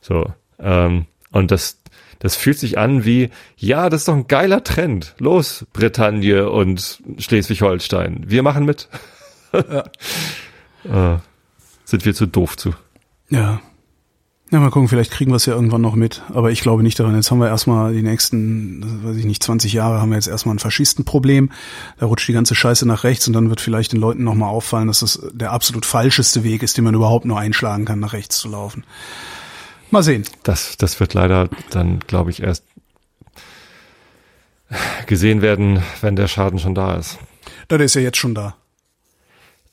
So. 0.02 0.32
Ähm, 0.60 1.06
und 1.32 1.52
das, 1.52 1.78
das 2.20 2.36
fühlt 2.36 2.60
sich 2.60 2.78
an 2.78 3.06
wie, 3.06 3.30
ja, 3.58 3.90
das 3.90 4.02
ist 4.02 4.08
doch 4.08 4.16
ein 4.16 4.28
geiler 4.28 4.64
Trend. 4.64 5.16
Los, 5.20 5.66
Bretagne 5.74 6.50
und 6.50 7.02
Schleswig-Holstein. 7.18 8.26
Wir 8.28 8.44
machen 8.44 8.66
mit. 8.66 8.90
äh, 9.52 9.84
sind 11.86 12.06
wir 12.06 12.14
zu 12.14 12.26
doof 12.26 12.58
zu. 12.58 12.74
Ja. 13.30 13.62
Ja, 14.54 14.60
mal 14.60 14.70
gucken, 14.70 14.88
vielleicht 14.88 15.10
kriegen 15.10 15.32
wir 15.32 15.38
es 15.38 15.48
ja 15.48 15.56
irgendwann 15.56 15.82
noch 15.82 15.96
mit. 15.96 16.22
Aber 16.32 16.52
ich 16.52 16.62
glaube 16.62 16.84
nicht 16.84 17.00
daran. 17.00 17.16
Jetzt 17.16 17.32
haben 17.32 17.40
wir 17.40 17.48
erstmal 17.48 17.92
die 17.92 18.04
nächsten, 18.04 19.04
weiß 19.04 19.18
ich 19.18 19.26
nicht, 19.26 19.42
20 19.42 19.74
Jahre 19.74 20.00
haben 20.00 20.10
wir 20.10 20.16
jetzt 20.16 20.28
erstmal 20.28 20.54
ein 20.54 20.60
Faschistenproblem. 20.60 21.50
Da 21.98 22.06
rutscht 22.06 22.28
die 22.28 22.34
ganze 22.34 22.54
Scheiße 22.54 22.88
nach 22.88 23.04
rechts 23.04 23.26
und 23.26 23.34
dann 23.34 23.50
wird 23.50 23.62
vielleicht 23.62 23.94
den 23.94 24.00
Leuten 24.00 24.24
nochmal 24.24 24.50
auffallen, 24.50 24.90
dass 24.90 25.00
das 25.00 25.28
der 25.34 25.52
absolut 25.52 25.88
falscheste 25.88 26.44
Weg 26.44 26.62
ist, 26.62 26.78
den 26.78 26.84
man 26.84 26.94
überhaupt 26.94 27.26
nur 27.26 27.40
einschlagen 27.40 27.86
kann, 27.86 28.00
nach 28.00 28.14
rechts 28.14 28.38
zu 28.38 28.48
laufen. 28.48 28.84
Mal 29.94 30.02
sehen. 30.02 30.24
Das, 30.42 30.76
das 30.76 31.00
wird 31.00 31.14
leider 31.14 31.50
dann, 31.70 32.00
glaube 32.00 32.32
ich, 32.32 32.42
erst 32.42 32.66
gesehen 35.06 35.44
werden, 35.44 35.84
wenn 36.02 36.16
der 36.16 36.28
Schaden 36.28 36.58
schon 36.58 36.74
da 36.74 36.96
ist. 36.96 37.20
Da, 37.68 37.78
der 37.78 37.86
ist 37.86 37.94
ja 37.94 38.02
jetzt 38.02 38.18
schon 38.18 38.34
da. 38.34 38.56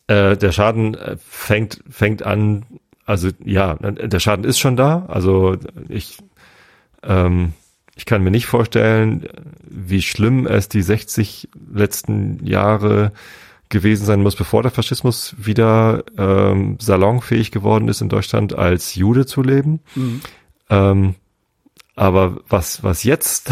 Äh, 0.09 0.37
der 0.37 0.53
Schaden 0.53 0.95
äh, 0.95 1.17
fängt, 1.27 1.83
fängt 1.89 2.23
an, 2.23 2.67
also 3.07 3.31
ja, 3.43 3.77
der 3.77 4.21
Schaden 4.21 4.45
ist 4.45 4.59
schon 4.59 4.77
da. 4.77 5.07
Also 5.09 5.57
ich, 5.89 6.19
ähm, 7.03 7.55
ich 7.97 8.05
kann 8.05 8.23
mir 8.23 8.31
nicht 8.31 8.45
vorstellen, 8.45 9.27
wie 9.63 10.03
schlimm 10.03 10.47
es 10.47 10.69
die 10.69 10.83
60 10.83 11.49
letzten 11.73 12.45
Jahre 12.45 13.13
gewesen 13.71 14.05
sein 14.05 14.23
muss, 14.23 14.37
bevor 14.37 14.63
der 14.63 14.73
Faschismus 14.73 15.35
wieder 15.39 16.05
ähm, 16.19 16.77
salonfähig 16.81 17.51
geworden 17.51 17.89
ist 17.89 18.03
in 18.03 18.09
Deutschland, 18.09 18.55
als 18.57 18.95
Jude 18.95 19.25
zu 19.25 19.43
leben. 19.43 19.81
Ähm, 20.69 21.15
aber 21.97 22.41
was, 22.49 22.83
was 22.83 23.05
jetzt 23.05 23.51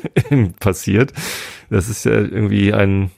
passiert, 0.60 1.12
das 1.70 1.88
ist 1.88 2.04
ja 2.04 2.12
irgendwie 2.12 2.72
ein, 2.72 3.10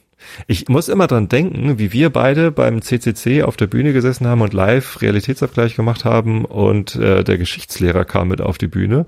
ich 0.47 0.67
muss 0.69 0.89
immer 0.89 1.07
dran 1.07 1.29
denken, 1.29 1.79
wie 1.79 1.93
wir 1.93 2.09
beide 2.09 2.51
beim 2.51 2.81
CCC 2.81 3.43
auf 3.43 3.57
der 3.57 3.67
Bühne 3.67 3.93
gesessen 3.93 4.27
haben 4.27 4.41
und 4.41 4.53
live 4.53 5.01
Realitätsabgleich 5.01 5.75
gemacht 5.75 6.05
haben 6.05 6.45
und 6.45 6.95
äh, 6.95 7.23
der 7.23 7.37
Geschichtslehrer 7.37 8.05
kam 8.05 8.29
mit 8.29 8.41
auf 8.41 8.57
die 8.57 8.67
Bühne 8.67 9.05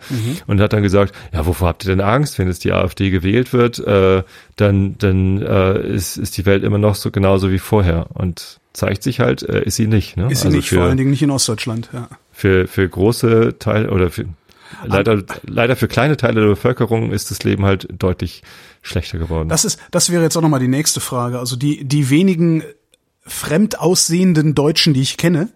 und 0.48 0.60
hat 0.60 0.74
dann 0.74 0.84
gesagt, 0.84 1.14
ja, 1.34 1.46
wovor 1.46 1.70
habt 1.70 1.86
ihr 1.86 1.90
denn 1.90 2.02
Angst, 2.02 2.40
wenn 2.40 2.48
jetzt 2.48 2.64
die 2.64 2.72
AfD 2.72 3.10
gewählt 3.10 3.54
wird, 3.54 3.80
äh, 3.80 4.24
dann, 4.56 4.98
dann 4.98 5.42
äh, 5.42 5.88
ist, 5.88 6.18
ist 6.18 6.38
die 6.38 6.46
Welt 6.46 6.64
immer 6.64 6.78
noch 6.78 6.96
so 6.96 7.12
genauso 7.12 7.52
wie 7.52 7.60
vorher 7.60 8.08
und 8.14 8.60
zeigt 8.74 9.04
sich 9.04 9.20
halt, 9.20 9.44
äh, 9.44 9.64
ist 9.64 9.76
sie 9.76 9.88
nicht. 9.88 10.18
Ne? 10.18 10.32
Ist 10.32 10.42
sie 10.42 10.48
also 10.48 10.58
nicht, 10.58 10.70
für, 10.70 10.76
vor 10.76 10.86
allen 10.86 10.98
Dingen 10.98 11.12
nicht 11.12 11.22
in 11.22 11.32
Ostdeutschland, 11.32 11.90
ja. 11.94 12.10
für, 12.32 12.68
für 12.68 12.88
große 12.88 13.56
Teile 13.60 13.92
oder 13.92 14.10
für, 14.10 14.26
leider, 14.86 15.24
leider 15.48 15.76
für 15.76 15.88
kleine 15.88 16.18
Teile 16.18 16.42
der 16.42 16.48
Bevölkerung 16.48 17.12
ist 17.12 17.32
das 17.32 17.44
Leben 17.44 17.66
halt 17.66 17.88
deutlich 17.98 18.44
schlechter 18.84 19.18
geworden. 19.18 19.50
Das 19.50 19.66
ist, 19.66 19.80
das 19.90 20.12
wäre 20.12 20.22
jetzt 20.22 20.38
auch 20.38 20.42
nochmal 20.42 20.60
die 20.60 20.68
nächste 20.68 21.00
Frage. 21.00 21.40
Also 21.40 21.56
die, 21.56 21.84
die 21.86 22.10
wenigen 22.12 22.64
fremd 23.26 23.80
aussehenden 23.80 24.54
Deutschen, 24.54 24.94
die 24.94 25.02
ich 25.02 25.18
kenne, 25.18 25.50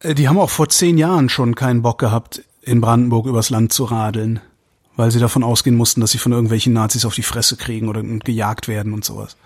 äh, 0.00 0.14
die 0.14 0.28
haben 0.28 0.38
auch 0.38 0.50
vor 0.50 0.68
zehn 0.68 0.98
Jahren 0.98 1.28
schon 1.28 1.54
keinen 1.54 1.82
Bock 1.82 1.98
gehabt, 1.98 2.42
in 2.62 2.80
Brandenburg 2.80 3.26
übers 3.26 3.50
Land 3.50 3.72
zu 3.72 3.84
radeln, 3.84 4.40
weil 4.96 5.10
sie 5.10 5.18
davon 5.20 5.42
ausgehen 5.42 5.76
mussten, 5.76 6.00
dass 6.00 6.10
sie 6.12 6.18
von 6.18 6.32
irgendwelchen 6.32 6.72
Nazis 6.72 7.04
auf 7.04 7.14
die 7.14 7.22
Fresse 7.22 7.56
kriegen 7.56 7.88
oder 7.88 8.02
gejagt 8.02 8.68
werden 8.68 8.92
und 8.92 9.04
sowas. 9.04 9.36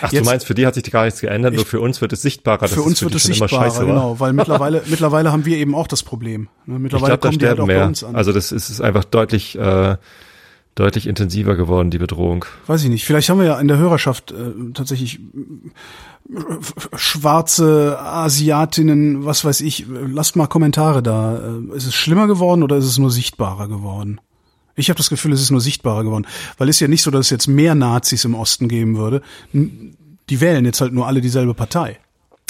Ach, 0.00 0.12
jetzt- 0.12 0.24
du 0.24 0.30
meinst, 0.30 0.46
für 0.46 0.54
die 0.54 0.66
hat 0.66 0.74
sich 0.74 0.84
gar 0.84 1.04
nichts 1.04 1.20
geändert, 1.20 1.54
nur 1.54 1.66
für 1.66 1.80
uns 1.80 2.00
wird 2.00 2.12
es 2.12 2.22
sichtbarer, 2.22 2.68
für 2.68 2.82
uns 2.82 2.98
für 3.00 3.06
wird 3.06 3.14
es 3.16 3.24
sichtbarer, 3.24 3.84
genau, 3.84 4.20
weil 4.20 4.32
mittlerweile, 4.32 4.82
mittlerweile 4.88 5.32
haben 5.32 5.44
wir 5.44 5.56
eben 5.56 5.74
auch 5.74 5.86
das 5.86 6.02
Problem. 6.02 6.48
Ich 6.66 6.72
Mittlerweile 6.72 7.16
glaube, 7.18 7.20
da 7.22 7.28
kommen 7.28 7.38
die 7.38 7.46
halt 7.46 7.56
sterben 7.56 7.62
auch 7.62 7.66
bei 7.66 7.74
mehr. 7.74 7.86
uns 7.86 8.04
an. 8.04 8.14
Also 8.16 8.32
das 8.32 8.52
ist, 8.52 8.70
ist 8.70 8.80
einfach 8.80 9.04
deutlich, 9.04 9.58
äh, 9.58 9.96
deutlich 10.76 11.06
intensiver 11.08 11.56
geworden, 11.56 11.90
die 11.90 11.98
Bedrohung. 11.98 12.44
Weiß 12.66 12.84
ich 12.84 12.90
nicht. 12.90 13.04
Vielleicht 13.04 13.28
haben 13.28 13.40
wir 13.40 13.46
ja 13.46 13.58
in 13.58 13.66
der 13.66 13.78
Hörerschaft 13.78 14.30
äh, 14.30 14.72
tatsächlich 14.74 15.18
äh, 15.18 16.32
schwarze 16.94 17.98
Asiatinnen, 17.98 19.24
was 19.24 19.44
weiß 19.44 19.62
ich. 19.62 19.86
Lasst 19.88 20.36
mal 20.36 20.46
Kommentare 20.46 21.02
da. 21.02 21.38
Äh, 21.38 21.76
Ist 21.76 21.86
es 21.86 21.94
schlimmer 21.94 22.26
geworden 22.28 22.62
oder 22.62 22.76
ist 22.76 22.84
es 22.84 22.98
nur 22.98 23.10
sichtbarer 23.10 23.68
geworden? 23.68 24.20
Ich 24.76 24.90
habe 24.90 24.98
das 24.98 25.08
Gefühl, 25.08 25.32
es 25.32 25.40
ist 25.40 25.50
nur 25.50 25.62
sichtbarer 25.62 26.04
geworden, 26.04 26.26
weil 26.58 26.68
es 26.68 26.76
ist 26.76 26.80
ja 26.80 26.88
nicht 26.88 27.02
so, 27.02 27.10
dass 27.10 27.26
es 27.26 27.30
jetzt 27.30 27.46
mehr 27.46 27.74
Nazis 27.74 28.26
im 28.26 28.34
Osten 28.34 28.68
geben 28.68 28.98
würde. 28.98 29.22
Die 29.54 30.40
wählen 30.42 30.66
jetzt 30.66 30.82
halt 30.82 30.92
nur 30.92 31.06
alle 31.06 31.22
dieselbe 31.22 31.54
Partei. 31.54 31.98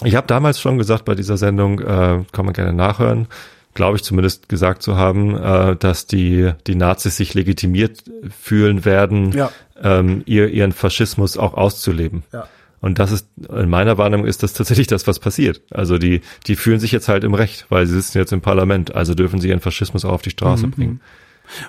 Ich 0.03 0.17
habe 0.17 0.27
damals 0.27 0.61
schon 0.61 0.77
gesagt 0.77 1.05
bei 1.05 1.15
dieser 1.15 1.37
Sendung, 1.37 1.79
äh, 1.79 2.25
kann 2.33 2.45
man 2.45 2.53
gerne 2.53 2.73
nachhören, 2.73 3.29
glaube 3.77 3.97
ich 3.97 4.03
zumindest 4.03 4.49
gesagt 4.49 4.83
zu 4.83 4.97
haben, 4.97 5.37
äh, 5.37 5.77
dass 5.77 6.07
die, 6.07 6.51
die 6.67 6.75
Nazis 6.75 7.17
sich 7.17 7.35
legitimiert 7.35 8.03
fühlen 8.41 8.85
werden, 8.85 9.31
Ja. 9.33 9.51
ähm, 9.81 10.23
ihr, 10.27 10.49
ihren 10.49 10.73
Faschismus 10.73 11.37
auch 11.37 11.55
auszuleben. 11.55 12.25
Ja. 12.33 12.49
Und 12.81 12.99
das 12.99 13.11
ist, 13.13 13.29
in 13.49 13.69
meiner 13.71 13.97
Wahrnehmung 13.99 14.27
ist 14.27 14.43
das 14.43 14.53
tatsächlich 14.53 14.87
das, 14.87 15.07
was 15.07 15.19
passiert. 15.19 15.61
Also 15.71 15.97
die, 15.99 16.21
die 16.47 16.57
fühlen 16.57 16.79
sich 16.81 16.93
jetzt 16.93 17.09
halt 17.09 17.25
im 17.25 17.35
Recht, 17.35 17.67
weil 17.69 17.87
sie 17.87 17.95
sitzen 17.95 18.19
jetzt 18.19 18.33
im 18.33 18.41
Parlament, 18.43 18.95
also 18.95 19.15
dürfen 19.15 19.41
sie 19.41 19.49
ihren 19.49 19.61
Faschismus 19.61 20.05
auch 20.05 20.13
auf 20.13 20.23
die 20.23 20.29
Mhm. 20.31 20.33
Straße 20.33 20.67
bringen. 20.69 21.01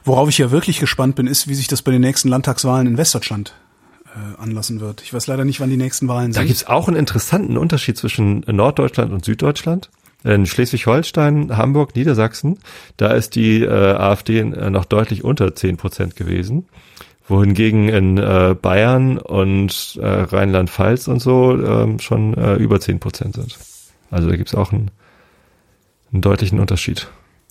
Worauf 0.04 0.28
ich 0.30 0.38
ja 0.40 0.50
wirklich 0.52 0.80
gespannt 0.80 1.16
bin, 1.16 1.28
ist, 1.28 1.48
wie 1.48 1.54
sich 1.54 1.68
das 1.68 1.82
bei 1.84 1.92
den 1.92 2.02
nächsten 2.02 2.30
Landtagswahlen 2.30 2.88
in 2.88 2.98
Westdeutschland 2.98 3.54
äh, 4.08 4.42
anlassen 4.42 4.80
wird. 4.80 5.02
Ich 5.04 5.14
weiß 5.14 5.28
leider 5.28 5.46
nicht, 5.46 5.60
wann 5.60 5.70
die 5.70 5.78
nächsten 5.78 6.08
Wahlen 6.08 6.32
Da 6.34 6.40
sind. 6.42 6.48
gibt's 6.48 6.66
auch 6.68 6.88
einen 6.88 6.98
interessanten 6.98 7.58
Unterschied 7.58 7.98
zwischen 7.98 8.44
Norddeutschland 8.48 9.12
und 9.14 9.24
Süddeutschland. 9.24 9.90
In 10.24 10.46
Schleswig-Holstein, 10.46 11.56
Hamburg, 11.56 11.96
Niedersachsen, 11.96 12.60
da 12.98 13.12
ist 13.12 13.36
die 13.36 13.62
äh, 13.62 13.70
AfD 13.70 14.40
äh, 14.40 14.70
noch 14.70 14.86
deutlich 14.86 15.24
unter 15.24 15.56
10 15.56 15.78
Prozent 15.78 16.16
gewesen. 16.16 16.68
Wohingegen 17.28 17.90
in 17.90 18.18
äh, 18.18 18.56
Bayern 18.60 19.18
und 19.18 20.00
äh, 20.02 20.06
Rheinland-Pfalz 20.06 21.08
und 21.08 21.20
so 21.20 21.52
ähm, 21.52 22.00
schon 22.00 22.34
äh, 22.34 22.56
über 22.56 22.80
10 22.80 23.00
Prozent 23.00 23.36
sind. 23.36 23.58
Also 24.10 24.30
da 24.30 24.36
gibt's 24.36 24.56
auch 24.56 24.72
einen, 24.72 24.92
einen 26.12 26.22
deutlichen 26.22 26.60
Unterschied. 26.60 27.08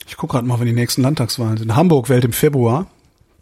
Ich 0.07 0.17
gucke 0.17 0.33
gerade 0.33 0.47
mal, 0.47 0.59
wann 0.59 0.67
die 0.67 0.73
nächsten 0.73 1.03
Landtagswahlen 1.03 1.59
sind. 1.59 1.77
Hamburg 1.77 2.09
wählt 2.09 2.25
im 2.25 2.33
Februar. 2.33 2.87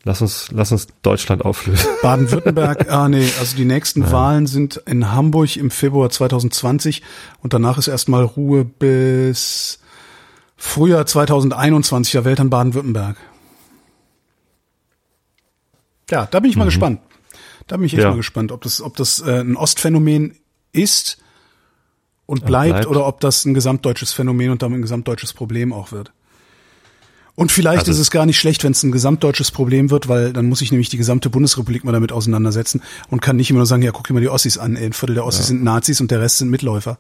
Lass 0.07 0.21
uns, 0.21 0.51
lass 0.53 0.71
uns 0.71 0.87
Deutschland 1.03 1.45
auflösen. 1.45 1.89
Baden-Württemberg, 2.03 2.91
ah 2.91 3.09
nee, 3.09 3.27
also 3.41 3.57
die 3.57 3.65
nächsten 3.65 4.11
Wahlen 4.13 4.47
sind 4.47 4.77
in 4.87 5.13
Hamburg 5.13 5.57
im 5.57 5.71
Februar 5.71 6.11
2020 6.11 7.03
und 7.43 7.55
danach 7.55 7.79
ist 7.79 7.89
erstmal 7.89 8.23
Ruhe 8.25 8.65
bis 8.67 9.79
Frühjahr 10.57 11.07
2021, 11.07 12.13
da 12.13 12.25
wählt 12.27 12.39
dann 12.39 12.51
Baden-Württemberg. 12.51 13.17
Ja, 16.11 16.27
da 16.27 16.41
bin 16.41 16.51
ich 16.51 16.57
mal 16.57 16.65
gespannt. 16.67 17.01
Da 17.67 17.77
bin 17.77 17.87
ich 17.87 17.95
echt 17.95 18.03
Ja. 18.03 18.11
mal 18.11 18.17
gespannt, 18.17 18.53
ob 18.53 18.61
das, 18.63 18.83
ob 18.83 18.97
das 18.97 19.21
äh, 19.21 19.41
ein 19.41 19.57
Ostphänomen 19.57 20.37
ist 20.73 21.19
und 22.27 22.45
bleibt, 22.45 22.73
bleibt. 22.75 22.87
oder 22.89 23.07
ob 23.07 23.21
das 23.21 23.45
ein 23.47 23.55
gesamtdeutsches 23.55 24.13
Phänomen 24.13 24.51
und 24.51 24.63
damit 24.63 24.79
ein 24.79 24.83
gesamtdeutsches 24.83 25.33
Problem 25.33 25.73
auch 25.73 25.93
wird. 25.93 26.13
Und 27.37 27.51
vielleicht 27.51 27.81
Also- 27.81 27.93
ist 27.93 27.99
es 27.99 28.13
gar 28.13 28.27
nicht 28.27 28.39
schlecht, 28.39 28.63
wenn 28.63 28.71
es 28.73 28.83
ein 28.85 28.93
gesamtdeutsches 28.93 29.51
Problem 29.51 29.91
wird, 29.91 30.09
weil 30.09 30.33
dann 30.33 30.47
muss 30.47 30.63
ich 30.63 30.71
nämlich 30.71 30.89
die 30.89 30.97
gesamte 30.97 31.31
Bundesrepublik 31.31 31.83
mal 31.83 31.91
damit 31.91 32.13
auseinandersetzen 32.13 32.81
und 33.11 33.23
kann 33.23 33.35
nicht 33.35 33.51
immer 33.51 33.59
nur 33.59 33.67
sagen, 33.67 33.83
ja, 33.83 33.91
guck 33.91 34.07
dir 34.07 34.15
mal 34.15 34.21
die 34.21 34.29
Ossis 34.29 34.57
an, 34.57 34.77
ey, 34.77 34.87
ein 34.87 34.93
Viertel 34.93 35.15
der 35.15 35.25
Ossis 35.25 35.49
sind 35.49 35.65
Nazis 35.65 36.01
und 36.01 36.13
der 36.13 36.21
Rest 36.21 36.39
sind 36.39 36.49
Mitläufer. 36.49 36.97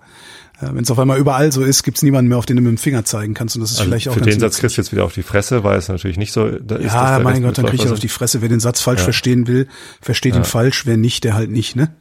Äh, 0.60 0.66
wenn 0.72 0.82
es 0.82 0.90
auf 0.90 0.98
einmal 0.98 1.18
überall 1.18 1.52
so 1.52 1.62
ist, 1.62 1.84
gibt's 1.84 2.02
niemanden 2.02 2.28
mehr, 2.28 2.38
auf 2.38 2.46
den 2.46 2.56
du 2.56 2.62
mit 2.62 2.70
dem 2.70 2.78
Finger 2.78 3.04
zeigen 3.04 3.34
kannst 3.34 3.54
und 3.54 3.62
das 3.62 3.70
ist 3.70 3.78
Also 3.78 3.88
vielleicht 3.90 4.08
auch 4.08 4.14
für 4.14 4.22
den 4.22 4.40
Satz 4.40 4.58
kriegst 4.58 4.76
du 4.76 4.80
jetzt 4.82 4.90
wieder 4.90 5.04
auf 5.04 5.12
die 5.12 5.22
Fresse, 5.22 5.62
weil 5.62 5.78
es 5.78 5.88
natürlich 5.88 6.16
nicht 6.16 6.32
so 6.32 6.50
da 6.50 6.76
ist. 6.76 6.92
Ja, 6.92 7.20
mein 7.22 7.40
Gott, 7.42 7.58
dann 7.58 7.66
krieg 7.66 7.84
ich 7.84 7.88
auf 7.88 8.00
die. 8.00 8.08
Fresse. 8.08 8.42
Wer 8.42 8.48
den 8.48 8.60
Satz 8.60 8.80
falsch 8.80 9.02
verstehen 9.02 9.46
will, 9.46 9.68
versteht 10.00 10.34
ihn 10.34 10.44
falsch. 10.44 10.84
Wer 10.84 10.96
nicht, 10.96 11.22
der 11.22 11.34
halt 11.34 11.50
nicht, 11.50 11.76
ne? 11.76 11.94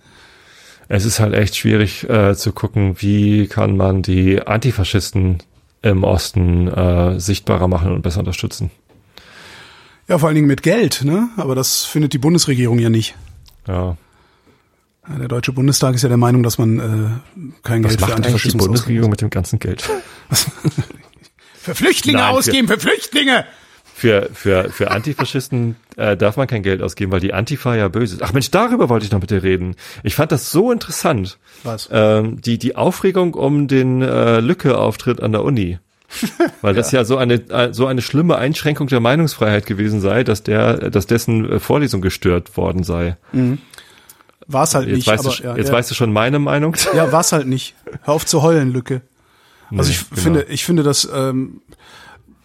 Es 0.88 1.06
ist 1.06 1.20
halt 1.20 1.34
echt 1.34 1.56
schwierig 1.56 2.10
äh, 2.10 2.36
zu 2.36 2.52
gucken, 2.52 2.96
wie 3.00 3.48
kann 3.48 3.78
man 3.78 4.02
die 4.02 4.42
Antifaschisten 4.42 5.38
im 5.84 6.04
Osten 6.04 6.68
äh, 6.68 7.20
sichtbarer 7.20 7.68
machen 7.68 7.92
und 7.92 8.02
besser 8.02 8.20
unterstützen. 8.20 8.72
Ja, 10.08 10.18
vor 10.18 10.28
allen 10.28 10.36
Dingen 10.36 10.48
mit 10.48 10.64
Geld, 10.64 11.04
ne? 11.04 11.30
Aber 11.38 11.54
das 11.56 11.86
findet 11.86 12.14
die 12.14 12.18
Bundesregierung 12.18 12.80
ja 12.80 12.90
nicht. 12.90 13.16
Ja. 13.68 13.96
Der 15.20 15.28
Deutsche 15.28 15.52
Bundestag 15.52 15.96
ist 15.96 16.02
ja 16.02 16.08
der 16.10 16.18
Meinung, 16.18 16.44
dass 16.44 16.58
man 16.58 16.80
äh, 16.80 17.52
kein 17.64 17.84
Was 17.84 17.90
Geld 17.92 18.00
für 18.00 18.02
macht 18.02 18.10
die 18.10 18.16
Antifaschismus 18.16 18.66
Bundesregierung 18.66 19.10
mit 19.10 19.22
dem 19.22 19.30
ganzen 19.30 19.60
Geld? 19.60 19.84
ausgibt. 20.30 20.84
Für 21.62 21.76
Flüchtlinge 21.76 22.18
Nein, 22.20 22.32
für- 22.34 22.38
ausgeben, 22.40 22.68
für 22.68 22.80
Flüchtlinge! 22.80 23.46
Für, 23.96 24.30
für, 24.34 24.70
für 24.70 24.92
Antifaschisten 24.92 25.76
äh, 25.98 26.18
darf 26.18 26.36
man 26.36 26.48
kein 26.48 26.64
Geld 26.64 26.82
ausgeben, 26.82 27.12
weil 27.12 27.20
die 27.20 27.34
Antifa 27.34 27.76
ja 27.76 27.88
böse 27.90 28.16
ist. 28.16 28.24
Ach 28.24 28.34
Mensch, 28.34 28.50
darüber 28.50 28.90
wollte 28.90 29.06
ich 29.06 29.12
noch 29.12 29.22
mit 29.22 29.30
dir 29.30 29.44
reden. 29.44 29.76
Ich 30.02 30.16
fand 30.16 30.32
das 30.32 30.52
so 30.52 30.72
interessant. 30.72 31.38
Was? 31.64 31.90
Ähm, 31.92 32.42
die, 32.42 32.58
die 32.58 32.76
Aufregung 32.76 33.36
um 33.36 33.68
den 33.68 34.02
äh, 34.02 34.40
Lücke-Auftritt 34.40 35.22
an 35.22 35.32
der 35.32 35.44
Uni. 35.44 35.78
Weil 36.62 36.74
das 36.74 36.92
ja 36.92 37.06
so 37.06 37.18
eine 37.18 37.36
äh, 37.50 37.74
so 37.74 37.88
eine 37.88 38.02
schlimme 38.02 38.38
Einschränkung 38.38 38.88
der 38.88 39.00
Meinungsfreiheit 39.00 39.66
gewesen 39.66 40.02
sei, 40.02 40.24
dass 40.24 40.44
der, 40.44 40.90
dass 40.90 41.08
dessen 41.08 41.54
äh, 41.54 41.60
Vorlesung 41.60 42.02
gestört 42.02 42.56
worden 42.58 42.84
sei. 42.84 43.18
War's 44.48 44.76
halt 44.76 44.88
Jetzt, 44.88 44.96
nicht. 44.98 45.08
weißt, 45.08 45.26
aber, 45.26 45.36
du, 45.36 45.44
ja, 45.44 45.56
jetzt 45.56 45.70
ja. 45.70 45.74
weißt 45.74 45.90
du 45.90 45.96
schon 45.96 46.12
meine 46.12 46.40
Meinung. 46.40 46.76
Ja, 46.94 47.12
war's 47.12 47.32
halt 47.32 47.48
nicht. 47.48 47.76
Hör 48.04 48.14
auf 48.16 48.26
zu 48.26 48.42
heulen, 48.42 48.72
Lücke. 48.74 49.02
Also 49.76 49.90
ich 49.90 50.08
genau. 50.10 50.22
finde, 50.22 50.44
ich 50.50 50.66
finde 50.66 50.84
das, 50.84 51.10
ähm, 51.12 51.62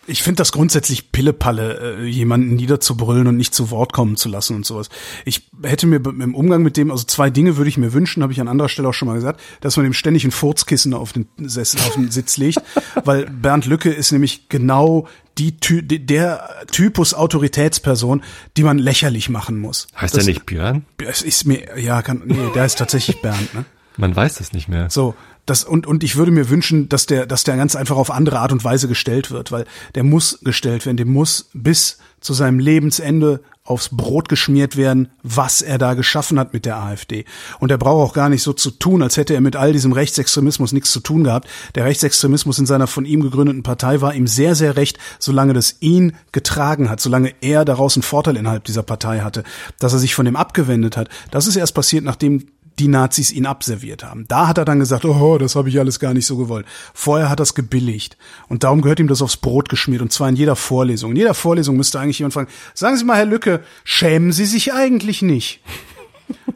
ich 0.09 0.23
finde 0.23 0.37
das 0.39 0.53
grundsätzlich 0.53 1.13
Pillepalle, 1.13 1.99
äh, 2.01 2.05
jemanden 2.07 2.57
niederzubrüllen 2.57 3.27
und 3.27 3.37
nicht 3.37 3.55
zu 3.55 3.71
Wort 3.71 3.93
kommen 3.93 4.17
zu 4.17 4.29
lassen 4.29 4.57
und 4.57 4.67
sowas. 4.67 4.89
Ich 5.25 5.49
hätte 5.63 5.87
mir 5.87 5.97
im 6.05 6.35
Umgang 6.35 6.63
mit 6.63 6.77
dem, 6.77 6.91
also 6.91 7.05
zwei 7.05 7.31
Dinge 7.31 7.57
würde 7.57 7.69
ich 7.69 7.77
mir 7.79 7.93
wünschen, 7.93 8.23
habe 8.23 8.33
ich 8.33 8.41
an 8.41 8.49
anderer 8.49 8.69
Stelle 8.69 8.89
auch 8.89 8.95
schon 8.95 9.09
mal 9.09 9.15
gesagt, 9.15 9.41
dass 9.61 9.77
man 9.77 9.85
dem 9.85 9.93
ständig 9.93 10.25
ein 10.25 10.31
Furzkissen 10.31 10.95
auf 10.95 11.13
den, 11.13 11.27
Sessel, 11.39 11.81
auf 11.81 11.95
den 11.95 12.11
Sitz 12.11 12.37
legt, 12.39 12.59
weil 13.05 13.27
Bernd 13.27 13.67
Lücke 13.67 13.91
ist 13.91 14.11
nämlich 14.13 14.49
genau 14.49 15.07
die 15.39 15.53
die- 15.61 16.05
der 16.05 16.49
Typus 16.73 17.15
Autoritätsperson, 17.15 18.23
die 18.57 18.63
man 18.65 18.79
lächerlich 18.79 19.29
machen 19.29 19.59
muss. 19.59 19.87
Heißt 19.97 20.17
das, 20.17 20.25
der 20.25 20.35
nicht 20.35 20.47
Björn? 20.47 20.85
Es 20.99 21.23
ist 21.23 21.45
mir, 21.47 21.79
ja, 21.79 22.03
kann, 22.03 22.23
nee, 22.25 22.37
der 22.55 22.65
ist 22.65 22.79
tatsächlich 22.79 23.21
Bernd, 23.23 23.55
ne? 23.55 23.65
Man 23.97 24.15
weiß 24.15 24.41
es 24.41 24.53
nicht 24.53 24.69
mehr. 24.69 24.91
So, 24.91 25.15
das 25.49 25.65
und 25.65 25.87
und 25.87 26.05
ich 26.05 26.17
würde 26.17 26.31
mir 26.31 26.51
wünschen, 26.51 26.89
dass 26.89 27.07
der 27.07 27.27
dass 27.27 27.45
der 27.45 27.57
ganz 27.57 27.77
einfach 27.77 27.97
auf 27.97 28.11
andere 28.11 28.39
Art 28.39 28.53
und 28.53 28.65
Weise 28.65 28.89
gestellt 28.89 29.31
wird, 29.31 29.51
weil 29.53 29.65
der 29.95 30.05
muss 30.05 30.39
gestellt 30.43 30.87
werden, 30.87 30.97
dem 30.97 31.13
muss 31.13 31.51
bis 31.55 31.99
zu 32.21 32.35
seinem 32.35 32.59
Lebensende 32.59 33.41
aufs 33.69 33.91
Brot 33.91 34.29
geschmiert 34.29 34.77
werden, 34.77 35.09
was 35.23 35.61
er 35.61 35.77
da 35.77 35.95
geschaffen 35.95 36.39
hat 36.39 36.55
mit 36.55 36.65
der 36.65 36.79
AfD. 36.79 37.27
Und 37.61 37.71
er 37.71 37.77
braucht 37.77 38.11
auch 38.11 38.15
gar 38.15 38.31
nicht 38.31 38.43
so 38.43 38.55
zu 38.55 38.71
tun, 38.71 39.03
als 39.03 39.19
hätte 39.19 39.35
er 39.35 39.43
mit 39.43 39.57
all 39.57 39.73
diesem 39.73 39.93
Rechtsextremismus 39.93 40.73
nichts 40.73 40.91
zu 40.91 41.01
tun 41.01 41.25
gehabt. 41.25 41.49
Der 41.75 41.85
Rechtsextremismus 41.85 42.59
in 42.59 42.67
seiner 42.67 42.87
von 42.87 43.05
ihm 43.05 43.23
gegründeten 43.23 43.63
Partei 43.63 44.01
war 44.01 44.15
ihm 44.15 44.27
sehr, 44.27 44.55
sehr 44.55 44.77
recht, 44.77 44.99
solange 45.19 45.53
das 45.53 45.77
ihn 45.81 46.15
getragen 46.33 46.89
hat, 46.89 47.01
solange 47.01 47.35
er 47.43 47.67
daraus 47.67 47.95
einen 47.95 48.03
Vorteil 48.03 48.37
innerhalb 48.37 48.65
dieser 48.65 48.83
Partei 48.83 49.21
hatte, 49.21 49.45
dass 49.79 49.93
er 49.93 49.99
sich 49.99 50.15
von 50.15 50.25
dem 50.25 50.37
abgewendet 50.37 50.97
hat. 50.97 51.11
Das 51.31 51.47
ist 51.47 51.57
erst 51.57 51.75
passiert, 51.75 52.05
nachdem 52.05 52.47
die 52.79 52.89
Nazis 52.89 53.31
ihn 53.33 53.47
abserviert 53.47 54.05
haben. 54.05 54.27
Da 54.29 54.47
hat 54.49 54.59
er 54.59 54.65
dann 54.65 54.79
gesagt, 54.79 55.05
oh, 55.05 55.39
das 55.39 55.57
habe 55.57 55.69
ich 55.69 55.79
alles 55.79 56.01
gar 56.01 56.15
nicht 56.15 56.27
so 56.27 56.37
gewollt. 56.37 56.67
Vorher 56.95 57.29
hat 57.29 57.41
er 57.41 57.45
es 57.45 57.55
gebilligt. 57.55 58.17
Und 58.49 58.65
darum 58.65 58.81
gehört 58.83 59.01
ihm 59.01 59.09
das 59.09 59.21
aufs 59.23 59.37
Brot 59.37 59.69
geschmiert. 59.69 60.01
Und 60.03 60.13
zwar 60.13 60.29
in 60.29 60.37
jeder 60.37 60.57
Vorlesung. 60.57 61.11
In 61.13 61.17
jeder 61.17 61.35
Vorlesung 61.35 61.77
müsste 61.77 62.01
eigentlich 62.01 62.19
jemand 62.21 62.35
fragen, 62.35 62.49
sagen 62.75 62.97
Sie 62.97 63.05
mal, 63.05 63.17
Herr 63.17 63.27
Lücke, 63.27 63.63
schämen 63.85 64.33
Sie 64.33 64.47
sich 64.47 64.73
eigentlich 64.73 65.23
nicht? 65.23 65.61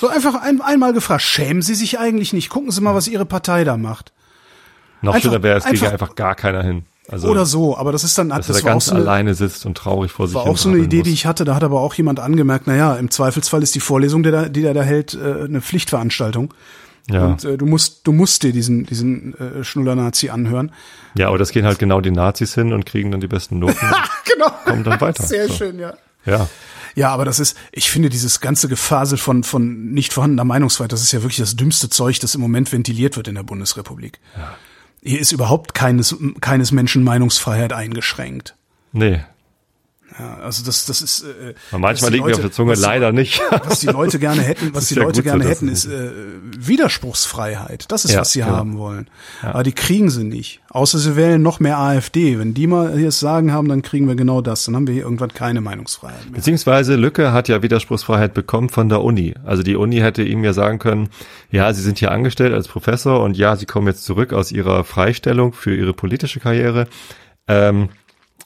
So 0.00 0.08
einfach 0.08 0.42
ein, 0.42 0.60
einmal 0.62 0.94
gefragt, 0.94 1.22
schämen 1.22 1.62
Sie 1.62 1.74
sich 1.76 1.98
eigentlich 2.00 2.32
nicht? 2.32 2.48
Gucken 2.48 2.72
Sie 2.72 2.80
mal, 2.80 2.94
was 2.94 3.06
Ihre 3.06 3.24
Partei 3.26 3.62
da 3.62 3.76
macht. 3.76 4.12
Noch 5.00 5.14
Einfach- 5.14 5.30
schöner 5.30 5.42
wäre, 5.44 5.58
es 5.58 5.64
ginge 5.64 5.76
einfach- 5.78 5.92
einfach 5.92 6.14
gar 6.16 6.34
keiner 6.34 6.62
hin. 6.64 6.82
Also, 7.08 7.28
Oder 7.28 7.46
so, 7.46 7.76
aber 7.76 7.90
das 7.90 8.04
ist 8.04 8.16
dann, 8.16 8.28
dass 8.28 8.46
das 8.46 8.56
er 8.56 8.60
da 8.60 8.64
war 8.66 8.70
auch 8.70 8.74
ganz 8.74 8.86
so 8.86 8.94
eine, 8.94 9.00
alleine 9.00 9.34
sitzt 9.34 9.66
und 9.66 9.76
traurig 9.76 10.12
vor 10.12 10.28
sich 10.28 10.36
war 10.36 10.44
auch 10.46 10.56
so 10.56 10.68
eine 10.68 10.78
Idee, 10.78 10.98
muss. 10.98 11.08
die 11.08 11.12
ich 11.12 11.26
hatte. 11.26 11.44
Da 11.44 11.56
hat 11.56 11.64
aber 11.64 11.80
auch 11.80 11.94
jemand 11.94 12.20
angemerkt, 12.20 12.66
na 12.66 12.76
ja, 12.76 12.94
im 12.94 13.10
Zweifelsfall 13.10 13.62
ist 13.62 13.74
die 13.74 13.80
Vorlesung, 13.80 14.22
die, 14.22 14.30
da, 14.30 14.48
die 14.48 14.62
er 14.64 14.72
da 14.72 14.82
hält, 14.82 15.14
äh, 15.14 15.44
eine 15.44 15.60
Pflichtveranstaltung. 15.60 16.54
Ja. 17.10 17.26
Und 17.26 17.44
äh, 17.44 17.58
du 17.58 17.66
musst, 17.66 18.06
du 18.06 18.12
musst 18.12 18.44
dir 18.44 18.52
diesen, 18.52 18.86
diesen 18.86 19.34
äh, 19.36 19.64
Schnuller-Nazi 19.64 20.30
anhören. 20.30 20.70
ja, 21.16 21.26
aber 21.26 21.38
das 21.38 21.50
gehen 21.50 21.66
halt 21.66 21.80
genau 21.80 22.00
die 22.00 22.12
Nazis 22.12 22.54
hin 22.54 22.72
und 22.72 22.86
kriegen 22.86 23.10
dann 23.10 23.20
die 23.20 23.28
besten 23.28 23.58
Noten. 23.58 23.76
Genau. 24.32 24.50
Kommen 24.64 24.84
dann 24.84 25.00
weiter. 25.00 25.24
Sehr 25.24 25.48
So. 25.48 25.54
schön, 25.54 25.78
ja. 25.78 25.92
ja. 26.24 26.48
Ja, 26.94 27.10
aber 27.10 27.24
das 27.24 27.38
ist, 27.38 27.56
ich 27.70 27.90
finde 27.90 28.08
dieses 28.08 28.40
ganze 28.40 28.68
Gefasel 28.68 29.18
von, 29.18 29.44
von 29.44 29.90
nicht 29.92 30.12
vorhandener 30.12 30.44
Meinungsfreiheit, 30.44 30.92
das 30.92 31.02
ist 31.02 31.12
ja 31.12 31.22
wirklich 31.22 31.38
das 31.38 31.56
dümmste 31.56 31.90
Zeug, 31.90 32.18
das 32.20 32.34
im 32.34 32.40
Moment 32.40 32.72
ventiliert 32.72 33.16
wird 33.16 33.28
in 33.28 33.34
der 33.34 33.42
Bundesrepublik. 33.42 34.20
Hier 35.02 35.20
ist 35.20 35.32
überhaupt 35.32 35.74
keines, 35.74 36.16
keines 36.40 36.70
Menschen 36.70 37.02
Meinungsfreiheit 37.02 37.72
eingeschränkt. 37.72 38.56
Nee. 38.92 39.20
Ja, 40.18 40.38
also 40.38 40.64
das, 40.64 40.86
das 40.86 41.02
ist. 41.02 41.22
Äh, 41.22 41.54
manchmal 41.76 42.10
liegt 42.12 42.26
mir 42.26 42.34
auf 42.34 42.40
der 42.40 42.52
Zunge 42.52 42.72
was 42.72 42.80
leider 42.80 43.12
nicht. 43.12 43.40
Was 43.64 43.80
die 43.80 43.86
Leute 43.86 44.18
gerne 44.18 44.42
hätten, 44.42 44.70
was 44.74 44.84
ist 44.84 44.90
die 44.90 44.94
ja 44.96 45.02
Leute 45.02 45.16
so, 45.16 45.22
gerne 45.22 45.44
hätten, 45.44 45.68
ist 45.68 45.86
äh, 45.86 46.10
Widerspruchsfreiheit. 46.58 47.90
Das 47.90 48.04
ist, 48.04 48.12
Ja, 48.12 48.20
was 48.20 48.32
sie 48.32 48.40
genau. 48.40 48.52
haben 48.52 48.78
wollen. 48.78 49.08
Aber 49.42 49.62
die 49.62 49.72
kriegen 49.72 50.10
sie 50.10 50.24
nicht. 50.24 50.60
Außer 50.70 50.98
sie 50.98 51.16
wählen 51.16 51.42
noch 51.42 51.60
mehr 51.60 51.78
AfD. 51.78 52.38
Wenn 52.38 52.54
die 52.54 52.66
mal 52.66 52.94
hier 52.96 53.06
das 53.06 53.20
Sagen 53.20 53.52
haben, 53.52 53.68
dann 53.68 53.82
kriegen 53.82 54.08
wir 54.08 54.14
genau 54.14 54.40
das. 54.40 54.64
Dann 54.64 54.76
haben 54.76 54.86
wir 54.86 54.94
hier 54.94 55.04
irgendwann 55.04 55.32
keine 55.32 55.60
Meinungsfreiheit 55.60 56.24
mehr. 56.24 56.34
Beziehungsweise 56.34 56.96
Lücke 56.96 57.32
hat 57.32 57.48
ja 57.48 57.62
Widerspruchsfreiheit 57.62 58.34
bekommen 58.34 58.68
von 58.68 58.88
der 58.88 59.02
Uni. 59.02 59.34
Also 59.44 59.62
die 59.62 59.76
Uni 59.76 59.96
hätte 59.98 60.22
ihm 60.22 60.44
ja 60.44 60.52
sagen 60.52 60.78
können, 60.78 61.08
ja, 61.50 61.72
Sie 61.72 61.82
sind 61.82 61.98
hier 61.98 62.10
angestellt 62.10 62.54
als 62.54 62.68
Professor 62.68 63.22
und 63.22 63.36
ja, 63.36 63.56
Sie 63.56 63.66
kommen 63.66 63.86
jetzt 63.86 64.04
zurück 64.04 64.32
aus 64.32 64.52
Ihrer 64.52 64.84
Freistellung 64.84 65.52
für 65.52 65.74
Ihre 65.74 65.92
politische 65.92 66.40
Karriere. 66.40 66.86
Ähm, 67.48 67.88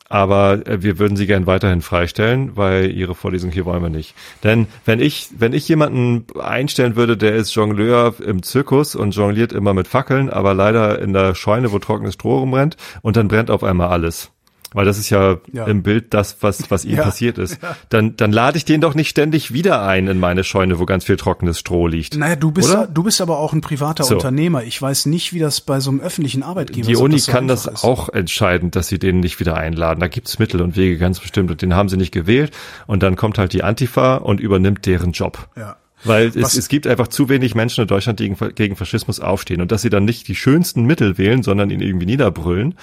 aber 0.09 0.66
äh, 0.66 0.83
wir 0.83 0.99
würden 0.99 1.16
sie 1.16 1.27
gern 1.27 1.47
weiterhin 1.47 1.83
freistellen, 1.83 2.57
weil 2.57 2.91
ihre 2.91 3.15
Vorlesung 3.15 3.51
hier 3.51 3.65
wollen 3.65 3.83
wir 3.83 3.91
nicht. 3.91 4.15
Denn 4.45 4.66
wenn 4.85 5.01
ich, 5.01 5.28
wenn 5.37 5.53
ich 5.53 5.69
jemanden 5.69 6.27
einstellen 6.39 6.97
würde, 6.97 7.16
der 7.16 7.35
ist 7.35 7.55
Jongleur 7.55 8.15
im 8.20 8.43
Zirkus 8.43 8.95
und 8.95 9.15
jongliert 9.15 9.53
immer 9.53 9.74
mit 9.74 9.89
Fackeln, 9.89 10.31
aber 10.31 10.55
leider 10.55 11.01
in 11.01 11.12
der 11.12 11.35
Scheune, 11.35 11.73
wo 11.73 11.78
trockenes 11.78 12.15
Stroh 12.15 12.39
rumrennt 12.39 12.77
und 13.03 13.16
dann 13.16 13.28
brennt 13.28 13.51
auf 13.51 13.65
einmal 13.65 13.89
alles. 13.89 14.31
Weil 14.72 14.84
das 14.84 14.98
ist 14.98 15.10
ja, 15.10 15.38
Ja. 15.52 15.64
im 15.66 15.82
Bild 15.84 16.12
das, 16.12 16.38
was, 16.43 16.70
was 16.70 16.84
ihm 16.84 16.97
Ja. 16.97 17.05
passiert 17.05 17.38
ist. 17.38 17.59
Dann, 17.88 18.16
dann 18.16 18.32
lade 18.32 18.59
ich 18.59 18.64
den 18.64 18.80
doch 18.80 18.94
nicht 18.94 19.09
ständig 19.09 19.52
wieder 19.52 19.82
ein 19.86 20.09
in 20.09 20.18
meine 20.18 20.43
Scheune, 20.44 20.78
wo 20.80 20.86
ganz 20.86 21.05
viel 21.05 21.16
trockenes 21.16 21.60
Stroh 21.60 21.86
liegt. 21.86 22.16
Naja, 22.16 22.34
du 22.36 22.51
bist, 22.51 22.70
Oder? 22.70 22.86
du 22.88 23.05
bist 23.05 23.20
aber 23.20 23.38
auch 23.38 23.52
ein 23.52 23.60
privater 23.60 24.02
So. 24.05 24.14
Unternehmer. 24.16 24.64
Ich 24.64 24.82
weiß 24.82 25.06
nicht, 25.06 25.32
wie 25.32 25.38
das 25.38 25.60
bei 25.60 25.78
so 25.80 25.90
einem 25.90 26.01
öffentlichen 26.01 26.43
Arbeitgeber 26.43 26.86
Die 26.86 26.93
ist, 26.93 26.98
ob 26.98 27.05
Uni 27.05 27.18
so 27.18 27.30
kann 27.32 27.47
das 27.48 27.66
ist. 27.66 27.84
auch 27.84 28.09
entscheiden, 28.09 28.70
dass 28.72 28.88
sie 28.88 28.98
den 28.98 29.20
nicht 29.20 29.38
wieder 29.40 29.56
einladen. 29.56 30.01
Da 30.01 30.09
gibt's 30.09 30.38
Mittel 30.40 30.60
und 30.60 30.76
Wege 30.76 30.98
ganz 30.98 31.20
bestimmt 31.20 31.51
und 31.51 31.62
den 31.62 31.74
haben 31.74 31.88
sie 31.88 31.97
nicht 31.97 32.12
gewählt. 32.12 32.51
Und 32.88 33.02
dann 33.05 33.14
kommt 33.16 33.38
halt 33.38 33.52
die 33.52 33.62
Antifa 33.62 34.16
und 34.16 34.40
übernimmt 34.40 34.84
deren 34.84 35.12
Job. 35.12 35.48
Ja. 35.56 35.76
Weil 36.05 36.26
es, 36.28 36.36
Was- 36.43 36.55
es 36.56 36.68
gibt 36.68 36.86
einfach 36.86 37.09
zu 37.09 37.28
wenig 37.28 37.55
Menschen 37.55 37.80
in 37.82 37.88
Deutschland, 37.88 38.20
die 38.20 38.28
gegen, 38.28 38.55
gegen 38.55 38.76
Faschismus 38.76 39.20
aufstehen. 39.20 39.62
Und 39.62 39.72
dass 39.72 39.82
sie 39.82 39.90
dann 39.90 40.05
nicht 40.05 40.28
die 40.28 40.34
schönsten 40.34 40.84
Mittel 40.84 41.16
wählen, 41.18 41.43
sondern 41.43 41.70
ihn 41.70 41.80
irgendwie 41.80 42.06
niederbrüllen, 42.06 42.74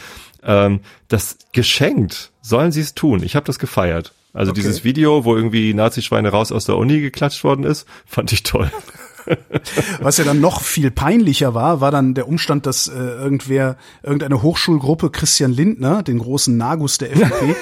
ähm, 0.45 0.79
das 1.07 1.37
geschenkt 1.51 2.31
sollen 2.41 2.71
sie 2.71 2.81
es 2.81 2.93
tun. 2.93 3.23
Ich 3.23 3.35
habe 3.35 3.45
das 3.45 3.59
gefeiert. 3.59 4.13
Also 4.33 4.51
Okay. 4.51 4.61
dieses 4.61 4.83
Video, 4.83 5.25
wo 5.25 5.35
irgendwie 5.35 5.73
Nazi-Schweine 5.73 6.29
raus 6.29 6.51
aus 6.51 6.65
der 6.65 6.77
Uni 6.77 6.99
geklatscht 7.01 7.43
worden 7.43 7.63
ist, 7.65 7.85
fand 8.05 8.31
ich 8.31 8.43
toll. 8.43 8.71
Was 10.01 10.17
ja 10.17 10.25
dann 10.25 10.41
noch 10.41 10.61
viel 10.61 10.91
peinlicher 10.91 11.53
war, 11.53 11.79
war 11.81 11.91
dann 11.91 12.13
der 12.13 12.27
Umstand, 12.27 12.65
dass 12.65 12.87
äh, 12.87 12.93
irgendwer, 12.93 13.77
irgendeine 14.01 14.41
Hochschulgruppe 14.41 15.11
Christian 15.11 15.53
Lindner, 15.53 16.03
den 16.03 16.19
großen 16.19 16.57
Nagus 16.57 16.97
der 16.97 17.11
FDP, 17.13 17.55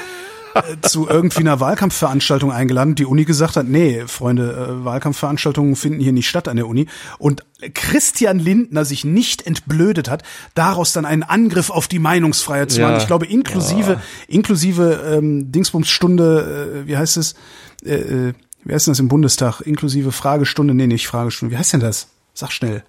zu 0.82 1.08
irgendwie 1.08 1.40
einer 1.40 1.60
Wahlkampfveranstaltung 1.60 2.52
eingeladen. 2.52 2.96
Die 2.96 3.06
Uni 3.06 3.26
gesagt 3.26 3.56
hat, 3.56 3.68
nee, 3.68 4.04
Freunde, 4.08 4.52
äh, 4.82 4.86
Wahlkampfveranstaltungen 4.86 5.76
finden 5.76 6.00
hier 6.00 6.12
nicht 6.12 6.28
statt 6.30 6.48
an 6.48 6.58
der 6.58 6.68
Uni. 6.68 6.88
Und 7.20 7.44
Christian 7.74 8.40
Lindner 8.40 8.86
sich 8.86 9.06
nicht 9.06 9.46
entblödet 9.46 10.10
hat, 10.10 10.24
daraus 10.56 10.94
dann 10.94 11.06
einen 11.06 11.24
Angriff 11.24 11.70
auf 11.70 11.88
die 11.88 12.00
Meinungsfreiheit 12.00 12.72
zu 12.72 12.82
Ja. 12.82 12.88
machen. 12.88 13.00
Ich 13.02 13.08
glaube, 13.08 13.26
inklusive, 13.26 14.02
inklusive 14.28 15.02
ähm, 15.18 15.52
Dingsbumsstunde, 15.52 16.82
äh, 16.84 16.88
wie 16.88 16.98
heißt 16.98 17.18
es? 17.18 17.36
Äh, 17.84 17.94
äh, 17.96 18.34
wie 18.64 18.74
heißt 18.74 18.88
denn 18.88 18.92
das 18.94 19.00
im 19.00 19.08
Bundestag? 19.08 19.62
Inklusive 19.62 20.12
Fragestunde, 20.12 20.74
nee, 20.74 20.88
nicht 20.88 21.08
Fragestunde. 21.08 21.54
Wie 21.54 21.58
heißt 21.58 21.74
denn 21.74 21.80
das? 21.80 22.08
Sag 22.34 22.52
schnell. 22.52 22.84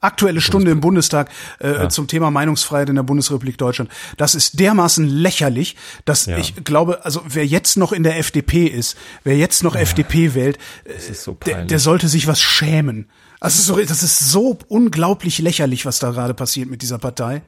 Aktuelle 0.00 0.40
Stunde 0.40 0.70
im 0.70 0.80
Bundestag 0.80 1.28
äh, 1.58 1.88
zum 1.88 2.06
Thema 2.06 2.30
Meinungsfreiheit 2.30 2.88
in 2.88 2.94
der 2.96 3.02
Bundesrepublik 3.02 3.58
Deutschland. 3.58 3.90
Das 4.16 4.34
ist 4.34 4.58
dermaßen 4.58 5.06
lächerlich, 5.06 5.76
dass 6.06 6.26
Ja. 6.26 6.38
ich 6.38 6.54
glaube, 6.64 7.04
also 7.04 7.22
wer 7.28 7.46
jetzt 7.46 7.76
noch 7.76 7.92
in 7.92 8.02
der 8.02 8.18
FDP 8.18 8.64
ist, 8.66 8.96
wer 9.24 9.36
jetzt 9.36 9.62
noch 9.62 9.76
FDP 9.76 10.34
wählt, 10.34 10.58
äh, 10.84 11.12
so 11.12 11.36
der, 11.44 11.52
peinlich. 11.52 11.68
der 11.68 11.78
sollte 11.80 12.08
sich 12.08 12.26
was 12.26 12.40
schämen. 12.40 13.08
Also 13.40 13.62
so, 13.74 13.80
das 13.80 14.02
ist 14.02 14.18
so 14.30 14.58
unglaublich 14.68 15.38
lächerlich, 15.38 15.84
was 15.86 15.98
da 15.98 16.10
gerade 16.12 16.34
passiert 16.34 16.68
mit 16.70 16.82
dieser 16.82 16.98
Partei. 16.98 17.42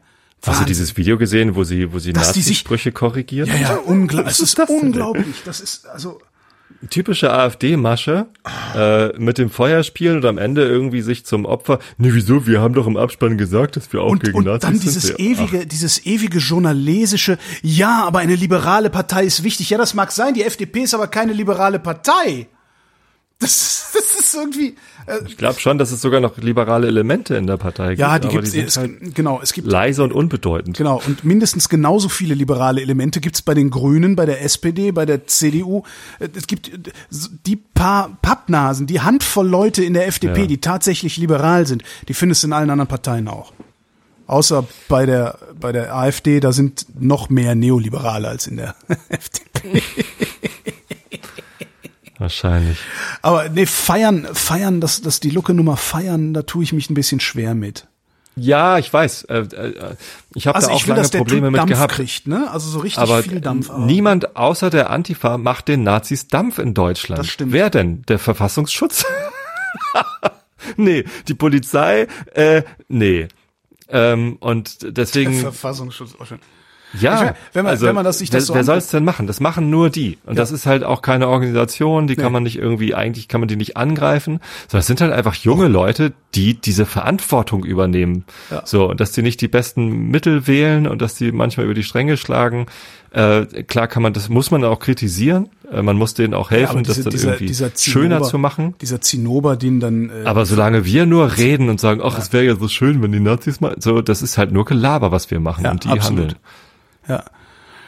Hast 0.45 0.47
du 0.47 0.51
Wahnsinn. 0.51 0.67
dieses 0.67 0.97
Video 0.97 1.17
gesehen, 1.19 1.55
wo 1.55 1.65
sie, 1.65 1.93
wo 1.93 1.99
sie 2.01 2.13
Nazi-Sprüche 2.13 2.91
korrigiert? 2.93 3.49
Ja, 3.49 3.55
ja, 3.57 3.75
unglaublich. 3.77 4.33
Es 4.35 4.41
ist, 4.41 4.59
das 4.59 4.69
unglaublich. 4.69 5.37
Das 5.45 5.61
ist 5.61 5.87
also 5.87 6.21
typische 6.91 7.33
AfD-Masche 7.33 8.27
äh, 8.75 9.19
mit 9.19 9.39
dem 9.39 9.51
Feuer 9.51 9.83
spielen 9.83 10.17
und 10.17 10.25
am 10.25 10.39
Ende 10.39 10.65
irgendwie 10.65 11.03
sich 11.03 11.25
zum 11.25 11.45
Opfer. 11.45 11.79
Nee, 11.99 12.11
wieso? 12.13 12.47
Wir 12.47 12.61
haben 12.61 12.75
doch 12.75 12.87
im 12.87 12.97
Abspann 12.97 13.39
gesagt, 13.39 13.77
dass 13.77 13.93
wir 13.93 14.03
auch 14.03 14.11
und, 14.11 14.25
gegen 14.25 14.37
und 14.37 14.45
Nazis 14.45 14.61
dann 14.61 14.79
sind. 14.79 14.85
dieses 14.85 15.09
Ja, 15.11 15.17
ewige, 15.19 15.67
dieses 15.67 16.07
ewige 16.07 16.39
journalistische, 16.39 17.39
ja, 17.63 18.05
aber 18.05 18.19
eine 18.21 18.37
liberale 18.37 18.91
Partei 18.91 19.25
ist 19.25 19.45
wichtig. 19.45 19.71
Ja, 19.71 19.79
das 19.79 19.95
mag 19.95 20.13
sein, 20.13 20.35
die 20.35 20.43
FDP 20.43 20.81
ist 20.81 20.95
aber 20.95 21.07
keine 21.09 21.33
liberale 21.33 21.79
Partei. 21.79 22.49
Das, 23.43 23.91
das 23.93 24.21
ist 24.21 24.35
irgendwie, 24.35 24.77
äh, 25.07 25.19
Ich 25.27 25.37
glaube 25.37 25.61
schon, 25.61 25.77
dass 25.79 25.91
es 25.93 26.01
sogar 26.01 26.21
noch 26.21 26.37
liberale 26.39 26.87
Elemente 26.87 27.35
in 27.37 27.47
der 27.47 27.57
Partei 27.59 27.89
gibt. 27.91 28.01
ja, 28.01 28.19
die 28.19 28.29
gibt 28.29 28.47
es, 28.55 28.77
halt 28.77 29.15
genau, 29.15 29.41
es 29.43 29.53
gibt, 29.53 29.67
leise 29.67 30.03
und 30.03 30.13
unbedeutend. 30.13 30.77
genau, 30.77 31.03
und 31.07 31.25
mindestens 31.25 31.69
genauso 31.69 32.09
viele 32.09 32.35
liberale 32.35 32.81
Elemente 32.81 33.21
gibt's 33.21 33.43
bei 33.43 33.55
den 33.55 33.71
Grünen, 33.71 34.17
bei 34.17 34.25
der 34.27 34.43
SPD, 34.43 34.93
bei 34.93 35.05
der 35.05 35.27
CDU. 35.27 35.83
Äh, 36.21 36.29
Es 36.35 36.47
gibt 36.47 36.69
äh, 36.69 36.79
die 37.47 37.57
paar 37.57 38.17
Pappnasen, 38.23 38.87
die 38.87 39.01
Handvoll 39.01 39.49
Leute 39.49 39.83
in 39.85 39.93
der 39.95 40.07
FDP, 40.07 40.43
Ja. 40.43 40.47
die 40.47 40.61
tatsächlich 40.61 41.17
liberal 41.17 41.67
sind, 41.67 41.83
die 42.09 42.15
findest 42.15 42.43
du 42.45 42.47
in 42.47 42.53
allen 42.53 42.71
anderen 42.71 42.89
Parteien 42.89 43.29
auch. 43.29 43.53
Außer 44.29 44.65
bei 44.89 45.05
der, 45.05 45.37
bei 45.61 45.73
der 45.73 45.95
AfD, 45.95 46.39
da 46.41 46.53
sind 46.53 46.87
noch 46.99 47.29
mehr 47.29 47.55
Neoliberale 47.55 48.29
als 48.29 48.47
in 48.47 48.57
der 48.57 48.77
FDP. 49.09 49.83
Wahrscheinlich. 52.23 52.79
Aber 53.21 53.49
nee, 53.49 53.67
feiern, 53.67 54.29
feiern, 54.33 54.81
dass, 54.81 55.03
dass 55.03 55.19
die 55.19 55.31
Lucke-Nummer 55.31 55.77
feiern, 55.77 56.33
da 56.33 56.43
tue 56.43 56.63
ich 56.63 56.73
mich 56.73 56.89
ein 56.89 56.95
bisschen 56.95 57.19
schwer 57.19 57.55
mit. 57.57 57.89
Ja, 58.37 58.79
ich 58.79 58.91
weiß. 58.93 59.25
Äh, 59.25 59.39
äh, 59.41 59.97
ich 60.35 60.47
habe 60.47 60.55
Also 60.55 60.69
da 60.69 60.75
auch 60.75 60.79
ich 60.79 60.85
will, 60.87 60.91
lange 60.91 61.03
dass 61.03 61.11
der 61.11 61.19
Probleme 61.19 61.51
mit 61.51 61.59
Dampf 61.61 61.73
gehabt. 61.73 61.93
kriegt, 61.95 62.27
ne? 62.29 62.49
Also 62.51 62.71
so 62.71 62.79
richtig 62.79 63.01
Aber 63.03 63.23
viel 63.25 63.41
Dampf. 63.41 63.69
aber- 63.71 63.85
niemand 63.85 64.37
außer 64.37 64.71
der 64.71 64.89
Antifa 64.91 65.37
macht 65.37 65.67
den 65.69 65.83
Nazis 65.83 66.29
Dampf 66.29 66.59
in 66.59 66.73
Deutschland. 66.75 67.19
Das 67.19 67.27
stimmt. 67.29 67.53
Wer 67.53 67.69
denn? 67.71 68.03
Der 68.03 68.19
Verfassungsschutz? 68.21 69.05
nee, 70.77 71.05
die 71.29 71.35
Polizei? 71.35 72.07
Äh, 72.35 72.63
nee. 72.89 73.29
Ähm, 73.89 74.37
und 74.41 74.79
deswegen, 74.97 75.35
Verfassungsschutz. 75.41 76.15
auch 76.19 76.25
schön. 76.27 76.39
Ja, 77.01 77.15
meine, 77.17 77.35
wenn 77.53 77.65
man- 77.65 77.81
wenn 77.81 77.95
man 77.95 78.05
das 78.05 78.19
sich 78.19 78.31
das 78.31 78.43
wer, 78.43 78.47
so 78.47 78.55
wer 78.55 78.65
soll 78.65 78.79
es 78.79 78.89
denn 78.89 79.05
machen? 79.05 79.27
Das 79.27 79.41
machen 79.41 79.71
nur 79.71 79.91
die. 79.91 80.19
Und 80.27 80.39
das 80.39 80.51
ist 80.53 80.67
halt 80.67 80.85
auch 80.85 81.03
keine 81.03 81.29
Organisation, 81.29 82.07
die 82.07 82.17
Nee. 82.17 82.23
kann 82.23 82.33
man 82.33 82.43
nicht 82.43 82.59
irgendwie, 82.59 82.95
eigentlich 82.95 83.29
kann 83.29 83.41
man 83.41 83.49
die 83.49 83.57
nicht 83.57 83.77
angreifen, 83.77 84.41
sondern 84.69 84.81
es 84.81 84.87
sind 84.87 85.01
halt 85.01 85.13
einfach 85.13 85.35
junge 85.35 85.69
Leute, 85.69 86.13
die 86.35 86.55
diese 86.55 86.87
Verantwortung 86.87 87.65
übernehmen. 87.65 88.25
Ja. 88.51 88.63
So, 88.65 88.89
und 88.91 89.01
dass 89.01 89.13
die 89.13 89.23
nicht 89.23 89.41
die 89.41 89.49
besten 89.49 90.09
Mittel 90.11 90.47
wählen 90.47 90.87
und 90.87 91.03
dass 91.03 91.15
die 91.15 91.33
manchmal 91.33 91.67
über 91.67 91.75
die 91.75 91.83
Stränge 91.83 92.17
schlagen. 92.17 92.67
Äh, 93.11 93.45
klar 93.65 93.89
kann 93.89 94.03
man, 94.03 94.15
das 94.15 94.31
muss 94.31 94.51
man 94.51 94.65
auch 94.65 94.79
kritisieren. 94.79 95.51
Äh, 95.71 95.83
man 95.83 95.97
muss 95.99 96.15
denen 96.15 96.33
auch 96.33 96.51
helfen, 96.51 96.83
das 96.83 96.95
diese- 96.97 97.05
dann 97.05 97.11
dieser- 97.13 97.29
irgendwie 97.33 97.47
dieser 97.47 97.71
schöner 97.77 98.17
Zinnober- 98.17 98.29
zu 98.31 98.39
machen. 98.39 98.75
Dieser 98.81 99.03
Zinnober, 99.03 99.57
den 99.57 99.81
dann 99.81 100.09
äh, 100.09 100.25
Aber 100.27 100.47
solange 100.47 100.87
wir 100.87 101.05
nur 101.05 101.37
reden 101.37 101.69
und 101.69 101.79
sagen, 101.79 102.01
ach, 102.03 102.19
es 102.19 102.33
wäre 102.33 102.45
ja 102.47 102.57
so 102.57 102.69
schön, 102.69 103.03
wenn 103.03 103.13
die 103.13 103.21
Nazis 103.21 103.61
mal, 103.61 103.77
so, 103.79 104.01
das 104.01 104.23
ist 104.23 104.39
halt 104.39 104.53
nur 104.53 104.65
Gelaber, 104.65 105.13
was 105.13 105.31
wir 105.31 105.41
machen 105.41 105.65
Ja, 105.65 105.73
und 105.73 105.85
die 105.85 105.89
absolut. 105.89 106.21
handeln. 106.21 106.39
Ja, 107.09 107.25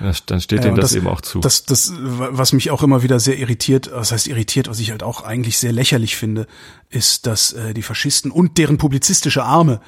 Ja, 0.00 0.12
Dann 0.26 0.40
steht 0.40 0.58
Ja, 0.58 0.62
denen 0.64 0.74
und 0.74 0.82
das, 0.82 0.94
eben 0.94 1.06
auch 1.06 1.20
zu. 1.20 1.40
Das, 1.40 1.64
das, 1.64 1.92
was 1.96 2.52
mich 2.52 2.70
auch 2.70 2.82
immer 2.82 3.02
wieder 3.02 3.20
sehr 3.20 3.38
irritiert, 3.38 3.90
was 3.92 4.12
heißt 4.12 4.26
irritiert, 4.26 4.68
was 4.68 4.80
ich 4.80 4.90
halt 4.90 5.02
auch 5.02 5.22
eigentlich 5.22 5.58
sehr 5.58 5.72
lächerlich 5.72 6.16
finde, 6.16 6.46
ist, 6.90 7.26
dass 7.26 7.52
äh, 7.52 7.74
die 7.74 7.82
Faschisten 7.82 8.30
und 8.30 8.58
deren 8.58 8.78
publizistische 8.78 9.44
Arme 9.44 9.80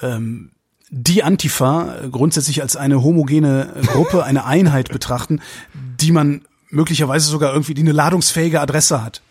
ähm, 0.00 0.50
die 0.90 1.22
Antifa 1.22 2.00
grundsätzlich 2.10 2.60
als 2.60 2.76
eine 2.76 3.02
homogene 3.02 3.72
Gruppe, 3.86 4.24
eine 4.24 4.44
Einheit 4.44 4.90
betrachten, 4.90 5.40
die 5.72 6.12
man 6.12 6.42
möglicherweise 6.68 7.30
sogar 7.30 7.52
irgendwie, 7.52 7.72
die 7.72 7.80
eine 7.80 7.92
ladungsfähige 7.92 8.60
Adresse 8.60 9.02
hat. 9.02 9.22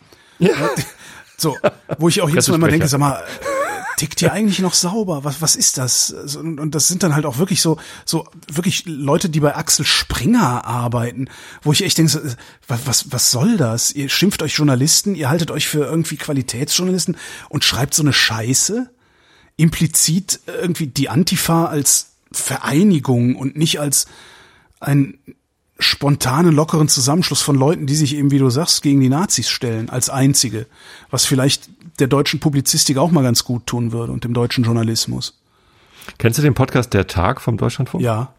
So, 1.41 1.57
wo 1.97 2.07
ich 2.07 2.21
auch 2.21 2.29
jedes 2.29 2.47
Mal 2.47 2.55
immer 2.55 2.67
denke, 2.67 2.87
sag 2.87 2.99
mal, 2.99 3.23
tickt 3.97 4.21
ihr 4.21 4.31
eigentlich 4.31 4.59
noch 4.59 4.75
sauber? 4.75 5.23
Was, 5.23 5.41
was 5.41 5.55
ist 5.55 5.79
das? 5.79 6.11
Und, 6.11 6.59
und 6.59 6.75
das 6.75 6.87
sind 6.87 7.01
dann 7.01 7.15
halt 7.15 7.25
auch 7.25 7.39
wirklich 7.39 7.61
so, 7.61 7.77
so 8.05 8.27
wirklich 8.51 8.83
Leute, 8.85 9.27
die 9.27 9.39
bei 9.39 9.55
Axel 9.55 9.85
Springer 9.85 10.65
arbeiten, 10.65 11.29
wo 11.63 11.71
ich 11.71 11.83
echt 11.83 11.97
denke, 11.97 12.35
was, 12.67 12.85
was, 12.85 13.11
was 13.11 13.31
soll 13.31 13.57
das? 13.57 13.91
Ihr 13.91 14.09
schimpft 14.09 14.43
euch 14.43 14.53
Journalisten, 14.53 15.15
ihr 15.15 15.29
haltet 15.29 15.49
euch 15.49 15.67
für 15.67 15.83
irgendwie 15.83 16.17
Qualitätsjournalisten 16.17 17.17
und 17.49 17.63
schreibt 17.63 17.95
so 17.95 18.03
eine 18.03 18.13
Scheiße? 18.13 18.89
Implizit 19.57 20.39
irgendwie 20.45 20.87
die 20.87 21.09
Antifa 21.09 21.65
als 21.65 22.11
Vereinigung 22.31 23.35
und 23.35 23.57
nicht 23.57 23.79
als 23.79 24.05
ein 24.79 25.17
spontanen, 25.81 26.53
lockeren 26.55 26.87
Zusammenschluss 26.87 27.41
von 27.41 27.55
Leuten, 27.55 27.85
die 27.87 27.95
sich 27.95 28.15
eben, 28.15 28.31
wie 28.31 28.39
du 28.39 28.49
sagst, 28.49 28.81
gegen 28.83 29.01
die 29.01 29.09
Nazis 29.09 29.49
stellen, 29.49 29.89
als 29.89 30.09
einzige. 30.09 30.67
Was 31.09 31.25
vielleicht 31.25 31.69
der 31.99 32.07
deutschen 32.07 32.39
Publizistik 32.39 32.97
auch 32.97 33.11
mal 33.11 33.23
ganz 33.23 33.43
gut 33.43 33.67
tun 33.67 33.91
würde 33.91 34.11
und 34.13 34.23
dem 34.23 34.33
deutschen 34.33 34.63
Journalismus. 34.63 35.37
Kennst 36.17 36.37
du 36.39 36.43
den 36.43 36.53
Podcast 36.53 36.93
Der 36.93 37.07
Tag 37.07 37.41
vom 37.41 37.57
Deutschlandfunk? 37.57 38.03
Ja. 38.03 38.33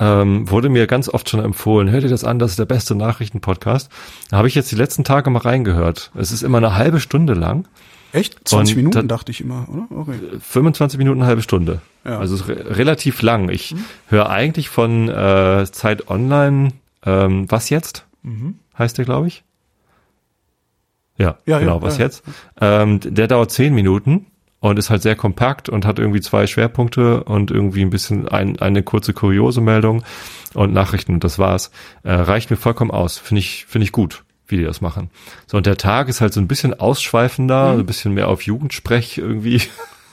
Ähm, 0.00 0.50
wurde 0.50 0.68
mir 0.68 0.86
ganz 0.86 1.08
oft 1.08 1.28
schon 1.28 1.40
empfohlen. 1.44 1.90
Hör 1.90 2.00
dir 2.00 2.08
das 2.08 2.24
an, 2.24 2.38
das 2.38 2.52
ist 2.52 2.58
der 2.58 2.64
beste 2.64 2.94
Nachrichtenpodcast. 2.94 3.90
Da 4.30 4.38
habe 4.38 4.48
ich 4.48 4.54
jetzt 4.54 4.70
die 4.72 4.76
letzten 4.76 5.04
Tage 5.04 5.28
mal 5.30 5.40
reingehört. 5.40 6.10
Es 6.14 6.32
ist 6.32 6.42
immer 6.42 6.58
eine 6.58 6.74
halbe 6.76 6.98
Stunde 6.98 7.34
lang. 7.34 7.66
Echt? 8.12 8.36
20 8.48 8.74
Und 8.74 8.76
Minuten 8.78 9.08
da- 9.08 9.16
dachte 9.16 9.30
ich 9.30 9.40
immer, 9.40 9.66
oder? 9.68 9.86
Okay. 9.90 10.14
25 10.40 10.98
Minuten, 10.98 11.20
eine 11.20 11.28
halbe 11.28 11.42
Stunde. 11.42 11.80
Ja. 12.04 12.18
Also 12.18 12.34
es 12.34 12.42
ist 12.42 12.48
re 12.48 12.76
relativ 12.76 13.22
lang. 13.22 13.48
Ich 13.48 13.74
höre 14.08 14.28
eigentlich 14.30 14.68
von 14.68 15.08
äh, 15.08 15.64
Zeit 15.70 16.08
Online, 16.08 16.70
ähm, 17.04 17.50
was 17.50 17.70
jetzt? 17.70 18.06
Heißt 18.78 18.98
der, 18.98 19.04
glaube 19.04 19.28
ich. 19.28 19.44
Ja, 21.18 21.38
Ja, 21.46 21.58
genau, 21.58 21.76
ja, 21.76 21.82
was 21.82 21.98
jetzt? 21.98 22.24
Ähm, 22.60 23.00
der 23.02 23.28
dauert 23.28 23.50
10 23.50 23.74
Minuten 23.74 24.26
und 24.60 24.78
ist 24.78 24.90
halt 24.90 25.02
sehr 25.02 25.16
kompakt 25.16 25.68
und 25.68 25.84
hat 25.84 25.98
irgendwie 25.98 26.20
zwei 26.20 26.46
Schwerpunkte 26.46 27.24
und 27.24 27.50
irgendwie 27.50 27.82
ein 27.82 27.90
bisschen 27.90 28.28
ein, 28.28 28.58
eine 28.60 28.82
kurze 28.82 29.12
kuriose 29.12 29.60
Meldung 29.60 30.04
und 30.54 30.72
Nachrichten 30.72 31.14
und 31.14 31.24
das 31.24 31.38
war's. 31.38 31.70
Äh, 32.02 32.12
reicht 32.12 32.50
mir 32.50 32.56
vollkommen 32.56 32.90
aus. 32.90 33.18
Finde 33.18 33.40
ich, 33.40 33.66
finde 33.66 33.84
ich 33.84 33.92
gut, 33.92 34.24
wie 34.46 34.56
die 34.56 34.64
das 34.64 34.80
machen. 34.80 35.10
So, 35.46 35.56
und 35.56 35.66
der 35.66 35.76
Tag 35.76 36.08
ist 36.08 36.20
halt 36.20 36.32
so 36.32 36.40
ein 36.40 36.48
bisschen 36.48 36.78
ausschweifender, 36.78 37.72
ein 37.72 37.86
bisschen 37.86 38.14
mehr 38.14 38.28
auf 38.28 38.42
Jugendsprech 38.42 39.18
irgendwie. 39.18 39.62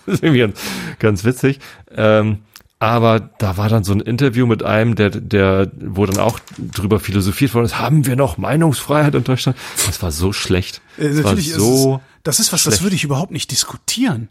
Das 0.05 0.15
ist 0.15 0.23
irgendwie 0.23 0.39
ganz, 0.39 0.59
ganz 0.99 1.23
witzig. 1.23 1.59
Ähm, 1.91 2.39
aber 2.81 3.19
da 3.39 3.57
war 3.57 3.67
dann 3.67 3.84
so 3.84 3.91
ein 3.91 3.99
Interview 3.99 4.45
mit 4.45 4.63
einem, 4.63 4.95
der, 4.95 5.09
der, 5.09 5.69
wo 5.81 6.05
dann 6.05 6.17
auch 6.17 6.39
drüber 6.57 7.01
philosophiert 7.01 7.53
worden 7.53 7.65
ist, 7.65 7.77
haben 7.77 8.05
wir 8.05 8.15
noch 8.15 8.38
Meinungsfreiheit 8.38 9.15
in 9.15 9.23
Deutschland? 9.26 9.57
Das 9.85 10.01
war 10.01 10.11
so 10.11 10.31
schlecht. 10.31 10.81
Äh, 10.97 11.09
Das 11.09 11.23
war 11.26 11.35
so, 11.35 11.95
ist 11.95 12.01
es, 12.01 12.23
das 12.23 12.39
ist 12.39 12.53
was, 12.53 12.63
das 12.63 12.73
schlecht. 12.76 12.84
würde 12.84 12.95
ich 12.95 13.03
überhaupt 13.03 13.31
nicht 13.31 13.51
diskutieren. 13.51 14.30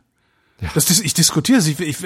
Das, 0.74 0.86
das, 0.86 1.00
ich 1.00 1.14
diskutiere 1.14 1.60
sie. 1.60 1.72
Ich, 1.72 1.80
ich, 1.80 1.96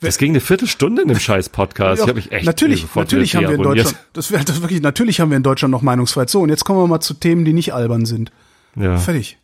das 0.00 0.18
ging 0.18 0.32
eine 0.32 0.40
Viertelstunde 0.40 1.02
in 1.02 1.08
dem 1.08 1.20
scheiß 1.20 1.50
Podcast. 1.50 1.98
Ja, 1.98 2.04
ich 2.04 2.08
habe 2.08 2.14
mich 2.14 2.32
echt 2.32 2.46
natürlich, 2.46 2.86
natürlich 2.94 3.36
haben 3.36 3.46
wir 3.46 3.54
in. 3.54 3.62
Deutschland, 3.62 3.96
das 4.12 4.28
das 4.28 4.60
wirklich, 4.60 4.80
natürlich 4.82 5.20
haben 5.20 5.30
wir 5.30 5.36
in 5.36 5.44
Deutschland 5.44 5.70
noch 5.70 5.82
Meinungsfreiheit. 5.82 6.28
So, 6.30 6.40
und 6.40 6.48
jetzt 6.48 6.64
kommen 6.64 6.80
wir 6.80 6.88
mal 6.88 7.00
zu 7.00 7.14
Themen, 7.14 7.44
die 7.44 7.52
nicht 7.52 7.74
albern 7.74 8.04
sind. 8.04 8.32
Ja, 8.74 8.96
Fertig. 8.96 9.38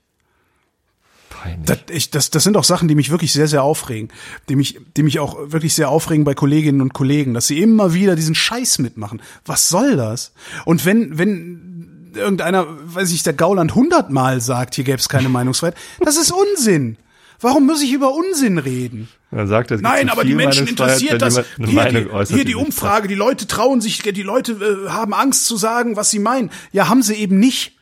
Peinlich. 1.43 1.67
Das, 1.67 1.79
ich, 1.91 2.11
das, 2.11 2.31
das 2.31 2.45
sind 2.45 2.57
auch 2.57 2.65
Sachen, 2.65 2.89
die 2.89 2.95
mich 2.95 3.11
wirklich 3.11 3.33
sehr, 3.33 3.49
sehr 3.49 3.63
aufregen. 3.63 4.09
Die 4.49 4.57
mich, 4.57 4.79
die 4.97 5.03
mich 5.03 5.19
auch 5.19 5.37
wirklich 5.51 5.75
sehr 5.75 5.89
aufregen 5.89 6.25
bei 6.25 6.35
Kolleginnen 6.35 6.81
und 6.81 6.93
Kollegen, 6.95 7.35
dass 7.35 7.47
sie 7.47 7.61
immer 7.61 7.95
wieder 7.95 8.17
diesen 8.17 8.35
Scheiß 8.35 8.79
mitmachen. 8.79 9.23
Was 9.45 9.69
soll 9.69 9.97
das? 9.97 10.33
Und 10.65 10.85
wenn, 10.85 11.19
wenn 11.19 12.13
irgendeiner, 12.15 12.67
weiß 12.69 13.13
ich, 13.13 13.23
der 13.23 13.35
Gauland 13.35 13.75
hundertmal 13.75 14.41
sagt, 14.41 14.75
hier 14.75 14.85
gäbe 14.85 14.99
es 14.99 15.09
keine 15.09 15.29
Meinungsfreiheit, 15.29 15.77
das 16.01 16.17
ist 16.17 16.33
Unsinn. 16.33 16.97
Warum 17.41 17.67
muss 17.67 17.83
ich 17.83 17.93
über 17.93 18.15
Unsinn 18.15 18.59
reden? 18.59 19.09
Man 19.31 19.47
sagt, 19.47 19.71
es 19.71 19.81
Nein, 19.81 20.09
aber 20.09 20.25
die 20.25 20.35
Menschen 20.35 20.67
interessiert 20.67 21.23
das. 21.23 21.41
Hier, 21.57 21.85
die, 21.87 22.35
hier 22.35 22.45
die 22.45 22.57
Umfrage, 22.57 23.07
die 23.07 23.15
Leute 23.15 23.47
trauen 23.47 23.81
sich, 23.81 24.03
die 24.03 24.23
Leute 24.23 24.53
äh, 24.53 24.91
haben 24.91 25.15
Angst 25.15 25.47
zu 25.47 25.57
sagen, 25.57 25.95
was 25.95 26.11
sie 26.11 26.19
meinen. 26.19 26.51
Ja, 26.73 26.89
haben 26.89 27.03
sie 27.03 27.15
eben 27.15 27.39
nicht. 27.39 27.78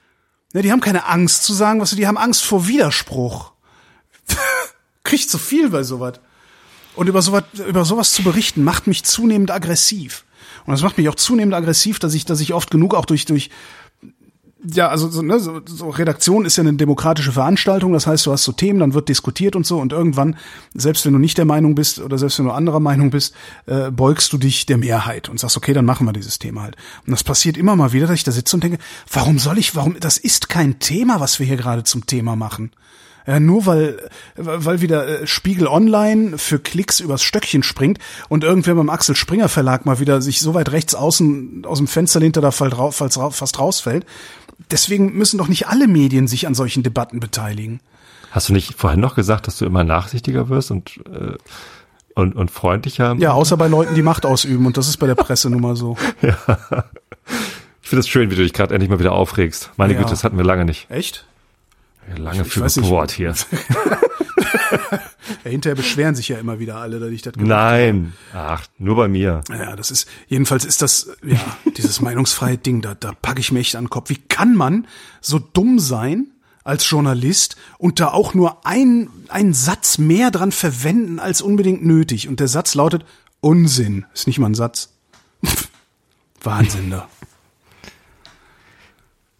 Ne, 0.57 0.62
die 0.62 0.73
haben 0.73 0.81
keine 0.81 1.05
Angst 1.05 1.43
zu 1.43 1.53
sagen, 1.53 1.83
was 1.83 1.91
sie, 1.91 1.97
die 1.97 2.07
haben 2.07 2.16
Angst 2.16 2.43
vor 2.43 2.66
Widerspruch. 2.66 3.53
Kriegt 5.05 5.28
zu 5.28 5.37
viel 5.37 5.69
bei 5.69 5.83
sowas. 5.83 6.15
Und 6.95 7.09
über 7.09 7.20
sowas, 7.20 7.45
über 7.69 7.85
sowas 7.85 8.15
zu 8.15 8.23
berichten, 8.23 8.65
macht 8.65 8.87
mich 8.87 9.05
zunehmend 9.05 9.51
aggressiv. 9.51 10.24
Und 10.65 10.73
das 10.73 10.81
macht 10.81 10.97
mich 10.97 11.11
auch 11.11 11.15
zunehmend 11.15 11.55
aggressiv, 11.55 11.99
dass 11.99 12.15
ich, 12.15 12.24
dass 12.24 12.41
ich 12.41 12.55
oft 12.55 12.70
genug 12.70 12.95
auch 12.95 13.05
durch, 13.05 13.27
durch, 13.27 13.51
ja, 14.65 14.89
also 14.89 15.09
so, 15.09 15.20
ne, 15.20 15.39
so, 15.39 15.61
so 15.66 15.91
Redaktion 15.91 16.47
ist 16.47 16.57
ja 16.57 16.62
eine 16.62 16.73
demokratische 16.74 17.33
Veranstaltung, 17.33 17.93
das 17.93 18.07
heißt, 18.07 18.24
du 18.24 18.33
hast 18.33 18.45
so 18.45 18.53
Themen, 18.53 18.81
dann 18.81 18.95
wird 18.95 19.09
diskutiert 19.09 19.55
und 19.55 19.66
so 19.66 19.78
und 19.78 19.93
irgendwann, 19.93 20.37
selbst 20.74 21.05
wenn 21.05 21.12
du 21.12 21.19
nicht 21.19 21.37
der 21.37 21.45
Meinung 21.45 21.74
bist 21.74 22.01
oder 22.01 22.16
selbst 22.16 22.39
wenn 22.39 22.47
du 22.47 22.53
anderer 22.53 22.81
Meinung 22.81 23.11
bist, 23.11 23.35
äh, 23.66 23.91
beugst 23.91 24.33
du 24.33 24.39
dich 24.39 24.65
der 24.65 24.78
Mehrheit 24.78 25.28
und 25.28 25.39
sagst, 25.39 25.57
okay, 25.57 25.74
dann 25.74 25.85
machen 25.85 26.07
wir 26.07 26.12
dieses 26.12 26.39
Thema 26.39 26.62
halt. 26.62 26.77
Und 27.07 27.12
das 27.12 27.23
passiert 27.23 27.59
immer 27.59 27.77
mal 27.77 27.93
wieder, 27.93 28.07
dass 28.07 28.16
ich 28.16 28.24
da 28.24 28.33
sitze 28.33 28.57
und 28.57 28.65
denke, 28.65 28.78
warum 29.12 29.39
soll 29.39 29.59
ich, 29.59 29.77
warum, 29.77 30.01
das 30.01 30.16
ist 30.16 30.49
kein 30.49 30.78
Thema, 30.78 31.20
was 31.20 31.39
wir 31.39 31.47
hier 31.47 31.57
gerade 31.57 31.85
zum 31.85 32.07
Thema 32.07 32.35
machen. 32.35 32.70
Ja, 33.27 33.41
nur 33.41 33.66
weil, 33.66 34.09
weil 34.37 34.81
wieder 34.81 35.23
äh, 35.23 35.27
Spiegel 35.27 35.66
Online 35.66 36.39
für 36.39 36.61
Klicks 36.61 37.01
übers 37.01 37.24
Stöckchen 37.24 37.65
springt 37.65 37.99
und 38.28 38.45
irgendwer 38.45 38.77
beim 38.77 38.89
Axel 38.89 39.16
Springer 39.16 39.49
Verlag 39.49 39.85
mal 39.85 39.99
wieder 39.99 40.23
sich 40.23 40.41
so 40.41 40.55
weit 40.55 40.70
rechts 40.70 40.95
außen 40.95 41.65
aus 41.66 41.78
dem 41.78 41.89
Fenster 41.89 42.20
hinter 42.20 42.41
da 42.41 42.53
fast 42.53 43.19
fast 43.33 43.59
rausfällt. 43.59 44.07
Deswegen 44.70 45.16
müssen 45.16 45.38
doch 45.38 45.48
nicht 45.48 45.68
alle 45.68 45.86
Medien 45.88 46.26
sich 46.26 46.47
an 46.47 46.55
solchen 46.55 46.82
Debatten 46.82 47.20
beteiligen. 47.20 47.80
Hast 48.30 48.48
du 48.48 48.52
nicht 48.52 48.74
vorhin 48.74 49.01
noch 49.01 49.14
gesagt, 49.14 49.47
dass 49.47 49.59
du 49.59 49.64
immer 49.64 49.84
nachsichtiger 49.84 50.48
wirst 50.48 50.70
und, 50.70 50.98
äh, 51.10 51.36
und, 52.14 52.34
und 52.34 52.51
freundlicher? 52.51 53.14
Ja, 53.18 53.32
außer 53.32 53.56
bei 53.56 53.68
Leuten, 53.68 53.94
die 53.94 54.02
Macht 54.02 54.26
ausüben 54.26 54.66
und 54.66 54.76
das 54.76 54.88
ist 54.88 54.97
bei 54.97 55.06
der 55.06 55.14
Presse 55.14 55.51
nun 55.51 55.62
mal 55.62 55.76
so. 55.76 55.97
Ich 57.82 57.90
finde 57.90 58.01
es 58.01 58.09
schön, 58.09 58.32
wie 58.32 58.34
du 58.34 58.43
dich 58.43 58.52
gerade 58.52 58.74
endlich 58.74 58.90
mal 58.90 58.98
wieder 58.98 59.12
aufregst. 59.12 59.70
Meine 59.76 59.93
Ja. 59.93 60.01
Güte, 60.01 60.10
das 60.10 60.24
hatten 60.24 60.36
wir 60.36 60.44
lange 60.44 60.64
nicht. 60.64 60.90
Echt? 60.90 61.24
Lange 62.16 62.43
ich 62.43 62.48
für 62.48 62.64
nicht. 62.64 62.82
Wort 62.82 63.12
hier. 63.12 63.32
Ja, 65.47 65.52
hinterher 65.52 65.77
beschweren 65.77 66.16
sich 66.16 66.27
ja 66.27 66.39
immer 66.39 66.59
wieder 66.59 66.78
alle, 66.78 66.98
dass 66.98 67.10
ich 67.10 67.23
das 67.23 67.35
gemacht 67.35 67.48
Nein. 67.48 68.14
Ach, 68.35 68.66
nur 68.78 68.97
bei 68.97 69.06
mir. 69.06 69.43
Ja, 69.48 69.77
das 69.77 69.93
ist, 69.93 70.09
jedenfalls 70.27 70.64
ist 70.64 70.82
das, 70.82 71.16
ja, 71.24 71.39
dieses 71.77 72.01
Meinungsfreiheit-Ding, 72.01 72.82
da, 72.82 72.97
da 72.97 73.12
packe 73.12 73.39
ich 73.39 73.52
mir 73.52 73.60
echt 73.60 73.77
an 73.77 73.85
den 73.85 73.90
Kopf. 73.90 74.10
Wie 74.10 74.16
kann 74.16 74.56
man 74.56 74.89
so 75.20 75.39
dumm 75.39 75.78
sein 75.78 76.32
als 76.64 76.90
Journalist 76.90 77.55
und 77.78 78.01
da 78.01 78.09
auch 78.09 78.35
nur 78.35 78.66
ein, 78.66 79.09
einen 79.28 79.55
Satz 79.55 79.98
mehr 79.98 80.32
dran 80.32 80.51
verwenden 80.51 81.20
als 81.20 81.43
unbedingt 81.43 81.86
nötig? 81.86 82.27
Und 82.28 82.40
der 82.40 82.48
Satz 82.48 82.74
lautet 82.74 83.05
Unsinn. 83.40 84.05
Ist 84.12 84.27
nicht 84.27 84.40
mal 84.40 84.48
ein 84.48 84.56
Satz. 84.56 84.94
Wahnsinn 86.43 86.90
da. 86.90 87.09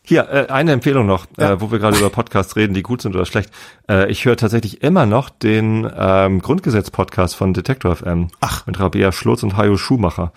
Hier, 0.09 0.29
äh, 0.31 0.47
eine 0.53 0.71
Empfehlung 0.71 1.05
noch, 1.07 1.27
Ja. 1.37 1.53
äh, 1.55 1.61
wo 1.61 1.73
wir 1.73 1.81
gerade 1.81 1.99
über 1.99 2.11
Podcasts 2.11 2.55
reden, 2.55 2.75
die 2.75 2.83
gut 2.83 3.03
sind 3.03 3.17
oder 3.17 3.27
schlecht. 3.27 3.51
Äh, 3.89 4.09
ich 4.11 4.25
höre 4.25 4.37
tatsächlich 4.37 4.83
immer 4.83 5.05
noch 5.05 5.31
den 5.31 5.91
ähm, 5.99 6.41
Grundgesetz-Podcast 6.41 7.35
von 7.35 7.53
Detektor 7.53 7.97
FM. 7.97 8.29
Ach. 8.41 8.65
Mit 8.67 8.79
Rabea 8.79 9.11
Schlotz 9.11 9.43
und 9.43 9.57
Hajo 9.57 9.77
Schumacher. 9.77 10.33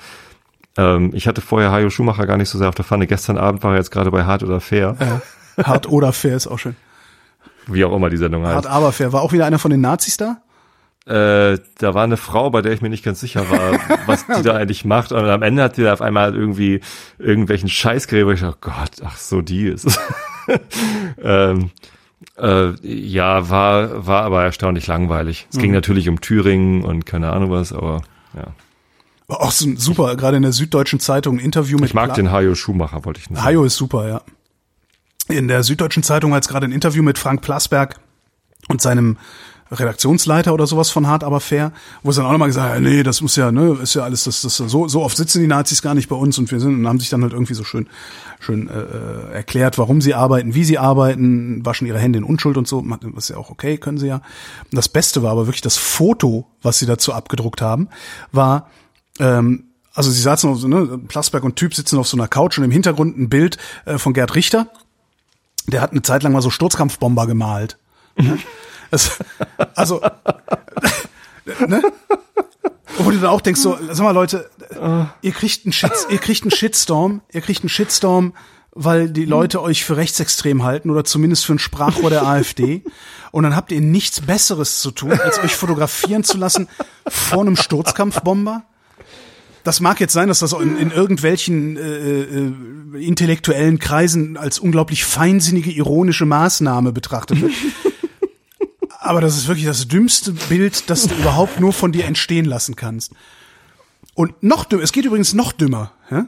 Ähm, 0.75 1.11
ich 1.13 1.27
hatte 1.27 1.41
vorher 1.41 1.71
Hajo 1.71 1.91
Schumacher 1.91 2.25
gar 2.25 2.37
nicht 2.37 2.49
so 2.49 2.57
sehr 2.57 2.67
auf 2.67 2.73
der 2.75 2.83
Pfanne. 2.85 3.05
Gestern 3.05 3.37
Abend 3.37 3.63
war 3.63 3.71
er 3.73 3.77
jetzt 3.77 3.91
gerade 3.91 4.09
bei 4.09 4.23
Hart 4.25 4.41
oder 4.41 4.59
Fair. 4.59 4.95
Ja. 4.99 5.65
Hart 5.65 5.87
oder 5.87 6.13
fair 6.13 6.35
ist 6.35 6.47
auch 6.47 6.57
schön. 6.57 6.75
Wie 7.67 7.83
auch 7.85 7.95
immer 7.95 8.09
die 8.09 8.17
Sendung 8.17 8.43
heißt. 8.45 8.55
Hart 8.55 8.65
aber 8.67 8.91
fair. 8.91 9.13
War 9.13 9.21
auch 9.21 9.33
wieder 9.33 9.45
einer 9.45 9.59
von 9.59 9.69
den 9.69 9.81
Nazis 9.81 10.17
da? 10.17 10.37
Äh, 11.09 11.57
da 11.79 11.93
war 11.95 12.03
eine 12.03 12.17
Frau, 12.17 12.51
bei 12.51 12.61
der 12.61 12.71
ich 12.71 12.81
mir 12.81 12.89
nicht 12.89 13.03
ganz 13.03 13.19
sicher 13.19 13.49
war, 13.49 13.79
was 14.05 14.27
die 14.27 14.43
da 14.43 14.55
eigentlich 14.55 14.85
macht. 14.85 15.11
Und 15.11 15.25
am 15.25 15.41
Ende 15.41 15.63
hat 15.63 15.77
die 15.77 15.81
da 15.83 15.93
auf 15.93 16.01
einmal 16.01 16.35
irgendwie 16.35 16.81
irgendwelchen 17.17 17.67
Scheiß 17.67 18.07
geredet, 18.07 18.27
wo 18.27 18.31
ich 18.31 18.41
dachte, 18.41 18.57
oh 18.61 18.71
Gott, 18.71 18.91
ach 19.03 19.17
so, 19.17 19.41
die 19.41 19.65
ist 19.67 19.87
ähm, 21.23 21.71
äh, 22.37 22.71
ja, 22.87 23.49
war, 23.49 24.05
war 24.07 24.23
aber 24.23 24.43
erstaunlich 24.43 24.87
langweilig. 24.87 25.47
Es 25.49 25.57
Mhm. 25.57 25.61
ging 25.61 25.71
natürlich 25.71 26.09
um 26.09 26.21
Thüringen 26.21 26.83
und 26.83 27.05
keine 27.05 27.31
Ahnung 27.31 27.51
was, 27.51 27.73
aber 27.73 28.01
ja. 28.35 28.47
War 29.27 29.41
auch 29.41 29.51
so 29.51 29.67
super, 29.75 30.15
gerade 30.15 30.37
in 30.37 30.43
der 30.43 30.53
Süddeutschen 30.53 30.99
Zeitung 30.99 31.37
ein 31.37 31.43
Interview 31.43 31.77
mit 31.77 31.89
Ich 31.89 31.93
mag 31.93 32.05
Pla- 32.07 32.15
den 32.15 32.31
Hajo 32.31 32.55
Schumacher, 32.55 33.05
wollte 33.05 33.19
ich 33.19 33.29
nicht. 33.29 33.43
Hajo 33.43 33.63
ist 33.63 33.75
super, 33.75 34.07
ja. 34.07 34.21
In 35.27 35.47
der 35.47 35.61
Süddeutschen 35.63 36.01
Zeitung 36.01 36.33
hat 36.33 36.43
es 36.43 36.49
gerade 36.49 36.65
ein 36.65 36.71
Interview 36.71 37.03
mit 37.03 37.19
Frank 37.19 37.41
Plasberg 37.41 37.99
und 38.69 38.81
seinem 38.81 39.17
Redaktionsleiter 39.71 40.53
oder 40.53 40.65
sowas 40.67 40.89
von 40.89 41.07
Hart 41.07 41.23
aber 41.23 41.39
fair, 41.39 41.71
wo 42.01 42.11
sie 42.11 42.17
dann 42.17 42.27
auch 42.27 42.31
nochmal 42.31 42.47
gesagt 42.47 42.73
haben, 42.73 42.83
nee, 42.83 43.03
das 43.03 43.21
muss 43.21 43.35
ja, 43.35 43.51
ne, 43.51 43.77
ist 43.81 43.93
ja 43.93 44.03
alles, 44.03 44.23
das, 44.23 44.41
das 44.41 44.57
so, 44.57 44.87
so 44.87 45.03
oft 45.03 45.15
sitzen 45.15 45.41
die 45.41 45.47
Nazis 45.47 45.81
gar 45.81 45.93
nicht 45.93 46.09
bei 46.09 46.15
uns 46.15 46.37
und 46.37 46.51
wir 46.51 46.59
sind 46.59 46.75
und 46.75 46.87
haben 46.87 46.99
sich 46.99 47.09
dann 47.09 47.21
halt 47.21 47.33
irgendwie 47.33 47.53
so 47.53 47.63
schön, 47.63 47.87
schön 48.39 48.67
äh, 48.67 48.79
äh, 48.79 49.33
erklärt, 49.33 49.77
warum 49.77 50.01
sie 50.01 50.15
arbeiten, 50.15 50.55
wie 50.55 50.63
sie 50.63 50.77
arbeiten, 50.77 51.65
waschen 51.65 51.87
ihre 51.87 51.99
Hände 51.99 52.17
in 52.19 52.23
Unschuld 52.23 52.57
und 52.57 52.67
so, 52.67 52.83
was 52.85 53.29
ja 53.29 53.37
auch 53.37 53.49
okay, 53.51 53.77
können 53.77 53.97
sie 53.97 54.07
ja. 54.07 54.15
Und 54.15 54.75
das 54.75 54.89
Beste 54.89 55.21
war 55.23 55.31
aber 55.31 55.45
wirklich 55.45 55.61
das 55.61 55.77
Foto, 55.77 56.47
was 56.61 56.79
sie 56.79 56.85
dazu 56.85 57.13
abgedruckt 57.13 57.61
haben, 57.61 57.89
war 58.31 58.69
ähm, 59.19 59.65
also 59.93 60.11
sie 60.11 60.21
saßen 60.21 60.49
auf 60.49 60.63
ne, 60.63 60.97
Plasberg 61.07 61.43
und 61.43 61.57
Typ 61.57 61.75
sitzen 61.75 61.99
auf 61.99 62.07
so 62.07 62.15
einer 62.15 62.27
Couch 62.27 62.57
und 62.57 62.63
im 62.63 62.71
Hintergrund 62.71 63.17
ein 63.17 63.29
Bild 63.29 63.57
äh, 63.85 63.97
von 63.97 64.13
Gerd 64.13 64.33
Richter. 64.35 64.67
Der 65.67 65.81
hat 65.81 65.91
eine 65.91 66.01
Zeit 66.01 66.23
lang 66.23 66.31
mal 66.31 66.41
so 66.41 66.49
Sturzkampfbomber 66.49 67.27
gemalt. 67.27 67.77
Ja? 68.17 68.37
Das, 68.91 69.17
also, 69.75 70.01
ne? 71.67 71.81
Wo 72.97 73.11
du 73.11 73.17
dann 73.17 73.29
auch 73.29 73.41
denkst 73.41 73.61
so, 73.61 73.77
sag 73.91 74.03
mal 74.03 74.11
Leute, 74.11 74.49
ihr 75.21 75.31
kriegt 75.31 75.65
einen 75.65 75.73
Shit, 75.73 75.91
ihr 76.09 76.17
kriegt 76.17 76.43
einen 76.43 76.51
Shitstorm, 76.51 77.21
ihr 77.31 77.41
kriegt 77.41 77.61
einen 77.61 77.69
Shitstorm, 77.69 78.33
weil 78.71 79.09
die 79.09 79.25
Leute 79.25 79.61
euch 79.61 79.83
für 79.83 79.97
rechtsextrem 79.97 80.63
halten 80.63 80.89
oder 80.89 81.03
zumindest 81.03 81.45
für 81.45 81.53
ein 81.53 81.59
Sprachrohr 81.59 82.09
der 82.09 82.25
AfD. 82.25 82.83
Und 83.31 83.43
dann 83.43 83.55
habt 83.55 83.71
ihr 83.71 83.81
nichts 83.81 84.21
Besseres 84.21 84.81
zu 84.81 84.91
tun, 84.91 85.11
als 85.11 85.39
euch 85.39 85.55
fotografieren 85.55 86.23
zu 86.23 86.37
lassen 86.37 86.67
vor 87.07 87.41
einem 87.41 87.55
Sturzkampfbomber. 87.55 88.63
Das 89.63 89.81
mag 89.81 89.99
jetzt 89.99 90.13
sein, 90.13 90.29
dass 90.29 90.39
das 90.39 90.53
in, 90.53 90.77
in 90.77 90.91
irgendwelchen 90.91 91.77
äh, 91.77 91.81
äh, 91.81 93.05
intellektuellen 93.05 93.77
Kreisen 93.79 94.37
als 94.37 94.59
unglaublich 94.59 95.03
feinsinnige, 95.03 95.71
ironische 95.71 96.25
Maßnahme 96.25 96.91
betrachtet 96.91 97.41
wird. 97.41 97.51
Aber 99.01 99.21
das 99.21 99.37
ist 99.37 99.47
wirklich 99.47 99.65
das 99.65 99.87
dümmste 99.87 100.33
Bild, 100.33 100.89
das 100.89 101.07
du 101.07 101.15
überhaupt 101.15 101.59
nur 101.59 101.71
von 101.71 101.91
dir 101.93 102.05
entstehen 102.05 102.45
lassen 102.45 102.75
kannst. 102.75 103.13
Und 104.13 104.43
noch 104.43 104.65
dümmer, 104.65 104.83
es 104.83 104.91
geht 104.91 105.05
übrigens 105.05 105.33
noch 105.33 105.53
dümmer. 105.53 105.93
Ja? 106.11 106.27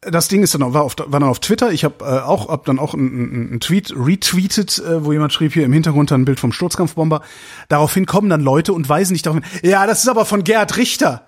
Das 0.00 0.28
Ding 0.28 0.44
ist 0.44 0.54
dann 0.54 0.62
auch, 0.62 0.72
war, 0.72 0.84
auf, 0.84 0.94
war 0.96 1.18
dann 1.18 1.28
auf 1.28 1.40
Twitter. 1.40 1.72
Ich 1.72 1.84
habe 1.84 2.04
äh, 2.04 2.20
auch 2.20 2.48
hab 2.48 2.64
dann 2.64 2.78
auch 2.78 2.94
einen 2.94 3.50
einen 3.50 3.60
Tweet 3.60 3.92
retweetet, 3.94 4.78
äh, 4.78 5.04
wo 5.04 5.12
jemand 5.12 5.32
schrieb 5.32 5.52
hier 5.52 5.64
im 5.64 5.72
Hintergrund 5.72 6.12
dann 6.12 6.22
ein 6.22 6.24
Bild 6.24 6.38
vom 6.38 6.52
Sturzkampfbomber. 6.52 7.20
Daraufhin 7.68 8.06
kommen 8.06 8.30
dann 8.30 8.40
Leute 8.40 8.72
und 8.72 8.88
weisen 8.88 9.12
nicht 9.12 9.26
darauf 9.26 9.42
hin. 9.42 9.68
Ja, 9.68 9.86
das 9.88 10.04
ist 10.04 10.08
aber 10.08 10.24
von 10.24 10.44
Gerhard 10.44 10.76
Richter. 10.76 11.26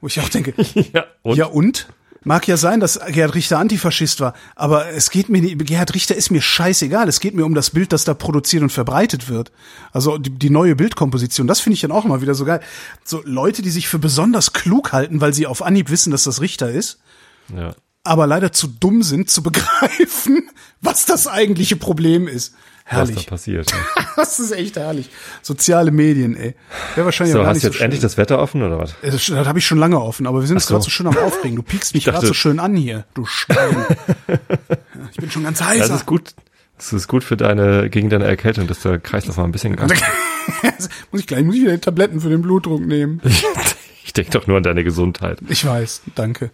Wo 0.00 0.08
ich 0.08 0.18
auch 0.20 0.28
denke, 0.28 0.52
Ja, 0.92 1.04
und? 1.22 1.36
ja 1.36 1.46
und? 1.46 1.86
Mag 2.22 2.46
ja 2.46 2.58
sein, 2.58 2.80
dass 2.80 3.00
Gerhard 3.08 3.34
Richter 3.34 3.58
Antifaschist 3.58 4.20
war, 4.20 4.34
aber 4.54 4.90
es 4.90 5.10
geht 5.10 5.30
mir 5.30 5.40
nicht, 5.40 5.66
Gerhard 5.66 5.94
Richter 5.94 6.14
ist 6.14 6.30
mir 6.30 6.42
scheißegal. 6.42 7.08
Es 7.08 7.18
geht 7.18 7.34
mir 7.34 7.46
um 7.46 7.54
das 7.54 7.70
Bild, 7.70 7.92
das 7.92 8.04
da 8.04 8.12
produziert 8.12 8.62
und 8.62 8.70
verbreitet 8.70 9.30
wird. 9.30 9.52
Also 9.92 10.18
die, 10.18 10.30
die 10.30 10.50
neue 10.50 10.76
Bildkomposition, 10.76 11.46
das 11.46 11.60
finde 11.60 11.74
ich 11.74 11.80
dann 11.80 11.92
auch 11.92 12.04
immer 12.04 12.20
wieder 12.20 12.34
so 12.34 12.44
geil. 12.44 12.60
So 13.04 13.22
Leute, 13.24 13.62
die 13.62 13.70
sich 13.70 13.88
für 13.88 13.98
besonders 13.98 14.52
klug 14.52 14.92
halten, 14.92 15.22
weil 15.22 15.32
sie 15.32 15.46
auf 15.46 15.62
Anhieb 15.62 15.90
wissen, 15.90 16.10
dass 16.10 16.24
das 16.24 16.42
Richter 16.42 16.70
ist, 16.70 16.98
ja. 17.56 17.74
aber 18.04 18.26
leider 18.26 18.52
zu 18.52 18.66
dumm 18.66 19.02
sind 19.02 19.30
zu 19.30 19.42
begreifen, 19.42 20.50
was 20.82 21.06
das 21.06 21.26
eigentliche 21.26 21.76
Problem 21.76 22.28
ist. 22.28 22.54
Was 22.90 22.96
da 22.98 23.06
Herrlich. 23.06 23.26
passiert. 23.26 23.72
Das 24.16 24.38
ist 24.38 24.50
echt 24.50 24.76
herrlich. 24.76 25.08
Soziale 25.40 25.90
Medien, 25.90 26.36
ey. 26.36 26.54
Wäre 26.94 27.06
wahrscheinlich 27.06 27.34
auch 27.36 27.38
So, 27.38 27.42
gar 27.44 27.48
hast 27.50 27.54
nicht 27.54 27.64
du 27.64 27.68
jetzt 27.68 27.78
so 27.78 27.84
endlich 27.84 28.00
das 28.02 28.16
Wetter 28.18 28.38
offen 28.38 28.62
oder 28.62 28.78
was? 28.78 28.94
Das, 29.00 29.24
das 29.24 29.46
habe 29.46 29.58
ich 29.58 29.66
schon 29.66 29.78
lange 29.78 29.98
offen, 29.98 30.26
aber 30.26 30.40
wir 30.40 30.46
sind 30.46 30.56
jetzt 30.56 30.66
so. 30.66 30.74
gerade 30.74 30.84
so 30.84 30.90
schön 30.90 31.06
am 31.06 31.16
Aufregen. 31.16 31.56
Du 31.56 31.62
piekst 31.62 31.94
mich 31.94 32.04
gerade 32.04 32.26
so 32.26 32.34
schön 32.34 32.58
an 32.60 32.76
hier, 32.76 33.04
du 33.14 33.24
Schwein. 33.24 33.86
Ich 35.12 35.16
bin 35.16 35.30
schon 35.30 35.44
ganz 35.44 35.62
heißer. 35.62 35.88
Das 35.88 35.90
ist 36.00 36.06
gut. 36.06 36.34
Das 36.76 36.92
ist 36.92 37.08
gut 37.08 37.24
für 37.24 37.36
deine, 37.36 37.88
gegen 37.88 38.10
deine 38.10 38.24
Erkältung, 38.24 38.66
dass 38.66 38.80
der 38.80 38.98
Kreislauf 38.98 39.36
mal 39.38 39.44
ein 39.44 39.52
bisschen 39.52 39.76
muss 41.10 41.20
ich 41.20 41.26
gleich, 41.26 41.44
muss 41.44 41.54
ich 41.54 41.62
wieder 41.62 41.72
die 41.72 41.80
Tabletten 41.80 42.20
für 42.20 42.28
den 42.28 42.42
Blutdruck 42.42 42.80
nehmen. 42.80 43.20
Ich 44.04 44.12
denke 44.12 44.30
doch 44.32 44.46
nur 44.46 44.56
an 44.56 44.62
deine 44.62 44.82
Gesundheit. 44.84 45.38
Ich 45.48 45.64
weiß, 45.64 46.02
danke. 46.14 46.50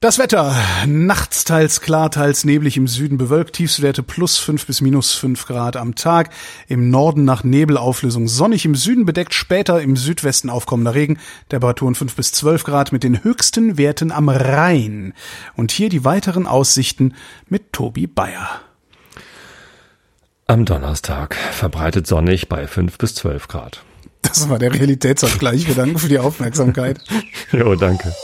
Das 0.00 0.20
Wetter. 0.20 0.54
Nachts 0.86 1.42
teils 1.42 1.80
klar, 1.80 2.12
teils 2.12 2.44
neblig 2.44 2.76
im 2.76 2.86
Süden 2.86 3.18
bewölkt. 3.18 3.56
Tiefstwerte 3.56 4.04
plus 4.04 4.38
fünf 4.38 4.64
bis 4.64 4.80
minus 4.80 5.12
fünf 5.14 5.44
Grad 5.44 5.76
am 5.76 5.96
Tag. 5.96 6.30
Im 6.68 6.88
Norden 6.88 7.24
nach 7.24 7.42
Nebelauflösung 7.42 8.28
sonnig. 8.28 8.64
Im 8.64 8.76
Süden 8.76 9.06
bedeckt 9.06 9.34
später 9.34 9.82
im 9.82 9.96
Südwesten 9.96 10.50
aufkommender 10.50 10.94
Regen. 10.94 11.18
Temperaturen 11.48 11.96
fünf 11.96 12.14
bis 12.14 12.30
zwölf 12.30 12.62
Grad 12.62 12.92
mit 12.92 13.02
den 13.02 13.24
höchsten 13.24 13.76
Werten 13.76 14.12
am 14.12 14.28
Rhein. 14.28 15.14
Und 15.56 15.72
hier 15.72 15.88
die 15.88 16.04
weiteren 16.04 16.46
Aussichten 16.46 17.16
mit 17.48 17.72
Tobi 17.72 18.06
Bayer. 18.06 18.60
Am 20.46 20.64
Donnerstag 20.64 21.34
verbreitet 21.34 22.06
sonnig 22.06 22.48
bei 22.48 22.68
5 22.68 22.98
bis 22.98 23.16
12 23.16 23.48
Grad. 23.48 23.82
Das 24.22 24.48
war 24.48 24.60
der 24.60 24.72
Realitätsabgleich. 24.72 25.66
Wir 25.66 25.74
danken 25.74 25.98
für 25.98 26.08
die 26.08 26.20
Aufmerksamkeit. 26.20 27.00
Jo, 27.50 27.74
danke. 27.74 28.14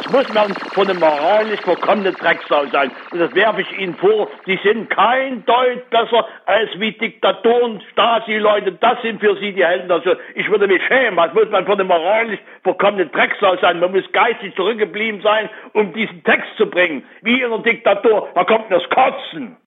Was 0.00 0.12
muss 0.12 0.34
man 0.34 0.54
von 0.72 0.88
einem 0.88 0.98
moralisch 0.98 1.60
verkommenen 1.60 2.14
Drecksau 2.14 2.64
sein? 2.72 2.90
Und 3.10 3.18
das 3.18 3.34
werfe 3.34 3.60
ich 3.60 3.78
Ihnen 3.78 3.94
vor, 3.96 4.28
die 4.46 4.58
sind 4.64 4.88
kein 4.88 5.44
Deut 5.44 5.90
besser 5.90 6.26
als 6.46 6.70
wie 6.80 6.92
Diktatoren, 6.92 7.82
Stasi-Leute, 7.92 8.72
das 8.72 9.02
sind 9.02 9.20
für 9.20 9.36
Sie 9.36 9.52
die 9.52 9.64
Helden. 9.64 9.90
Also 9.90 10.14
ich 10.34 10.50
würde 10.50 10.68
mich 10.68 10.82
schämen, 10.86 11.18
was 11.18 11.34
muss 11.34 11.50
man 11.50 11.66
von 11.66 11.78
einem 11.78 11.88
moralisch 11.88 12.40
verkommenen 12.62 13.12
Drecksau 13.12 13.58
sein? 13.58 13.78
Man 13.78 13.92
muss 13.92 14.10
geistig 14.12 14.54
zurückgeblieben 14.56 15.20
sein, 15.20 15.50
um 15.74 15.92
diesen 15.92 16.24
Text 16.24 16.48
zu 16.56 16.66
bringen. 16.66 17.04
Wie 17.20 17.42
in 17.42 17.52
einer 17.52 17.62
Diktatur, 17.62 18.28
da 18.34 18.44
kommt 18.44 18.70
das 18.70 18.82
Kotzen. 18.88 19.58